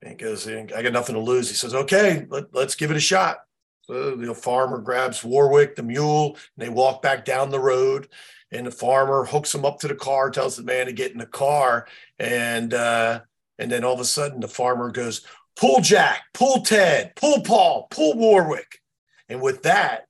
And 0.00 0.10
he 0.10 0.16
goes, 0.16 0.46
I 0.46 0.64
got 0.64 0.92
nothing 0.92 1.14
to 1.14 1.20
lose. 1.20 1.48
He 1.48 1.54
says, 1.54 1.74
Okay, 1.74 2.26
let, 2.28 2.54
us 2.54 2.74
give 2.74 2.90
it 2.90 2.96
a 2.96 3.00
shot. 3.00 3.38
So 3.82 4.16
the 4.16 4.34
farmer 4.34 4.78
grabs 4.78 5.24
Warwick, 5.24 5.74
the 5.74 5.82
mule, 5.82 6.36
and 6.56 6.66
they 6.66 6.68
walk 6.68 7.02
back 7.02 7.24
down 7.24 7.50
the 7.50 7.60
road. 7.60 8.08
And 8.50 8.66
the 8.66 8.70
farmer 8.70 9.24
hooks 9.24 9.54
him 9.54 9.64
up 9.64 9.78
to 9.80 9.88
the 9.88 9.94
car, 9.94 10.30
tells 10.30 10.56
the 10.56 10.62
man 10.62 10.86
to 10.86 10.92
get 10.92 11.12
in 11.12 11.18
the 11.18 11.26
car. 11.26 11.86
And 12.18 12.72
uh, 12.72 13.20
and 13.58 13.70
then 13.70 13.84
all 13.84 13.94
of 13.94 14.00
a 14.00 14.04
sudden 14.04 14.40
the 14.40 14.48
farmer 14.48 14.90
goes, 14.90 15.26
Pull 15.56 15.80
Jack, 15.80 16.22
pull 16.32 16.62
Ted, 16.62 17.14
pull 17.16 17.42
Paul, 17.42 17.88
pull 17.90 18.16
Warwick. 18.16 18.80
And 19.28 19.42
with 19.42 19.64
that, 19.64 20.07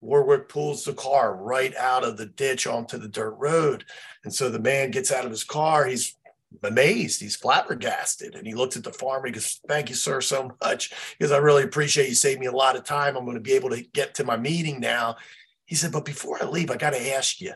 Warwick 0.00 0.48
pulls 0.48 0.84
the 0.84 0.92
car 0.92 1.34
right 1.34 1.74
out 1.76 2.04
of 2.04 2.16
the 2.16 2.26
ditch 2.26 2.66
onto 2.66 2.98
the 2.98 3.08
dirt 3.08 3.34
road. 3.38 3.84
And 4.24 4.32
so 4.32 4.48
the 4.48 4.58
man 4.58 4.90
gets 4.90 5.10
out 5.10 5.24
of 5.24 5.30
his 5.30 5.44
car. 5.44 5.86
He's 5.86 6.16
amazed. 6.62 7.20
He's 7.20 7.36
flabbergasted. 7.36 8.34
And 8.34 8.46
he 8.46 8.54
looks 8.54 8.76
at 8.76 8.84
the 8.84 8.92
farmer. 8.92 9.26
He 9.26 9.32
goes, 9.32 9.60
Thank 9.68 9.88
you, 9.88 9.94
sir, 9.94 10.20
so 10.20 10.56
much. 10.62 10.92
Because 11.18 11.32
I 11.32 11.38
really 11.38 11.64
appreciate 11.64 12.08
you 12.08 12.14
saved 12.14 12.40
me 12.40 12.46
a 12.46 12.52
lot 12.52 12.76
of 12.76 12.84
time. 12.84 13.16
I'm 13.16 13.24
going 13.24 13.36
to 13.36 13.40
be 13.40 13.54
able 13.54 13.70
to 13.70 13.82
get 13.82 14.14
to 14.14 14.24
my 14.24 14.36
meeting 14.36 14.80
now. 14.80 15.16
He 15.64 15.74
said, 15.74 15.92
But 15.92 16.04
before 16.04 16.42
I 16.42 16.46
leave, 16.46 16.70
I 16.70 16.76
got 16.76 16.90
to 16.90 17.14
ask 17.14 17.40
you. 17.40 17.52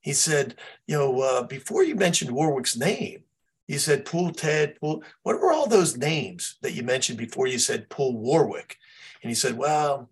He 0.00 0.12
said, 0.12 0.56
You 0.86 0.98
know, 0.98 1.20
uh, 1.20 1.42
before 1.44 1.82
you 1.82 1.94
mentioned 1.94 2.30
Warwick's 2.30 2.76
name, 2.76 3.24
you 3.66 3.78
said 3.78 4.06
Pool 4.06 4.32
Ted, 4.32 4.76
Pool. 4.80 5.02
What 5.22 5.40
were 5.40 5.52
all 5.52 5.66
those 5.66 5.96
names 5.96 6.56
that 6.62 6.72
you 6.72 6.82
mentioned 6.82 7.18
before 7.18 7.46
you 7.46 7.58
said 7.58 7.90
Pool 7.90 8.16
Warwick? 8.16 8.76
And 9.22 9.30
he 9.30 9.34
said, 9.34 9.58
Well, 9.58 10.08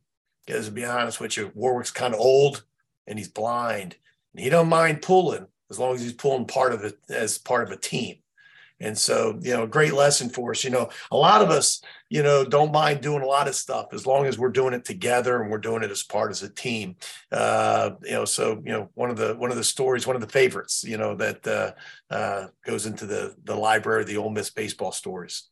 because 0.46 0.66
to 0.66 0.72
be 0.72 0.84
honest 0.84 1.20
with 1.20 1.36
you, 1.36 1.50
Warwick's 1.54 1.90
kind 1.90 2.14
of 2.14 2.20
old 2.20 2.64
and 3.06 3.18
he's 3.18 3.28
blind. 3.28 3.96
And 4.34 4.42
he 4.42 4.50
don't 4.50 4.68
mind 4.68 5.02
pulling 5.02 5.46
as 5.70 5.78
long 5.78 5.94
as 5.94 6.02
he's 6.02 6.12
pulling 6.12 6.46
part 6.46 6.72
of 6.72 6.84
it 6.84 6.98
as 7.08 7.38
part 7.38 7.64
of 7.64 7.72
a 7.72 7.76
team. 7.76 8.16
And 8.78 8.96
so, 8.96 9.38
you 9.40 9.54
know, 9.54 9.62
a 9.62 9.68
great 9.68 9.94
lesson 9.94 10.28
for 10.28 10.50
us. 10.50 10.62
You 10.62 10.68
know, 10.68 10.90
a 11.10 11.16
lot 11.16 11.40
of 11.40 11.48
us, 11.48 11.80
you 12.10 12.22
know, 12.22 12.44
don't 12.44 12.72
mind 12.72 13.00
doing 13.00 13.22
a 13.22 13.26
lot 13.26 13.48
of 13.48 13.54
stuff 13.54 13.86
as 13.92 14.06
long 14.06 14.26
as 14.26 14.38
we're 14.38 14.50
doing 14.50 14.74
it 14.74 14.84
together 14.84 15.40
and 15.40 15.50
we're 15.50 15.56
doing 15.58 15.82
it 15.82 15.90
as 15.90 16.02
part 16.02 16.30
as 16.30 16.42
a 16.42 16.50
team. 16.50 16.96
Uh, 17.32 17.92
you 18.02 18.12
know, 18.12 18.26
so 18.26 18.62
you 18.64 18.72
know, 18.72 18.90
one 18.92 19.08
of 19.08 19.16
the 19.16 19.34
one 19.34 19.50
of 19.50 19.56
the 19.56 19.64
stories, 19.64 20.06
one 20.06 20.14
of 20.14 20.20
the 20.20 20.28
favorites, 20.28 20.84
you 20.84 20.98
know, 20.98 21.14
that 21.16 21.46
uh, 21.46 21.72
uh, 22.12 22.48
goes 22.66 22.84
into 22.84 23.06
the 23.06 23.34
the 23.44 23.56
library, 23.56 24.04
the 24.04 24.18
Ole 24.18 24.30
Miss 24.30 24.50
baseball 24.50 24.92
stories. 24.92 25.48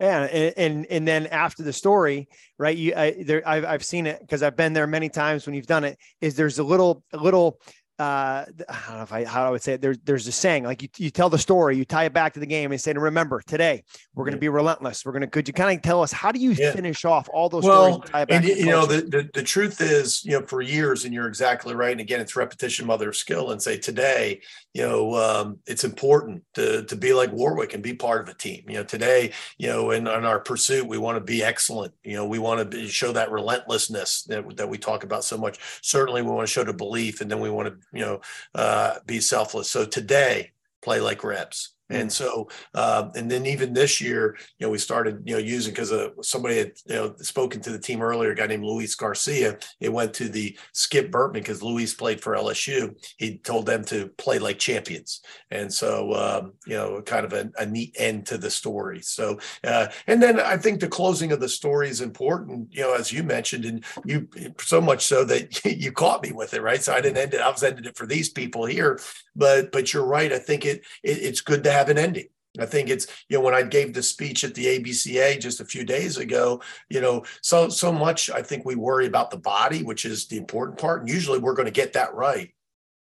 Yeah, 0.00 0.22
and, 0.24 0.54
and 0.56 0.86
and 0.86 1.08
then 1.08 1.26
after 1.26 1.64
the 1.64 1.72
story, 1.72 2.28
right? 2.56 2.76
You, 2.76 2.94
I, 2.94 3.22
there, 3.24 3.46
I've 3.46 3.64
I've 3.64 3.84
seen 3.84 4.06
it 4.06 4.20
because 4.20 4.44
I've 4.44 4.56
been 4.56 4.72
there 4.72 4.86
many 4.86 5.08
times 5.08 5.44
when 5.44 5.54
you've 5.54 5.66
done 5.66 5.82
it. 5.82 5.98
Is 6.20 6.36
there's 6.36 6.60
a 6.60 6.64
little 6.64 7.02
a 7.12 7.16
little 7.16 7.60
uh, 7.98 8.44
I 8.68 8.78
don't 8.86 8.96
know 8.96 9.02
if 9.02 9.12
I 9.12 9.24
how 9.24 9.46
I 9.46 9.50
would 9.50 9.62
say 9.62 9.74
it. 9.74 9.80
There's 9.80 9.98
there's 10.04 10.26
a 10.28 10.32
saying 10.32 10.64
like 10.64 10.82
you, 10.82 10.88
you 10.98 11.10
tell 11.10 11.28
the 11.28 11.38
story, 11.38 11.76
you 11.76 11.84
tie 11.84 12.04
it 12.04 12.12
back 12.12 12.34
to 12.34 12.40
the 12.40 12.46
game, 12.46 12.70
and 12.70 12.80
say, 12.80 12.92
"Remember, 12.92 13.42
today 13.46 13.82
we're 14.14 14.24
going 14.24 14.34
to 14.34 14.40
be 14.40 14.48
relentless. 14.48 15.04
We're 15.04 15.12
going 15.12 15.22
to." 15.22 15.26
Could 15.26 15.48
you 15.48 15.54
kind 15.54 15.76
of 15.76 15.82
tell 15.82 16.02
us 16.02 16.12
how 16.12 16.30
do 16.30 16.38
you 16.38 16.52
yeah. 16.52 16.72
finish 16.72 17.04
off 17.04 17.28
all 17.32 17.48
those 17.48 17.64
well, 17.64 18.04
stories? 18.04 18.26
And 18.28 18.44
you 18.44 18.66
know, 18.66 18.86
the, 18.86 19.02
the, 19.02 19.30
the 19.34 19.42
truth 19.42 19.80
is, 19.80 20.24
you 20.24 20.38
know, 20.38 20.46
for 20.46 20.62
years, 20.62 21.04
and 21.04 21.12
you're 21.12 21.26
exactly 21.26 21.74
right. 21.74 21.90
And 21.92 22.00
again, 22.00 22.20
it's 22.20 22.36
repetition, 22.36 22.86
mother 22.86 23.08
of 23.08 23.16
skill. 23.16 23.50
And 23.50 23.60
say 23.60 23.78
today, 23.78 24.42
you 24.74 24.82
know, 24.82 25.14
um, 25.14 25.58
it's 25.66 25.82
important 25.82 26.44
to 26.54 26.84
to 26.84 26.94
be 26.94 27.12
like 27.12 27.32
Warwick 27.32 27.74
and 27.74 27.82
be 27.82 27.94
part 27.94 28.20
of 28.20 28.28
a 28.28 28.34
team. 28.34 28.62
You 28.68 28.74
know, 28.74 28.84
today, 28.84 29.32
you 29.58 29.68
know, 29.68 29.90
in, 29.90 30.06
in 30.06 30.24
our 30.24 30.38
pursuit, 30.38 30.86
we 30.86 30.98
want 30.98 31.16
to 31.16 31.24
be 31.24 31.42
excellent. 31.42 31.92
You 32.04 32.14
know, 32.14 32.26
we 32.26 32.38
want 32.38 32.60
to 32.60 32.64
be, 32.64 32.86
show 32.86 33.10
that 33.12 33.32
relentlessness 33.32 34.22
that, 34.24 34.56
that 34.56 34.68
we 34.68 34.78
talk 34.78 35.02
about 35.02 35.24
so 35.24 35.36
much. 35.36 35.58
Certainly, 35.82 36.22
we 36.22 36.30
want 36.30 36.46
to 36.46 36.52
show 36.52 36.62
the 36.64 36.72
belief, 36.72 37.20
and 37.20 37.30
then 37.30 37.40
we 37.40 37.50
want 37.50 37.68
to 37.68 37.87
you 37.92 38.00
know, 38.00 38.20
uh, 38.54 38.98
be 39.06 39.20
selfless. 39.20 39.70
So 39.70 39.84
today, 39.84 40.52
play 40.82 41.00
like 41.00 41.24
Rebs. 41.24 41.74
And 41.90 42.12
so, 42.12 42.48
uh, 42.74 43.08
and 43.14 43.30
then 43.30 43.46
even 43.46 43.72
this 43.72 44.00
year, 44.00 44.36
you 44.58 44.66
know, 44.66 44.70
we 44.70 44.78
started, 44.78 45.22
you 45.24 45.34
know, 45.34 45.40
using 45.40 45.72
because 45.72 45.92
uh, 45.92 46.10
somebody 46.22 46.58
had, 46.58 46.72
you 46.86 46.94
know, 46.94 47.14
spoken 47.18 47.60
to 47.62 47.70
the 47.70 47.78
team 47.78 48.02
earlier, 48.02 48.32
a 48.32 48.34
guy 48.34 48.46
named 48.46 48.64
Luis 48.64 48.94
Garcia. 48.94 49.58
It 49.80 49.92
went 49.92 50.12
to 50.14 50.28
the 50.28 50.58
Skip 50.72 51.10
Bertman 51.10 51.34
because 51.34 51.62
Luis 51.62 51.94
played 51.94 52.20
for 52.20 52.34
LSU. 52.34 52.94
He 53.16 53.38
told 53.38 53.66
them 53.66 53.84
to 53.84 54.08
play 54.18 54.38
like 54.38 54.58
champions. 54.58 55.22
And 55.50 55.72
so, 55.72 56.12
um, 56.14 56.52
you 56.66 56.76
know, 56.76 57.00
kind 57.02 57.24
of 57.24 57.32
a, 57.32 57.50
a, 57.58 57.66
neat 57.66 57.96
end 57.98 58.26
to 58.26 58.38
the 58.38 58.50
story. 58.50 59.00
So, 59.02 59.38
uh, 59.64 59.88
and 60.06 60.22
then 60.22 60.40
I 60.40 60.56
think 60.56 60.80
the 60.80 60.88
closing 60.88 61.32
of 61.32 61.40
the 61.40 61.48
story 61.48 61.88
is 61.88 62.00
important, 62.00 62.68
you 62.74 62.82
know, 62.82 62.94
as 62.94 63.12
you 63.12 63.22
mentioned, 63.22 63.64
and 63.64 63.84
you 64.04 64.28
so 64.60 64.80
much 64.80 65.04
so 65.04 65.24
that 65.24 65.64
you 65.80 65.92
caught 65.92 66.22
me 66.22 66.32
with 66.32 66.54
it, 66.54 66.62
right? 66.62 66.82
So 66.82 66.92
I 66.92 67.00
didn't 67.00 67.18
end 67.18 67.34
it. 67.34 67.40
I 67.40 67.50
was 67.50 67.62
ending 67.62 67.84
it 67.84 67.96
for 67.96 68.06
these 68.06 68.28
people 68.28 68.64
here, 68.64 69.00
but, 69.36 69.72
but 69.72 69.92
you're 69.92 70.04
right. 70.04 70.32
I 70.32 70.38
think 70.38 70.66
it, 70.66 70.82
it 71.02 71.18
it's 71.18 71.40
good 71.40 71.64
to 71.64 71.70
have 71.70 71.77
an 71.88 71.98
ending. 71.98 72.28
I 72.58 72.66
think 72.66 72.88
it's 72.88 73.06
you 73.28 73.38
know 73.38 73.44
when 73.44 73.54
I 73.54 73.62
gave 73.62 73.92
the 73.92 74.02
speech 74.02 74.44
at 74.44 74.54
the 74.54 74.66
ABCA 74.66 75.40
just 75.40 75.60
a 75.60 75.64
few 75.64 75.84
days 75.84 76.16
ago, 76.16 76.62
you 76.88 77.00
know, 77.00 77.24
so 77.42 77.68
so 77.68 77.92
much 77.92 78.30
I 78.30 78.42
think 78.42 78.64
we 78.64 78.74
worry 78.74 79.06
about 79.06 79.30
the 79.30 79.36
body, 79.36 79.82
which 79.82 80.04
is 80.04 80.26
the 80.26 80.38
important 80.38 80.78
part, 80.78 81.00
and 81.00 81.08
usually 81.08 81.38
we're 81.38 81.54
going 81.54 81.66
to 81.66 81.72
get 81.72 81.92
that 81.92 82.14
right. 82.14 82.52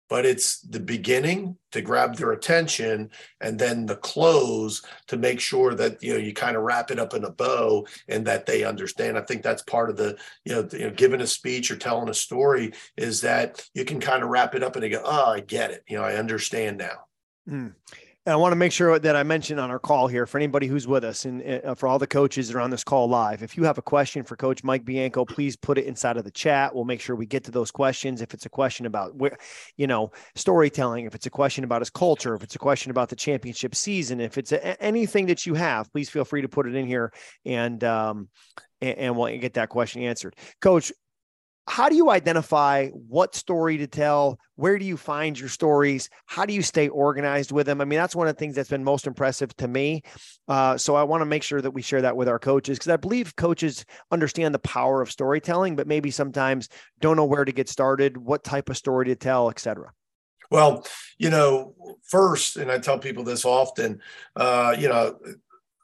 But 0.08 0.24
it's 0.24 0.60
the 0.60 0.78
beginning 0.78 1.56
to 1.72 1.82
grab 1.82 2.14
their 2.14 2.30
attention, 2.30 3.10
and 3.40 3.58
then 3.58 3.86
the 3.86 3.96
close 3.96 4.82
to 5.08 5.16
make 5.16 5.40
sure 5.40 5.74
that 5.74 6.02
you 6.02 6.14
know 6.14 6.18
you 6.18 6.32
kind 6.32 6.56
of 6.56 6.62
wrap 6.62 6.90
it 6.90 6.98
up 6.98 7.12
in 7.12 7.24
a 7.24 7.30
bow 7.30 7.86
and 8.08 8.26
that 8.26 8.46
they 8.46 8.64
understand. 8.64 9.18
I 9.18 9.22
think 9.22 9.42
that's 9.42 9.62
part 9.62 9.90
of 9.90 9.96
the 9.96 10.16
you 10.44 10.54
know, 10.54 10.68
you 10.72 10.84
know 10.86 10.90
giving 10.90 11.20
a 11.20 11.26
speech 11.26 11.70
or 11.70 11.76
telling 11.76 12.08
a 12.08 12.14
story 12.14 12.72
is 12.96 13.20
that 13.22 13.68
you 13.74 13.84
can 13.84 14.00
kind 14.00 14.22
of 14.22 14.30
wrap 14.30 14.54
it 14.54 14.62
up 14.62 14.76
and 14.76 14.82
they 14.82 14.88
go, 14.88 15.02
oh, 15.04 15.32
I 15.32 15.40
get 15.40 15.72
it. 15.72 15.84
You 15.88 15.98
know, 15.98 16.04
I 16.04 16.14
understand 16.14 16.78
now. 16.78 17.06
Mm. 17.48 17.74
And 18.26 18.32
I 18.32 18.36
want 18.36 18.50
to 18.50 18.56
make 18.56 18.72
sure 18.72 18.98
that 18.98 19.14
I 19.14 19.22
mention 19.22 19.60
on 19.60 19.70
our 19.70 19.78
call 19.78 20.08
here 20.08 20.26
for 20.26 20.38
anybody 20.38 20.66
who's 20.66 20.88
with 20.88 21.04
us 21.04 21.24
and 21.26 21.64
uh, 21.64 21.76
for 21.76 21.86
all 21.86 22.00
the 22.00 22.08
coaches 22.08 22.48
that 22.48 22.56
are 22.56 22.60
on 22.60 22.70
this 22.70 22.82
call 22.82 23.08
live. 23.08 23.40
If 23.40 23.56
you 23.56 23.62
have 23.62 23.78
a 23.78 23.82
question 23.82 24.24
for 24.24 24.34
Coach 24.34 24.64
Mike 24.64 24.84
Bianco, 24.84 25.24
please 25.24 25.54
put 25.54 25.78
it 25.78 25.84
inside 25.84 26.16
of 26.16 26.24
the 26.24 26.32
chat. 26.32 26.74
We'll 26.74 26.84
make 26.84 27.00
sure 27.00 27.14
we 27.14 27.26
get 27.26 27.44
to 27.44 27.52
those 27.52 27.70
questions. 27.70 28.20
If 28.20 28.34
it's 28.34 28.44
a 28.44 28.48
question 28.48 28.84
about 28.84 29.14
where, 29.14 29.38
you 29.76 29.86
know, 29.86 30.10
storytelling, 30.34 31.06
if 31.06 31.14
it's 31.14 31.26
a 31.26 31.30
question 31.30 31.62
about 31.62 31.82
his 31.82 31.90
culture, 31.90 32.34
if 32.34 32.42
it's 32.42 32.56
a 32.56 32.58
question 32.58 32.90
about 32.90 33.10
the 33.10 33.16
championship 33.16 33.76
season, 33.76 34.20
if 34.20 34.38
it's 34.38 34.50
a, 34.50 34.82
anything 34.82 35.26
that 35.26 35.46
you 35.46 35.54
have, 35.54 35.92
please 35.92 36.10
feel 36.10 36.24
free 36.24 36.42
to 36.42 36.48
put 36.48 36.66
it 36.66 36.74
in 36.74 36.84
here 36.84 37.12
and 37.44 37.84
um, 37.84 38.28
and, 38.80 38.98
and 38.98 39.16
we'll 39.16 39.38
get 39.38 39.54
that 39.54 39.68
question 39.68 40.02
answered. 40.02 40.34
Coach, 40.60 40.92
how 41.68 41.88
do 41.88 41.96
you 41.96 42.10
identify 42.10 42.88
what 42.90 43.34
story 43.34 43.76
to 43.78 43.86
tell? 43.86 44.38
Where 44.54 44.78
do 44.78 44.84
you 44.84 44.96
find 44.96 45.38
your 45.38 45.48
stories? 45.48 46.08
How 46.26 46.46
do 46.46 46.54
you 46.54 46.62
stay 46.62 46.88
organized 46.88 47.50
with 47.50 47.66
them? 47.66 47.80
I 47.80 47.84
mean, 47.84 47.98
that's 47.98 48.14
one 48.14 48.28
of 48.28 48.34
the 48.34 48.38
things 48.38 48.54
that's 48.54 48.70
been 48.70 48.84
most 48.84 49.06
impressive 49.06 49.54
to 49.56 49.68
me. 49.68 50.02
Uh, 50.46 50.78
so 50.78 50.94
I 50.94 51.02
want 51.02 51.22
to 51.22 51.26
make 51.26 51.42
sure 51.42 51.60
that 51.60 51.72
we 51.72 51.82
share 51.82 52.02
that 52.02 52.16
with 52.16 52.28
our 52.28 52.38
coaches 52.38 52.78
because 52.78 52.92
I 52.92 52.96
believe 52.96 53.34
coaches 53.36 53.84
understand 54.10 54.54
the 54.54 54.60
power 54.60 55.02
of 55.02 55.10
storytelling, 55.10 55.74
but 55.74 55.88
maybe 55.88 56.10
sometimes 56.10 56.68
don't 57.00 57.16
know 57.16 57.24
where 57.24 57.44
to 57.44 57.52
get 57.52 57.68
started, 57.68 58.16
what 58.16 58.44
type 58.44 58.68
of 58.68 58.76
story 58.76 59.06
to 59.06 59.16
tell, 59.16 59.50
et 59.50 59.58
cetera. 59.58 59.92
Well, 60.48 60.86
you 61.18 61.30
know, 61.30 61.74
first, 62.04 62.56
and 62.56 62.70
I 62.70 62.78
tell 62.78 63.00
people 63.00 63.24
this 63.24 63.44
often, 63.44 64.00
uh, 64.36 64.76
you 64.78 64.88
know, 64.88 65.18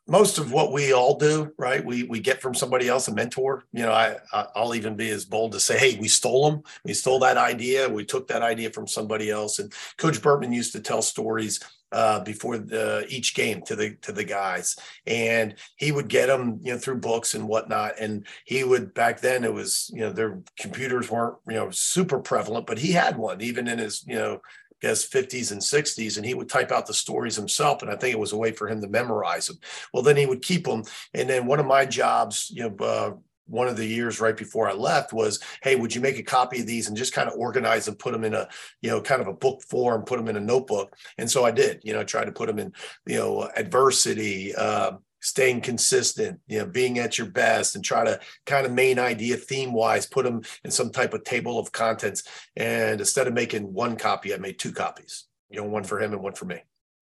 most 0.09 0.39
of 0.39 0.53
what 0.53 0.73
we 0.73 0.93
all 0.93 1.17
do, 1.17 1.53
right? 1.59 1.85
We 1.85 2.03
we 2.05 2.21
get 2.21 2.43
from 2.43 2.55
somebody 2.55 2.89
else 2.89 3.09
a 3.09 3.15
mentor. 3.15 3.65
You 3.73 3.83
know, 3.83 3.93
I 3.93 4.17
I'll 4.57 4.75
even 4.75 4.97
be 4.97 5.11
as 5.11 5.25
bold 5.25 5.53
to 5.53 5.61
say, 5.61 5.79
hey, 5.79 5.99
we 5.99 6.09
stole 6.09 6.51
them. 6.51 6.63
We 6.85 6.95
stole 6.95 7.21
that 7.21 7.37
idea. 7.37 7.89
We 7.89 8.05
took 8.05 8.27
that 8.29 8.43
idea 8.43 8.71
from 8.71 8.87
somebody 8.87 9.31
else. 9.31 9.59
And 9.59 9.73
Coach 9.99 10.21
Bertman 10.21 10.53
used 10.53 10.73
to 10.73 10.81
tell 10.81 11.03
stories 11.03 11.61
uh, 11.93 12.21
before 12.25 12.59
the, 12.59 13.05
each 13.09 13.35
game 13.35 13.63
to 13.63 13.77
the 13.77 13.95
to 13.97 14.13
the 14.13 14.25
guys, 14.25 14.77
and 15.07 15.55
he 15.77 15.93
would 15.93 16.09
get 16.09 16.27
them, 16.27 16.59
you 16.63 16.73
know, 16.73 16.79
through 16.79 16.99
books 16.99 17.35
and 17.35 17.47
whatnot. 17.47 17.93
And 18.01 18.27
he 18.45 18.65
would 18.65 18.95
back 18.95 19.21
then 19.21 19.45
it 19.45 19.53
was, 19.53 19.91
you 19.95 20.01
know, 20.01 20.11
their 20.11 20.41
computers 20.59 21.11
weren't, 21.11 21.37
you 21.47 21.55
know, 21.55 21.71
super 21.71 22.19
prevalent, 22.19 22.67
but 22.67 22.79
he 22.79 22.93
had 22.93 23.17
one 23.17 23.41
even 23.41 23.69
in 23.69 23.79
his, 23.79 24.05
you 24.07 24.17
know, 24.17 24.41
guess 24.83 25.09
50s 25.09 25.53
and 25.53 25.61
60s 25.61 26.17
and 26.17 26.27
he 26.27 26.35
would 26.35 26.49
type 26.49 26.71
out 26.73 26.87
the 26.87 26.95
stories 26.95 27.37
himself 27.37 27.83
and 27.83 27.91
i 27.91 27.97
think 27.97 28.13
it 28.13 28.19
was 28.19 28.33
a 28.33 28.37
way 28.37 28.53
for 28.53 28.69
him 28.69 28.81
to 28.81 28.89
memorize 28.89 29.47
them 29.47 29.59
well 29.93 30.03
then 30.03 30.17
he 30.17 30.27
would 30.27 30.43
keep 30.43 30.65
them 30.65 30.83
and 31.15 31.29
then 31.31 31.47
one 31.47 31.61
of 31.61 31.67
my 31.67 31.87
jobs 31.87 32.51
you 32.55 32.63
know 32.63 32.85
uh, 32.85 33.13
one 33.47 33.69
of 33.69 33.77
the 33.77 33.87
years 33.87 34.21
right 34.21 34.37
before 34.37 34.69
I 34.69 34.73
left 34.73 35.13
was, 35.13 35.41
hey, 35.63 35.77
would 35.77 35.95
you 35.95 36.01
make 36.01 36.19
a 36.19 36.23
copy 36.23 36.61
of 36.61 36.67
these 36.67 36.89
and 36.89 36.97
just 36.97 37.13
kind 37.13 37.29
of 37.29 37.37
organize 37.37 37.87
and 37.89 37.99
put 37.99 38.13
them 38.13 38.25
in 38.25 38.35
a, 38.35 38.49
you 38.81 38.89
know, 38.89 39.01
kind 39.01 39.21
of 39.21 39.29
a 39.29 39.33
book 39.33 39.63
form, 39.63 40.05
put 40.05 40.17
them 40.17 40.29
in 40.29 40.37
a 40.37 40.41
notebook. 40.41 40.97
And 41.19 41.31
so 41.31 41.45
I 41.45 41.51
did, 41.51 41.81
you 41.83 41.93
know, 41.93 42.05
try 42.05 42.25
to 42.25 42.33
put 42.33 42.47
them 42.47 42.59
in, 42.59 42.73
you 43.07 43.17
know, 43.17 43.51
adversity, 43.55 44.55
uh, 44.55 44.93
staying 45.23 45.61
consistent, 45.61 46.41
you 46.47 46.59
know, 46.59 46.67
being 46.67 46.99
at 46.99 47.17
your 47.17 47.29
best 47.29 47.75
and 47.75 47.85
try 47.85 48.05
to 48.05 48.21
kind 48.45 48.67
of 48.67 48.73
main 48.73 48.99
idea 48.99 49.37
theme 49.37 49.73
wise, 49.73 50.05
put 50.05 50.25
them 50.25 50.43
in 50.65 50.71
some 50.71 50.91
type 50.91 51.15
of 51.15 51.25
table 51.25 51.59
of 51.59 51.73
contents. 51.73 52.25
And 52.57 53.01
instead 53.01 53.27
of 53.27 53.33
making 53.33 53.73
one 53.73 53.97
copy, 53.97 54.35
I 54.35 54.37
made 54.37 54.59
two 54.59 54.73
copies, 54.73 55.25
you 55.49 55.57
know, 55.57 55.65
one 55.65 55.85
for 55.85 56.01
him 56.01 56.13
and 56.13 56.23
one 56.23 56.35
for 56.35 56.45
me. 56.45 56.59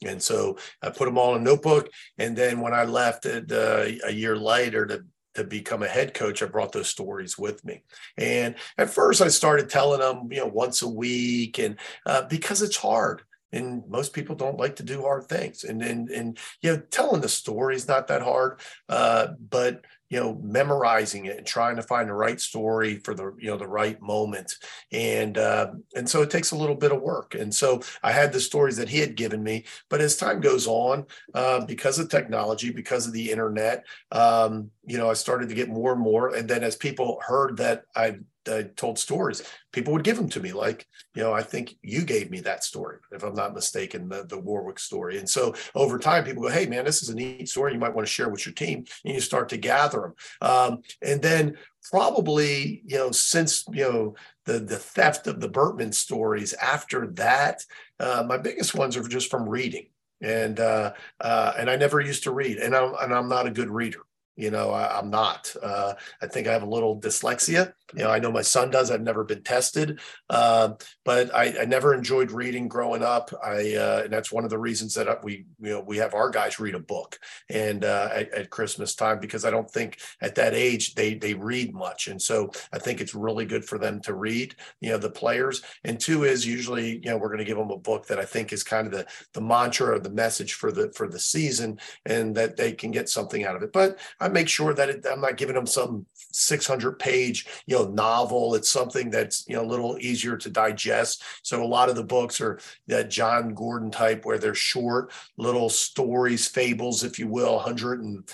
And 0.07 0.23
so 0.23 0.57
I 0.83 0.91
put 0.91 1.07
them 1.07 1.19
all 1.19 1.35
in 1.35 1.43
a 1.43 1.45
notebook. 1.45 1.91
And 2.19 2.37
then 2.37 2.61
when 2.61 2.73
I 2.73 2.85
left 2.85 3.27
it 3.27 3.51
uh, 3.51 3.87
a 4.07 4.13
year 4.13 4.37
later 4.37 4.87
to 4.87 5.05
to 5.35 5.45
become 5.45 5.85
a 5.85 5.89
head 5.89 6.13
coach, 6.13 6.43
I 6.43 6.47
brought 6.47 6.73
those 6.73 6.89
stories 6.89 7.39
with 7.39 7.65
me. 7.65 7.85
And 8.19 8.57
at 8.77 8.91
first, 8.91 9.23
I 9.23 9.29
started 9.29 9.71
telling 9.71 10.01
them, 10.01 10.29
you 10.33 10.41
know, 10.41 10.49
once 10.49 10.83
a 10.83 10.89
week, 10.89 11.61
and 11.61 11.77
uh, 12.05 12.23
because 12.23 12.63
it's 12.63 12.77
hard 12.77 13.23
and 13.53 13.83
most 13.89 14.13
people 14.13 14.35
don't 14.35 14.59
like 14.59 14.77
to 14.77 14.83
do 14.83 15.03
hard 15.03 15.25
things. 15.25 15.65
And 15.65 15.83
and 15.83 16.09
and 16.11 16.39
you 16.63 16.73
know 16.73 16.83
telling 16.91 17.21
the 17.21 17.29
story 17.29 17.77
is 17.77 17.89
not 17.89 18.09
that 18.09 18.23
hard 18.23 18.61
uh, 18.89 19.29
but 19.49 19.85
you 20.09 20.19
know 20.19 20.39
memorizing 20.43 21.27
it 21.27 21.39
and 21.39 21.47
trying 21.47 21.77
to 21.77 21.83
find 21.83 22.09
the 22.09 22.15
right 22.15 22.41
story 22.41 22.97
for 22.97 23.15
the 23.15 23.33
you 23.39 23.49
know 23.49 23.57
the 23.57 23.67
right 23.67 24.01
moment. 24.03 24.55
And 24.93 25.39
uh, 25.39 25.73
and 25.95 26.09
so 26.09 26.23
it 26.23 26.31
takes 26.31 26.51
a 26.51 26.57
little 26.57 26.75
bit 26.75 26.93
of 26.93 27.01
work. 27.01 27.35
And 27.35 27.55
so 27.55 27.81
i 28.03 28.13
had 28.13 28.33
the 28.33 28.41
stories 28.41 28.77
that 28.77 28.89
he 28.89 28.99
had 28.99 29.15
given 29.15 29.43
me 29.43 29.65
but 29.89 30.01
as 30.01 30.17
time 30.17 30.41
goes 30.41 30.67
on 30.67 31.07
uh, 31.35 31.65
because 31.65 31.99
of 31.99 32.09
technology 32.09 32.71
because 32.71 33.07
of 33.07 33.13
the 33.13 33.31
internet 33.31 33.85
um, 34.13 34.71
you 34.85 34.99
know 34.99 35.09
i 35.11 35.15
started 35.15 35.49
to 35.49 35.55
get 35.55 35.69
more 35.69 35.93
and 35.93 36.01
more. 36.01 36.35
And 36.35 36.49
then 36.49 36.65
as 36.65 36.77
people 36.77 37.19
heard 37.27 37.57
that 37.59 37.85
i 37.95 38.17
I 38.49 38.63
told 38.77 38.99
stories, 38.99 39.43
people 39.73 39.93
would 39.93 40.05
give 40.05 40.17
them 40.17 40.29
to 40.31 40.41
me. 40.41 40.53
Like, 40.53 40.87
you 41.15 41.23
know, 41.23 41.33
I 41.33 41.43
think 41.43 41.77
you 41.83 42.05
gave 42.05 42.31
me 42.31 42.41
that 42.41 42.65
story, 42.65 42.99
if 43.13 43.23
I'm 43.23 43.35
not 43.35 43.55
mistaken, 43.55 44.09
the, 44.09 44.25
the 44.25 44.39
Warwick 44.39 44.79
story. 44.79 45.19
And 45.19 45.29
so 45.29 45.55
over 45.75 45.99
time, 45.99 46.25
people 46.25 46.43
go, 46.43 46.49
hey, 46.49 46.67
man, 46.67 46.85
this 46.85 47.03
is 47.03 47.09
a 47.09 47.15
neat 47.15 47.49
story. 47.49 47.73
You 47.73 47.79
might 47.79 47.95
want 47.95 48.07
to 48.07 48.13
share 48.13 48.29
with 48.29 48.47
your 48.47 48.55
team. 48.55 48.85
And 49.05 49.15
you 49.15 49.21
start 49.21 49.49
to 49.51 49.57
gather 49.57 50.01
them. 50.01 50.15
Um, 50.41 50.83
and 51.03 51.21
then 51.21 51.57
probably, 51.91 52.83
you 52.87 52.97
know, 52.97 53.11
since, 53.11 53.65
you 53.73 53.85
know, 53.85 54.15
the, 54.45 54.59
the 54.59 54.77
theft 54.77 55.27
of 55.27 55.41
the 55.41 55.49
Bertman 55.49 55.93
stories, 55.93 56.55
after 56.55 57.09
that, 57.09 57.65
uh, 57.99 58.25
my 58.27 58.39
biggest 58.39 58.75
ones 58.75 58.97
are 58.97 59.07
just 59.07 59.31
from 59.31 59.49
reading. 59.49 59.87
And 60.23 60.61
uh, 60.61 60.93
uh, 61.19 61.55
and 61.57 61.71
I 61.71 61.77
never 61.77 61.99
used 61.99 62.25
to 62.25 62.31
read, 62.31 62.59
and 62.59 62.77
I'm 62.77 62.95
and 63.01 63.15
I'm 63.15 63.29
not 63.31 63.47
a 63.47 63.51
good 63.51 63.71
reader. 63.71 64.01
You 64.37 64.51
know, 64.51 64.71
I, 64.71 64.99
am 64.99 65.11
not. 65.11 65.55
Uh, 65.63 65.95
I 66.23 66.27
think 66.27 66.47
I 66.47 66.53
have 66.53 66.63
a 66.63 66.67
little 66.67 66.99
dyslexia. 66.99 67.73
You 67.95 68.05
know, 68.05 68.11
I 68.11 68.19
know 68.19 68.31
my 68.31 68.43
son 68.43 68.71
does. 68.71 68.91
I've 68.91 69.03
never 69.03 69.25
been 69.25 69.43
tested, 69.43 70.01
uh, 70.29 70.71
but 71.05 71.35
I, 71.35 71.63
I, 71.63 71.65
never 71.65 71.95
enjoyed 71.95 72.31
reading 72.31 72.69
growing 72.69 73.03
up. 73.03 73.31
I 73.43 73.75
uh, 73.75 74.03
and 74.05 74.13
that's 74.13 74.33
one 74.33 74.45
of 74.45 74.51
the 74.51 74.59
reasons 74.59 74.95
that 74.95 75.25
we 75.25 75.47
you 75.61 75.71
know 75.71 75.81
we 75.81 75.97
have 75.99 76.15
our 76.15 76.31
guys 76.31 76.61
read 76.61 76.75
a 76.75 76.81
book 76.81 77.19
and 77.49 77.85
uh, 77.85 78.09
at, 78.13 78.33
at, 78.33 78.51
Christmas 78.51 78.95
time 78.95 79.19
because 79.19 79.45
I 79.45 79.51
don't 79.51 79.71
think 79.71 79.99
at 80.21 80.35
that 80.37 80.55
age 80.55 80.95
they 80.95 81.15
they 81.15 81.35
read 81.35 81.75
much, 81.75 82.09
and 82.09 82.21
so 82.21 82.51
I 82.73 82.79
think 82.79 83.01
it's 83.01 83.15
really 83.15 83.45
good 83.45 83.65
for 83.65 83.79
them 83.79 84.01
to 84.03 84.15
read. 84.15 84.55
You 84.81 84.91
know, 84.91 84.99
the 84.99 85.11
players. 85.11 85.63
And 85.85 85.99
two 85.99 86.25
is 86.25 86.47
usually 86.47 86.97
you 86.97 87.11
know 87.11 87.17
we're 87.17 87.29
going 87.29 87.39
to 87.39 87.45
give 87.45 87.59
them 87.59 87.71
a 87.71 87.79
book 87.79 88.07
that 88.07 88.19
I 88.19 88.25
think 88.25 88.53
is 88.53 88.63
kind 88.63 88.87
of 88.87 88.93
the 88.93 89.07
the 89.35 89.41
mantra 89.41 89.97
or 89.97 89.99
the 89.99 90.11
message 90.11 90.55
for 90.55 90.73
the 90.73 90.93
for 90.93 91.09
the 91.09 91.19
season, 91.19 91.79
and 92.07 92.35
that 92.37 92.57
they 92.57 92.73
can 92.73 92.91
get 92.91 93.09
something 93.09 93.45
out 93.45 93.57
of 93.57 93.63
it. 93.63 93.73
But 93.73 93.99
I 94.21 94.29
make 94.29 94.49
sure 94.49 94.75
that 94.75 94.89
it, 94.89 95.07
I'm 95.11 95.21
not 95.21 95.37
giving 95.37 95.55
them 95.55 95.67
some 95.67 96.07
600 96.33 96.99
page, 96.99 97.47
you 97.67 97.77
know, 97.77 97.89
novel. 97.89 98.55
It's 98.55 98.71
something 98.71 99.11
that's, 99.11 99.45
you 99.49 99.57
know, 99.57 99.63
a 99.63 99.67
little 99.67 99.99
easier 99.99 100.37
to 100.37 100.51
digest. 100.51 101.23
So 101.43 101.63
a 101.63 101.65
lot 101.65 101.89
of 101.89 101.97
the 101.97 102.05
books 102.05 102.41
are 102.41 102.61
that 102.87 103.11
Jon 103.11 103.55
Gordon 103.55 103.91
type 103.91 104.25
where 104.25 104.39
they're 104.39 104.55
short 104.55 105.13
little 105.37 105.69
stories, 105.69 106.47
fables, 106.47 107.05
if 107.05 107.19
you 107.19 107.29
will, 107.29 107.57
100 107.57 108.03
and 108.03 108.29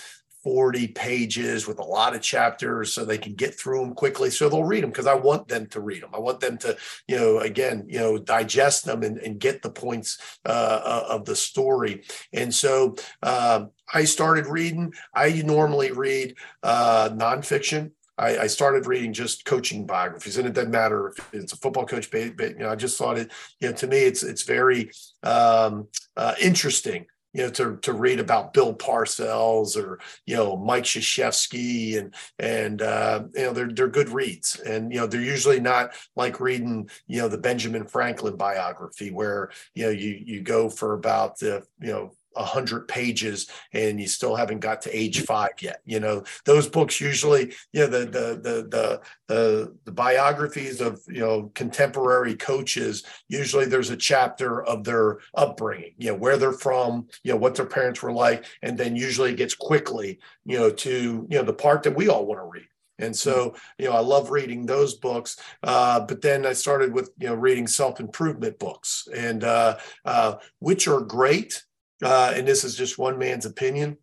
40 0.46 0.86
pages 0.86 1.66
with 1.66 1.80
a 1.80 1.84
lot 1.84 2.14
of 2.14 2.22
chapters 2.22 2.92
so 2.92 3.04
they 3.04 3.18
can 3.18 3.34
get 3.34 3.58
through 3.58 3.80
them 3.80 3.94
quickly. 3.94 4.30
So 4.30 4.48
they'll 4.48 4.62
read 4.62 4.84
them 4.84 4.90
because 4.90 5.08
i 5.08 5.14
want 5.14 5.48
them 5.48 5.66
to 5.66 5.80
read 5.80 6.04
them 6.04 6.10
i 6.14 6.20
want 6.20 6.38
them 6.38 6.56
to 6.58 6.76
you 7.08 7.16
know 7.16 7.40
again 7.40 7.84
you 7.88 7.98
know 7.98 8.16
digest 8.16 8.84
them 8.84 9.02
and, 9.02 9.18
and 9.18 9.40
get 9.40 9.60
the 9.60 9.70
points 9.70 10.38
uh, 10.44 10.80
uh 10.84 11.06
of 11.08 11.24
the 11.24 11.34
story. 11.34 12.04
And 12.32 12.54
so 12.54 12.94
uh, 13.24 13.64
i 13.92 14.04
started 14.04 14.46
reading. 14.46 14.94
I 15.12 15.42
normally 15.42 15.90
read 15.90 16.36
uh, 16.62 17.08
nonfiction. 17.12 17.90
I, 18.16 18.38
I, 18.38 18.46
started 18.46 18.86
reading 18.86 19.12
just 19.12 19.44
coaching 19.44 19.84
biographies, 19.84 20.38
and 20.38 20.46
it 20.46 20.54
doesn't 20.54 20.70
matter 20.70 21.08
if 21.08 21.34
it's 21.34 21.52
a 21.52 21.56
football 21.56 21.84
coach, 21.84 22.10
but, 22.10 22.38
you 22.38 22.58
know, 22.60 22.70
I 22.70 22.76
just 22.76 22.96
thought 22.96 23.18
it. 23.18 23.30
You 23.60 23.68
know, 23.68 23.74
to 23.74 23.86
me, 23.86 23.98
it's 23.98 24.22
it's 24.22 24.44
very 24.44 24.90
um, 25.22 25.88
uh, 26.16 26.34
interesting 26.40 27.06
you 27.36 27.42
know, 27.42 27.50
to 27.50 27.76
to 27.82 27.92
read 27.92 28.18
about 28.18 28.54
Bill 28.54 28.74
Parcells 28.74 29.76
or 29.76 29.98
you 30.24 30.34
know 30.34 30.56
Mike 30.56 30.84
Krzyzewski 30.84 31.98
and 31.98 32.14
and 32.38 32.80
uh, 32.80 33.24
you 33.34 33.42
know 33.42 33.52
they're 33.52 33.68
they're 33.70 33.88
good 33.88 34.08
reads, 34.08 34.58
and 34.60 34.90
you 34.90 34.98
know 34.98 35.06
they're 35.06 35.20
usually 35.20 35.60
not 35.60 35.90
like 36.16 36.40
reading 36.40 36.88
you 37.06 37.20
know 37.20 37.28
the 37.28 37.36
Benjamin 37.36 37.86
Franklin 37.86 38.36
biography 38.36 39.10
where 39.10 39.50
you 39.74 39.84
know 39.84 39.90
you 39.90 40.18
you 40.24 40.40
go 40.40 40.70
for 40.70 40.94
about 40.94 41.38
the 41.38 41.62
you 41.78 41.92
know 41.92 42.12
100 42.36 42.88
pages 42.88 43.48
and 43.72 44.00
you 44.00 44.06
still 44.06 44.36
haven't 44.36 44.60
got 44.60 44.82
to 44.82 44.96
age 44.96 45.22
five 45.22 45.50
yet 45.60 45.80
you 45.84 46.00
know? 46.00 46.24
Those 46.44 46.68
books 46.68 47.00
usually 47.00 47.54
you 47.72 47.80
know 47.80 47.86
the 47.86 47.98
the 47.98 48.40
the 48.42 48.68
the 48.68 49.00
the, 49.28 49.74
the 49.84 49.92
biographies 49.92 50.80
of 50.80 51.00
you 51.08 51.20
know 51.20 51.50
contemporary 51.54 52.34
coaches 52.34 53.04
usually 53.28 53.66
there's 53.66 53.90
a 53.90 53.96
chapter 53.96 54.62
of 54.64 54.84
their 54.84 55.18
upbringing 55.34 55.94
you 55.98 56.08
know 56.08 56.14
where 56.16 56.36
they're 56.36 56.52
from 56.52 57.08
you 57.24 57.32
know 57.32 57.38
what 57.38 57.54
their 57.54 57.66
parents 57.66 58.02
were 58.02 58.12
like 58.12 58.44
and 58.62 58.78
then 58.78 58.94
usually 58.94 59.32
it 59.32 59.36
gets 59.36 59.54
quickly 59.54 60.18
you 60.44 60.58
know 60.58 60.70
to 60.70 61.26
you 61.28 61.38
know 61.38 61.42
the 61.42 61.52
part 61.52 61.82
that 61.82 61.96
we 61.96 62.08
all 62.08 62.26
want 62.26 62.40
to 62.40 62.44
read. 62.44 62.68
And 62.98 63.14
so, 63.14 63.54
you 63.78 63.86
know, 63.86 63.92
I 63.92 64.00
love 64.00 64.30
reading 64.30 64.64
those 64.64 64.94
books. 64.94 65.36
Uh, 65.62 66.00
but 66.00 66.22
then 66.22 66.46
I 66.46 66.54
started 66.54 66.94
with, 66.94 67.10
you 67.18 67.26
know, 67.26 67.34
reading 67.34 67.66
self 67.66 68.00
improvement 68.00 68.58
books, 68.58 69.06
and 69.14 69.44
uh, 69.44 69.76
uh, 70.04 70.36
which 70.60 70.88
are 70.88 71.00
great 71.00 71.62
uh, 72.02 72.32
and 72.34 72.46
this 72.46 72.64
is 72.64 72.76
just 72.76 72.98
one 72.98 73.18
man's 73.18 73.46
opinion, 73.46 73.98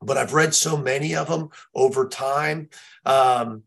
but 0.00 0.16
I've 0.16 0.34
read 0.34 0.54
so 0.54 0.76
many 0.76 1.14
of 1.14 1.28
them 1.28 1.50
over 1.74 2.08
time. 2.08 2.68
Um, 3.04 3.64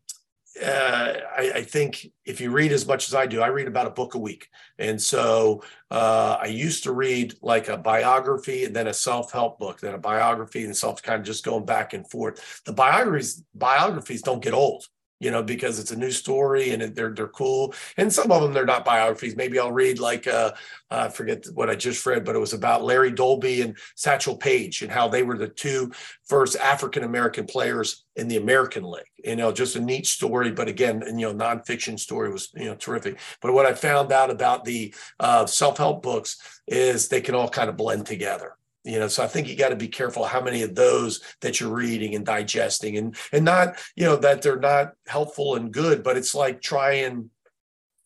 uh, 0.63 1.13
I, 1.38 1.51
I, 1.55 1.61
think 1.63 2.07
if 2.23 2.39
you 2.39 2.49
read 2.49 2.71
as 2.71 2.88
much 2.88 3.09
as 3.09 3.13
I 3.13 3.26
do, 3.26 3.41
I 3.41 3.47
read 3.47 3.67
about 3.67 3.88
a 3.88 3.91
book 3.91 4.15
a 4.15 4.19
week. 4.19 4.47
And 4.80 5.01
so 5.01 5.63
uh, 5.91 6.38
I 6.39 6.45
used 6.45 6.84
to 6.84 6.93
read 6.93 7.34
like 7.41 7.67
a 7.67 7.76
biography 7.76 8.63
and 8.63 8.73
then 8.73 8.88
a 8.88 8.93
self-help 8.93 9.59
book, 9.59 9.82
then 9.82 9.95
a 9.95 9.97
biography 9.97 10.63
and 10.63 10.76
self 10.76 11.03
kind 11.03 11.19
of 11.19 11.26
just 11.26 11.43
going 11.43 11.65
back 11.65 11.93
and 11.93 12.09
forth. 12.09 12.61
The 12.65 12.71
biographies 12.71 13.43
biographies 13.53 14.21
don't 14.21 14.41
get 14.41 14.53
old 14.53 14.86
you 15.20 15.32
know, 15.32 15.41
because 15.41 15.80
it's 15.80 15.91
a 15.91 15.95
new 15.95 16.11
story 16.11 16.72
and 16.72 16.95
they're 16.95 17.13
they're 17.13 17.28
cool. 17.28 17.74
And 17.97 18.11
some 18.11 18.32
of 18.32 18.41
them 18.41 18.53
they're 18.53 18.66
not 18.66 18.86
biographies. 18.86 19.36
Maybe 19.36 19.59
I'll 19.59 19.72
read 19.72 19.99
like 19.99 20.28
uh, 20.28 20.51
I 20.89 21.09
forget 21.09 21.45
what 21.53 21.70
I 21.70 21.76
just 21.76 22.05
read, 22.05 22.26
but 22.26 22.36
it 22.36 22.39
was 22.39 22.53
about 22.53 22.84
Larry 22.84 23.11
Doby 23.11 23.61
and 23.61 23.78
Satchel 23.95 24.38
Paige 24.38 24.82
and 24.82 24.91
how 24.91 25.07
they 25.07 25.24
were 25.24 25.38
the 25.38 25.47
two 25.47 25.91
first 26.28 26.57
African 26.57 27.03
American 27.03 27.45
players 27.45 28.03
in 28.16 28.28
the 28.28 28.38
American 28.38 28.84
League. 28.84 29.03
You 29.24 29.36
know, 29.36 29.51
just 29.51 29.76
a 29.76 29.80
neat 29.80 30.05
story, 30.05 30.51
but 30.51 30.68
again, 30.68 31.01
and, 31.03 31.20
you 31.20 31.32
know, 31.32 31.45
nonfiction 31.45 31.99
story 31.99 32.32
was 32.32 32.49
you 32.53 32.66
know 32.66 32.76
terrific. 32.76 33.20
But 33.41 33.53
what 33.53 33.66
I 33.66 33.74
found 33.74 34.11
out 34.11 34.30
about 34.30 34.66
the 34.66 34.93
uh, 35.20 35.45
self 35.45 35.78
help 35.78 36.03
books 36.03 36.38
is 36.68 37.07
they 37.07 37.22
can 37.22 37.36
all 37.36 37.49
kind 37.49 37.70
of 37.70 37.78
blend 37.78 38.05
together 38.05 38.57
you 38.86 38.99
know 38.99 39.07
so 39.07 39.23
i 39.23 39.27
think 39.27 39.47
you 39.47 39.55
got 39.55 39.69
to 39.69 39.75
be 39.75 39.88
careful 39.88 40.23
how 40.23 40.39
many 40.39 40.61
of 40.61 40.75
those 40.75 41.21
that 41.41 41.59
you're 41.59 41.73
reading 41.73 42.15
and 42.15 42.25
digesting 42.25 42.97
and 42.97 43.15
and 43.31 43.43
not 43.43 43.77
you 43.95 44.05
know 44.05 44.15
that 44.15 44.41
they're 44.41 44.59
not 44.59 44.93
helpful 45.07 45.55
and 45.55 45.73
good 45.73 46.03
but 46.03 46.17
it's 46.17 46.36
like 46.36 46.61
trying 46.61 47.29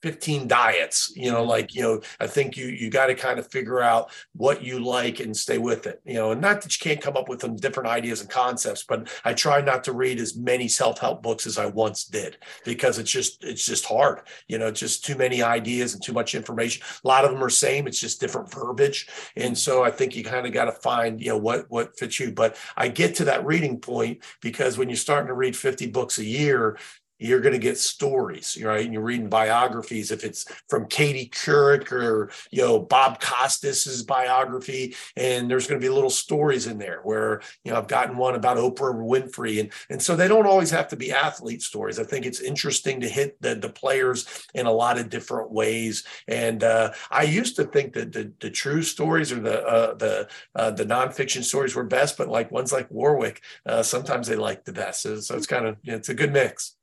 15 0.02 0.48
diets 0.48 1.12
you 1.16 1.32
know 1.32 1.42
mm-hmm. 1.42 1.50
like 1.50 1.76
you 1.76 1.82
know 1.82 2.02
i 2.20 2.28
think 2.28 2.56
you 2.56 2.68
you 2.68 2.90
got 2.90 3.08
to 3.08 3.16
kind 3.16 3.40
of 3.40 3.52
figure 3.52 3.82
out 3.82 4.12
what 4.34 4.64
you 4.64 4.80
like 4.80 5.20
and 5.20 5.36
stay 5.36 5.58
with 5.58 5.88
it 5.88 6.02
you 6.06 6.14
know 6.14 6.32
and 6.32 6.42
not 6.42 6.62
that 6.62 6.76
you 6.76 6.90
can't 6.90 7.02
come 7.02 7.18
up 7.18 7.28
with 7.28 7.42
some 7.42 7.56
different 7.56 7.90
ideas 7.90 8.22
and 8.22 8.30
concepts 8.30 8.84
but 8.84 9.10
i 9.26 9.34
try 9.34 9.62
not 9.62 9.84
to 9.84 9.92
read 9.92 10.20
as 10.20 10.38
many 10.38 10.68
self-help 10.68 11.22
books 11.22 11.46
as 11.46 11.58
i 11.58 11.66
once 11.66 12.06
did 12.06 12.38
because 12.66 12.98
it's 12.98 13.12
just 13.12 13.44
it's 13.44 13.66
just 13.66 13.86
hard 13.86 14.22
you 14.48 14.58
know 14.58 14.72
just 14.72 15.04
too 15.04 15.16
many 15.16 15.42
ideas 15.44 15.94
and 15.94 16.04
too 16.04 16.14
much 16.14 16.36
information. 16.36 16.82
A 17.04 17.08
lot 17.08 17.26
of 17.26 17.32
them 17.32 17.44
are 17.44 17.50
same 17.50 17.88
it's 17.88 18.00
just 18.00 18.20
different 18.20 18.52
verbiage 18.52 19.08
and 19.36 19.58
so 19.58 19.84
i 19.84 19.92
think 19.92 20.16
you 20.16 20.24
kind 20.24 20.46
of 20.46 20.54
got 20.54 20.66
to 20.66 20.72
find 20.72 21.22
you 21.22 21.30
know 21.30 21.38
what 21.38 21.66
what 21.70 21.98
fits 21.98 22.20
you 22.20 22.32
but 22.32 22.56
i 22.78 22.88
get 22.88 23.16
to 23.16 23.26
that 23.26 23.46
reading 23.46 23.80
point 23.80 24.24
because 24.42 24.78
when 24.78 24.90
you're 24.90 24.96
starting 24.96 25.28
to 25.28 25.34
read 25.34 25.56
50 25.56 25.88
books 25.88 26.18
a 26.20 26.24
year 26.24 26.78
you're 27.20 27.42
going 27.42 27.54
to 27.54 27.60
get 27.60 27.78
stories, 27.78 28.58
right? 28.64 28.84
And 28.84 28.94
you're 28.94 29.04
reading 29.04 29.30
biographies. 29.30 30.12
If 30.12 30.24
it's 30.24 30.46
from 30.70 30.88
Katie 30.88 31.30
Couric 31.30 31.92
or 31.92 32.32
you 32.50 32.62
know 32.62 32.80
Bob 32.80 33.20
Costas's 33.20 34.04
biography, 34.04 34.96
and 35.16 35.52
there's 35.52 35.68
going 35.68 35.80
to 35.80 35.86
be 35.86 35.94
little 35.94 36.10
stories 36.10 36.66
in 36.66 36.78
there 36.78 37.02
where 37.04 37.42
you 37.64 37.72
know 37.72 37.78
I've 37.78 37.88
gotten 37.88 38.18
one 38.18 38.36
about 38.36 38.58
Oprah 38.58 38.96
Winfrey, 38.96 39.60
and 39.60 39.72
and 39.90 40.02
so 40.02 40.16
they 40.16 40.28
don't 40.28 40.48
always 40.48 40.72
have 40.72 40.88
to 40.90 40.96
be 40.96 41.12
athlete 41.12 41.62
stories. 41.62 42.00
I 42.00 42.04
think 42.04 42.26
it's 42.26 42.40
interesting 42.40 43.02
to 43.02 43.10
hit 43.10 43.40
the 43.42 43.56
the 43.56 43.70
players 43.70 44.26
in 44.54 44.66
a 44.66 44.72
lot 44.72 44.98
of 44.98 45.10
different 45.10 45.52
ways. 45.52 46.06
And 46.28 46.64
uh, 46.64 46.94
I 47.12 47.24
used 47.24 47.58
to 47.58 47.66
think 47.66 47.94
that 47.94 48.14
the, 48.14 48.32
the 48.40 48.50
true 48.50 48.82
stories 48.82 49.32
or 49.32 49.42
the 49.42 49.66
uh, 49.66 49.94
the 49.96 50.30
uh, 50.56 50.72
the 50.72 50.86
nonfiction 50.86 51.44
stories 51.44 51.76
were 51.76 51.84
best, 51.84 52.18
but 52.18 52.30
like 52.30 52.52
ones 52.52 52.72
like 52.72 52.90
Warwick, 52.90 53.42
uh, 53.66 53.84
sometimes 53.84 54.28
they 54.28 54.38
like 54.38 54.64
the 54.64 54.74
best. 54.74 55.02
So, 55.02 55.20
so 55.20 55.36
it's 55.36 55.48
kind 55.48 55.66
of 55.66 55.78
it's 55.84 56.10
a 56.10 56.14
good 56.14 56.32
mix 56.32 56.76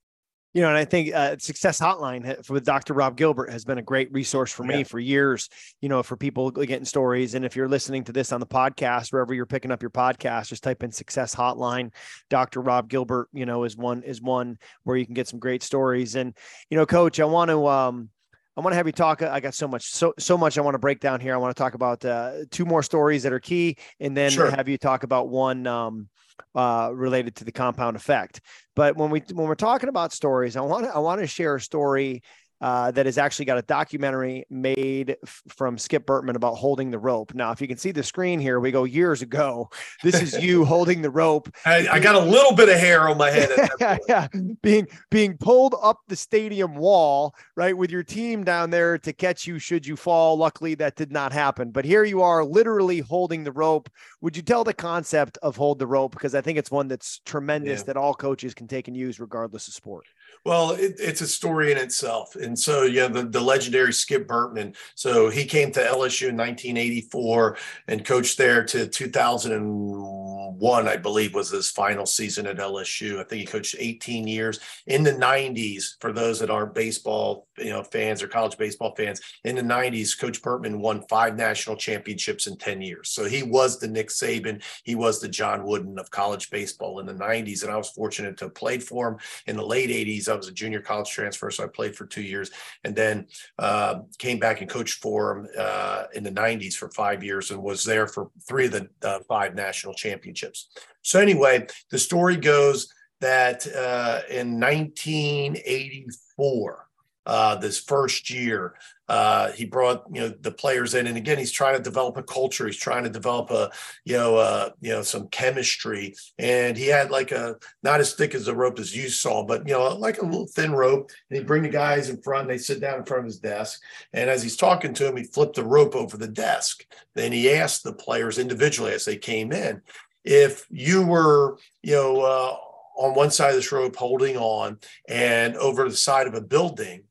you 0.57 0.63
know, 0.63 0.69
and 0.69 0.79
I 0.79 0.87
think 0.87 1.15
uh, 1.15 1.37
Success 1.39 1.79
Hotline 1.79 2.49
with 2.49 2.65
Dr. 2.65 2.95
Rob 2.95 3.19
Gilbert 3.19 3.51
has 3.51 3.67
been 3.67 3.77
a 3.77 3.83
great 3.83 4.11
resource 4.11 4.51
for 4.51 4.65
me 4.65 4.79
yeah. 4.79 4.85
for 4.85 4.99
years, 4.99 5.51
you 5.83 5.91
know, 5.91 6.03
for 6.03 6.17
people 6.17 6.51
getting 6.51 6.87
stories. 6.87 7.35
And 7.35 7.45
if 7.45 7.55
you're 7.55 7.69
listening 7.69 8.05
to 8.05 8.13
this 8.13 8.33
on 8.33 8.41
the 8.41 8.47
podcast, 8.47 9.13
wherever 9.13 9.35
you're 9.35 9.45
picking 9.45 9.71
up 9.71 9.83
your 9.83 9.91
podcast, 9.91 10.49
just 10.49 10.63
type 10.63 10.83
in 10.83 10.91
Success 10.91 11.35
Hotline. 11.35 11.93
Dr. 12.31 12.63
Rob 12.63 12.89
Gilbert, 12.89 13.29
you 13.35 13.45
know, 13.45 13.65
is 13.65 13.77
one 13.77 14.03
is 14.03 14.23
one 14.23 14.57
where 14.85 14.97
you 14.97 15.05
can 15.05 15.13
get 15.13 15.29
some 15.29 15.39
great 15.39 15.63
stories. 15.63 16.15
And, 16.15 16.35
you 16.71 16.79
know, 16.79 16.87
coach, 16.87 17.21
I 17.21 17.27
want 17.27 17.51
to 17.51 17.67
um 17.67 18.09
I 18.57 18.63
want 18.63 18.73
to 18.73 18.77
have 18.79 18.87
you 18.87 18.93
talk. 18.93 19.21
I 19.21 19.41
got 19.41 19.53
so 19.53 19.69
much, 19.69 19.91
so 19.91 20.15
so 20.19 20.39
much 20.39 20.57
I 20.57 20.63
want 20.63 20.75
to 20.75 20.79
break 20.79 21.01
down 21.01 21.21
here. 21.21 21.35
I 21.35 21.37
want 21.37 21.55
to 21.55 21.63
talk 21.63 21.75
about 21.75 22.03
uh, 22.03 22.47
two 22.51 22.65
more 22.65 22.83
stories 22.83 23.25
that 23.25 23.33
are 23.35 23.41
key, 23.41 23.77
and 24.01 24.17
then 24.17 24.31
sure. 24.31 24.51
have 24.51 24.71
you 24.71 24.79
talk 24.79 25.03
about 25.03 25.29
one 25.29 25.67
um, 25.67 26.09
uh, 26.55 26.91
related 26.93 27.37
to 27.37 27.45
the 27.45 27.53
compound 27.53 27.97
effect. 27.97 28.41
But 28.75 28.97
when 28.97 29.11
we 29.11 29.23
when 29.33 29.47
we're 29.47 29.55
talking 29.55 29.89
about 29.89 30.13
stories, 30.13 30.57
I 30.57 30.61
want 30.61 30.85
to 30.85 30.95
I 30.95 30.99
want 30.99 31.21
to 31.21 31.27
share 31.27 31.57
a 31.57 31.61
story 31.61 32.23
uh, 32.61 32.91
that 32.91 33.07
has 33.07 33.19
actually 33.19 33.45
got 33.45 33.59
a 33.59 33.63
documentary 33.63 34.47
made 34.49 35.17
f- 35.23 35.43
from 35.49 35.77
Skip 35.77 36.07
Bertman 36.07 36.37
about 36.37 36.55
holding 36.55 36.91
the 36.91 36.99
rope. 36.99 37.35
Now, 37.35 37.53
if 37.53 37.61
you 37.61 37.69
can 37.69 37.77
see 37.77 37.91
the 37.91 38.03
screen 38.03 38.41
here, 38.41 38.61
we 38.61 38.71
go 38.71 38.85
years 38.85 39.21
ago. 39.23 39.69
This 40.03 40.23
is 40.23 40.43
you 40.43 40.65
holding 40.67 41.03
the 41.03 41.11
rope. 41.11 41.55
I, 41.67 41.87
I, 41.89 42.01
got 42.01 42.15
a 42.15 42.21
little 42.21 42.55
bit 42.55 42.69
of 42.69 42.79
hair 42.79 43.09
on 43.09 43.19
my 43.19 43.31
head. 43.31 43.51
yeah, 43.79 43.99
yeah, 44.09 44.29
being 44.63 44.89
being 45.11 45.37
pulled 45.37 45.75
up 45.83 46.01
the 46.09 46.17
stadium 46.17 46.77
wall, 46.77 47.35
right, 47.57 47.77
with 47.77 47.91
your 47.91 48.03
team 48.03 48.43
down 48.43 48.71
there 48.71 48.97
to 48.99 49.13
catch 49.13 49.47
you 49.47 49.59
should 49.59 49.87
you 49.87 49.97
fall. 49.97 50.37
Luckily, 50.37 50.75
that 50.77 50.97
did 50.97 51.13
not 51.13 51.33
happen. 51.33 51.71
But 51.71 51.85
here 51.85 52.05
you 52.05 52.23
are, 52.23 52.45
literally 52.45 53.01
holding 53.01 53.45
the 53.45 53.53
rope. 53.53 53.91
Would 54.23 54.37
you 54.37 54.43
tell 54.43 54.65
the 54.65 54.75
concept 54.75 55.39
of 55.43 55.57
hold 55.57 55.79
the 55.79 55.87
rope? 55.87 56.13
Because 56.13 56.35
I 56.35 56.41
think 56.41 56.59
it's 56.59 56.71
one 56.71 56.89
that's 56.89 57.21
tremendous 57.27 57.81
yeah. 57.81 57.85
that 57.85 57.97
all 57.97 58.15
coaches 58.15 58.55
can 58.55 58.67
take 58.67 58.89
and 58.89 58.97
use, 58.97 59.21
regardless 59.21 59.69
of 59.69 59.75
sport. 59.75 60.07
Well, 60.45 60.73
it, 60.73 60.97
it's 60.99 61.21
a 61.21 61.27
story 61.27 61.73
in 61.73 61.79
itself. 61.79 62.37
And 62.37 62.59
so, 62.59 62.83
yeah, 62.83 63.09
the, 63.09 63.25
the 63.25 63.41
legendary 63.41 63.93
Skip 63.93 64.29
Bertman. 64.29 64.77
So 64.95 65.29
he 65.29 65.45
came 65.45 65.73
to 65.73 65.81
LSU 65.81 66.29
in 66.29 66.37
1984 66.37 67.57
and 67.89 68.05
coached 68.05 68.39
there 68.39 68.65
to 68.65 68.87
2001, 68.87 70.89
I 70.89 70.97
believe, 70.97 71.35
was 71.35 71.51
his 71.51 71.71
final 71.71 72.07
season 72.07 72.47
at 72.47 72.59
LSU. 72.59 73.19
I 73.19 73.25
think 73.25 73.41
he 73.41 73.47
coached 73.47 73.77
18 73.79 74.27
years 74.27 74.61
in 74.87 75.03
the 75.03 75.13
90s. 75.13 76.01
For 76.01 76.13
those 76.13 76.39
that 76.41 76.51
aren't 76.51 76.75
baseball, 76.75 77.49
you 77.59 77.71
know, 77.71 77.83
fans 77.83 78.23
or 78.23 78.29
college 78.29 78.57
baseball 78.57 78.95
fans, 78.97 79.21
in 79.45 79.57
the 79.57 79.63
90s, 79.63 80.19
Coach 80.19 80.43
Bertman 80.43 80.79
won 80.79 81.03
five 81.09 81.37
national 81.37 81.77
championships 81.77 82.47
in 82.47 82.57
10 82.57 82.83
years. 82.83 83.11
So 83.11 83.25
he 83.25 83.43
was 83.43 83.79
the 83.79 83.89
Nick 83.89 84.09
Saban, 84.09 84.63
he 84.85 84.95
was 84.95 85.21
the 85.21 85.29
John 85.29 85.65
Wooden 85.65 85.99
of 85.99 86.11
college 86.11 86.51
baseball 86.51 87.01
in 87.01 87.07
the 87.07 87.15
90s. 87.15 87.63
And 87.63 87.73
I 87.73 87.77
was 87.77 87.91
fortunate 87.91 88.37
to 88.39 88.47
have 88.47 88.55
played 88.55 88.83
for 88.83 89.09
him 89.09 89.17
in 89.47 89.57
the 89.57 89.67
late 89.67 89.91
80s. 89.91 90.26
I 90.29 90.35
was 90.35 90.49
a 90.49 90.53
junior 90.53 90.81
college 90.81 91.11
transfer, 91.11 91.51
so 91.51 91.65
I 91.65 91.69
played 91.69 91.97
for 91.97 92.05
two 92.07 92.23
years, 92.23 92.51
and 92.85 92.95
then 92.95 93.27
uh, 93.59 94.01
came 94.19 94.39
back 94.39 94.61
and 94.61 94.71
coached 94.71 95.03
for 95.03 95.33
him 95.33 95.49
uh, 95.59 96.05
in 96.15 96.23
the 96.23 96.31
'90s 96.31 96.75
for 96.75 96.91
five 96.91 97.25
years, 97.25 97.51
and 97.51 97.63
was 97.63 97.85
there 97.85 98.07
for 98.07 98.31
three 98.49 98.67
of 98.67 98.73
the 98.73 98.89
uh, 99.03 99.21
five 99.29 99.55
national 99.55 99.95
championships. 99.95 100.69
So 101.03 101.21
anyway, 101.21 101.67
the 101.91 101.99
story 101.99 102.37
goes 102.37 102.89
that 103.21 103.67
uh, 103.67 104.21
in 104.31 104.61
1984 104.61 106.87
uh, 107.27 107.57
this 107.57 107.81
first 107.81 108.31
year. 108.31 108.75
Uh, 109.09 109.53
he 109.53 109.65
brought 109.65 110.05
you 110.13 110.21
know 110.21 110.29
the 110.29 110.51
players 110.51 110.95
in, 110.95 111.07
and 111.07 111.17
again, 111.17 111.39
he's 111.39 111.53
trying 111.53 111.77
to 111.77 111.83
develop 111.83 112.17
a 112.17 112.23
culture. 112.23 112.67
He's 112.67 112.77
trying 112.77 113.05
to 113.05 113.11
develop 113.11 113.51
a 113.51 113.71
you 114.05 114.17
know 114.17 114.37
uh, 114.37 114.71
you 114.81 114.91
know 114.91 115.03
some 115.03 115.29
chemistry, 115.29 116.15
and 116.39 116.77
he 116.77 116.87
had 116.87 117.11
like 117.11 117.31
a 117.31 117.57
not 117.83 118.01
as 118.01 118.15
thick 118.15 118.35
as 118.35 118.49
a 118.49 118.55
rope 118.55 118.79
as 118.79 118.97
you 118.97 119.09
saw, 119.09 119.45
but 119.45 119.67
you 119.67 119.75
know 119.75 119.95
like 119.95 120.19
a 120.19 120.25
little 120.25 120.49
thin 120.49 120.73
rope. 120.73 121.11
And 121.31 121.39
he'd 121.39 121.47
bring 121.47 121.63
the 121.63 121.69
guys 121.69 122.09
in 122.09 122.21
front. 122.21 122.43
and 122.43 122.51
They 122.51 122.59
sit 122.59 122.81
down 122.81 122.99
in 122.99 123.05
front 123.05 123.21
of 123.21 123.27
his 123.27 123.39
desk, 123.39 123.81
and 124.13 124.29
as 124.29 124.43
he's 124.43 124.57
talking 124.57 124.93
to 124.95 125.07
him, 125.07 125.17
he 125.17 125.25
flipped 125.25 125.57
the 125.57 125.65
rope 125.65 125.95
over 125.95 126.17
the 126.17 126.29
desk. 126.29 126.85
Then 127.15 127.31
he 127.33 127.53
asked 127.53 127.85
the 127.85 127.93
players 127.93 128.39
individually 128.39 128.93
as 128.93 129.05
they 129.05 129.17
came 129.17 129.53
in, 129.53 129.83
if 130.25 130.67
you 130.71 131.07
were 131.07 131.59
you 131.83 131.95
know. 131.95 132.21
Uh, 132.21 132.57
on 132.97 133.15
one 133.15 133.31
side 133.31 133.51
of 133.51 133.57
this 133.57 133.71
rope 133.73 133.95
holding 133.95 134.39
on 134.39 134.79
and 135.07 135.55
over 135.57 135.87
the 135.87 135.95
side 135.95 136.27
of 136.27 136.33
a 136.33 136.41
building 136.41 137.03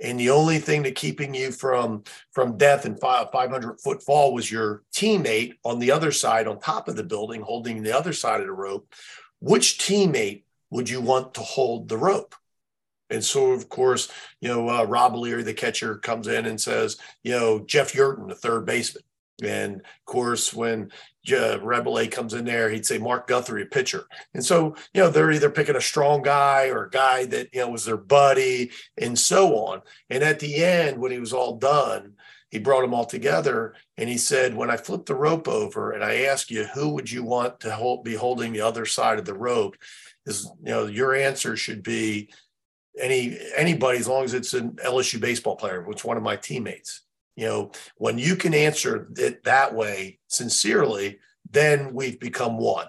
and 0.00 0.20
the 0.20 0.30
only 0.30 0.58
thing 0.58 0.82
that 0.82 0.94
keeping 0.94 1.34
you 1.34 1.50
from 1.50 2.04
from 2.32 2.58
death 2.58 2.84
and 2.84 3.00
500 3.00 3.80
foot 3.80 4.02
fall 4.02 4.34
was 4.34 4.50
your 4.50 4.82
teammate 4.92 5.54
on 5.64 5.78
the 5.78 5.90
other 5.90 6.12
side 6.12 6.46
on 6.46 6.60
top 6.60 6.88
of 6.88 6.96
the 6.96 7.04
building 7.04 7.40
holding 7.40 7.82
the 7.82 7.96
other 7.96 8.12
side 8.12 8.40
of 8.40 8.46
the 8.46 8.52
rope. 8.52 8.92
Which 9.40 9.78
teammate 9.78 10.42
would 10.70 10.90
you 10.90 11.00
want 11.00 11.34
to 11.34 11.40
hold 11.40 11.88
the 11.88 11.96
rope? 11.96 12.34
And 13.08 13.24
so 13.24 13.52
of 13.52 13.68
course 13.68 14.10
you 14.40 14.48
know 14.48 14.68
uh, 14.68 14.84
rob 14.84 15.14
leary 15.14 15.42
the 15.42 15.54
catcher 15.54 15.96
comes 15.96 16.26
in 16.28 16.46
and 16.46 16.60
says 16.60 16.98
you 17.22 17.32
know 17.32 17.60
jeff 17.60 17.92
yurtin 17.92 18.28
the 18.28 18.34
third 18.34 18.66
baseman. 18.66 19.02
And 19.42 19.76
of 19.76 20.04
course 20.04 20.52
when 20.52 20.90
uh, 21.32 22.06
comes 22.10 22.34
in 22.34 22.44
there, 22.44 22.70
he'd 22.70 22.86
say 22.86 22.98
Mark 22.98 23.26
Guthrie, 23.26 23.62
a 23.62 23.66
pitcher. 23.66 24.04
And 24.34 24.44
so, 24.44 24.76
you 24.94 25.02
know, 25.02 25.10
they're 25.10 25.32
either 25.32 25.50
picking 25.50 25.76
a 25.76 25.80
strong 25.80 26.22
guy 26.22 26.68
or 26.68 26.84
a 26.84 26.90
guy 26.90 27.26
that, 27.26 27.48
you 27.52 27.60
know, 27.60 27.70
was 27.70 27.84
their 27.84 27.96
buddy 27.96 28.70
and 28.98 29.18
so 29.18 29.56
on. 29.56 29.82
And 30.10 30.22
at 30.22 30.40
the 30.40 30.62
end, 30.62 30.98
when 30.98 31.12
he 31.12 31.18
was 31.18 31.32
all 31.32 31.56
done, 31.56 32.14
he 32.50 32.58
brought 32.58 32.82
them 32.82 32.94
all 32.94 33.04
together 33.04 33.74
and 33.96 34.08
he 34.08 34.18
said, 34.18 34.54
when 34.54 34.70
I 34.70 34.76
flip 34.76 35.06
the 35.06 35.14
rope 35.14 35.48
over 35.48 35.92
and 35.92 36.04
I 36.04 36.22
ask 36.22 36.50
you, 36.50 36.64
who 36.64 36.90
would 36.90 37.10
you 37.10 37.22
want 37.24 37.60
to 37.60 37.74
hold, 37.74 38.04
be 38.04 38.14
holding 38.14 38.52
the 38.52 38.60
other 38.60 38.86
side 38.86 39.18
of 39.18 39.24
the 39.24 39.34
rope? 39.34 39.76
Is, 40.26 40.50
you 40.62 40.70
know, 40.70 40.86
your 40.86 41.14
answer 41.14 41.56
should 41.56 41.82
be 41.82 42.30
any 43.00 43.38
anybody 43.54 43.98
as 43.98 44.08
long 44.08 44.24
as 44.24 44.34
it's 44.34 44.54
an 44.54 44.72
LSU 44.84 45.20
baseball 45.20 45.56
player, 45.56 45.82
which 45.82 46.04
one 46.04 46.16
of 46.16 46.22
my 46.22 46.36
teammates. 46.36 47.02
You 47.36 47.46
know, 47.46 47.70
when 47.96 48.18
you 48.18 48.34
can 48.34 48.54
answer 48.54 49.08
it 49.16 49.44
that 49.44 49.74
way 49.74 50.18
sincerely, 50.26 51.18
then 51.50 51.94
we've 51.94 52.18
become 52.18 52.58
one. 52.58 52.88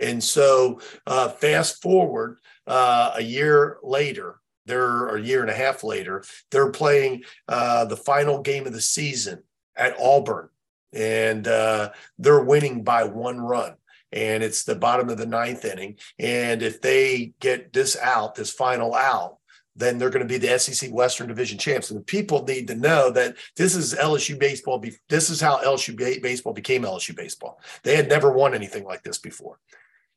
And 0.00 0.22
so, 0.22 0.80
uh, 1.06 1.28
fast 1.28 1.80
forward 1.80 2.38
uh, 2.66 3.12
a 3.16 3.22
year 3.22 3.78
later, 3.82 4.40
they're 4.66 5.16
a 5.16 5.20
year 5.20 5.40
and 5.40 5.50
a 5.50 5.54
half 5.54 5.82
later, 5.82 6.22
they're 6.50 6.70
playing 6.70 7.24
uh, 7.48 7.86
the 7.86 7.96
final 7.96 8.42
game 8.42 8.66
of 8.66 8.72
the 8.72 8.80
season 8.80 9.42
at 9.74 9.98
Auburn, 9.98 10.50
and 10.92 11.48
uh, 11.48 11.90
they're 12.18 12.44
winning 12.44 12.84
by 12.84 13.04
one 13.04 13.40
run. 13.40 13.74
And 14.12 14.42
it's 14.42 14.64
the 14.64 14.74
bottom 14.74 15.10
of 15.10 15.18
the 15.18 15.26
ninth 15.26 15.64
inning. 15.64 15.96
And 16.18 16.62
if 16.62 16.80
they 16.80 17.32
get 17.40 17.72
this 17.74 17.96
out, 17.96 18.34
this 18.34 18.50
final 18.50 18.94
out, 18.94 19.37
then 19.78 19.96
they're 19.96 20.10
going 20.10 20.26
to 20.26 20.28
be 20.28 20.38
the 20.38 20.58
SEC 20.58 20.90
Western 20.90 21.28
Division 21.28 21.56
champs. 21.56 21.90
And 21.90 22.00
the 22.00 22.04
people 22.04 22.44
need 22.44 22.66
to 22.66 22.74
know 22.74 23.10
that 23.12 23.36
this 23.56 23.76
is 23.76 23.94
LSU 23.94 24.38
baseball. 24.38 24.82
This 25.08 25.30
is 25.30 25.40
how 25.40 25.62
LSU 25.62 25.96
baseball 26.20 26.52
became 26.52 26.82
LSU 26.82 27.16
baseball. 27.16 27.60
They 27.84 27.94
had 27.94 28.08
never 28.08 28.32
won 28.32 28.54
anything 28.54 28.84
like 28.84 29.04
this 29.04 29.18
before. 29.18 29.60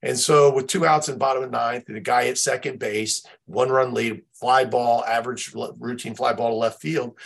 And 0.01 0.17
so, 0.17 0.51
with 0.51 0.65
two 0.65 0.83
outs 0.83 1.09
in 1.09 1.19
bottom 1.19 1.43
of 1.43 1.51
ninth, 1.51 1.85
the 1.85 1.99
guy 1.99 2.27
at 2.27 2.39
second 2.39 2.79
base, 2.79 3.23
one 3.45 3.69
run 3.69 3.93
lead, 3.93 4.23
fly 4.33 4.65
ball, 4.65 5.05
average 5.05 5.53
routine 5.53 6.15
fly 6.15 6.33
ball 6.33 6.49
to 6.49 6.55
left 6.55 6.81
field. 6.81 7.19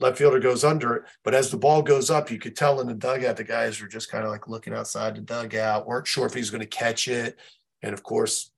Left 0.00 0.18
fielder 0.18 0.40
goes 0.40 0.64
under 0.64 0.96
it. 0.96 1.04
But 1.22 1.34
as 1.34 1.52
the 1.52 1.56
ball 1.56 1.82
goes 1.82 2.10
up, 2.10 2.30
you 2.30 2.38
could 2.40 2.56
tell 2.56 2.80
in 2.80 2.88
the 2.88 2.94
dugout, 2.94 3.36
the 3.36 3.44
guys 3.44 3.80
were 3.80 3.86
just 3.86 4.10
kind 4.10 4.24
of 4.24 4.30
like 4.30 4.48
looking 4.48 4.74
outside 4.74 5.14
the 5.14 5.20
dugout, 5.20 5.86
weren't 5.86 6.06
sure 6.08 6.26
if 6.26 6.34
he 6.34 6.40
was 6.40 6.50
going 6.50 6.62
to 6.62 6.66
catch 6.66 7.06
it. 7.06 7.38
And 7.82 7.92
of 7.92 8.02
course, 8.02 8.50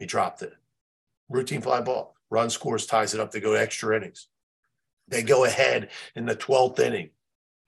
he 0.00 0.06
dropped 0.06 0.42
it. 0.42 0.54
Routine 1.28 1.60
fly 1.60 1.82
ball 1.82 2.16
run 2.30 2.50
scores, 2.50 2.86
ties 2.86 3.14
it 3.14 3.20
up. 3.20 3.30
They 3.30 3.40
go 3.40 3.54
extra 3.54 3.96
innings. 3.96 4.28
They 5.08 5.22
go 5.22 5.44
ahead 5.44 5.90
in 6.14 6.26
the 6.26 6.36
12th 6.36 6.78
inning. 6.78 7.10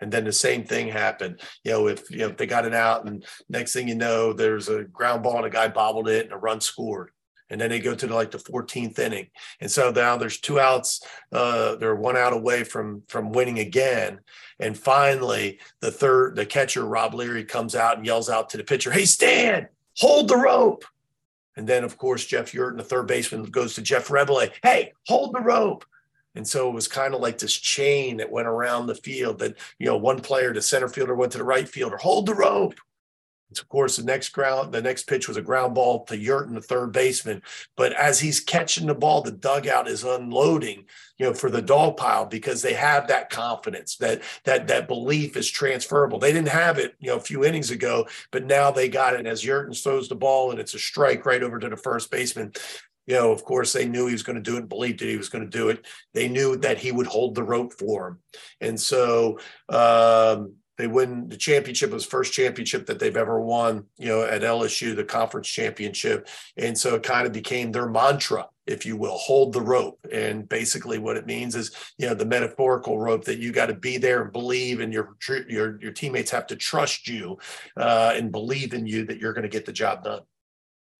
And 0.01 0.11
then 0.11 0.25
the 0.25 0.33
same 0.33 0.65
thing 0.65 0.89
happened. 0.89 1.41
You 1.63 1.73
know, 1.73 1.87
if 1.87 2.11
you 2.11 2.19
know 2.19 2.29
if 2.29 2.37
they 2.37 2.47
got 2.47 2.67
it 2.67 2.75
out, 2.75 3.07
and 3.07 3.25
next 3.49 3.73
thing 3.73 3.87
you 3.87 3.95
know, 3.95 4.33
there's 4.33 4.69
a 4.69 4.83
ground 4.83 5.23
ball 5.23 5.37
and 5.37 5.47
a 5.47 5.51
guy 5.51 5.69
bobbled 5.69 6.09
it 6.09 6.25
and 6.25 6.33
a 6.33 6.37
run 6.37 6.61
scored. 6.61 7.11
And 7.51 7.61
then 7.61 7.71
they 7.71 7.79
go 7.79 7.95
to 7.95 8.07
the, 8.07 8.15
like 8.15 8.31
the 8.31 8.39
14th 8.39 8.99
inning. 8.99 9.29
And 9.61 9.71
so 9.71 9.91
now 9.91 10.17
there's 10.17 10.41
two 10.41 10.59
outs. 10.59 11.07
Uh, 11.31 11.77
they're 11.77 11.95
one 11.95 12.17
out 12.17 12.33
away 12.33 12.65
from 12.65 13.03
from 13.09 13.31
winning 13.31 13.61
again. 13.61 14.19
And 14.59 14.77
finally, 14.77 15.61
the 15.81 15.93
third, 15.93 16.35
the 16.35 16.47
catcher 16.47 16.85
Rob 16.85 17.15
Leary 17.15 17.45
comes 17.45 17.77
out 17.77 17.99
and 17.99 18.07
yells 18.07 18.29
out 18.29 18.51
to 18.51 18.57
the 18.57 18.65
pitcher, 18.65 18.91
"Hey, 18.91 19.05
Stan, 19.05 19.69
hold 19.99 20.29
the 20.29 20.37
rope." 20.37 20.85
And 21.57 21.69
then, 21.69 21.85
of 21.85 21.99
course, 21.99 22.25
Jeff 22.25 22.53
Yurtin, 22.53 22.79
the 22.79 22.85
third 22.85 23.07
baseman, 23.07 23.45
goes 23.45 23.75
to 23.75 23.83
Jeff 23.83 24.09
Reboulet. 24.09 24.53
Hey, 24.63 24.93
hold 25.07 25.35
the 25.35 25.41
rope. 25.41 25.85
And 26.35 26.47
so 26.49 26.69
it 26.69 26.75
was 26.75 26.89
kind 26.89 27.15
of 27.15 27.21
like 27.21 27.39
this 27.39 27.53
chain 27.53 28.17
that 28.17 28.31
went 28.31 28.49
around 28.49 28.87
the 28.87 28.95
field 28.95 29.39
that, 29.41 29.57
you 29.79 29.87
know, 29.87 29.99
one 29.99 30.21
player, 30.21 30.55
the 30.55 30.63
center 30.63 30.89
fielder, 30.89 31.15
went 31.15 31.33
to 31.33 31.39
the 31.39 31.45
right 31.45 31.69
fielder, 31.69 31.99
hold 31.99 32.27
the 32.27 32.35
rope. 32.35 32.75
Of 33.61 33.69
course, 33.69 33.97
the 33.97 34.05
next 34.05 34.31
ground, 34.31 34.73
the 34.73 34.83
next 34.83 35.05
pitch 35.05 35.29
was 35.29 35.37
a 35.37 35.43
ground 35.43 35.75
ball 35.75 36.05
to 36.05 36.17
Yurtin, 36.17 36.55
the 36.55 36.61
third 36.61 36.93
baseman. 36.93 37.43
But 37.77 37.93
as 37.93 38.21
he's 38.21 38.41
catching 38.41 38.87
the 38.87 38.95
ball, 38.95 39.23
the 39.23 39.33
dugout 39.33 39.89
is 39.89 40.05
unloading, 40.05 40.85
you 41.19 41.27
know, 41.27 41.35
for 41.35 41.51
the 41.51 41.63
dog 41.63 41.97
pile 41.97 42.27
because 42.27 42.63
they 42.63 42.75
have 42.75 43.09
that 43.09 43.31
confidence 43.31 43.97
that 43.97 44.23
that 44.45 44.67
that 44.69 44.89
belief 44.89 45.37
is 45.37 45.51
transferable. 45.51 46.19
They 46.19 46.33
didn't 46.33 46.49
have 46.49 46.79
it, 46.79 46.95
you 47.01 47.11
know, 47.11 47.17
a 47.17 47.21
few 47.21 47.45
innings 47.45 47.71
ago, 47.71 48.07
but 48.31 48.45
now 48.45 48.71
they 48.71 48.89
got 48.89 49.15
it. 49.15 49.27
As 49.27 49.43
Yurtin 49.43 49.81
throws 49.81 50.09
the 50.09 50.15
ball 50.15 50.51
and 50.51 50.61
it's 50.61 50.75
a 50.75 50.79
strike 50.79 51.27
right 51.27 51.43
over 51.43 51.59
to 51.59 51.69
the 51.69 51.77
first 51.77 52.11
baseman, 52.11 52.53
you 53.07 53.15
know, 53.15 53.33
of 53.33 53.45
course, 53.45 53.73
they 53.73 53.87
knew 53.87 54.07
he 54.07 54.13
was 54.13 54.23
going 54.23 54.37
to 54.37 54.51
do 54.51 54.57
it 54.57 54.69
believed 54.69 55.01
that 55.01 55.09
he 55.09 55.17
was 55.17 55.29
going 55.29 55.45
to 55.45 55.59
do 55.59 55.71
it. 55.71 55.85
They 56.15 56.29
knew 56.29 56.57
that 56.59 56.79
he 56.79 56.93
would 56.93 57.07
hold 57.07 57.35
the 57.35 57.43
rope 57.43 57.73
for 57.73 58.09
him. 58.09 58.19
And 58.61 58.81
so, 58.81 59.41
um, 59.69 60.55
they 60.79 60.87
win 60.87 61.29
the 61.29 61.37
championship. 61.37 61.91
Was 61.91 62.05
first 62.05 62.33
championship 62.33 62.87
that 62.87 62.99
they've 62.99 63.17
ever 63.17 63.41
won 63.41 63.87
you 63.99 64.09
know 64.09 64.23
at 64.23 64.43
lsu 64.43 64.95
the 64.95 65.05
conference 65.05 65.49
championship. 65.49 66.29
And 66.57 66.77
so 66.77 66.95
it 66.95 67.03
kind 67.03 67.27
of 67.27 67.33
became 67.33 67.73
their 67.73 67.89
mantra 67.89 68.49
if 68.67 68.87
you 68.87 68.97
will 68.97 69.17
hold 69.17 69.53
the 69.53 69.61
rope. 69.61 69.99
And 70.13 70.49
basically 70.49 70.99
what 70.99 71.17
it 71.17 71.27
means 71.27 71.55
is 71.55 71.75
you 71.99 72.09
know 72.09 72.15
the 72.15 72.25
metaphorical 72.25 72.99
rope 72.99 73.25
that 73.25 73.39
you 73.39 73.53
got 73.53 73.67
to 73.67 73.75
be 73.75 73.99
there 73.99 74.23
and 74.23 74.33
believe 74.33 74.81
and 74.81 74.93
your 74.93 75.17
your 75.49 75.81
your 75.81 75.93
teammates 75.93 76.31
have 76.31 76.47
to 76.49 76.57
trust 76.57 77.09
you 77.09 77.39
uh, 77.77 78.13
and 78.15 78.33
believe 78.33 78.75
in 78.75 78.87
you 78.87 79.05
that 79.07 79.19
you're 79.19 79.33
going 79.33 79.43
to 79.43 79.49
get 79.49 79.67
the 79.67 79.73
job 79.73 80.05
done 80.05 80.23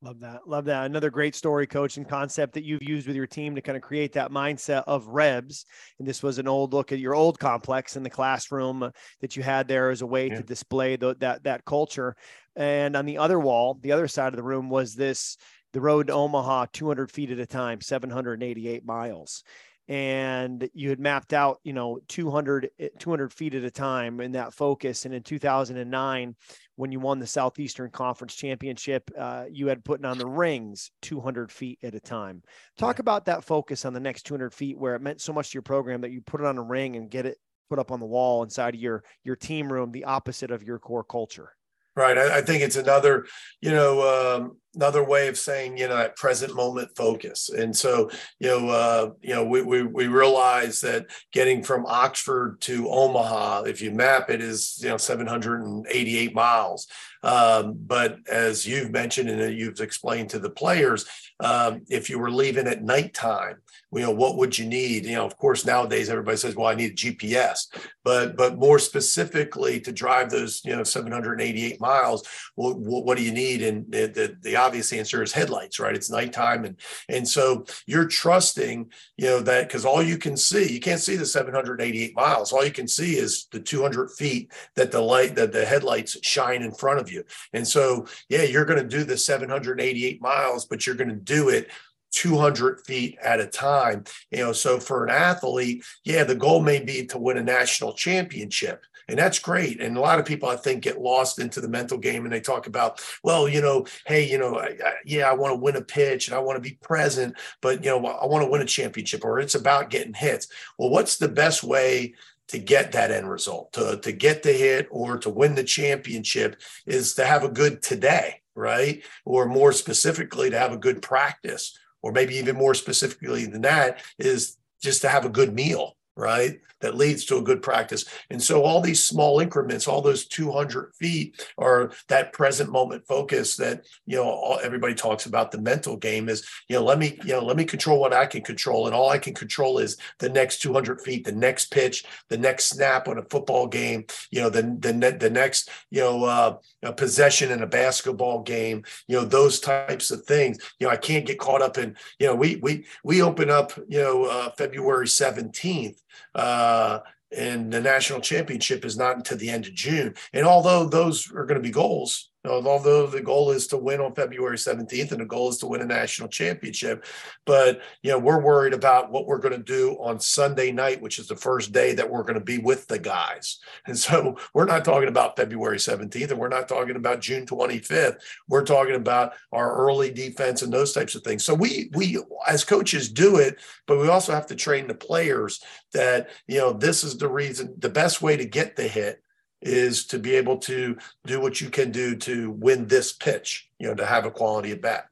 Love 0.03 0.19
that. 0.19 0.49
Love 0.49 0.65
that. 0.65 0.85
Another 0.85 1.11
great 1.11 1.37
story, 1.37 1.65
coach, 1.65 1.97
and 1.97 2.09
concept 2.09 2.55
that 2.55 2.65
you've 2.65 2.83
used 2.83 3.07
with 3.07 3.15
your 3.15 3.29
team 3.29 3.55
to 3.55 3.63
kind 3.63 3.77
of 3.77 3.83
create 3.83 4.13
that 4.15 4.33
mindset 4.33 4.83
of 4.89 5.07
Rebs. 5.07 5.65
And 6.01 6.09
this 6.09 6.25
was 6.25 6.39
an 6.41 6.49
old 6.49 6.73
look 6.73 6.91
at 6.91 6.99
your 6.99 7.15
old 7.15 7.39
complex 7.39 7.97
in 7.97 8.03
the 8.03 8.11
classroom 8.11 8.83
uh, 8.83 8.91
that 9.21 9.37
you 9.37 9.45
had 9.45 9.69
there 9.69 9.91
as 9.91 10.03
a 10.03 10.07
way 10.07 10.29
yeah. 10.29 10.39
to 10.39 10.43
display 10.43 10.97
the, 10.97 11.15
that 11.21 11.45
that 11.45 11.65
culture. 11.65 12.17
And 12.57 12.97
on 12.97 13.07
the 13.07 13.19
other 13.19 13.39
wall, 13.39 13.79
the 13.81 13.93
other 13.93 14.09
side 14.09 14.33
of 14.33 14.37
the 14.37 14.43
room 14.43 14.69
was 14.69 14.97
this 14.97 15.37
the 15.73 15.81
road 15.81 16.09
to 16.09 16.15
Omaha 16.15 16.67
200 16.73 17.09
feet 17.09 17.31
at 17.31 17.39
a 17.39 17.47
time, 17.47 17.81
788 17.81 18.85
miles 18.85 19.45
and 19.89 20.69
you 20.75 20.91
had 20.91 21.01
mapped 21.01 21.33
out 21.33 21.59
you 21.65 21.73
know 21.73 21.99
200 22.09 22.71
eh, 22.79 22.89
200 22.99 23.33
feet 23.33 23.55
at 23.55 23.65
a 23.65 23.71
time 23.71 24.21
in 24.21 24.33
that 24.33 24.55
focus 24.55 25.05
and 25.05 25.15
in 25.15 25.23
2009 25.23 26.37
when 26.83 26.91
you 26.91 26.99
won 26.99 27.21
the 27.21 27.27
southeastern 27.29 27.89
conference 27.91 28.35
championship 28.35 29.09
uh, 29.17 29.45
you 29.49 29.69
had 29.69 29.85
putting 29.85 30.05
on 30.05 30.19
the 30.19 30.27
rings 30.27 30.91
200 31.03 31.53
feet 31.53 31.79
at 31.85 31.95
a 31.95 32.01
time. 32.01 32.43
Talk 32.77 32.99
about 32.99 33.27
that 33.27 33.45
focus 33.45 33.85
on 33.85 33.93
the 33.93 34.01
next 34.01 34.25
200 34.25 34.53
feet 34.53 34.77
where 34.77 34.97
it 34.97 35.01
meant 35.01 35.21
so 35.21 35.33
much 35.33 35.51
to 35.51 35.55
your 35.55 35.63
program 35.63 36.01
that 36.01 36.11
you 36.11 36.21
put 36.21 36.41
it 36.41 36.47
on 36.49 36.59
a 36.59 36.63
ring 36.63 36.97
and 36.97 37.09
get 37.09 37.25
it 37.25 37.39
put 37.71 37.79
up 37.79 37.93
on 37.93 38.01
the 38.01 38.07
wall 38.07 38.43
inside 38.43 38.75
of 38.75 38.81
your 38.81 39.05
your 39.23 39.37
team 39.37 39.73
room 39.73 39.93
the 39.93 40.03
opposite 40.07 40.51
of 40.51 40.65
your 40.65 40.81
core 40.81 41.05
culture. 41.05 41.53
Right. 41.95 42.19
I, 42.19 42.39
I, 42.39 42.43
think 42.43 42.65
it's 42.65 42.75
another, 42.75 43.27
you 43.61 43.71
know, 43.71 44.41
um, 44.41 44.57
another 44.75 45.05
way 45.05 45.29
of 45.29 45.37
saying, 45.37 45.77
you 45.77 45.89
know, 45.89 45.97
that 45.97 46.17
present 46.17 46.55
moment 46.55 46.97
focus. 46.97 47.51
And 47.51 47.77
so, 47.77 48.11
you 48.39 48.49
know, 48.49 48.69
uh, 48.69 49.11
you 49.21 49.35
know, 49.35 49.45
we, 49.45 49.63
we, 49.63 49.83
we 49.83 50.07
realize 50.07 50.81
that 50.81 51.07
getting 51.33 51.63
from 51.63 51.87
Oxford 51.87 52.61
to 52.63 52.89
Omaha, 52.89 53.63
if 53.63 53.83
you 53.83 53.91
map 53.91 54.31
it 54.31 54.41
is, 54.41 54.79
you 54.83 54.89
know, 54.89 54.97
788 54.97 56.35
miles. 56.35 56.87
Um, 57.23 57.75
but 57.79 58.19
as 58.29 58.67
you've 58.67 58.91
mentioned 58.91 59.29
and 59.29 59.57
you've 59.57 59.81
explained 59.81 60.31
to 60.31 60.39
the 60.39 60.51
players, 60.51 61.07
um, 61.41 61.83
if 61.89 62.11
you 62.11 62.19
were 62.19 62.31
leaving 62.31 62.67
at 62.67 62.83
nighttime, 62.83 63.57
you 63.93 64.01
know, 64.01 64.11
what 64.11 64.37
would 64.39 64.59
you 64.59 64.67
need? 64.67 65.05
You 65.05 65.17
know, 65.17 65.27
of 65.27 65.37
course, 65.37 65.67
nowadays 65.67 66.09
everybody 66.09 66.37
says, 66.37 66.57
well, 66.57 66.67
I 66.67 66.75
need 66.75 66.93
a 66.93 66.95
GPS, 66.95 67.67
but 68.05 68.37
but 68.37 68.57
more 68.57 68.79
specifically 68.79 69.81
to 69.81 69.93
drive 69.93 70.31
those, 70.31 70.65
you 70.65 70.75
know, 70.75 70.83
788 70.83 71.81
miles, 71.81 72.27
what, 72.55 72.79
what 72.79 73.19
do 73.19 73.23
you 73.23 73.33
need? 73.33 73.63
And 73.63 73.91
the, 73.93 74.37
the, 74.41 74.57
the 74.63 74.67
obvious 74.67 74.93
answer 74.93 75.23
is 75.23 75.33
headlights, 75.33 75.81
right? 75.81 75.95
It's 75.95 76.11
nighttime. 76.11 76.65
And, 76.65 76.77
and 77.09 77.27
so 77.27 77.65
you're 77.87 78.07
trusting, 78.07 78.91
you 79.17 79.27
know, 79.27 79.41
that 79.41 79.69
because 79.69 79.85
all 79.85 80.03
you 80.03 80.19
can 80.19 80.37
see, 80.37 80.73
you 80.73 80.81
can't 80.81 81.01
see 81.01 81.17
the 81.17 81.27
788 81.27 82.15
miles. 82.15 82.53
All 82.53 82.65
you 82.65 82.73
can 82.73 82.89
see 82.89 83.17
is 83.17 83.47
the 83.51 83.61
200 83.61 84.11
feet 84.13 84.53
that 84.77 84.93
the 84.93 85.01
light, 85.01 85.35
that 85.37 85.53
the 85.53 85.65
headlights 85.65 86.17
shine 86.23 86.63
in 86.63 86.73
front 86.73 87.01
of 87.01 87.11
you. 87.11 87.25
And 87.53 87.67
so, 87.67 88.07
yeah, 88.29 88.43
you're 88.43 88.65
going 88.65 88.83
to 88.83 88.89
do 88.89 89.05
the 89.05 89.17
788 89.17 90.21
miles, 90.21 90.67
but 90.67 90.87
you're 90.87 90.97
going 90.97 91.11
to 91.11 91.17
do 91.17 91.49
it 91.49 91.71
200 92.13 92.85
feet 92.87 93.19
at 93.23 93.41
a 93.41 93.47
time. 93.47 94.05
You 94.31 94.39
know, 94.39 94.53
so 94.53 94.79
for 94.79 95.05
an 95.05 95.11
athlete, 95.11 95.85
yeah, 96.05 96.25
the 96.25 96.35
goal 96.35 96.63
may 96.63 96.83
be 96.83 97.07
to 97.07 97.19
win 97.19 97.39
a 97.39 97.43
national 97.43 97.95
championship. 97.95 98.85
And 99.09 99.19
that's 99.19 99.39
great. 99.39 99.81
And 99.81 99.97
a 99.97 100.01
lot 100.01 100.19
of 100.19 100.25
people, 100.25 100.49
I 100.49 100.57
think, 100.57 100.83
get 100.83 101.01
lost 101.01 101.39
into 101.39 101.61
the 101.61 101.69
mental 101.69 101.99
game 101.99 102.25
and 102.25 102.33
they 102.33 102.41
talk 102.41 102.67
about, 102.67 103.01
well, 103.23 103.49
you 103.49 103.61
know, 103.61 103.87
hey, 104.07 104.29
you 104.29 104.39
know, 104.39 104.57
I, 104.59 104.77
I, 104.85 104.95
yeah, 105.05 105.29
I 105.29 105.35
want 105.35 105.53
to 105.53 105.61
win 105.61 105.77
a 105.77 105.83
pitch 105.83 106.29
and 106.29 106.37
I 106.37 106.41
want 106.41 106.57
to 106.57 106.69
be 106.69 106.79
present, 106.83 107.37
but, 107.61 107.85
you 107.85 107.91
know, 107.91 108.07
I 108.07 108.27
want 108.27 108.45
to 108.45 108.51
win 108.51 108.63
a 108.63 108.67
championship 108.67 109.25
or 109.25 109.41
it's 109.41 109.55
about 109.55 109.91
getting 109.91 110.15
hits. 110.15 110.49
Well, 110.79 110.91
what's 110.91 111.17
the 111.17 111.29
best 111.29 111.63
way 111.63 112.15
to 112.49 112.59
get 112.59 112.93
that 112.93 113.11
end 113.11 113.31
result, 113.31 113.73
to, 113.73 113.99
to 114.03 114.13
get 114.13 114.43
the 114.43 114.53
hit 114.53 114.87
or 114.91 115.17
to 115.19 115.31
win 115.31 115.55
the 115.55 115.65
championship 115.65 116.61
is 116.87 117.15
to 117.15 117.25
have 117.25 117.45
a 117.45 117.49
good 117.49 117.83
today, 117.83 118.43
right? 118.55 119.03
Or 119.25 119.47
more 119.47 119.73
specifically, 119.73 120.51
to 120.51 120.59
have 120.59 120.73
a 120.73 120.77
good 120.77 121.01
practice, 121.01 121.79
or 122.03 122.13
maybe 122.13 122.37
even 122.37 122.57
more 122.57 122.75
specifically 122.75 123.47
than 123.47 123.63
that, 123.63 124.03
is 124.19 124.59
just 124.83 125.03
to 125.03 125.09
have 125.09 125.25
a 125.25 125.31
good 125.31 125.55
meal, 125.55 125.97
right? 126.17 126.61
That 126.83 126.97
leads 126.97 127.25
to 127.27 127.39
a 127.39 127.43
good 127.43 127.63
practice. 127.63 128.05
And 128.31 128.43
so 128.43 128.63
all 128.63 128.81
these 128.81 129.03
small 129.03 129.41
increments, 129.41 129.89
all 129.89 130.03
those 130.03 130.27
200 130.27 130.95
feet 130.95 131.47
are 131.57 131.93
that 132.09 132.33
present 132.33 132.71
moment 132.71 133.07
focus 133.07 133.57
that, 133.57 133.87
you 134.07 134.17
know, 134.17 134.25
all, 134.25 134.59
everybody 134.63 134.95
talks 134.95 135.27
about 135.27 135.51
the 135.51 135.61
mental 135.61 135.97
game 135.97 136.29
is, 136.29 136.47
you 136.69 136.77
know, 136.77 136.85
let 136.85 136.99
me, 136.99 137.19
you 137.25 137.33
know, 137.33 137.45
let 137.45 137.57
me 137.57 137.65
control 137.65 138.01
what 138.01 138.13
I 138.13 138.27
can 138.27 138.43
control. 138.43 138.87
And 138.87 138.95
all 138.95 139.09
I 139.09 139.19
can 139.19 139.35
control 139.35 139.79
is 139.79 139.97
the 140.19 140.29
next 140.29 140.61
200 140.63 141.01
feet, 141.01 141.25
the 141.25 141.33
next 141.33 141.71
pitch, 141.71 142.05
the 142.29 142.39
next 142.39 142.65
snap 142.65 143.09
on 143.09 143.19
a 143.19 143.25
football 143.25 143.67
game, 143.67 144.05
you 144.31 144.41
know, 144.41 144.51
the, 144.51 144.63
the, 144.63 145.17
the 145.19 145.31
next, 145.31 145.71
you 145.91 146.01
know, 146.01 146.25
uh, 146.25 146.57
possession 146.93 147.51
in 147.53 147.63
a 147.63 147.67
basketball 147.67 148.43
game, 148.43 148.83
you 149.07 149.17
know, 149.17 149.25
those 149.25 149.61
types 149.61 150.11
of 150.11 150.25
things. 150.25 150.59
You 150.79 150.87
know, 150.87 150.93
I 150.93 150.97
can't 150.97 151.27
get 151.27 151.39
caught 151.39 151.63
up 151.63 151.79
in, 151.79 151.97
you 152.19 152.27
know, 152.27 152.35
we, 152.35 152.57
we, 152.57 152.85
we 153.05 153.23
open 153.23 153.51
up, 153.51 153.73
you 153.89 154.01
know, 154.01 154.25
uh, 154.25 154.51
February 154.51 155.07
17th 155.07 155.99
uh, 156.35 156.72
Uh, 156.73 157.01
and 157.37 157.73
the 157.73 157.81
national 157.81 158.21
championship 158.21 158.85
is 158.85 158.97
not 158.97 159.17
until 159.17 159.39
the 159.39 159.51
end 159.51 159.67
of 159.67 159.75
June. 159.75 160.15
And 160.33 160.47
although 160.47 160.87
those 160.87 161.31
are 161.33 161.47
going 161.47 161.61
to 161.61 161.69
be 161.69 161.71
goals, 161.71 162.31
although 162.45 163.07
the 163.07 163.21
goal 163.21 163.51
is 163.53 163.67
to 163.69 163.77
win 163.77 164.01
on 164.01 164.15
February 164.15 164.57
17th 164.57 165.13
and 165.13 165.21
the 165.21 165.27
goal 165.27 165.49
is 165.49 165.59
to 165.59 165.67
win 165.67 165.81
a 165.81 165.87
national 165.87 166.29
championship. 166.29 167.05
But, 167.47 167.83
you 168.03 168.11
know, 168.11 168.19
we're 168.19 168.41
worried 168.41 168.75
about 168.75 169.13
what 169.13 169.27
we're 169.27 169.39
going 169.39 169.57
to 169.57 169.63
do 169.63 169.93
on 170.01 170.19
Sunday 170.19 170.73
night, 170.73 171.01
which 171.01 171.19
is 171.19 171.29
the 171.29 171.37
first 171.37 171.73
day 171.73 171.95
that 171.95 172.11
we're 172.11 172.25
going 172.25 172.39
to 172.39 172.45
be 172.45 172.59
with 172.59 172.89
the 172.89 172.99
guys. 172.99 173.59
And 173.87 173.97
so 173.97 174.37
we're 174.55 174.65
not 174.65 174.85
talking 174.85 175.09
about 175.09 175.37
February 175.37 175.79
17th 175.79 176.31
and 176.31 176.39
we're 176.39 176.49
not 176.49 176.69
talking 176.69 176.97
about 176.97 177.21
June 177.21 177.47
25th. 177.47 178.17
We're 178.49 178.65
talking 178.65 178.97
about 178.97 179.35
our 179.53 179.75
early 179.77 180.11
defense 180.11 180.63
and 180.63 180.73
those 180.73 180.93
types 180.93 181.15
of 181.15 181.23
things. 181.23 181.45
So 181.45 181.55
we, 181.55 181.91
we 181.95 182.19
as 182.49 182.65
coaches 182.65 183.09
do 183.09 183.37
it, 183.37 183.61
but 183.87 183.99
we 183.99 184.09
also 184.09 184.33
have 184.33 184.47
to 184.49 184.57
train 184.57 184.89
the 184.89 184.95
players 184.95 185.63
that, 185.93 186.31
you 186.47 186.59
know, 186.59 186.73
this 186.73 187.05
is 187.05 187.19
the 187.19 187.29
reason, 187.29 187.75
the 187.79 187.89
best 187.89 188.23
way 188.23 188.37
to 188.37 188.45
get 188.45 188.77
the 188.77 188.89
hit 188.89 189.22
is 189.63 190.07
to 190.07 190.19
be 190.19 190.35
able 190.35 190.59
to 190.59 190.97
do 191.27 191.41
what 191.41 191.61
you 191.61 191.71
can 191.71 191.91
do 191.91 192.17
to 192.17 192.51
win 192.51 192.87
this 192.87 193.13
pitch, 193.13 193.71
you 193.79 193.89
know, 193.89 193.95
to 193.95 194.05
have 194.07 194.27
a 194.27 194.31
quality 194.31 194.73
at 194.73 194.83
bat. 194.83 195.07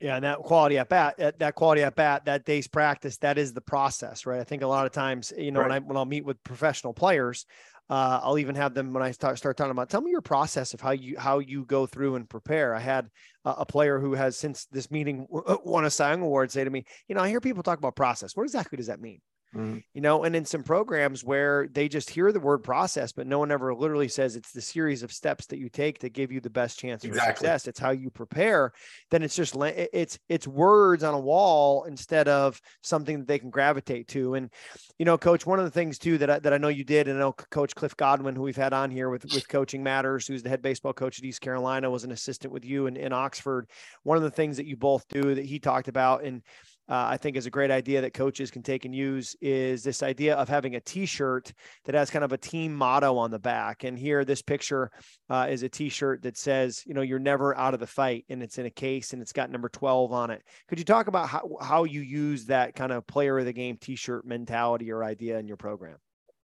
yeah, 0.00 0.16
and 0.16 0.24
that 0.24 0.38
quality 0.38 0.78
at 0.78 0.88
bat, 0.88 1.38
that 1.38 1.54
quality 1.54 1.82
at 1.82 1.96
bat, 1.96 2.24
that 2.26 2.44
day's 2.44 2.68
practice, 2.68 3.16
that 3.18 3.38
is 3.38 3.52
the 3.52 3.60
process, 3.60 4.26
right? 4.26 4.40
I 4.40 4.44
think 4.44 4.62
a 4.62 4.66
lot 4.66 4.86
of 4.86 4.92
times, 4.92 5.32
you 5.36 5.50
know, 5.50 5.60
right. 5.60 5.68
when 5.68 5.76
I 5.76 5.78
when 5.80 5.96
I'll 5.96 6.04
meet 6.04 6.24
with 6.24 6.42
professional 6.44 6.92
players, 6.92 7.46
uh, 7.88 8.20
I'll 8.22 8.38
even 8.38 8.56
have 8.56 8.74
them 8.74 8.92
when 8.92 9.02
I 9.02 9.12
start 9.12 9.38
start 9.38 9.56
talking 9.56 9.70
about. 9.70 9.88
Tell 9.88 10.00
me 10.00 10.10
your 10.10 10.20
process 10.20 10.74
of 10.74 10.80
how 10.80 10.90
you 10.90 11.16
how 11.18 11.38
you 11.38 11.64
go 11.64 11.86
through 11.86 12.16
and 12.16 12.28
prepare. 12.28 12.74
I 12.74 12.80
had 12.80 13.08
a, 13.44 13.50
a 13.50 13.66
player 13.66 13.98
who 14.00 14.14
has 14.14 14.36
since 14.36 14.66
this 14.66 14.90
meeting 14.90 15.26
won 15.30 15.84
a 15.84 15.90
Cy 15.90 16.10
Young 16.10 16.22
Award 16.22 16.50
say 16.50 16.64
to 16.64 16.70
me, 16.70 16.84
you 17.08 17.14
know, 17.14 17.22
I 17.22 17.28
hear 17.28 17.40
people 17.40 17.62
talk 17.62 17.78
about 17.78 17.96
process. 17.96 18.36
What 18.36 18.44
exactly 18.44 18.76
does 18.76 18.88
that 18.88 19.00
mean? 19.00 19.20
Mm-hmm. 19.54 19.78
You 19.94 20.00
know, 20.00 20.24
and 20.24 20.36
in 20.36 20.44
some 20.44 20.62
programs 20.62 21.24
where 21.24 21.68
they 21.68 21.88
just 21.88 22.10
hear 22.10 22.32
the 22.32 22.40
word 22.40 22.58
process, 22.58 23.12
but 23.12 23.26
no 23.26 23.38
one 23.38 23.50
ever 23.50 23.74
literally 23.74 24.08
says 24.08 24.36
it's 24.36 24.52
the 24.52 24.60
series 24.60 25.02
of 25.02 25.12
steps 25.12 25.46
that 25.46 25.58
you 25.58 25.68
take 25.68 25.98
to 26.00 26.08
give 26.08 26.30
you 26.30 26.40
the 26.40 26.50
best 26.50 26.78
chance 26.78 27.04
exactly. 27.04 27.32
for 27.32 27.36
success. 27.36 27.66
It's 27.66 27.78
how 27.78 27.90
you 27.90 28.10
prepare. 28.10 28.72
Then 29.10 29.22
it's 29.22 29.36
just 29.36 29.56
it's 29.56 30.18
it's 30.28 30.46
words 30.46 31.02
on 31.02 31.14
a 31.14 31.20
wall 31.20 31.84
instead 31.84 32.28
of 32.28 32.60
something 32.82 33.20
that 33.20 33.28
they 33.28 33.38
can 33.38 33.50
gravitate 33.50 34.08
to. 34.08 34.34
And 34.34 34.50
you 34.98 35.04
know, 35.04 35.16
Coach, 35.16 35.46
one 35.46 35.58
of 35.58 35.64
the 35.64 35.70
things 35.70 35.98
too 35.98 36.18
that 36.18 36.30
I, 36.30 36.38
that 36.40 36.52
I 36.52 36.58
know 36.58 36.68
you 36.68 36.84
did, 36.84 37.08
and 37.08 37.16
I 37.16 37.20
know 37.20 37.32
Coach 37.32 37.74
Cliff 37.74 37.96
Godwin, 37.96 38.36
who 38.36 38.42
we've 38.42 38.56
had 38.56 38.72
on 38.72 38.90
here 38.90 39.10
with 39.10 39.24
with 39.32 39.48
Coaching 39.48 39.82
Matters, 39.82 40.26
who's 40.26 40.42
the 40.42 40.48
head 40.50 40.62
baseball 40.62 40.92
coach 40.92 41.18
at 41.18 41.24
East 41.24 41.40
Carolina, 41.40 41.90
was 41.90 42.04
an 42.04 42.12
assistant 42.12 42.52
with 42.52 42.64
you 42.64 42.86
in, 42.88 42.96
in 42.96 43.12
Oxford. 43.12 43.70
One 44.02 44.16
of 44.16 44.22
the 44.22 44.30
things 44.30 44.56
that 44.58 44.66
you 44.66 44.76
both 44.76 45.06
do 45.08 45.34
that 45.34 45.46
he 45.46 45.58
talked 45.58 45.88
about 45.88 46.24
and 46.24 46.42
uh, 46.88 47.06
I 47.10 47.16
think 47.16 47.36
is 47.36 47.46
a 47.46 47.50
great 47.50 47.70
idea 47.70 48.00
that 48.00 48.14
coaches 48.14 48.50
can 48.50 48.62
take 48.62 48.84
and 48.84 48.94
use 48.94 49.36
is 49.40 49.82
this 49.82 50.02
idea 50.02 50.36
of 50.36 50.48
having 50.48 50.76
a 50.76 50.80
T-shirt 50.80 51.52
that 51.84 51.94
has 51.94 52.10
kind 52.10 52.24
of 52.24 52.32
a 52.32 52.38
team 52.38 52.74
motto 52.74 53.16
on 53.16 53.30
the 53.30 53.38
back. 53.38 53.84
And 53.84 53.98
here, 53.98 54.24
this 54.24 54.42
picture 54.42 54.90
uh, 55.28 55.46
is 55.50 55.62
a 55.62 55.68
T-shirt 55.68 56.22
that 56.22 56.36
says, 56.36 56.82
you 56.86 56.94
know, 56.94 57.02
you're 57.02 57.18
never 57.18 57.56
out 57.56 57.74
of 57.74 57.80
the 57.80 57.86
fight, 57.86 58.24
and 58.28 58.42
it's 58.42 58.58
in 58.58 58.66
a 58.66 58.70
case 58.70 59.12
and 59.12 59.20
it's 59.20 59.32
got 59.32 59.50
number 59.50 59.68
12 59.68 60.12
on 60.12 60.30
it. 60.30 60.42
Could 60.68 60.78
you 60.78 60.84
talk 60.84 61.08
about 61.08 61.28
how 61.28 61.56
how 61.60 61.84
you 61.84 62.00
use 62.00 62.46
that 62.46 62.74
kind 62.74 62.92
of 62.92 63.06
player 63.06 63.38
of 63.38 63.44
the 63.44 63.52
game 63.52 63.76
T-shirt 63.76 64.26
mentality 64.26 64.92
or 64.92 65.02
idea 65.02 65.38
in 65.38 65.48
your 65.48 65.56
program? 65.56 65.96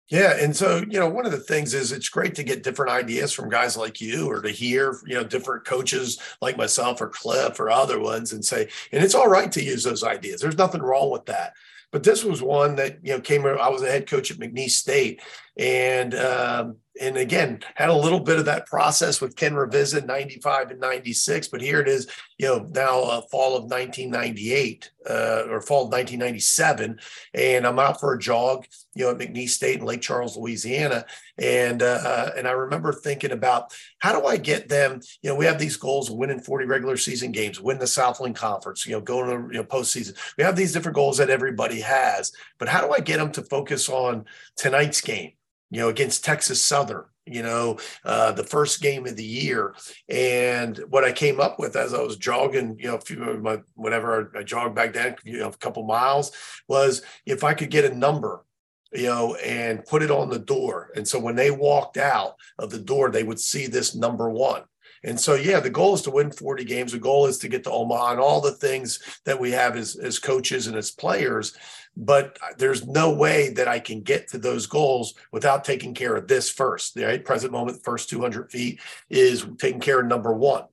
Yeah. 0.08 0.36
And 0.38 0.54
so, 0.54 0.78
you 0.88 0.98
know, 0.98 1.08
one 1.08 1.24
of 1.24 1.32
the 1.32 1.38
things 1.38 1.72
is 1.72 1.90
it's 1.90 2.08
great 2.08 2.34
to 2.34 2.42
get 2.42 2.62
different 2.62 2.92
ideas 2.92 3.32
from 3.32 3.48
guys 3.48 3.76
like 3.76 4.00
you 4.00 4.28
or 4.28 4.42
to 4.42 4.50
hear, 4.50 5.00
you 5.06 5.14
know, 5.14 5.24
different 5.24 5.64
coaches 5.64 6.18
like 6.42 6.58
myself 6.58 7.00
or 7.00 7.08
Cliff 7.08 7.58
or 7.58 7.70
other 7.70 7.98
ones 7.98 8.32
and 8.32 8.44
say, 8.44 8.68
and 8.92 9.02
it's 9.02 9.14
all 9.14 9.28
right 9.28 9.50
to 9.52 9.62
use 9.62 9.84
those 9.84 10.04
ideas. 10.04 10.40
There's 10.40 10.58
nothing 10.58 10.82
wrong 10.82 11.10
with 11.10 11.24
that. 11.26 11.54
But 11.92 12.02
this 12.02 12.24
was 12.24 12.42
one 12.42 12.76
that, 12.76 12.98
you 13.02 13.12
know, 13.12 13.20
came, 13.20 13.46
I 13.46 13.68
was 13.68 13.82
a 13.82 13.90
head 13.90 14.08
coach 14.08 14.30
at 14.30 14.38
McNeese 14.38 14.70
State 14.72 15.22
and, 15.56 16.14
um, 16.14 16.76
and 17.00 17.16
again 17.16 17.60
had 17.74 17.88
a 17.88 17.94
little 17.94 18.20
bit 18.20 18.38
of 18.38 18.44
that 18.44 18.66
process 18.66 19.20
with 19.20 19.36
Ken 19.36 19.52
Ravizza 19.52 20.04
95 20.04 20.72
and 20.72 20.80
96 20.80 21.48
but 21.48 21.60
here 21.60 21.80
it 21.80 21.88
is 21.88 22.06
you 22.38 22.46
know 22.46 22.68
now 22.74 23.02
uh, 23.02 23.20
fall 23.30 23.56
of 23.56 23.64
1998 23.64 24.90
uh, 25.08 25.44
or 25.48 25.62
fall 25.62 25.84
of 25.84 25.92
1997 25.92 26.98
and 27.34 27.66
I'm 27.66 27.78
out 27.78 27.98
for 27.98 28.12
a 28.12 28.18
jog 28.18 28.66
you 28.94 29.04
know 29.04 29.10
at 29.10 29.18
McNeese 29.18 29.50
State 29.50 29.80
in 29.80 29.86
Lake 29.86 30.02
Charles 30.02 30.36
Louisiana 30.36 31.06
and 31.38 31.82
uh, 31.82 32.00
uh, 32.04 32.30
and 32.36 32.46
I 32.46 32.52
remember 32.52 32.92
thinking 32.92 33.32
about 33.32 33.74
how 33.98 34.18
do 34.18 34.26
I 34.26 34.36
get 34.36 34.68
them 34.68 35.00
you 35.22 35.30
know 35.30 35.36
we 35.36 35.46
have 35.46 35.58
these 35.58 35.76
goals 35.76 36.10
of 36.10 36.16
winning 36.16 36.40
40 36.40 36.66
regular 36.66 36.96
season 36.96 37.32
games 37.32 37.60
win 37.60 37.78
the 37.78 37.86
Southland 37.86 38.36
Conference 38.36 38.86
you 38.86 38.92
know 38.92 39.00
going 39.00 39.28
to 39.28 39.54
you 39.54 39.60
know 39.60 39.64
postseason. 39.64 40.16
We 40.36 40.44
have 40.44 40.56
these 40.56 40.72
different 40.72 40.96
goals 40.96 41.16
that 41.18 41.30
everybody 41.30 41.80
has 41.80 42.32
but 42.58 42.68
how 42.68 42.86
do 42.86 42.92
I 42.92 43.00
get 43.00 43.16
them 43.16 43.32
to 43.32 43.42
focus 43.42 43.88
on 43.88 44.26
tonight's 44.56 45.00
game 45.00 45.32
you 45.72 45.80
know, 45.80 45.88
against 45.88 46.22
Texas 46.22 46.62
Southern, 46.62 47.04
you 47.24 47.42
know, 47.42 47.78
uh, 48.04 48.30
the 48.32 48.44
first 48.44 48.82
game 48.82 49.06
of 49.06 49.16
the 49.16 49.24
year. 49.24 49.74
And 50.06 50.76
what 50.90 51.02
I 51.02 51.12
came 51.12 51.40
up 51.40 51.58
with 51.58 51.76
as 51.76 51.94
I 51.94 52.02
was 52.02 52.18
jogging, 52.18 52.76
you 52.78 52.88
know, 52.88 52.96
a 52.96 53.00
few 53.00 53.24
of 53.24 53.40
my, 53.40 53.58
whenever 53.74 54.30
I, 54.36 54.42
jogged 54.42 54.74
back 54.74 54.92
then, 54.92 55.16
you 55.24 55.38
know, 55.38 55.48
a 55.48 55.56
couple 55.56 55.82
miles 55.84 56.30
was 56.68 57.00
if 57.24 57.42
I 57.42 57.54
could 57.54 57.70
get 57.70 57.90
a 57.90 57.94
number, 57.96 58.44
you 58.92 59.06
know, 59.06 59.34
and 59.36 59.82
put 59.86 60.02
it 60.02 60.10
on 60.10 60.28
the 60.28 60.38
door. 60.38 60.90
And 60.94 61.08
so 61.08 61.18
when 61.18 61.36
they 61.36 61.50
walked 61.50 61.96
out 61.96 62.34
of 62.58 62.70
the 62.70 62.78
door, 62.78 63.10
they 63.10 63.22
would 63.22 63.40
see 63.40 63.66
this 63.66 63.94
number 63.94 64.28
one. 64.28 64.64
And 65.04 65.18
so, 65.18 65.34
yeah, 65.34 65.58
the 65.58 65.70
goal 65.70 65.94
is 65.94 66.02
to 66.02 66.10
win 66.10 66.30
40 66.30 66.64
games. 66.64 66.92
The 66.92 66.98
goal 66.98 67.26
is 67.26 67.38
to 67.38 67.48
get 67.48 67.64
to 67.64 67.72
Omaha 67.72 68.12
and 68.12 68.20
all 68.20 68.40
the 68.40 68.52
things 68.52 69.00
that 69.24 69.40
we 69.40 69.50
have 69.50 69.76
as, 69.76 69.96
as 69.96 70.18
coaches 70.18 70.68
and 70.68 70.76
as 70.76 70.92
players. 70.92 71.56
But 71.96 72.38
there's 72.58 72.86
no 72.86 73.12
way 73.12 73.50
that 73.50 73.68
I 73.68 73.78
can 73.78 74.00
get 74.00 74.28
to 74.28 74.38
those 74.38 74.66
goals 74.66 75.14
without 75.30 75.64
taking 75.64 75.94
care 75.94 76.16
of 76.16 76.26
this 76.26 76.48
first. 76.50 76.94
The 76.94 77.04
right? 77.04 77.24
present 77.24 77.52
moment, 77.52 77.84
first 77.84 78.08
200 78.08 78.50
feet 78.50 78.80
is 79.10 79.46
taking 79.58 79.80
care 79.80 80.00
of 80.00 80.06
number 80.06 80.32
one. 80.32 80.64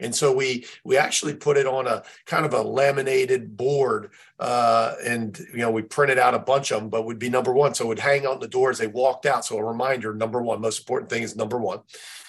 And 0.00 0.14
so 0.14 0.32
we 0.32 0.64
we 0.84 0.96
actually 0.96 1.34
put 1.34 1.56
it 1.56 1.66
on 1.66 1.86
a 1.86 2.02
kind 2.24 2.46
of 2.46 2.54
a 2.54 2.62
laminated 2.62 3.56
board, 3.56 4.12
uh, 4.38 4.94
and 5.04 5.36
you 5.52 5.58
know 5.58 5.70
we 5.70 5.82
printed 5.82 6.18
out 6.18 6.34
a 6.34 6.38
bunch 6.38 6.70
of 6.70 6.80
them, 6.80 6.88
but 6.88 7.04
would 7.04 7.18
be 7.18 7.28
number 7.28 7.52
one. 7.52 7.74
So 7.74 7.84
it 7.84 7.88
would 7.88 7.98
hang 7.98 8.26
on 8.26 8.38
the 8.38 8.46
door 8.46 8.70
as 8.70 8.78
they 8.78 8.86
walked 8.86 9.26
out. 9.26 9.44
So 9.44 9.58
a 9.58 9.64
reminder: 9.64 10.14
number 10.14 10.40
one, 10.40 10.60
most 10.60 10.78
important 10.78 11.10
thing 11.10 11.24
is 11.24 11.34
number 11.34 11.58
one. 11.58 11.80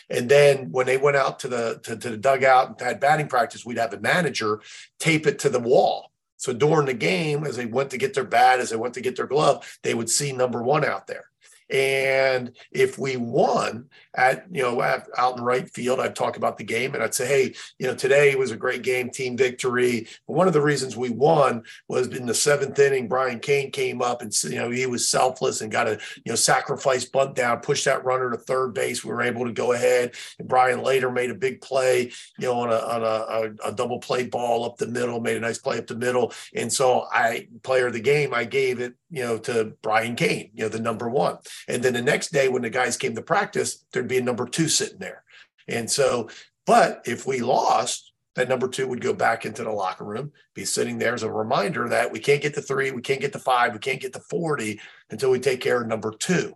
And 0.09 0.27
then 0.27 0.71
when 0.71 0.87
they 0.87 0.97
went 0.97 1.17
out 1.17 1.39
to 1.39 1.47
the 1.47 1.79
to, 1.83 1.95
to 1.95 2.09
the 2.09 2.17
dugout 2.17 2.69
and 2.69 2.81
had 2.81 2.99
batting 2.99 3.27
practice, 3.27 3.65
we'd 3.65 3.77
have 3.77 3.93
a 3.93 3.99
manager 3.99 4.61
tape 4.97 5.27
it 5.27 5.37
to 5.39 5.49
the 5.49 5.59
wall. 5.59 6.08
So 6.39 6.53
during 6.53 6.85
the 6.85 6.93
game, 6.93 7.43
as 7.43 7.57
they 7.57 7.65
went 7.65 7.89
to 7.91 7.97
get 7.97 8.13
their 8.13 8.23
bat, 8.23 8.61
as 8.61 8.69
they 8.69 8.77
went 8.77 8.93
to 8.93 9.01
get 9.01 9.17
their 9.17 9.27
glove, 9.27 9.77
they 9.83 9.93
would 9.93 10.09
see 10.09 10.31
number 10.31 10.63
one 10.63 10.85
out 10.85 11.05
there. 11.05 11.28
And 11.69 12.51
if 12.71 12.97
we 12.97 13.17
won 13.17 13.89
at, 14.15 14.45
you 14.51 14.63
know, 14.63 14.81
at, 14.81 15.07
out 15.17 15.37
in 15.37 15.43
right 15.43 15.69
field, 15.69 15.99
I'd 15.99 16.15
talk 16.15 16.35
about 16.35 16.57
the 16.57 16.63
game 16.63 16.93
and 16.93 17.03
I'd 17.03 17.13
say, 17.13 17.27
hey, 17.27 17.55
you 17.77 17.87
know, 17.87 17.95
today 17.95 18.35
was 18.35 18.51
a 18.51 18.57
great 18.57 18.81
game, 18.81 19.09
team 19.09 19.37
victory. 19.37 20.07
But 20.27 20.33
one 20.33 20.47
of 20.47 20.53
the 20.53 20.61
reasons 20.61 20.97
we 20.97 21.09
won 21.09 21.63
was 21.87 22.07
in 22.07 22.25
the 22.25 22.33
seventh 22.33 22.79
inning, 22.79 23.07
Brian 23.07 23.39
Cain 23.39 23.71
came 23.71 24.01
up 24.01 24.21
and, 24.21 24.33
you 24.43 24.55
know, 24.55 24.71
he 24.71 24.85
was 24.85 25.07
selfless 25.07 25.61
and 25.61 25.71
got 25.71 25.87
a, 25.87 25.99
you 26.25 26.31
know, 26.31 26.35
sacrifice 26.35 27.05
bunt 27.05 27.35
down, 27.35 27.59
pushed 27.59 27.85
that 27.85 28.03
runner 28.03 28.31
to 28.31 28.37
third 28.37 28.73
base. 28.73 29.03
We 29.03 29.11
were 29.11 29.21
able 29.21 29.45
to 29.45 29.53
go 29.53 29.73
ahead. 29.73 30.15
And 30.39 30.47
Brian 30.47 30.81
later 30.81 31.11
made 31.11 31.29
a 31.29 31.35
big 31.35 31.61
play, 31.61 32.11
you 32.39 32.47
know, 32.47 32.59
on 32.61 32.69
a, 32.69 32.77
on 32.77 33.03
a, 33.03 33.65
a, 33.65 33.69
a 33.69 33.73
double 33.73 33.99
play 33.99 34.25
ball 34.25 34.65
up 34.65 34.77
the 34.77 34.87
middle, 34.87 35.19
made 35.19 35.37
a 35.37 35.41
nice 35.41 35.59
play 35.59 35.77
up 35.77 35.87
the 35.87 35.95
middle. 35.95 36.33
And 36.55 36.71
so 36.71 37.05
I, 37.11 37.47
player 37.63 37.87
of 37.87 37.93
the 37.93 37.99
game, 37.99 38.33
I 38.33 38.45
gave 38.45 38.79
it, 38.79 38.95
you 39.11 39.23
know, 39.23 39.37
to 39.39 39.73
Brian 39.81 40.15
Cain, 40.15 40.51
you 40.53 40.63
know, 40.63 40.69
the 40.69 40.79
number 40.79 41.09
one. 41.09 41.37
And 41.67 41.83
then 41.83 41.93
the 41.93 42.01
next 42.01 42.31
day 42.31 42.47
when 42.47 42.61
the 42.61 42.69
guys 42.69 42.97
came 42.97 43.15
to 43.15 43.21
practice, 43.21 43.85
there'd 43.91 44.07
be 44.07 44.17
a 44.17 44.23
number 44.23 44.47
two 44.47 44.67
sitting 44.67 44.99
there. 44.99 45.23
And 45.67 45.89
so, 45.89 46.29
but 46.65 47.01
if 47.05 47.25
we 47.25 47.39
lost, 47.41 48.11
that 48.35 48.49
number 48.49 48.67
two 48.67 48.87
would 48.87 49.01
go 49.01 49.13
back 49.13 49.45
into 49.45 49.63
the 49.63 49.71
locker 49.71 50.05
room, 50.05 50.31
be 50.53 50.65
sitting 50.65 50.97
there 50.97 51.13
as 51.13 51.23
a 51.23 51.31
reminder 51.31 51.89
that 51.89 52.11
we 52.11 52.19
can't 52.19 52.41
get 52.41 52.53
to 52.53 52.61
three, 52.61 52.91
we 52.91 53.01
can't 53.01 53.21
get 53.21 53.33
to 53.33 53.39
five, 53.39 53.73
we 53.73 53.79
can't 53.79 53.99
get 53.99 54.13
to 54.13 54.19
40 54.19 54.79
until 55.09 55.31
we 55.31 55.39
take 55.39 55.61
care 55.61 55.81
of 55.81 55.87
number 55.87 56.11
two. 56.11 56.55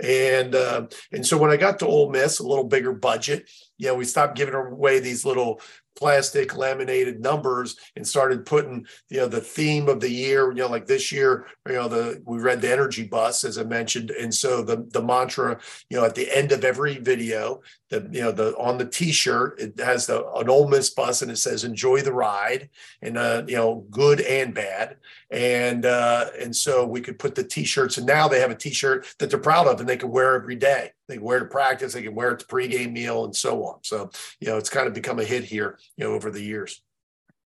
And 0.00 0.54
uh, 0.54 0.86
and 1.12 1.24
so 1.24 1.38
when 1.38 1.50
I 1.50 1.56
got 1.56 1.78
to 1.78 1.86
Ole 1.86 2.10
Miss, 2.10 2.40
a 2.40 2.46
little 2.46 2.64
bigger 2.64 2.92
budget, 2.92 3.48
you 3.78 3.86
know, 3.86 3.94
we 3.94 4.04
stopped 4.04 4.36
giving 4.36 4.54
away 4.54 4.98
these 4.98 5.24
little 5.24 5.60
plastic 5.96 6.56
laminated 6.56 7.20
numbers 7.20 7.76
and 7.96 8.06
started 8.06 8.46
putting 8.46 8.86
you 9.10 9.18
know 9.18 9.28
the 9.28 9.40
theme 9.40 9.88
of 9.88 10.00
the 10.00 10.10
year 10.10 10.50
you 10.50 10.58
know 10.58 10.68
like 10.68 10.86
this 10.86 11.12
year 11.12 11.46
you 11.66 11.74
know 11.74 11.88
the 11.88 12.22
we 12.26 12.38
read 12.38 12.60
the 12.60 12.70
energy 12.70 13.04
bus 13.04 13.44
as 13.44 13.58
i 13.58 13.62
mentioned. 13.62 14.10
And 14.10 14.34
so 14.34 14.62
the 14.62 14.86
the 14.90 15.02
mantra 15.02 15.58
you 15.90 15.98
know 15.98 16.04
at 16.04 16.14
the 16.14 16.30
end 16.34 16.52
of 16.52 16.64
every 16.64 16.98
video 16.98 17.60
the 17.90 18.08
you 18.10 18.22
know 18.22 18.32
the 18.32 18.56
on 18.56 18.78
the 18.78 18.86
t-shirt 18.86 19.60
it 19.60 19.78
has 19.80 20.06
the 20.06 20.26
an 20.32 20.48
Ole 20.48 20.68
Miss 20.68 20.90
bus 20.90 21.22
and 21.22 21.30
it 21.30 21.36
says 21.36 21.64
enjoy 21.64 22.00
the 22.00 22.12
ride 22.12 22.70
and 23.02 23.18
uh 23.18 23.42
you 23.46 23.56
know 23.56 23.84
good 23.90 24.20
and 24.20 24.54
bad 24.54 24.96
and 25.32 25.86
uh 25.86 26.26
and 26.38 26.54
so 26.54 26.86
we 26.86 27.00
could 27.00 27.18
put 27.18 27.34
the 27.34 27.42
t-shirts 27.42 27.96
and 27.96 28.06
now 28.06 28.28
they 28.28 28.38
have 28.38 28.50
a 28.50 28.54
t-shirt 28.54 29.06
that 29.18 29.30
they're 29.30 29.38
proud 29.38 29.66
of 29.66 29.80
and 29.80 29.88
they 29.88 29.96
can 29.96 30.10
wear 30.10 30.34
every 30.34 30.54
day 30.54 30.90
they 31.08 31.14
can 31.14 31.24
wear 31.24 31.38
it 31.38 31.40
to 31.40 31.46
practice 31.46 31.94
they 31.94 32.02
can 32.02 32.14
wear 32.14 32.32
it 32.32 32.38
to 32.38 32.46
pregame 32.46 32.92
meal 32.92 33.24
and 33.24 33.34
so 33.34 33.64
on 33.64 33.78
so 33.82 34.10
you 34.40 34.46
know 34.46 34.58
it's 34.58 34.68
kind 34.68 34.86
of 34.86 34.92
become 34.92 35.18
a 35.18 35.24
hit 35.24 35.42
here 35.42 35.78
you 35.96 36.04
know 36.04 36.12
over 36.12 36.30
the 36.30 36.42
years 36.42 36.82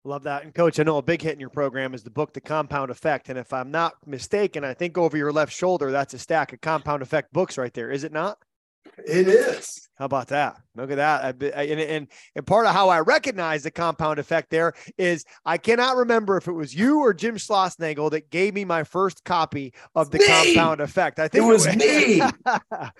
Love 0.03 0.23
that. 0.23 0.43
And 0.43 0.53
coach, 0.55 0.79
I 0.79 0.83
know 0.83 0.97
a 0.97 1.03
big 1.03 1.21
hit 1.21 1.33
in 1.33 1.39
your 1.39 1.51
program 1.51 1.93
is 1.93 2.01
the 2.01 2.09
book, 2.09 2.33
The 2.33 2.41
Compound 2.41 2.89
Effect. 2.89 3.29
And 3.29 3.37
if 3.37 3.53
I'm 3.53 3.69
not 3.69 3.93
mistaken, 4.07 4.63
I 4.63 4.73
think 4.73 4.97
over 4.97 5.15
your 5.15 5.31
left 5.31 5.53
shoulder, 5.53 5.91
that's 5.91 6.15
a 6.15 6.17
stack 6.17 6.53
of 6.53 6.61
compound 6.61 7.03
effect 7.03 7.31
books 7.31 7.55
right 7.55 7.71
there. 7.71 7.91
Is 7.91 8.03
it 8.03 8.11
not? 8.11 8.39
It 8.97 9.27
is. 9.27 9.89
How 9.95 10.05
about 10.05 10.27
that? 10.29 10.57
Look 10.75 10.91
at 10.91 10.97
that. 10.97 11.35
And, 11.55 11.79
and, 11.79 12.07
and 12.35 12.47
part 12.47 12.65
of 12.65 12.73
how 12.73 12.89
I 12.89 13.01
recognize 13.01 13.63
the 13.63 13.71
compound 13.71 14.19
effect 14.19 14.49
there 14.49 14.73
is 14.97 15.25
I 15.45 15.57
cannot 15.57 15.95
remember 15.95 16.37
if 16.37 16.47
it 16.47 16.53
was 16.53 16.73
you 16.73 16.99
or 16.99 17.13
Jim 17.13 17.35
Schlossnagle 17.35 18.11
that 18.11 18.29
gave 18.31 18.53
me 18.53 18.65
my 18.65 18.83
first 18.83 19.23
copy 19.23 19.73
of 19.95 20.09
the 20.11 20.19
me. 20.19 20.25
compound 20.55 20.81
effect. 20.81 21.19
I 21.19 21.27
think 21.27 21.43
it 21.43 21.47
was, 21.47 21.65
it 21.67 21.75
was 21.75 21.77
me. 21.77 22.21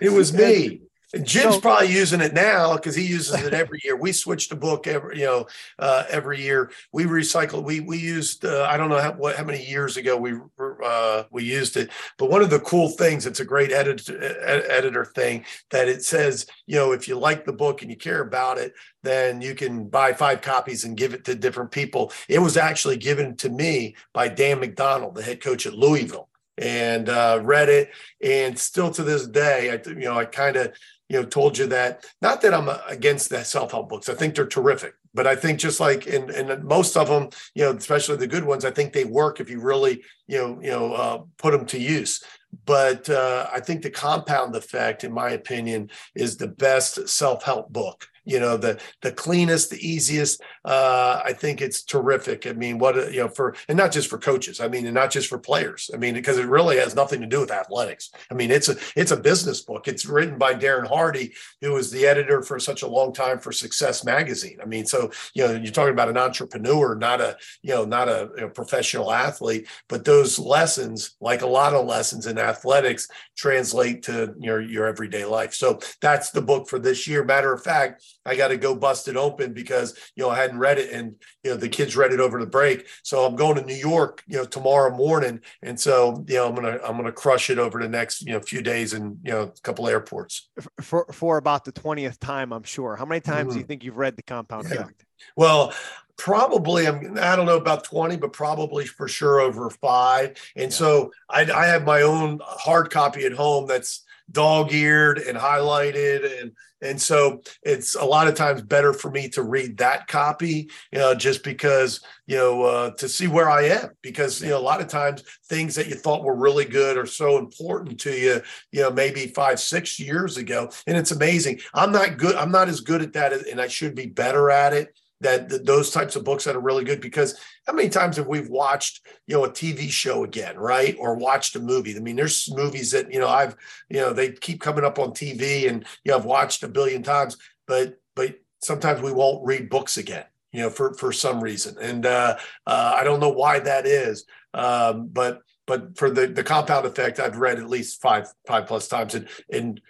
it 0.00 0.10
was 0.10 0.32
me. 0.32 0.82
Jim's 1.14 1.56
so, 1.56 1.60
probably 1.60 1.92
using 1.92 2.22
it 2.22 2.32
now 2.32 2.74
because 2.74 2.94
he 2.94 3.04
uses 3.04 3.34
it 3.34 3.52
every 3.52 3.78
year. 3.84 3.96
We 3.96 4.12
switch 4.12 4.48
the 4.48 4.56
book 4.56 4.86
every, 4.86 5.20
you 5.20 5.26
know, 5.26 5.46
uh, 5.78 6.04
every 6.08 6.40
year. 6.40 6.70
We 6.92 7.04
recycle. 7.04 7.62
We 7.62 7.80
we 7.80 7.98
used. 7.98 8.44
Uh, 8.46 8.66
I 8.68 8.78
don't 8.78 8.88
know 8.88 8.98
how 8.98 9.12
what 9.12 9.36
how 9.36 9.44
many 9.44 9.64
years 9.64 9.98
ago 9.98 10.16
we 10.16 10.34
uh, 10.82 11.24
we 11.30 11.44
used 11.44 11.76
it. 11.76 11.90
But 12.16 12.30
one 12.30 12.40
of 12.40 12.48
the 12.48 12.60
cool 12.60 12.88
things, 12.88 13.26
it's 13.26 13.40
a 13.40 13.44
great 13.44 13.72
editor 13.72 14.22
editor 14.42 15.04
thing 15.04 15.44
that 15.70 15.86
it 15.86 16.02
says, 16.02 16.46
you 16.66 16.76
know, 16.76 16.92
if 16.92 17.06
you 17.06 17.18
like 17.18 17.44
the 17.44 17.52
book 17.52 17.82
and 17.82 17.90
you 17.90 17.96
care 17.96 18.22
about 18.22 18.56
it, 18.56 18.72
then 19.02 19.42
you 19.42 19.54
can 19.54 19.88
buy 19.88 20.14
five 20.14 20.40
copies 20.40 20.84
and 20.84 20.96
give 20.96 21.12
it 21.12 21.24
to 21.24 21.34
different 21.34 21.70
people. 21.70 22.10
It 22.28 22.38
was 22.38 22.56
actually 22.56 22.96
given 22.96 23.36
to 23.36 23.50
me 23.50 23.96
by 24.14 24.28
Dan 24.28 24.60
McDonnell, 24.60 25.14
the 25.14 25.22
head 25.22 25.42
coach 25.42 25.66
at 25.66 25.74
Louisville 25.74 26.30
and 26.58 27.08
uh, 27.08 27.40
read 27.42 27.68
it. 27.68 27.90
And 28.22 28.58
still 28.58 28.90
to 28.92 29.02
this 29.02 29.26
day, 29.26 29.70
I, 29.70 29.90
you 29.90 30.04
know, 30.04 30.18
I 30.18 30.24
kind 30.24 30.56
of 30.56 30.74
you 31.12 31.20
know, 31.20 31.26
told 31.26 31.58
you 31.58 31.66
that. 31.66 32.06
Not 32.22 32.40
that 32.40 32.54
I'm 32.54 32.70
against 32.88 33.28
the 33.28 33.44
self-help 33.44 33.90
books. 33.90 34.08
I 34.08 34.14
think 34.14 34.34
they're 34.34 34.46
terrific, 34.46 34.94
but 35.12 35.26
I 35.26 35.36
think 35.36 35.60
just 35.60 35.78
like 35.78 36.06
in, 36.06 36.30
in 36.30 36.66
most 36.66 36.96
of 36.96 37.08
them, 37.08 37.28
you 37.54 37.64
know, 37.64 37.72
especially 37.72 38.16
the 38.16 38.26
good 38.26 38.44
ones, 38.44 38.64
I 38.64 38.70
think 38.70 38.94
they 38.94 39.04
work 39.04 39.38
if 39.38 39.50
you 39.50 39.60
really, 39.60 40.02
you 40.26 40.38
know, 40.38 40.58
you 40.62 40.70
know, 40.70 40.94
uh, 40.94 41.18
put 41.36 41.50
them 41.50 41.66
to 41.66 41.78
use. 41.78 42.24
But 42.64 43.10
uh, 43.10 43.46
I 43.52 43.60
think 43.60 43.82
the 43.82 43.90
compound 43.90 44.56
effect, 44.56 45.04
in 45.04 45.12
my 45.12 45.30
opinion, 45.32 45.90
is 46.14 46.38
the 46.38 46.48
best 46.48 47.06
self-help 47.06 47.70
book 47.70 48.08
you 48.24 48.38
know 48.38 48.56
the 48.56 48.80
the 49.02 49.12
cleanest 49.12 49.70
the 49.70 49.88
easiest 49.88 50.40
uh 50.64 51.20
i 51.24 51.32
think 51.32 51.60
it's 51.60 51.82
terrific. 51.82 52.46
I 52.46 52.52
mean 52.52 52.78
what 52.78 52.94
you 53.12 53.20
know 53.20 53.28
for 53.28 53.54
and 53.68 53.76
not 53.76 53.92
just 53.92 54.08
for 54.08 54.18
coaches 54.18 54.60
i 54.60 54.68
mean 54.68 54.86
and 54.86 54.94
not 54.94 55.10
just 55.10 55.28
for 55.28 55.38
players. 55.38 55.90
I 55.92 55.96
mean 55.96 56.14
because 56.14 56.38
it 56.38 56.46
really 56.46 56.76
has 56.78 56.94
nothing 56.94 57.20
to 57.20 57.26
do 57.26 57.40
with 57.40 57.50
athletics. 57.50 58.10
I 58.30 58.34
mean 58.34 58.50
it's 58.50 58.68
a 58.68 58.76
it's 58.96 59.10
a 59.10 59.16
business 59.16 59.62
book. 59.62 59.88
It's 59.88 60.06
written 60.06 60.38
by 60.38 60.54
darren 60.54 60.86
hardy 60.86 61.32
who 61.60 61.72
was 61.72 61.90
the 61.90 62.06
editor 62.06 62.42
for 62.42 62.58
such 62.58 62.82
a 62.82 62.88
long 62.88 63.12
time 63.12 63.38
for 63.38 63.52
success 63.52 64.04
magazine. 64.04 64.58
I 64.62 64.66
mean 64.66 64.86
so 64.86 65.10
you 65.34 65.46
know 65.46 65.54
you're 65.54 65.72
talking 65.72 65.92
about 65.92 66.08
an 66.08 66.18
entrepreneur 66.18 66.94
not 66.94 67.20
a 67.20 67.36
you 67.62 67.74
know 67.74 67.84
not 67.84 68.08
a 68.08 68.30
know, 68.36 68.48
professional 68.48 69.12
athlete 69.12 69.66
but 69.88 70.04
those 70.04 70.38
lessons 70.38 71.16
like 71.20 71.42
a 71.42 71.46
lot 71.46 71.74
of 71.74 71.86
lessons 71.86 72.26
in 72.26 72.38
athletics 72.38 73.08
translate 73.36 74.02
to 74.04 74.34
your 74.38 74.60
your 74.60 74.86
everyday 74.86 75.24
life. 75.24 75.54
So 75.54 75.80
that's 76.00 76.30
the 76.30 76.42
book 76.42 76.68
for 76.68 76.78
this 76.78 77.06
year. 77.06 77.24
Matter 77.24 77.52
of 77.52 77.62
fact 77.62 78.04
I 78.24 78.36
got 78.36 78.48
to 78.48 78.56
go 78.56 78.74
bust 78.74 79.08
it 79.08 79.16
open 79.16 79.52
because 79.52 79.96
you 80.16 80.22
know 80.22 80.30
I 80.30 80.36
hadn't 80.36 80.58
read 80.58 80.78
it 80.78 80.90
and 80.92 81.16
you 81.42 81.50
know 81.50 81.56
the 81.56 81.68
kids 81.68 81.96
read 81.96 82.12
it 82.12 82.20
over 82.20 82.38
the 82.38 82.46
break. 82.46 82.86
So 83.02 83.24
I'm 83.24 83.36
going 83.36 83.56
to 83.56 83.64
New 83.64 83.74
York, 83.74 84.22
you 84.26 84.38
know, 84.38 84.44
tomorrow 84.44 84.94
morning, 84.94 85.40
and 85.62 85.78
so 85.78 86.24
you 86.28 86.36
know 86.36 86.48
I'm 86.48 86.54
gonna 86.54 86.78
I'm 86.84 86.96
gonna 86.96 87.12
crush 87.12 87.50
it 87.50 87.58
over 87.58 87.80
the 87.80 87.88
next 87.88 88.22
you 88.22 88.32
know 88.32 88.40
few 88.40 88.62
days 88.62 88.92
and 88.92 89.18
you 89.24 89.32
know 89.32 89.42
a 89.42 89.60
couple 89.62 89.88
airports 89.88 90.48
for 90.80 91.06
for 91.12 91.38
about 91.38 91.64
the 91.64 91.72
twentieth 91.72 92.20
time. 92.20 92.52
I'm 92.52 92.64
sure. 92.64 92.96
How 92.96 93.04
many 93.04 93.20
times 93.20 93.38
mm-hmm. 93.38 93.48
do 93.48 93.54
you 93.54 93.60
mm-hmm. 93.60 93.68
think 93.68 93.84
you've 93.84 93.96
read 93.96 94.16
the 94.16 94.22
Compound 94.22 94.66
yeah. 94.68 94.82
Effect? 94.82 95.04
Well, 95.36 95.72
probably 96.16 96.86
I'm 96.86 97.18
I 97.18 97.36
don't 97.36 97.46
know 97.46 97.56
about 97.56 97.84
20, 97.84 98.16
but 98.16 98.32
probably 98.32 98.86
for 98.86 99.08
sure 99.08 99.40
over 99.40 99.70
five. 99.70 100.36
And 100.56 100.70
yeah. 100.70 100.76
so 100.76 101.12
I, 101.28 101.40
I 101.50 101.66
have 101.66 101.84
my 101.84 102.02
own 102.02 102.40
hard 102.42 102.90
copy 102.90 103.24
at 103.24 103.32
home 103.32 103.66
that's 103.66 104.04
dog-eared 104.30 105.18
and 105.18 105.36
highlighted. 105.36 106.40
And 106.40 106.52
and 106.82 107.00
so 107.00 107.42
it's 107.62 107.94
a 107.94 108.04
lot 108.04 108.26
of 108.26 108.34
times 108.34 108.60
better 108.60 108.92
for 108.92 109.10
me 109.10 109.28
to 109.28 109.42
read 109.42 109.78
that 109.78 110.08
copy 110.08 110.68
you 110.90 110.98
know 110.98 111.14
just 111.14 111.44
because 111.44 112.00
you 112.26 112.36
know 112.36 112.62
uh, 112.62 112.90
to 112.96 113.08
see 113.08 113.28
where 113.28 113.48
i 113.48 113.62
am 113.62 113.90
because 114.02 114.42
you 114.42 114.48
know 114.48 114.58
a 114.58 114.60
lot 114.60 114.80
of 114.80 114.88
times 114.88 115.22
things 115.46 115.74
that 115.76 115.86
you 115.86 115.94
thought 115.94 116.24
were 116.24 116.34
really 116.34 116.64
good 116.64 116.98
are 116.98 117.06
so 117.06 117.38
important 117.38 117.98
to 118.00 118.10
you 118.10 118.42
you 118.72 118.82
know 118.82 118.90
maybe 118.90 119.28
five 119.28 119.60
six 119.60 119.98
years 119.98 120.36
ago. 120.36 120.68
And 120.86 120.96
it's 120.96 121.12
amazing. 121.12 121.60
I'm 121.72 121.92
not 121.92 122.18
good 122.18 122.34
i'm 122.34 122.50
not 122.50 122.68
as 122.68 122.80
good 122.80 123.02
at 123.02 123.12
that 123.12 123.32
and 123.32 123.60
i 123.60 123.68
should 123.68 123.94
be 123.94 124.06
better 124.06 124.50
at 124.50 124.72
it 124.72 124.94
that, 125.22 125.48
that 125.48 125.64
those 125.64 125.90
types 125.90 126.16
of 126.16 126.24
books 126.24 126.44
that 126.44 126.56
are 126.56 126.60
really 126.60 126.84
good 126.84 127.00
because 127.00 127.38
how 127.66 127.72
many 127.72 127.88
times 127.88 128.16
have 128.16 128.26
we 128.26 128.40
watched 128.48 129.06
you 129.26 129.36
know 129.36 129.44
a 129.44 129.50
tv 129.50 129.90
show 129.90 130.24
again 130.24 130.56
right 130.56 130.96
or 130.98 131.16
watched 131.16 131.56
a 131.56 131.60
movie 131.60 131.96
i 131.96 132.00
mean 132.00 132.16
there's 132.16 132.52
movies 132.52 132.90
that 132.90 133.12
you 133.12 133.18
know 133.18 133.28
i've 133.28 133.56
you 133.88 134.00
know 134.00 134.12
they 134.12 134.32
keep 134.32 134.60
coming 134.60 134.84
up 134.84 134.98
on 134.98 135.10
tv 135.10 135.68
and 135.68 135.84
you 136.04 136.10
know 136.10 136.18
i've 136.18 136.24
watched 136.24 136.62
a 136.62 136.68
billion 136.68 137.02
times 137.02 137.36
but 137.66 137.98
but 138.14 138.34
sometimes 138.60 139.00
we 139.00 139.12
won't 139.12 139.44
read 139.44 139.70
books 139.70 139.96
again 139.96 140.24
you 140.52 140.60
know 140.60 140.70
for 140.70 140.94
for 140.94 141.12
some 141.12 141.42
reason 141.42 141.76
and 141.80 142.06
uh, 142.06 142.36
uh 142.66 142.96
i 142.98 143.04
don't 143.04 143.20
know 143.20 143.30
why 143.30 143.58
that 143.58 143.86
is 143.86 144.24
um 144.54 145.08
but 145.08 145.40
but 145.66 145.96
for 145.96 146.10
the 146.10 146.26
the 146.26 146.44
compound 146.44 146.86
effect 146.86 147.20
i've 147.20 147.36
read 147.36 147.58
at 147.58 147.68
least 147.68 148.00
five 148.00 148.26
five 148.46 148.66
plus 148.66 148.88
times 148.88 149.14
and 149.14 149.28
and 149.50 149.80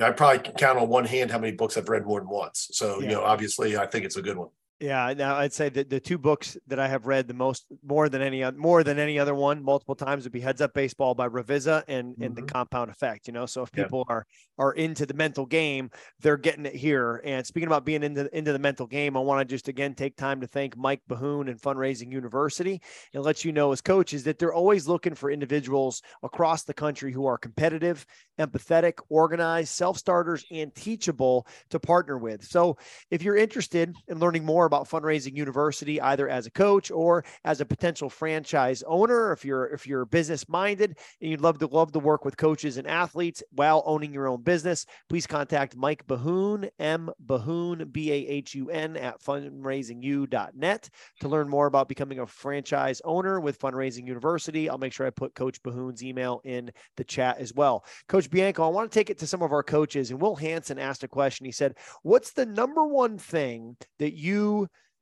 I 0.00 0.12
probably 0.12 0.38
can 0.38 0.54
count 0.54 0.78
on 0.78 0.88
one 0.88 1.04
hand 1.04 1.30
how 1.30 1.40
many 1.40 1.52
books 1.52 1.76
I've 1.76 1.88
read 1.88 2.06
more 2.06 2.20
than 2.20 2.28
once. 2.28 2.68
So, 2.72 3.00
yeah. 3.00 3.08
you 3.08 3.14
know, 3.16 3.22
obviously 3.22 3.76
I 3.76 3.86
think 3.86 4.04
it's 4.04 4.16
a 4.16 4.22
good 4.22 4.36
one. 4.36 4.50
Yeah, 4.80 5.12
now 5.16 5.34
I'd 5.34 5.52
say 5.52 5.68
that 5.70 5.90
the 5.90 5.98
two 5.98 6.18
books 6.18 6.56
that 6.68 6.78
I 6.78 6.86
have 6.86 7.06
read 7.06 7.26
the 7.26 7.34
most, 7.34 7.66
more 7.84 8.08
than 8.08 8.22
any 8.22 8.48
more 8.52 8.84
than 8.84 9.00
any 9.00 9.18
other 9.18 9.34
one, 9.34 9.60
multiple 9.60 9.96
times 9.96 10.22
would 10.22 10.32
be 10.32 10.38
Heads 10.38 10.60
Up 10.60 10.72
Baseball 10.72 11.16
by 11.16 11.28
Ravizza 11.28 11.82
and 11.88 12.12
mm-hmm. 12.12 12.22
and 12.22 12.36
the 12.36 12.42
Compound 12.42 12.88
Effect. 12.88 13.26
You 13.26 13.32
know, 13.32 13.44
so 13.44 13.64
if 13.64 13.72
people 13.72 14.06
yeah. 14.08 14.14
are 14.14 14.26
are 14.56 14.72
into 14.74 15.04
the 15.04 15.14
mental 15.14 15.46
game, 15.46 15.90
they're 16.20 16.36
getting 16.36 16.64
it 16.64 16.76
here. 16.76 17.20
And 17.24 17.44
speaking 17.44 17.66
about 17.66 17.84
being 17.84 18.04
into 18.04 18.28
into 18.36 18.52
the 18.52 18.58
mental 18.60 18.86
game, 18.86 19.16
I 19.16 19.20
want 19.20 19.40
to 19.40 19.52
just 19.52 19.66
again 19.66 19.94
take 19.94 20.16
time 20.16 20.40
to 20.42 20.46
thank 20.46 20.76
Mike 20.76 21.02
Bahun 21.10 21.50
and 21.50 21.60
Fundraising 21.60 22.12
University 22.12 22.80
and 23.14 23.24
let 23.24 23.44
you 23.44 23.50
know 23.50 23.72
as 23.72 23.80
coaches 23.80 24.22
that 24.24 24.38
they're 24.38 24.54
always 24.54 24.86
looking 24.86 25.16
for 25.16 25.28
individuals 25.28 26.02
across 26.22 26.62
the 26.62 26.74
country 26.74 27.10
who 27.10 27.26
are 27.26 27.36
competitive, 27.36 28.06
empathetic, 28.38 29.00
organized, 29.08 29.70
self 29.70 29.98
starters, 29.98 30.44
and 30.52 30.72
teachable 30.76 31.48
to 31.70 31.80
partner 31.80 32.16
with. 32.16 32.44
So 32.44 32.76
if 33.10 33.24
you're 33.24 33.36
interested 33.36 33.92
in 34.06 34.20
learning 34.20 34.44
more 34.44 34.67
about 34.68 34.88
Fundraising 34.88 35.36
University, 35.36 36.00
either 36.00 36.28
as 36.28 36.46
a 36.46 36.50
coach 36.50 36.90
or 36.90 37.24
as 37.44 37.60
a 37.60 37.66
potential 37.66 38.08
franchise 38.08 38.84
owner, 38.86 39.32
if 39.32 39.44
you're 39.44 39.66
if 39.66 39.86
you're 39.86 40.04
business 40.04 40.48
minded 40.48 40.96
and 41.20 41.30
you'd 41.30 41.40
love 41.40 41.58
to 41.58 41.66
love 41.66 41.90
to 41.92 41.98
work 41.98 42.24
with 42.24 42.36
coaches 42.36 42.76
and 42.76 42.86
athletes 42.86 43.42
while 43.50 43.82
owning 43.86 44.12
your 44.12 44.28
own 44.28 44.42
business, 44.42 44.86
please 45.08 45.26
contact 45.26 45.76
Mike 45.76 46.06
Bahun, 46.06 46.68
M 46.78 47.10
Bahun, 47.26 47.90
B 47.90 48.12
A 48.12 48.14
H 48.14 48.54
U 48.54 48.70
N 48.70 48.96
at 48.96 49.20
fundraisingu.net 49.20 50.90
to 51.20 51.28
learn 51.28 51.48
more 51.48 51.66
about 51.66 51.88
becoming 51.88 52.20
a 52.20 52.26
franchise 52.26 53.00
owner 53.04 53.40
with 53.40 53.58
Fundraising 53.58 54.06
University. 54.06 54.68
I'll 54.68 54.78
make 54.78 54.92
sure 54.92 55.06
I 55.06 55.10
put 55.10 55.34
Coach 55.34 55.62
Bahun's 55.62 56.02
email 56.02 56.40
in 56.44 56.70
the 56.96 57.04
chat 57.04 57.38
as 57.38 57.54
well. 57.54 57.84
Coach 58.08 58.30
Bianco, 58.30 58.64
I 58.64 58.68
want 58.68 58.90
to 58.90 58.98
take 58.98 59.10
it 59.10 59.18
to 59.18 59.26
some 59.26 59.42
of 59.42 59.52
our 59.52 59.62
coaches, 59.62 60.10
and 60.10 60.20
Will 60.20 60.36
Hanson 60.36 60.78
asked 60.78 61.04
a 61.04 61.08
question. 61.08 61.46
He 61.46 61.52
said, 61.52 61.76
What's 62.02 62.32
the 62.32 62.46
number 62.46 62.86
one 62.86 63.18
thing 63.18 63.76
that 63.98 64.14
you 64.14 64.57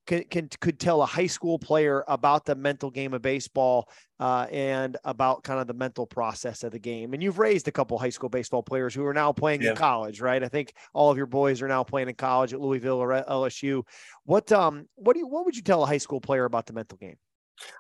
can, 0.07 0.23
can 0.25 0.49
could 0.61 0.79
tell 0.79 1.03
a 1.03 1.07
high 1.07 1.27
school 1.27 1.59
player 1.59 2.05
about 2.09 2.45
the 2.45 2.55
mental 2.55 2.91
game 2.91 3.13
of 3.13 3.23
baseball 3.23 3.89
uh, 4.21 4.47
and 4.51 4.97
about 5.05 5.43
kind 5.43 5.61
of 5.61 5.67
the 5.67 5.75
mental 5.75 6.07
process 6.07 6.63
of 6.63 6.73
the 6.73 6.79
game. 6.79 7.13
And 7.13 7.23
you've 7.23 7.39
raised 7.39 7.69
a 7.69 7.73
couple 7.73 7.99
high 7.99 8.11
school 8.11 8.29
baseball 8.29 8.63
players 8.63 8.95
who 8.95 9.05
are 9.05 9.15
now 9.15 9.33
playing 9.33 9.63
yeah. 9.63 9.71
in 9.71 9.77
college, 9.77 10.21
right? 10.21 10.43
I 10.43 10.49
think 10.49 10.73
all 10.95 11.11
of 11.11 11.17
your 11.17 11.27
boys 11.27 11.61
are 11.61 11.69
now 11.69 11.83
playing 11.83 12.09
in 12.09 12.15
college 12.15 12.53
at 12.53 12.61
Louisville 12.61 12.99
or 12.99 13.09
LSU. 13.29 13.83
What 14.25 14.51
um 14.53 14.87
what 14.95 15.15
do 15.15 15.21
you 15.21 15.27
what 15.27 15.45
would 15.45 15.57
you 15.57 15.63
tell 15.63 15.83
a 15.83 15.87
high 15.87 15.99
school 15.99 16.21
player 16.21 16.45
about 16.45 16.67
the 16.67 16.73
mental 16.73 16.99
game? 16.99 17.17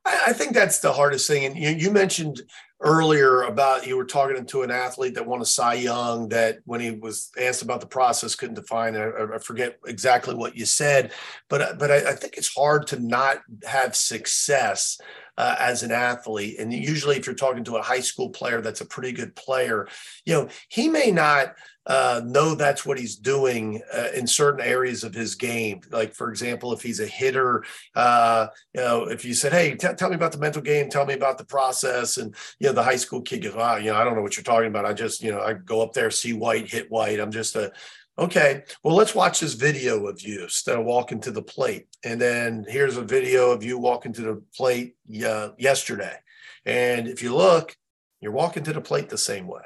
I, 0.04 0.32
think 0.32 0.54
that's 0.54 0.78
the 0.78 0.92
hardest 0.92 1.26
thing. 1.26 1.44
And 1.44 1.56
you, 1.56 1.68
you 1.68 1.90
mentioned 1.90 2.40
earlier 2.80 3.42
about 3.42 3.86
you 3.86 3.96
were 3.96 4.04
talking 4.04 4.44
to 4.44 4.62
an 4.62 4.70
athlete 4.70 5.14
that 5.14 5.26
won 5.26 5.40
a 5.40 5.46
Cy 5.46 5.74
Young 5.74 6.28
that 6.28 6.58
when 6.64 6.80
he 6.80 6.90
was 6.90 7.30
asked 7.40 7.62
about 7.62 7.80
the 7.80 7.86
process 7.86 8.34
couldn't 8.34 8.56
define. 8.56 8.96
I, 8.96 9.10
I 9.34 9.38
forget 9.38 9.78
exactly 9.86 10.34
what 10.34 10.56
you 10.56 10.66
said, 10.66 11.12
but 11.48 11.78
but 11.78 11.90
I, 11.90 12.10
I 12.10 12.14
think 12.14 12.36
it's 12.36 12.54
hard 12.54 12.86
to 12.88 13.00
not 13.00 13.38
have 13.64 13.96
success 13.96 14.98
uh, 15.38 15.56
as 15.58 15.82
an 15.82 15.92
athlete. 15.92 16.58
And 16.58 16.72
usually, 16.72 17.16
if 17.16 17.26
you're 17.26 17.34
talking 17.34 17.64
to 17.64 17.76
a 17.76 17.82
high 17.82 18.00
school 18.00 18.30
player 18.30 18.60
that's 18.60 18.80
a 18.80 18.86
pretty 18.86 19.12
good 19.12 19.34
player, 19.36 19.88
you 20.24 20.34
know 20.34 20.48
he 20.68 20.88
may 20.88 21.10
not 21.10 21.54
uh, 21.86 22.20
know 22.24 22.54
that's 22.54 22.84
what 22.84 22.98
he's 22.98 23.16
doing 23.16 23.80
uh, 23.94 24.08
in 24.14 24.26
certain 24.26 24.60
areas 24.60 25.04
of 25.04 25.14
his 25.14 25.36
game. 25.36 25.80
Like, 25.90 26.14
for 26.14 26.30
example, 26.30 26.72
if 26.72 26.82
he's 26.82 26.98
a 26.98 27.06
hitter, 27.06 27.64
uh, 27.94 28.48
you 28.74 28.80
know, 28.80 29.04
if 29.04 29.24
you 29.24 29.34
said, 29.34 29.52
"Hey, 29.52 29.76
t- 29.76 29.94
tell 29.96 30.08
me 30.08 30.16
about 30.16 30.32
the 30.32 30.38
mental 30.38 30.62
game, 30.62 30.90
tell 30.90 31.06
me 31.06 31.14
about 31.14 31.38
the 31.38 31.44
process," 31.44 32.16
and 32.16 32.34
you 32.58 32.65
know, 32.66 32.72
the 32.72 32.82
high 32.82 32.96
school 32.96 33.22
kid 33.22 33.42
goes, 33.42 33.54
"Ah, 33.56 33.76
you 33.76 33.90
know, 33.90 33.96
I 33.96 34.04
don't 34.04 34.14
know 34.14 34.22
what 34.22 34.36
you're 34.36 34.44
talking 34.44 34.68
about. 34.68 34.86
I 34.86 34.92
just, 34.92 35.22
you 35.22 35.32
know, 35.32 35.40
I 35.40 35.54
go 35.54 35.82
up 35.82 35.92
there, 35.92 36.10
see 36.10 36.32
white, 36.32 36.68
hit 36.68 36.90
white. 36.90 37.20
I'm 37.20 37.32
just 37.32 37.56
a 37.56 37.72
Okay, 38.18 38.62
well, 38.82 38.94
let's 38.94 39.14
watch 39.14 39.40
this 39.40 39.52
video 39.52 40.06
of 40.06 40.22
you 40.22 40.44
instead 40.44 40.78
of 40.78 40.86
walking 40.86 41.20
to 41.20 41.30
the 41.30 41.42
plate. 41.42 41.86
And 42.02 42.18
then 42.18 42.64
here's 42.66 42.96
a 42.96 43.02
video 43.02 43.50
of 43.50 43.62
you 43.62 43.76
walking 43.76 44.14
to 44.14 44.22
the 44.22 44.42
plate 44.56 44.96
uh, 45.22 45.50
yesterday. 45.58 46.16
And 46.64 47.08
if 47.08 47.22
you 47.22 47.34
look, 47.34 47.76
you're 48.22 48.32
walking 48.32 48.62
to 48.64 48.72
the 48.72 48.80
plate 48.80 49.10
the 49.10 49.18
same 49.18 49.46
way. 49.46 49.64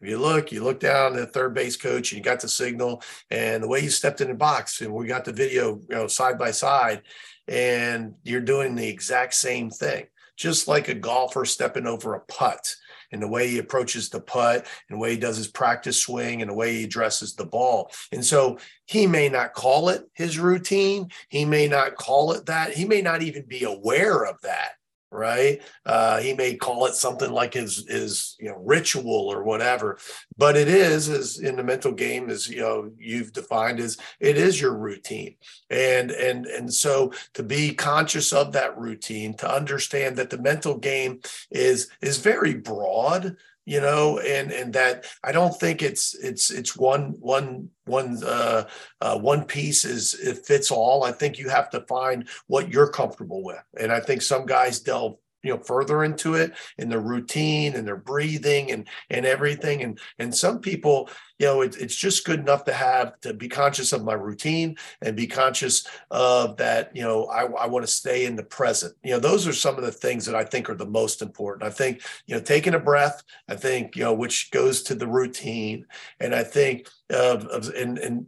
If 0.00 0.08
you 0.08 0.18
look, 0.18 0.50
you 0.50 0.64
look 0.64 0.80
down 0.80 1.12
at 1.12 1.18
the 1.18 1.26
third 1.26 1.52
base 1.52 1.76
coach 1.76 2.12
and 2.12 2.18
you 2.18 2.24
got 2.24 2.40
the 2.40 2.48
signal 2.48 3.02
and 3.30 3.62
the 3.62 3.68
way 3.68 3.80
you 3.80 3.90
stepped 3.90 4.22
in 4.22 4.28
the 4.28 4.34
box, 4.34 4.80
and 4.80 4.94
we 4.94 5.06
got 5.06 5.26
the 5.26 5.32
video, 5.32 5.78
you 5.90 5.94
know, 5.94 6.06
side 6.06 6.38
by 6.38 6.52
side, 6.52 7.02
and 7.48 8.14
you're 8.22 8.40
doing 8.40 8.76
the 8.76 8.88
exact 8.88 9.34
same 9.34 9.68
thing, 9.68 10.06
just 10.40 10.66
like 10.66 10.88
a 10.88 10.94
golfer 10.94 11.44
stepping 11.44 11.86
over 11.86 12.14
a 12.14 12.20
putt 12.20 12.74
and 13.12 13.22
the 13.22 13.28
way 13.28 13.46
he 13.46 13.58
approaches 13.58 14.08
the 14.08 14.20
putt 14.20 14.66
and 14.88 14.96
the 14.96 15.00
way 15.00 15.12
he 15.12 15.18
does 15.18 15.36
his 15.36 15.48
practice 15.48 16.02
swing 16.02 16.40
and 16.40 16.50
the 16.50 16.54
way 16.54 16.72
he 16.72 16.84
addresses 16.84 17.34
the 17.34 17.44
ball. 17.44 17.92
And 18.10 18.24
so 18.24 18.58
he 18.86 19.06
may 19.06 19.28
not 19.28 19.52
call 19.52 19.90
it 19.90 20.08
his 20.14 20.38
routine. 20.38 21.10
He 21.28 21.44
may 21.44 21.68
not 21.68 21.96
call 21.96 22.32
it 22.32 22.46
that. 22.46 22.72
He 22.72 22.86
may 22.86 23.02
not 23.02 23.20
even 23.20 23.44
be 23.46 23.64
aware 23.64 24.24
of 24.24 24.40
that 24.40 24.72
right? 25.10 25.60
Uh, 25.84 26.20
he 26.20 26.34
may 26.34 26.54
call 26.54 26.86
it 26.86 26.94
something 26.94 27.30
like 27.30 27.54
his 27.54 27.84
his 27.88 28.36
you 28.38 28.48
know 28.48 28.56
ritual 28.58 29.28
or 29.28 29.42
whatever, 29.42 29.98
but 30.36 30.56
it 30.56 30.68
is 30.68 31.08
as 31.08 31.38
in 31.38 31.56
the 31.56 31.64
mental 31.64 31.92
game 31.92 32.30
as 32.30 32.48
you 32.48 32.60
know 32.60 32.90
you've 32.98 33.32
defined 33.32 33.80
as 33.80 33.98
it 34.20 34.36
is 34.36 34.60
your 34.60 34.74
routine, 34.74 35.34
and 35.68 36.10
and 36.10 36.46
and 36.46 36.72
so 36.72 37.12
to 37.34 37.42
be 37.42 37.74
conscious 37.74 38.32
of 38.32 38.52
that 38.52 38.78
routine, 38.78 39.34
to 39.34 39.52
understand 39.52 40.16
that 40.16 40.30
the 40.30 40.38
mental 40.38 40.76
game 40.76 41.20
is 41.50 41.88
is 42.00 42.18
very 42.18 42.54
broad 42.54 43.36
you 43.66 43.80
know, 43.80 44.18
and 44.18 44.50
and 44.50 44.72
that 44.72 45.06
I 45.22 45.32
don't 45.32 45.58
think 45.58 45.82
it's 45.82 46.14
it's 46.14 46.50
it's 46.50 46.76
one 46.76 47.14
one 47.20 47.68
one 47.84 48.18
uh, 48.24 48.64
uh, 49.00 49.18
one 49.18 49.44
piece 49.44 49.84
is 49.84 50.14
it 50.14 50.46
fits 50.46 50.70
all. 50.70 51.04
I 51.04 51.12
think 51.12 51.38
you 51.38 51.48
have 51.48 51.70
to 51.70 51.80
find 51.82 52.28
what 52.46 52.72
you're 52.72 52.90
comfortable 52.90 53.44
with, 53.44 53.62
and 53.78 53.92
I 53.92 54.00
think 54.00 54.22
some 54.22 54.46
guys 54.46 54.80
delve 54.80 55.16
you 55.42 55.54
know 55.54 55.62
further 55.62 56.04
into 56.04 56.34
it 56.34 56.52
in 56.78 56.88
their 56.88 57.00
routine 57.00 57.74
and 57.74 57.86
their 57.86 57.96
breathing 57.96 58.70
and 58.70 58.86
and 59.10 59.26
everything. 59.26 59.82
And 59.82 59.98
and 60.18 60.34
some 60.34 60.60
people 60.60 61.08
you 61.38 61.46
know 61.46 61.62
it, 61.62 61.76
it's 61.80 61.96
just 61.96 62.24
good 62.24 62.38
enough 62.38 62.64
to 62.64 62.72
have 62.72 63.18
to 63.20 63.32
be 63.34 63.48
conscious 63.48 63.92
of 63.92 64.04
my 64.04 64.12
routine 64.12 64.76
and 65.02 65.16
be 65.16 65.26
conscious 65.26 65.86
of 66.10 66.56
that 66.58 66.94
you 66.94 67.02
know 67.02 67.26
i, 67.26 67.44
I 67.44 67.66
want 67.66 67.84
to 67.84 67.90
stay 67.90 68.26
in 68.26 68.36
the 68.36 68.42
present. 68.42 68.94
You 69.02 69.12
know 69.12 69.20
those 69.20 69.46
are 69.46 69.52
some 69.52 69.76
of 69.76 69.84
the 69.84 69.92
things 69.92 70.26
that 70.26 70.34
i 70.34 70.44
think 70.44 70.68
are 70.68 70.74
the 70.74 70.86
most 70.86 71.22
important. 71.22 71.64
I 71.64 71.70
think 71.70 72.02
you 72.26 72.34
know 72.34 72.42
taking 72.42 72.74
a 72.74 72.78
breath 72.78 73.22
i 73.48 73.56
think 73.56 73.96
you 73.96 74.04
know 74.04 74.14
which 74.14 74.50
goes 74.50 74.82
to 74.84 74.94
the 74.94 75.08
routine. 75.08 75.86
And 76.20 76.34
i 76.34 76.44
think 76.44 76.88
of, 77.08 77.46
of 77.46 77.68
and 77.74 77.98
and 77.98 78.26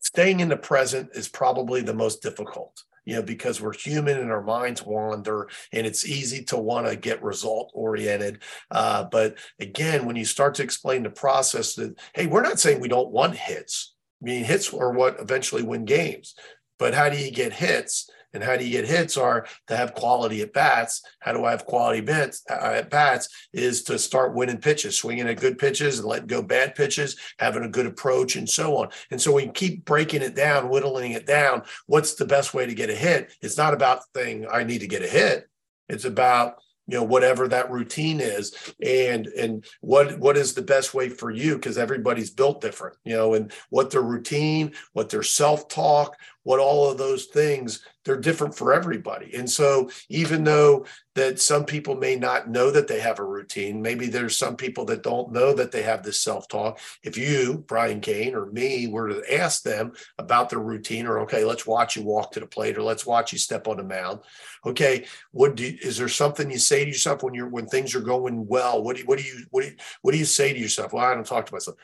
staying 0.00 0.40
in 0.40 0.48
the 0.48 0.56
present 0.56 1.10
is 1.14 1.28
probably 1.28 1.80
the 1.80 1.94
most 1.94 2.22
difficult 2.22 2.84
you 3.04 3.16
know, 3.16 3.22
because 3.22 3.60
we're 3.60 3.72
human 3.72 4.18
and 4.18 4.30
our 4.30 4.42
minds 4.42 4.84
wander 4.84 5.48
and 5.72 5.86
it's 5.86 6.06
easy 6.06 6.44
to 6.44 6.56
want 6.56 6.86
to 6.86 6.96
get 6.96 7.22
result 7.22 7.70
oriented. 7.74 8.42
Uh, 8.70 9.04
but 9.04 9.36
again, 9.60 10.04
when 10.06 10.16
you 10.16 10.24
start 10.24 10.54
to 10.54 10.62
explain 10.62 11.02
the 11.02 11.10
process 11.10 11.74
that, 11.74 11.98
hey, 12.14 12.26
we're 12.26 12.42
not 12.42 12.60
saying 12.60 12.80
we 12.80 12.88
don't 12.88 13.10
want 13.10 13.36
hits. 13.36 13.94
I 14.22 14.26
mean, 14.26 14.44
hits 14.44 14.72
are 14.72 14.92
what 14.92 15.18
eventually 15.20 15.62
win 15.62 15.84
games. 15.84 16.34
But 16.78 16.94
how 16.94 17.08
do 17.08 17.16
you 17.16 17.30
get 17.30 17.52
hits? 17.52 18.08
And 18.34 18.42
how 18.42 18.56
do 18.56 18.64
you 18.64 18.70
get 18.70 18.86
hits 18.86 19.16
are 19.16 19.46
to 19.68 19.76
have 19.76 19.94
quality 19.94 20.40
at 20.42 20.52
bats. 20.52 21.02
How 21.20 21.32
do 21.32 21.44
I 21.44 21.50
have 21.50 21.66
quality 21.66 22.00
bats 22.00 22.42
uh, 22.50 22.54
at 22.54 22.90
bats 22.90 23.28
is 23.52 23.82
to 23.84 23.98
start 23.98 24.34
winning 24.34 24.58
pitches, 24.58 24.96
swinging 24.96 25.28
at 25.28 25.40
good 25.40 25.58
pitches 25.58 25.98
and 25.98 26.08
letting 26.08 26.26
go 26.26 26.42
bad 26.42 26.74
pitches, 26.74 27.16
having 27.38 27.64
a 27.64 27.68
good 27.68 27.86
approach 27.86 28.36
and 28.36 28.48
so 28.48 28.76
on. 28.76 28.88
And 29.10 29.20
so 29.20 29.32
we 29.32 29.48
keep 29.48 29.84
breaking 29.84 30.22
it 30.22 30.34
down, 30.34 30.68
whittling 30.68 31.12
it 31.12 31.26
down. 31.26 31.62
What's 31.86 32.14
the 32.14 32.24
best 32.24 32.54
way 32.54 32.66
to 32.66 32.74
get 32.74 32.90
a 32.90 32.94
hit? 32.94 33.32
It's 33.40 33.58
not 33.58 33.74
about 33.74 34.02
saying 34.14 34.46
I 34.50 34.64
need 34.64 34.80
to 34.80 34.88
get 34.88 35.02
a 35.02 35.08
hit. 35.08 35.48
It's 35.88 36.04
about 36.04 36.56
you 36.86 36.98
know 36.98 37.04
whatever 37.04 37.46
that 37.48 37.70
routine 37.70 38.20
is 38.20 38.74
and 38.82 39.26
and 39.28 39.64
what 39.80 40.18
what 40.18 40.36
is 40.36 40.54
the 40.54 40.62
best 40.62 40.94
way 40.94 41.08
for 41.08 41.30
you 41.30 41.54
because 41.54 41.78
everybody's 41.78 42.30
built 42.30 42.60
different 42.60 42.96
you 43.04 43.14
know 43.14 43.34
and 43.34 43.52
what 43.70 43.90
their 43.90 44.02
routine 44.02 44.72
what 44.92 45.08
their 45.08 45.22
self-talk 45.22 46.16
what 46.44 46.60
all 46.60 46.90
of 46.90 46.98
those 46.98 47.26
things 47.26 47.84
they're 48.04 48.16
different 48.16 48.52
for 48.52 48.72
everybody. 48.72 49.32
And 49.36 49.48
so 49.48 49.88
even 50.08 50.42
though 50.42 50.86
that 51.14 51.38
some 51.38 51.64
people 51.64 51.94
may 51.94 52.16
not 52.16 52.48
know 52.48 52.70
that 52.70 52.88
they 52.88 52.98
have 53.00 53.18
a 53.18 53.24
routine 53.24 53.80
maybe 53.82 54.06
there's 54.06 54.36
some 54.36 54.56
people 54.56 54.84
that 54.86 55.02
don't 55.02 55.30
know 55.30 55.52
that 55.54 55.70
they 55.70 55.82
have 55.82 56.02
this 56.02 56.20
self-talk. 56.20 56.80
If 57.02 57.16
you 57.16 57.64
brian 57.66 58.00
cain 58.00 58.34
or 58.34 58.46
me 58.46 58.88
were 58.88 59.08
to 59.08 59.34
ask 59.34 59.62
them 59.62 59.92
about 60.18 60.50
their 60.50 60.58
routine 60.58 61.06
or 61.06 61.20
okay 61.20 61.44
let's 61.44 61.66
watch 61.66 61.96
you 61.96 62.02
walk 62.02 62.32
to 62.32 62.40
the 62.40 62.46
plate 62.46 62.76
or 62.76 62.82
let's 62.82 63.06
watch 63.06 63.32
you 63.32 63.38
step 63.38 63.68
on 63.68 63.76
the 63.76 63.84
mound 63.84 64.20
okay 64.64 65.04
what 65.32 65.54
do 65.54 65.64
you, 65.64 65.78
is 65.82 65.96
there 65.96 66.08
something 66.08 66.50
you 66.50 66.58
say 66.58 66.84
to 66.84 66.90
yourself 66.90 67.22
when 67.22 67.34
you're 67.34 67.48
when 67.48 67.66
things 67.66 67.94
are 67.94 68.00
going 68.00 68.46
well? 68.46 68.82
What 68.82 68.96
do 68.96 69.02
what 69.04 69.18
do 69.18 69.24
you 69.24 69.44
what 69.50 69.62
do 69.62 69.68
you, 69.68 69.76
what 70.02 70.12
do 70.12 70.18
you 70.18 70.24
say 70.24 70.52
to 70.52 70.58
yourself? 70.58 70.92
Well 70.92 71.04
i 71.04 71.14
don't 71.14 71.26
talk 71.26 71.46
to 71.46 71.54
myself 71.54 71.76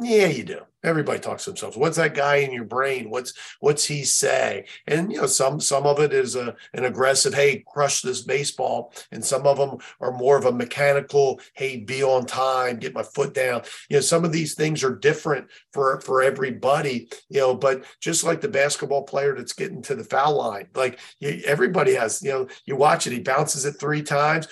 yeah, 0.00 0.26
you 0.26 0.44
do. 0.44 0.60
Everybody 0.84 1.18
talks 1.18 1.44
to 1.44 1.50
themselves. 1.50 1.76
What's 1.76 1.96
that 1.96 2.14
guy 2.14 2.36
in 2.36 2.52
your 2.52 2.64
brain? 2.64 3.10
What's 3.10 3.32
what's 3.58 3.84
he 3.84 4.04
say? 4.04 4.66
And 4.86 5.10
you 5.10 5.20
know, 5.20 5.26
some 5.26 5.60
some 5.60 5.86
of 5.86 5.98
it 5.98 6.12
is 6.12 6.36
a 6.36 6.54
an 6.72 6.84
aggressive, 6.84 7.34
hey, 7.34 7.64
crush 7.66 8.00
this 8.02 8.22
baseball, 8.22 8.92
and 9.10 9.24
some 9.24 9.44
of 9.44 9.58
them 9.58 9.78
are 10.00 10.12
more 10.12 10.36
of 10.38 10.44
a 10.44 10.52
mechanical, 10.52 11.40
hey, 11.54 11.78
be 11.78 12.04
on 12.04 12.26
time, 12.26 12.78
get 12.78 12.94
my 12.94 13.02
foot 13.02 13.34
down. 13.34 13.62
You 13.90 13.96
know, 13.96 14.00
some 14.00 14.24
of 14.24 14.30
these 14.30 14.54
things 14.54 14.84
are 14.84 14.94
different 14.94 15.48
for 15.72 16.00
for 16.00 16.22
everybody. 16.22 17.10
You 17.28 17.40
know, 17.40 17.54
but 17.56 17.84
just 18.00 18.22
like 18.22 18.40
the 18.40 18.48
basketball 18.48 19.02
player 19.02 19.34
that's 19.34 19.54
getting 19.54 19.82
to 19.82 19.96
the 19.96 20.04
foul 20.04 20.36
line, 20.36 20.68
like 20.76 21.00
you, 21.18 21.42
everybody 21.44 21.94
has. 21.94 22.22
You 22.22 22.30
know, 22.30 22.48
you 22.66 22.76
watch 22.76 23.08
it, 23.08 23.12
he 23.12 23.20
bounces 23.20 23.64
it 23.64 23.80
three 23.80 24.02
times 24.02 24.46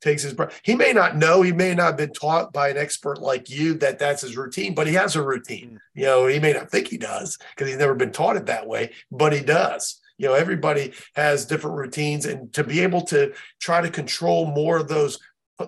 takes 0.00 0.22
his 0.22 0.34
breath. 0.34 0.60
He 0.62 0.74
may 0.74 0.92
not 0.92 1.16
know, 1.16 1.42
he 1.42 1.52
may 1.52 1.74
not 1.74 1.86
have 1.86 1.96
been 1.96 2.12
taught 2.12 2.52
by 2.52 2.68
an 2.68 2.76
expert 2.76 3.20
like 3.20 3.50
you 3.50 3.74
that 3.74 3.98
that's 3.98 4.22
his 4.22 4.36
routine, 4.36 4.74
but 4.74 4.86
he 4.86 4.94
has 4.94 5.16
a 5.16 5.22
routine. 5.22 5.80
Mm. 5.96 6.00
You 6.00 6.04
know, 6.04 6.26
he 6.26 6.38
may 6.38 6.52
not 6.52 6.70
think 6.70 6.88
he 6.88 6.98
does 6.98 7.38
because 7.50 7.68
he's 7.68 7.78
never 7.78 7.94
been 7.94 8.12
taught 8.12 8.36
it 8.36 8.46
that 8.46 8.66
way, 8.66 8.92
but 9.10 9.32
he 9.32 9.40
does. 9.40 10.00
You 10.18 10.28
know, 10.28 10.34
everybody 10.34 10.92
has 11.14 11.44
different 11.44 11.76
routines, 11.76 12.24
and 12.24 12.52
to 12.54 12.64
be 12.64 12.80
able 12.80 13.02
to 13.02 13.34
try 13.60 13.82
to 13.82 13.90
control 13.90 14.46
more 14.46 14.78
of 14.78 14.88
those 14.88 15.18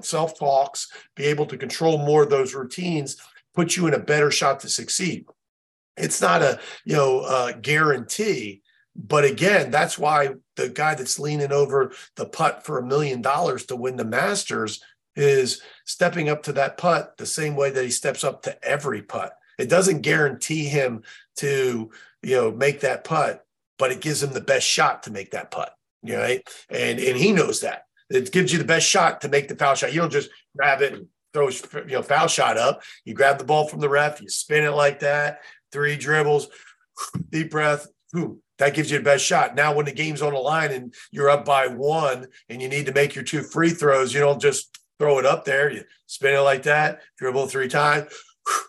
self 0.00 0.38
talks, 0.38 0.90
be 1.14 1.24
able 1.24 1.46
to 1.46 1.58
control 1.58 1.98
more 1.98 2.22
of 2.22 2.30
those 2.30 2.54
routines, 2.54 3.16
put 3.54 3.76
you 3.76 3.86
in 3.86 3.94
a 3.94 3.98
better 3.98 4.30
shot 4.30 4.60
to 4.60 4.68
succeed. 4.68 5.26
It's 5.96 6.22
not 6.22 6.42
a 6.42 6.60
you 6.84 6.96
know 6.96 7.20
uh, 7.20 7.52
guarantee 7.60 8.62
But 8.98 9.24
again, 9.24 9.70
that's 9.70 9.96
why 9.96 10.34
the 10.56 10.68
guy 10.68 10.96
that's 10.96 11.20
leaning 11.20 11.52
over 11.52 11.92
the 12.16 12.26
putt 12.26 12.66
for 12.66 12.78
a 12.78 12.86
million 12.86 13.22
dollars 13.22 13.64
to 13.66 13.76
win 13.76 13.96
the 13.96 14.04
Masters 14.04 14.82
is 15.14 15.62
stepping 15.84 16.28
up 16.28 16.42
to 16.44 16.52
that 16.54 16.76
putt 16.78 17.16
the 17.16 17.26
same 17.26 17.54
way 17.54 17.70
that 17.70 17.84
he 17.84 17.90
steps 17.90 18.24
up 18.24 18.42
to 18.42 18.64
every 18.64 19.02
putt. 19.02 19.32
It 19.58 19.68
doesn't 19.68 20.02
guarantee 20.02 20.64
him 20.64 21.04
to, 21.36 21.90
you 22.22 22.36
know, 22.36 22.50
make 22.50 22.80
that 22.80 23.04
putt, 23.04 23.44
but 23.78 23.92
it 23.92 24.00
gives 24.00 24.22
him 24.22 24.32
the 24.32 24.40
best 24.40 24.66
shot 24.66 25.04
to 25.04 25.12
make 25.12 25.30
that 25.30 25.52
putt. 25.52 25.72
Right. 26.02 26.48
And 26.68 26.98
and 26.98 27.16
he 27.16 27.32
knows 27.32 27.60
that. 27.60 27.84
It 28.10 28.32
gives 28.32 28.52
you 28.52 28.58
the 28.58 28.64
best 28.64 28.88
shot 28.88 29.20
to 29.20 29.28
make 29.28 29.48
the 29.48 29.56
foul 29.56 29.74
shot. 29.74 29.92
You 29.92 30.00
don't 30.00 30.12
just 30.12 30.30
grab 30.56 30.80
it 30.80 30.92
and 30.92 31.06
throw 31.32 31.48
you 31.48 31.94
know 31.94 32.02
foul 32.02 32.28
shot 32.28 32.56
up. 32.56 32.82
You 33.04 33.14
grab 33.14 33.38
the 33.38 33.44
ball 33.44 33.68
from 33.68 33.80
the 33.80 33.88
ref, 33.88 34.20
you 34.20 34.28
spin 34.28 34.64
it 34.64 34.70
like 34.70 35.00
that, 35.00 35.40
three 35.72 35.96
dribbles, 35.96 36.48
deep 37.30 37.50
breath, 37.50 37.88
boom, 38.12 38.40
that 38.58 38.74
gives 38.74 38.90
you 38.90 38.98
the 38.98 39.04
best 39.04 39.24
shot. 39.24 39.54
Now, 39.54 39.74
when 39.74 39.86
the 39.86 39.92
game's 39.92 40.22
on 40.22 40.32
the 40.32 40.38
line 40.38 40.72
and 40.72 40.94
you're 41.10 41.30
up 41.30 41.44
by 41.44 41.66
one 41.66 42.26
and 42.48 42.60
you 42.60 42.68
need 42.68 42.86
to 42.86 42.92
make 42.92 43.14
your 43.14 43.24
two 43.24 43.42
free 43.42 43.70
throws, 43.70 44.12
you 44.12 44.20
don't 44.20 44.40
just 44.40 44.78
throw 44.98 45.18
it 45.18 45.26
up 45.26 45.44
there. 45.44 45.70
You 45.70 45.84
spin 46.06 46.34
it 46.34 46.40
like 46.40 46.64
that, 46.64 47.00
dribble 47.16 47.46
three 47.46 47.68
times. 47.68 48.12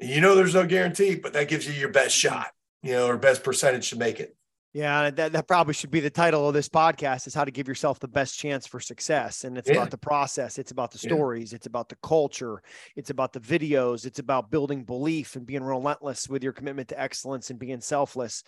You 0.00 0.20
know, 0.20 0.36
there's 0.36 0.54
no 0.54 0.64
guarantee, 0.64 1.16
but 1.16 1.32
that 1.32 1.48
gives 1.48 1.66
you 1.66 1.72
your 1.72 1.88
best 1.88 2.14
shot, 2.14 2.52
you 2.84 2.92
know, 2.92 3.08
or 3.08 3.16
best 3.16 3.42
percentage 3.42 3.90
to 3.90 3.96
make 3.96 4.20
it. 4.20 4.36
Yeah, 4.74 5.10
that, 5.10 5.32
that 5.32 5.48
probably 5.48 5.72
should 5.72 5.90
be 5.90 6.00
the 6.00 6.10
title 6.10 6.46
of 6.46 6.52
this 6.52 6.68
podcast 6.68 7.26
is 7.26 7.34
how 7.34 7.44
to 7.44 7.50
give 7.50 7.66
yourself 7.66 7.98
the 8.00 8.08
best 8.08 8.38
chance 8.38 8.66
for 8.66 8.80
success. 8.80 9.44
And 9.44 9.56
it's 9.56 9.68
yeah. 9.68 9.76
about 9.76 9.90
the 9.90 9.98
process. 9.98 10.58
It's 10.58 10.72
about 10.72 10.90
the 10.90 10.98
stories. 10.98 11.52
Yeah. 11.52 11.56
It's 11.56 11.66
about 11.66 11.88
the 11.88 11.96
culture. 12.02 12.62
It's 12.94 13.08
about 13.08 13.32
the 13.32 13.40
videos. 13.40 14.04
It's 14.04 14.18
about 14.18 14.50
building 14.50 14.84
belief 14.84 15.36
and 15.36 15.46
being 15.46 15.62
relentless 15.62 16.28
with 16.28 16.42
your 16.42 16.52
commitment 16.52 16.88
to 16.88 17.00
excellence 17.00 17.48
and 17.48 17.58
being 17.58 17.80
selfless. 17.80 18.44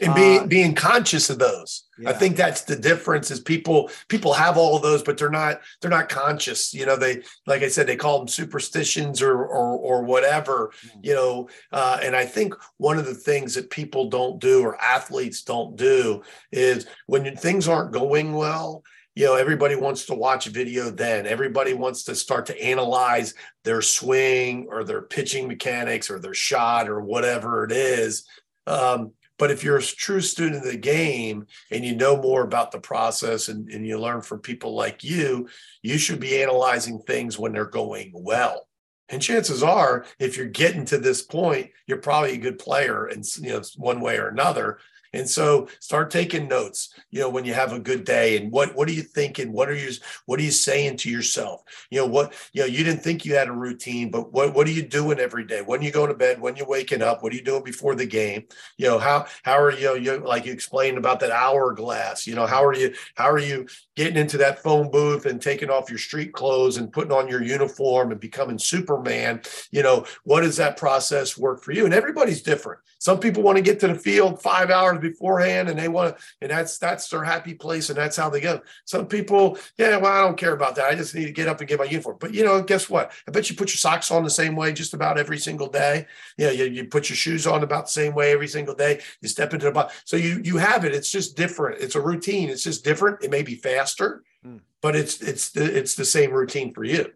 And 0.00 0.14
being 0.14 0.40
uh, 0.40 0.46
being 0.46 0.74
conscious 0.74 1.28
of 1.28 1.38
those. 1.40 1.84
Yeah. 1.98 2.10
I 2.10 2.12
think 2.12 2.36
that's 2.36 2.62
the 2.62 2.76
difference 2.76 3.30
is 3.30 3.40
people 3.40 3.90
people 4.08 4.32
have 4.32 4.56
all 4.56 4.76
of 4.76 4.82
those, 4.82 5.02
but 5.02 5.16
they're 5.18 5.30
not 5.30 5.60
they're 5.80 5.90
not 5.90 6.08
conscious. 6.08 6.74
You 6.74 6.86
know, 6.86 6.96
they 6.96 7.22
like 7.46 7.62
I 7.62 7.68
said, 7.68 7.86
they 7.86 7.96
call 7.96 8.18
them 8.18 8.28
superstitions 8.28 9.22
or 9.22 9.44
or 9.44 9.78
or 9.78 10.02
whatever, 10.04 10.72
mm. 10.86 10.90
you 11.02 11.14
know. 11.14 11.48
Uh, 11.72 11.98
and 12.02 12.16
I 12.16 12.24
think 12.24 12.54
one 12.78 12.98
of 12.98 13.06
the 13.06 13.14
things 13.14 13.54
that 13.54 13.70
people 13.70 14.08
don't 14.08 14.40
do 14.40 14.62
or 14.62 14.80
athletes 14.80 15.42
don't 15.42 15.73
do 15.76 16.22
is 16.52 16.86
when 17.06 17.36
things 17.36 17.68
aren't 17.68 17.92
going 17.92 18.32
well, 18.32 18.82
you 19.14 19.26
know, 19.26 19.36
everybody 19.36 19.76
wants 19.76 20.06
to 20.06 20.14
watch 20.14 20.46
video 20.46 20.90
then. 20.90 21.26
Everybody 21.26 21.72
wants 21.72 22.02
to 22.04 22.16
start 22.16 22.46
to 22.46 22.62
analyze 22.62 23.34
their 23.62 23.80
swing 23.80 24.66
or 24.68 24.82
their 24.82 25.02
pitching 25.02 25.46
mechanics 25.46 26.10
or 26.10 26.18
their 26.18 26.34
shot 26.34 26.88
or 26.88 27.00
whatever 27.00 27.64
it 27.64 27.70
is. 27.70 28.26
Um, 28.66 29.12
but 29.38 29.50
if 29.50 29.62
you're 29.62 29.78
a 29.78 29.82
true 29.82 30.20
student 30.20 30.64
of 30.64 30.70
the 30.70 30.78
game 30.78 31.46
and 31.70 31.84
you 31.84 31.94
know 31.96 32.16
more 32.20 32.42
about 32.42 32.70
the 32.70 32.80
process 32.80 33.48
and, 33.48 33.68
and 33.68 33.86
you 33.86 33.98
learn 33.98 34.20
from 34.20 34.40
people 34.40 34.74
like 34.74 35.02
you, 35.02 35.48
you 35.82 35.98
should 35.98 36.20
be 36.20 36.42
analyzing 36.42 37.00
things 37.00 37.38
when 37.38 37.52
they're 37.52 37.64
going 37.64 38.12
well. 38.14 38.68
And 39.08 39.20
chances 39.20 39.62
are, 39.62 40.06
if 40.18 40.36
you're 40.36 40.46
getting 40.46 40.84
to 40.86 40.98
this 40.98 41.22
point, 41.22 41.70
you're 41.86 41.98
probably 41.98 42.32
a 42.32 42.38
good 42.38 42.58
player, 42.58 43.06
and 43.06 43.24
you 43.38 43.50
know, 43.50 43.62
one 43.76 44.00
way 44.00 44.16
or 44.16 44.28
another. 44.28 44.78
And 45.14 45.30
so 45.30 45.68
start 45.78 46.10
taking 46.10 46.48
notes, 46.48 46.92
you 47.10 47.20
know, 47.20 47.30
when 47.30 47.44
you 47.44 47.54
have 47.54 47.72
a 47.72 47.78
good 47.78 48.04
day 48.04 48.36
and 48.36 48.50
what, 48.50 48.74
what 48.74 48.88
are 48.88 48.92
you 48.92 49.02
thinking? 49.02 49.52
What 49.52 49.68
are 49.68 49.74
you, 49.74 49.92
what 50.26 50.40
are 50.40 50.42
you 50.42 50.50
saying 50.50 50.96
to 50.98 51.10
yourself? 51.10 51.62
You 51.88 52.00
know, 52.00 52.06
what, 52.06 52.34
you 52.52 52.62
know, 52.62 52.66
you 52.66 52.82
didn't 52.82 53.02
think 53.02 53.24
you 53.24 53.36
had 53.36 53.48
a 53.48 53.52
routine, 53.52 54.10
but 54.10 54.32
what, 54.32 54.54
what 54.54 54.66
are 54.66 54.72
you 54.72 54.82
doing 54.82 55.20
every 55.20 55.44
day? 55.44 55.62
When 55.62 55.82
you 55.82 55.92
go 55.92 56.06
to 56.06 56.14
bed, 56.14 56.40
when 56.40 56.56
you're 56.56 56.66
waking 56.66 57.00
up, 57.00 57.22
what 57.22 57.32
are 57.32 57.36
you 57.36 57.44
doing 57.44 57.62
before 57.62 57.94
the 57.94 58.06
game? 58.06 58.44
You 58.76 58.88
know, 58.88 58.98
how, 58.98 59.26
how 59.44 59.56
are 59.56 59.70
you, 59.70 59.96
you 59.96 60.18
like 60.18 60.46
you 60.46 60.52
explained 60.52 60.98
about 60.98 61.20
that 61.20 61.30
hourglass, 61.30 62.26
you 62.26 62.34
know, 62.34 62.46
how 62.46 62.64
are 62.64 62.74
you, 62.74 62.92
how 63.14 63.30
are 63.30 63.38
you 63.38 63.68
getting 63.96 64.16
into 64.16 64.36
that 64.38 64.62
phone 64.62 64.90
booth 64.90 65.26
and 65.26 65.40
taking 65.40 65.70
off 65.70 65.90
your 65.90 65.98
street 65.98 66.32
clothes 66.32 66.76
and 66.76 66.92
putting 66.92 67.12
on 67.12 67.28
your 67.28 67.42
uniform 67.42 68.10
and 68.10 68.20
becoming 68.20 68.58
Superman? 68.58 69.40
You 69.70 69.82
know, 69.82 70.06
what 70.24 70.40
does 70.40 70.56
that 70.56 70.76
process 70.76 71.36
work 71.36 71.62
for 71.62 71.72
you? 71.72 71.84
And 71.84 71.94
everybody's 71.94 72.42
different. 72.42 72.80
Some 73.04 73.20
people 73.20 73.42
want 73.42 73.56
to 73.56 73.62
get 73.62 73.80
to 73.80 73.88
the 73.88 73.94
field 73.94 74.40
five 74.40 74.70
hours 74.70 74.98
beforehand 74.98 75.68
and 75.68 75.78
they 75.78 75.88
want 75.88 76.16
to, 76.16 76.24
and 76.40 76.50
that's 76.50 76.78
that's 76.78 77.06
their 77.08 77.22
happy 77.22 77.52
place 77.52 77.90
and 77.90 77.98
that's 77.98 78.16
how 78.16 78.30
they 78.30 78.40
go. 78.40 78.62
Some 78.86 79.06
people, 79.08 79.58
yeah, 79.76 79.98
well, 79.98 80.10
I 80.10 80.22
don't 80.22 80.38
care 80.38 80.54
about 80.54 80.74
that. 80.76 80.86
I 80.86 80.94
just 80.94 81.14
need 81.14 81.26
to 81.26 81.32
get 81.32 81.46
up 81.46 81.60
and 81.60 81.68
get 81.68 81.78
my 81.78 81.84
uniform. 81.84 82.16
But 82.18 82.32
you 82.32 82.42
know, 82.46 82.62
guess 82.62 82.88
what? 82.88 83.12
I 83.28 83.30
bet 83.30 83.50
you 83.50 83.56
put 83.56 83.68
your 83.68 83.76
socks 83.76 84.10
on 84.10 84.24
the 84.24 84.30
same 84.30 84.56
way 84.56 84.72
just 84.72 84.94
about 84.94 85.18
every 85.18 85.36
single 85.36 85.66
day. 85.66 86.06
Yeah, 86.38 86.50
you, 86.50 86.64
you 86.64 86.86
put 86.86 87.10
your 87.10 87.16
shoes 87.16 87.46
on 87.46 87.62
about 87.62 87.84
the 87.84 87.90
same 87.90 88.14
way 88.14 88.32
every 88.32 88.48
single 88.48 88.74
day. 88.74 89.02
You 89.20 89.28
step 89.28 89.52
into 89.52 89.66
the 89.66 89.72
box. 89.72 90.00
So 90.06 90.16
you 90.16 90.40
you 90.42 90.56
have 90.56 90.86
it. 90.86 90.94
It's 90.94 91.10
just 91.10 91.36
different. 91.36 91.82
It's 91.82 91.96
a 91.96 92.00
routine. 92.00 92.48
It's 92.48 92.64
just 92.64 92.84
different. 92.84 93.22
It 93.22 93.30
may 93.30 93.42
be 93.42 93.56
faster, 93.84 94.22
mm. 94.46 94.60
but 94.80 94.96
it's 94.96 95.20
it's 95.20 95.50
the, 95.50 95.64
it's 95.64 95.94
the 95.94 96.04
same 96.04 96.30
routine 96.32 96.72
for 96.72 96.84
you. 96.84 97.12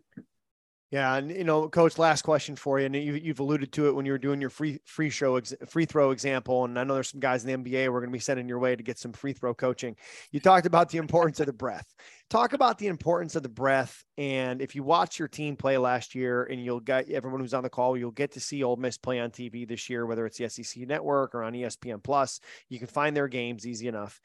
Yeah, 0.91 1.16
and 1.16 1.31
you 1.31 1.45
know, 1.45 1.69
coach, 1.69 1.99
last 1.99 2.23
question 2.23 2.57
for 2.57 2.81
you, 2.81 2.87
and 2.87 2.97
you, 2.97 3.12
you've 3.12 3.41
alluded 3.41 3.73
to 3.73 3.89
it 3.89 3.95
when 3.95 4.07
you 4.07 4.12
were 4.12 4.19
doing 4.19 4.41
your 4.41 4.49
free 4.49 4.81
free 4.87 5.11
show 5.11 5.37
ex, 5.37 5.55
free 5.69 5.85
throw 5.85 6.12
example, 6.12 6.64
and 6.64 6.79
I 6.79 6.85
know 6.85 6.95
there's 6.95 7.11
some 7.11 7.21
guys 7.21 7.45
in 7.45 7.62
the 7.62 7.71
NBA 7.71 7.93
we're 7.93 8.01
going 8.01 8.11
to 8.11 8.16
be 8.16 8.19
sending 8.19 8.49
your 8.49 8.59
way 8.59 8.75
to 8.75 8.83
get 8.83 8.99
some 8.99 9.12
free 9.12 9.35
throw 9.35 9.53
coaching. 9.53 9.97
You 10.31 10.41
talked 10.41 10.64
about 10.64 10.89
the 10.89 10.97
importance 10.97 11.41
of 11.41 11.47
the 11.47 11.53
breath. 11.53 11.95
Talk 12.31 12.55
about 12.55 12.79
the 12.79 12.87
importance 12.87 13.37
of 13.37 13.43
the 13.43 13.51
breath, 13.51 14.03
and 14.16 14.62
if 14.62 14.75
you 14.75 14.83
watch 14.83 15.19
your 15.19 15.29
team 15.29 15.57
play 15.57 15.77
last 15.77 16.14
year, 16.14 16.45
and 16.45 16.64
you'll 16.64 16.81
get 16.81 17.11
everyone 17.11 17.41
who's 17.41 17.55
on 17.55 17.64
the 17.64 17.71
call, 17.71 17.95
you'll 17.99 18.11
get 18.11 18.33
to 18.33 18.41
see 18.41 18.64
Ole 18.64 18.77
Miss 18.77 18.97
play 18.97 19.21
on 19.21 19.31
TV 19.31 19.69
this 19.69 19.91
year, 19.91 20.07
whether 20.07 20.25
it's 20.25 20.39
the 20.39 20.49
SEC 20.49 20.89
Network 20.89 21.35
or 21.35 21.43
on 21.43 21.53
ESPN 21.53 22.03
Plus. 22.03 22.41
You 22.71 22.79
can 22.79 22.89
find 22.89 23.14
their 23.14 23.29
games 23.29 23.66
easy 23.66 23.89
enough 23.89 24.23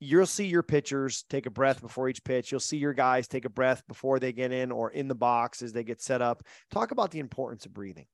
you'll 0.00 0.26
see 0.26 0.46
your 0.46 0.62
pitchers 0.62 1.24
take 1.28 1.46
a 1.46 1.50
breath 1.50 1.80
before 1.80 2.08
each 2.08 2.24
pitch. 2.24 2.50
You'll 2.50 2.60
see 2.60 2.76
your 2.76 2.92
guys 2.94 3.28
take 3.28 3.44
a 3.44 3.50
breath 3.50 3.82
before 3.88 4.18
they 4.18 4.32
get 4.32 4.52
in 4.52 4.70
or 4.72 4.90
in 4.90 5.08
the 5.08 5.14
box 5.14 5.62
as 5.62 5.72
they 5.72 5.84
get 5.84 6.00
set 6.00 6.22
up. 6.22 6.42
Talk 6.70 6.90
about 6.90 7.10
the 7.10 7.20
importance 7.20 7.66
of 7.66 7.74
breathing. 7.74 8.06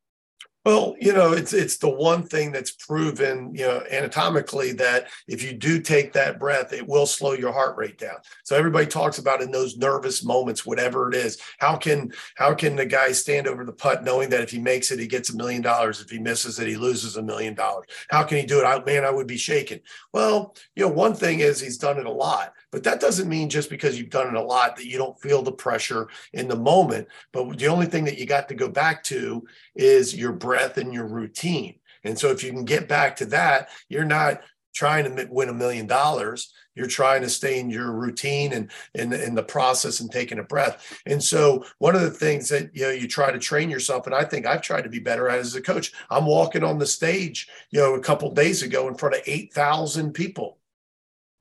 Well, 0.66 0.94
you 1.00 1.14
know, 1.14 1.32
it's 1.32 1.54
it's 1.54 1.78
the 1.78 1.88
one 1.88 2.22
thing 2.22 2.52
that's 2.52 2.70
proven, 2.72 3.54
you 3.54 3.66
know, 3.66 3.82
anatomically 3.90 4.72
that 4.72 5.06
if 5.26 5.42
you 5.42 5.54
do 5.54 5.80
take 5.80 6.12
that 6.12 6.38
breath, 6.38 6.74
it 6.74 6.86
will 6.86 7.06
slow 7.06 7.32
your 7.32 7.52
heart 7.52 7.78
rate 7.78 7.96
down. 7.96 8.16
So 8.44 8.56
everybody 8.56 8.86
talks 8.86 9.16
about 9.16 9.40
in 9.40 9.50
those 9.50 9.78
nervous 9.78 10.22
moments, 10.22 10.66
whatever 10.66 11.08
it 11.08 11.14
is, 11.14 11.38
how 11.58 11.76
can 11.76 12.12
how 12.36 12.52
can 12.52 12.76
the 12.76 12.84
guy 12.84 13.12
stand 13.12 13.46
over 13.46 13.64
the 13.64 13.72
putt 13.72 14.04
knowing 14.04 14.28
that 14.30 14.42
if 14.42 14.50
he 14.50 14.58
makes 14.58 14.90
it, 14.90 14.98
he 14.98 15.06
gets 15.06 15.30
a 15.30 15.36
million 15.36 15.62
dollars. 15.62 16.02
If 16.02 16.10
he 16.10 16.18
misses 16.18 16.58
it, 16.58 16.68
he 16.68 16.76
loses 16.76 17.16
a 17.16 17.22
million 17.22 17.54
dollars. 17.54 17.86
How 18.10 18.22
can 18.22 18.36
he 18.36 18.44
do 18.44 18.60
it? 18.60 18.64
I, 18.64 18.84
man, 18.84 19.06
I 19.06 19.10
would 19.10 19.26
be 19.26 19.38
shaking. 19.38 19.80
Well, 20.12 20.54
you 20.76 20.84
know, 20.84 20.92
one 20.92 21.14
thing 21.14 21.40
is 21.40 21.58
he's 21.58 21.78
done 21.78 21.98
it 21.98 22.04
a 22.04 22.12
lot. 22.12 22.52
But 22.70 22.84
that 22.84 23.00
doesn't 23.00 23.28
mean 23.28 23.48
just 23.48 23.70
because 23.70 23.98
you've 23.98 24.10
done 24.10 24.28
it 24.28 24.34
a 24.34 24.42
lot 24.42 24.76
that 24.76 24.86
you 24.86 24.98
don't 24.98 25.20
feel 25.20 25.42
the 25.42 25.52
pressure 25.52 26.08
in 26.32 26.48
the 26.48 26.56
moment. 26.56 27.08
But 27.32 27.58
the 27.58 27.68
only 27.68 27.86
thing 27.86 28.04
that 28.04 28.18
you 28.18 28.26
got 28.26 28.48
to 28.48 28.54
go 28.54 28.68
back 28.68 29.02
to 29.04 29.46
is 29.74 30.14
your 30.14 30.32
breath 30.32 30.76
and 30.78 30.92
your 30.92 31.06
routine. 31.06 31.76
And 32.04 32.18
so 32.18 32.30
if 32.30 32.42
you 32.42 32.52
can 32.52 32.64
get 32.64 32.88
back 32.88 33.16
to 33.16 33.26
that, 33.26 33.68
you're 33.88 34.04
not 34.04 34.40
trying 34.72 35.04
to 35.04 35.28
win 35.30 35.48
a 35.48 35.54
million 35.54 35.86
dollars. 35.86 36.52
You're 36.74 36.86
trying 36.86 37.22
to 37.22 37.28
stay 37.28 37.58
in 37.58 37.68
your 37.68 37.92
routine 37.92 38.52
and 38.52 38.70
in, 38.94 39.12
in 39.12 39.34
the 39.34 39.42
process 39.42 40.00
and 40.00 40.10
taking 40.10 40.38
a 40.38 40.44
breath. 40.44 41.00
And 41.06 41.22
so 41.22 41.64
one 41.78 41.96
of 41.96 42.02
the 42.02 42.10
things 42.10 42.48
that 42.50 42.74
you 42.74 42.82
know 42.82 42.90
you 42.90 43.08
try 43.08 43.32
to 43.32 43.38
train 43.38 43.68
yourself, 43.68 44.06
and 44.06 44.14
I 44.14 44.24
think 44.24 44.46
I've 44.46 44.62
tried 44.62 44.82
to 44.82 44.88
be 44.88 45.00
better 45.00 45.28
at 45.28 45.40
as 45.40 45.56
a 45.56 45.60
coach. 45.60 45.92
I'm 46.08 46.26
walking 46.26 46.64
on 46.64 46.78
the 46.78 46.86
stage, 46.86 47.48
you 47.70 47.80
know, 47.80 47.94
a 47.94 48.00
couple 48.00 48.32
days 48.32 48.62
ago 48.62 48.86
in 48.88 48.94
front 48.94 49.16
of 49.16 49.22
eight 49.26 49.52
thousand 49.52 50.12
people. 50.12 50.59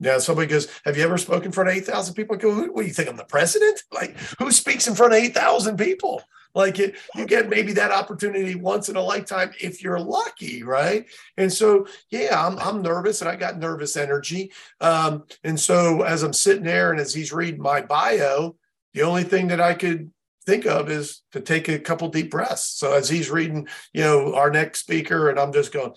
Now, 0.00 0.18
somebody 0.18 0.48
goes, 0.48 0.66
Have 0.84 0.96
you 0.96 1.04
ever 1.04 1.18
spoken 1.18 1.46
in 1.46 1.52
front 1.52 1.68
of 1.68 1.76
8,000 1.76 2.14
people? 2.14 2.36
I 2.36 2.38
go, 2.38 2.54
What 2.54 2.82
do 2.82 2.86
you 2.86 2.94
think? 2.94 3.08
I'm 3.08 3.16
the 3.16 3.24
president? 3.24 3.82
Like, 3.92 4.16
who 4.38 4.50
speaks 4.50 4.88
in 4.88 4.94
front 4.94 5.12
of 5.12 5.18
8,000 5.18 5.76
people? 5.76 6.22
Like, 6.54 6.78
it, 6.80 6.96
you 7.14 7.26
get 7.26 7.48
maybe 7.48 7.72
that 7.74 7.92
opportunity 7.92 8.56
once 8.56 8.88
in 8.88 8.96
a 8.96 9.02
lifetime 9.02 9.52
if 9.60 9.84
you're 9.84 10.00
lucky, 10.00 10.62
right? 10.62 11.06
And 11.36 11.52
so, 11.52 11.86
yeah, 12.10 12.44
I'm, 12.44 12.58
I'm 12.58 12.82
nervous 12.82 13.20
and 13.20 13.30
I 13.30 13.36
got 13.36 13.58
nervous 13.58 13.96
energy. 13.96 14.50
Um, 14.80 15.24
and 15.44 15.60
so, 15.60 16.02
as 16.02 16.22
I'm 16.22 16.32
sitting 16.32 16.64
there 16.64 16.90
and 16.90 17.00
as 17.00 17.14
he's 17.14 17.32
reading 17.32 17.62
my 17.62 17.82
bio, 17.82 18.56
the 18.94 19.02
only 19.02 19.22
thing 19.22 19.48
that 19.48 19.60
I 19.60 19.74
could 19.74 20.10
think 20.46 20.66
of 20.66 20.90
is 20.90 21.22
to 21.32 21.40
take 21.40 21.68
a 21.68 21.78
couple 21.78 22.08
deep 22.08 22.30
breaths. 22.30 22.64
So, 22.64 22.94
as 22.94 23.08
he's 23.08 23.30
reading, 23.30 23.68
you 23.92 24.02
know, 24.02 24.34
our 24.34 24.50
next 24.50 24.80
speaker, 24.80 25.30
and 25.30 25.38
I'm 25.38 25.52
just 25.52 25.72
going, 25.72 25.92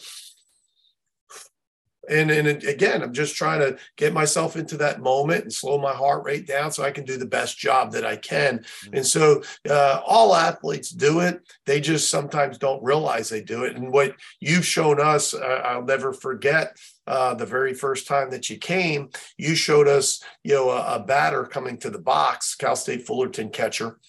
and 2.10 2.32
and 2.32 2.64
again 2.64 3.01
i'm 3.01 3.14
just 3.14 3.36
trying 3.36 3.60
to 3.60 3.78
get 3.95 4.14
myself 4.14 4.56
into 4.56 4.78
that 4.78 5.01
moment 5.01 5.43
and 5.43 5.54
slow 5.54 5.78
my 5.78 5.93
heart 5.93 6.24
rate 6.26 6.45
down 6.45 6.72
so 6.72 6.84
i 6.84 6.91
can 6.91 7.06
do 7.06 7.18
the 7.18 7.26
best 7.26 7.58
job 7.58 7.91
that 7.91 8.06
i 8.06 8.16
can. 8.16 8.60
Mm-hmm. 8.60 8.95
and 8.95 9.06
so 9.06 9.41
uh, 9.70 10.01
all 10.06 10.36
athletes 10.36 10.89
do 10.89 11.20
it. 11.22 11.41
They 11.66 11.80
just 11.80 12.10
sometimes 12.10 12.58
don't 12.58 12.84
realize 12.84 13.30
they 13.30 13.41
do 13.41 13.64
it. 13.64 13.76
And 13.76 13.91
what 13.91 14.16
you've 14.39 14.66
shown 14.66 14.99
us 14.99 15.34
uh, 15.34 15.62
i'll 15.66 15.84
never 15.84 16.14
forget 16.14 16.78
uh, 17.06 17.34
the 17.34 17.45
very 17.45 17.74
first 17.74 18.08
time 18.08 18.30
that 18.32 18.49
you 18.49 18.58
came 18.58 19.10
you 19.38 19.56
showed 19.56 19.88
us 19.88 20.24
you 20.43 20.54
know 20.54 20.70
a, 20.70 20.95
a 20.95 21.04
batter 21.04 21.43
coming 21.45 21.78
to 21.78 21.89
the 21.89 21.99
box 21.99 22.56
cal 22.56 22.76
state 22.76 23.06
fullerton 23.06 23.49
catcher 23.49 23.99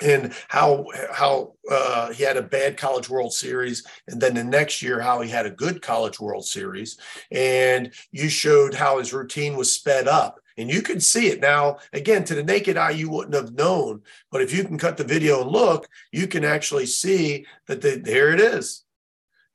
and 0.00 0.32
how 0.48 0.86
how 1.12 1.54
uh, 1.70 2.12
he 2.12 2.22
had 2.22 2.36
a 2.36 2.42
bad 2.42 2.76
college 2.76 3.08
world 3.08 3.32
series 3.32 3.84
and 4.06 4.20
then 4.20 4.34
the 4.34 4.44
next 4.44 4.82
year 4.82 5.00
how 5.00 5.20
he 5.20 5.30
had 5.30 5.46
a 5.46 5.50
good 5.50 5.80
college 5.82 6.20
world 6.20 6.44
series. 6.44 6.98
And 7.30 7.92
you 8.12 8.28
showed 8.28 8.74
how 8.74 8.98
his 8.98 9.12
routine 9.12 9.56
was 9.56 9.72
sped 9.72 10.06
up 10.06 10.38
and 10.58 10.70
you 10.70 10.82
can 10.82 11.00
see 11.00 11.28
it 11.28 11.40
now. 11.40 11.78
Again 11.92 12.24
to 12.24 12.34
the 12.34 12.42
naked 12.42 12.76
eye 12.76 12.90
you 12.90 13.10
wouldn't 13.10 13.34
have 13.34 13.54
known 13.54 14.02
but 14.30 14.42
if 14.42 14.52
you 14.52 14.64
can 14.64 14.78
cut 14.78 14.96
the 14.96 15.04
video 15.04 15.42
and 15.42 15.50
look 15.50 15.88
you 16.12 16.26
can 16.26 16.44
actually 16.44 16.86
see 16.86 17.46
that 17.66 17.80
the, 17.80 17.96
there 17.96 18.32
it 18.32 18.40
is. 18.40 18.82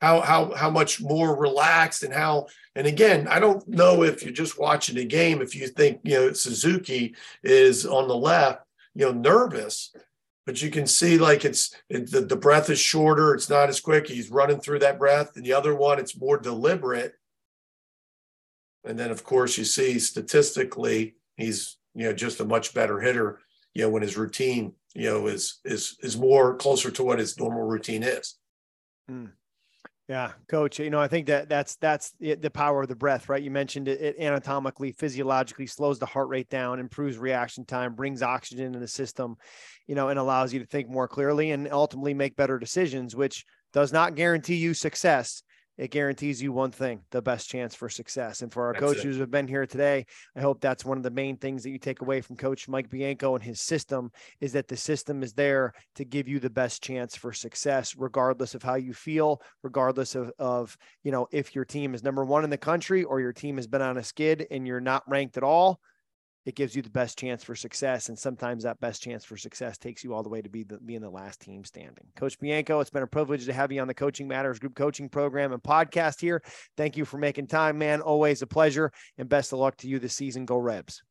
How 0.00 0.20
how 0.20 0.52
how 0.54 0.70
much 0.70 1.00
more 1.00 1.36
relaxed 1.36 2.02
and 2.02 2.12
how 2.12 2.48
and 2.74 2.88
again 2.88 3.28
i 3.28 3.38
don't 3.38 3.66
know 3.68 4.02
if 4.02 4.22
you're 4.22 4.32
just 4.32 4.58
watching 4.58 4.96
the 4.96 5.04
game 5.04 5.40
if 5.40 5.54
you 5.54 5.68
think 5.68 6.00
you 6.02 6.14
know 6.14 6.32
suzuki 6.32 7.14
is 7.44 7.86
on 7.86 8.08
the 8.08 8.16
left 8.16 8.62
you 8.94 9.04
know 9.04 9.12
nervous 9.12 9.94
but 10.46 10.60
you 10.62 10.70
can 10.70 10.86
see 10.86 11.18
like 11.18 11.44
it's 11.44 11.74
it, 11.88 12.10
the, 12.10 12.20
the 12.20 12.36
breath 12.36 12.70
is 12.70 12.78
shorter 12.78 13.34
it's 13.34 13.50
not 13.50 13.68
as 13.68 13.80
quick 13.80 14.06
he's 14.06 14.30
running 14.30 14.60
through 14.60 14.78
that 14.78 14.98
breath 14.98 15.36
and 15.36 15.44
the 15.44 15.52
other 15.52 15.74
one 15.74 15.98
it's 15.98 16.20
more 16.20 16.38
deliberate 16.38 17.14
and 18.84 18.98
then 18.98 19.10
of 19.10 19.24
course 19.24 19.56
you 19.56 19.64
see 19.64 19.98
statistically 19.98 21.14
he's 21.36 21.78
you 21.94 22.04
know 22.04 22.12
just 22.12 22.40
a 22.40 22.44
much 22.44 22.74
better 22.74 23.00
hitter 23.00 23.38
you 23.74 23.82
know 23.82 23.90
when 23.90 24.02
his 24.02 24.16
routine 24.16 24.72
you 24.94 25.08
know 25.08 25.26
is 25.26 25.60
is 25.64 25.96
is 26.02 26.16
more 26.16 26.56
closer 26.56 26.90
to 26.90 27.02
what 27.02 27.18
his 27.18 27.38
normal 27.38 27.62
routine 27.62 28.02
is 28.02 28.36
mm. 29.10 29.30
Yeah, 30.08 30.32
coach. 30.48 30.78
You 30.80 30.90
know, 30.90 31.00
I 31.00 31.06
think 31.06 31.28
that 31.28 31.48
that's 31.48 31.76
that's 31.76 32.12
the 32.18 32.50
power 32.52 32.82
of 32.82 32.88
the 32.88 32.96
breath, 32.96 33.28
right? 33.28 33.42
You 33.42 33.50
mentioned 33.50 33.86
it, 33.88 34.00
it, 34.00 34.16
anatomically, 34.18 34.92
physiologically 34.92 35.66
slows 35.66 35.98
the 35.98 36.06
heart 36.06 36.28
rate 36.28 36.50
down, 36.50 36.80
improves 36.80 37.18
reaction 37.18 37.64
time, 37.64 37.94
brings 37.94 38.20
oxygen 38.20 38.74
in 38.74 38.80
the 38.80 38.88
system, 38.88 39.36
you 39.86 39.94
know, 39.94 40.08
and 40.08 40.18
allows 40.18 40.52
you 40.52 40.58
to 40.60 40.66
think 40.66 40.88
more 40.88 41.06
clearly 41.06 41.52
and 41.52 41.68
ultimately 41.70 42.14
make 42.14 42.36
better 42.36 42.58
decisions, 42.58 43.14
which 43.14 43.44
does 43.72 43.92
not 43.92 44.16
guarantee 44.16 44.56
you 44.56 44.74
success, 44.74 45.42
it 45.78 45.90
guarantees 45.90 46.42
you 46.42 46.52
one 46.52 46.70
thing 46.70 47.00
the 47.10 47.22
best 47.22 47.48
chance 47.48 47.74
for 47.74 47.88
success. 47.88 48.42
And 48.42 48.52
for 48.52 48.66
our 48.66 48.72
that's 48.72 48.84
coaches 48.84 49.16
who 49.16 49.20
have 49.20 49.30
been 49.30 49.48
here 49.48 49.66
today, 49.66 50.06
I 50.36 50.40
hope 50.40 50.60
that's 50.60 50.84
one 50.84 50.96
of 50.96 51.02
the 51.02 51.10
main 51.10 51.36
things 51.36 51.62
that 51.62 51.70
you 51.70 51.78
take 51.78 52.02
away 52.02 52.20
from 52.20 52.36
Coach 52.36 52.68
Mike 52.68 52.90
Bianco 52.90 53.34
and 53.34 53.42
his 53.42 53.60
system 53.60 54.10
is 54.40 54.52
that 54.52 54.68
the 54.68 54.76
system 54.76 55.22
is 55.22 55.32
there 55.32 55.72
to 55.94 56.04
give 56.04 56.28
you 56.28 56.40
the 56.40 56.50
best 56.50 56.82
chance 56.82 57.16
for 57.16 57.32
success, 57.32 57.94
regardless 57.96 58.54
of 58.54 58.62
how 58.62 58.74
you 58.74 58.92
feel, 58.92 59.40
regardless 59.62 60.14
of, 60.14 60.30
of 60.38 60.76
you 61.02 61.10
know, 61.10 61.26
if 61.32 61.54
your 61.54 61.64
team 61.64 61.94
is 61.94 62.02
number 62.02 62.24
one 62.24 62.44
in 62.44 62.50
the 62.50 62.58
country 62.58 63.04
or 63.04 63.20
your 63.20 63.32
team 63.32 63.56
has 63.56 63.66
been 63.66 63.82
on 63.82 63.96
a 63.96 64.04
skid 64.04 64.46
and 64.50 64.66
you're 64.66 64.80
not 64.80 65.08
ranked 65.08 65.36
at 65.36 65.42
all 65.42 65.80
it 66.44 66.54
gives 66.54 66.74
you 66.74 66.82
the 66.82 66.90
best 66.90 67.18
chance 67.18 67.44
for 67.44 67.54
success. 67.54 68.08
And 68.08 68.18
sometimes 68.18 68.64
that 68.64 68.80
best 68.80 69.02
chance 69.02 69.24
for 69.24 69.36
success 69.36 69.78
takes 69.78 70.02
you 70.02 70.14
all 70.14 70.22
the 70.22 70.28
way 70.28 70.42
to 70.42 70.48
be 70.48 70.64
the, 70.64 70.78
being 70.78 71.00
the 71.00 71.10
last 71.10 71.40
team 71.40 71.64
standing. 71.64 72.06
Coach 72.16 72.38
Bianco, 72.38 72.80
it's 72.80 72.90
been 72.90 73.02
a 73.02 73.06
privilege 73.06 73.44
to 73.46 73.52
have 73.52 73.70
you 73.70 73.80
on 73.80 73.88
the 73.88 73.94
Coaching 73.94 74.26
Matters 74.26 74.58
Group 74.58 74.74
Coaching 74.74 75.08
Program 75.08 75.52
and 75.52 75.62
podcast 75.62 76.20
here. 76.20 76.42
Thank 76.76 76.96
you 76.96 77.04
for 77.04 77.18
making 77.18 77.46
time, 77.46 77.78
man. 77.78 78.00
Always 78.00 78.42
a 78.42 78.46
pleasure. 78.46 78.92
And 79.18 79.28
best 79.28 79.52
of 79.52 79.58
luck 79.58 79.76
to 79.78 79.88
you 79.88 79.98
this 79.98 80.14
season. 80.14 80.44
Go 80.44 80.56
Rebs. 80.56 81.02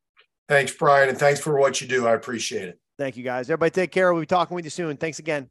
Thanks, 0.50 0.74
Brian. 0.74 1.10
And 1.10 1.18
thanks 1.18 1.40
for 1.40 1.58
what 1.58 1.80
you 1.80 1.88
do. 1.88 2.08
I 2.08 2.14
appreciate 2.14 2.68
it. 2.68 2.80
Thank 2.98 3.16
you, 3.16 3.24
guys. 3.24 3.50
Everybody 3.50 3.72
take 3.72 3.92
care. 3.92 4.14
We'll 4.14 4.24
be 4.24 4.28
talking 4.28 4.54
with 4.54 4.66
you 4.66 4.72
soon. 4.72 4.98
Thanks 4.98 5.20
again. 5.20 5.48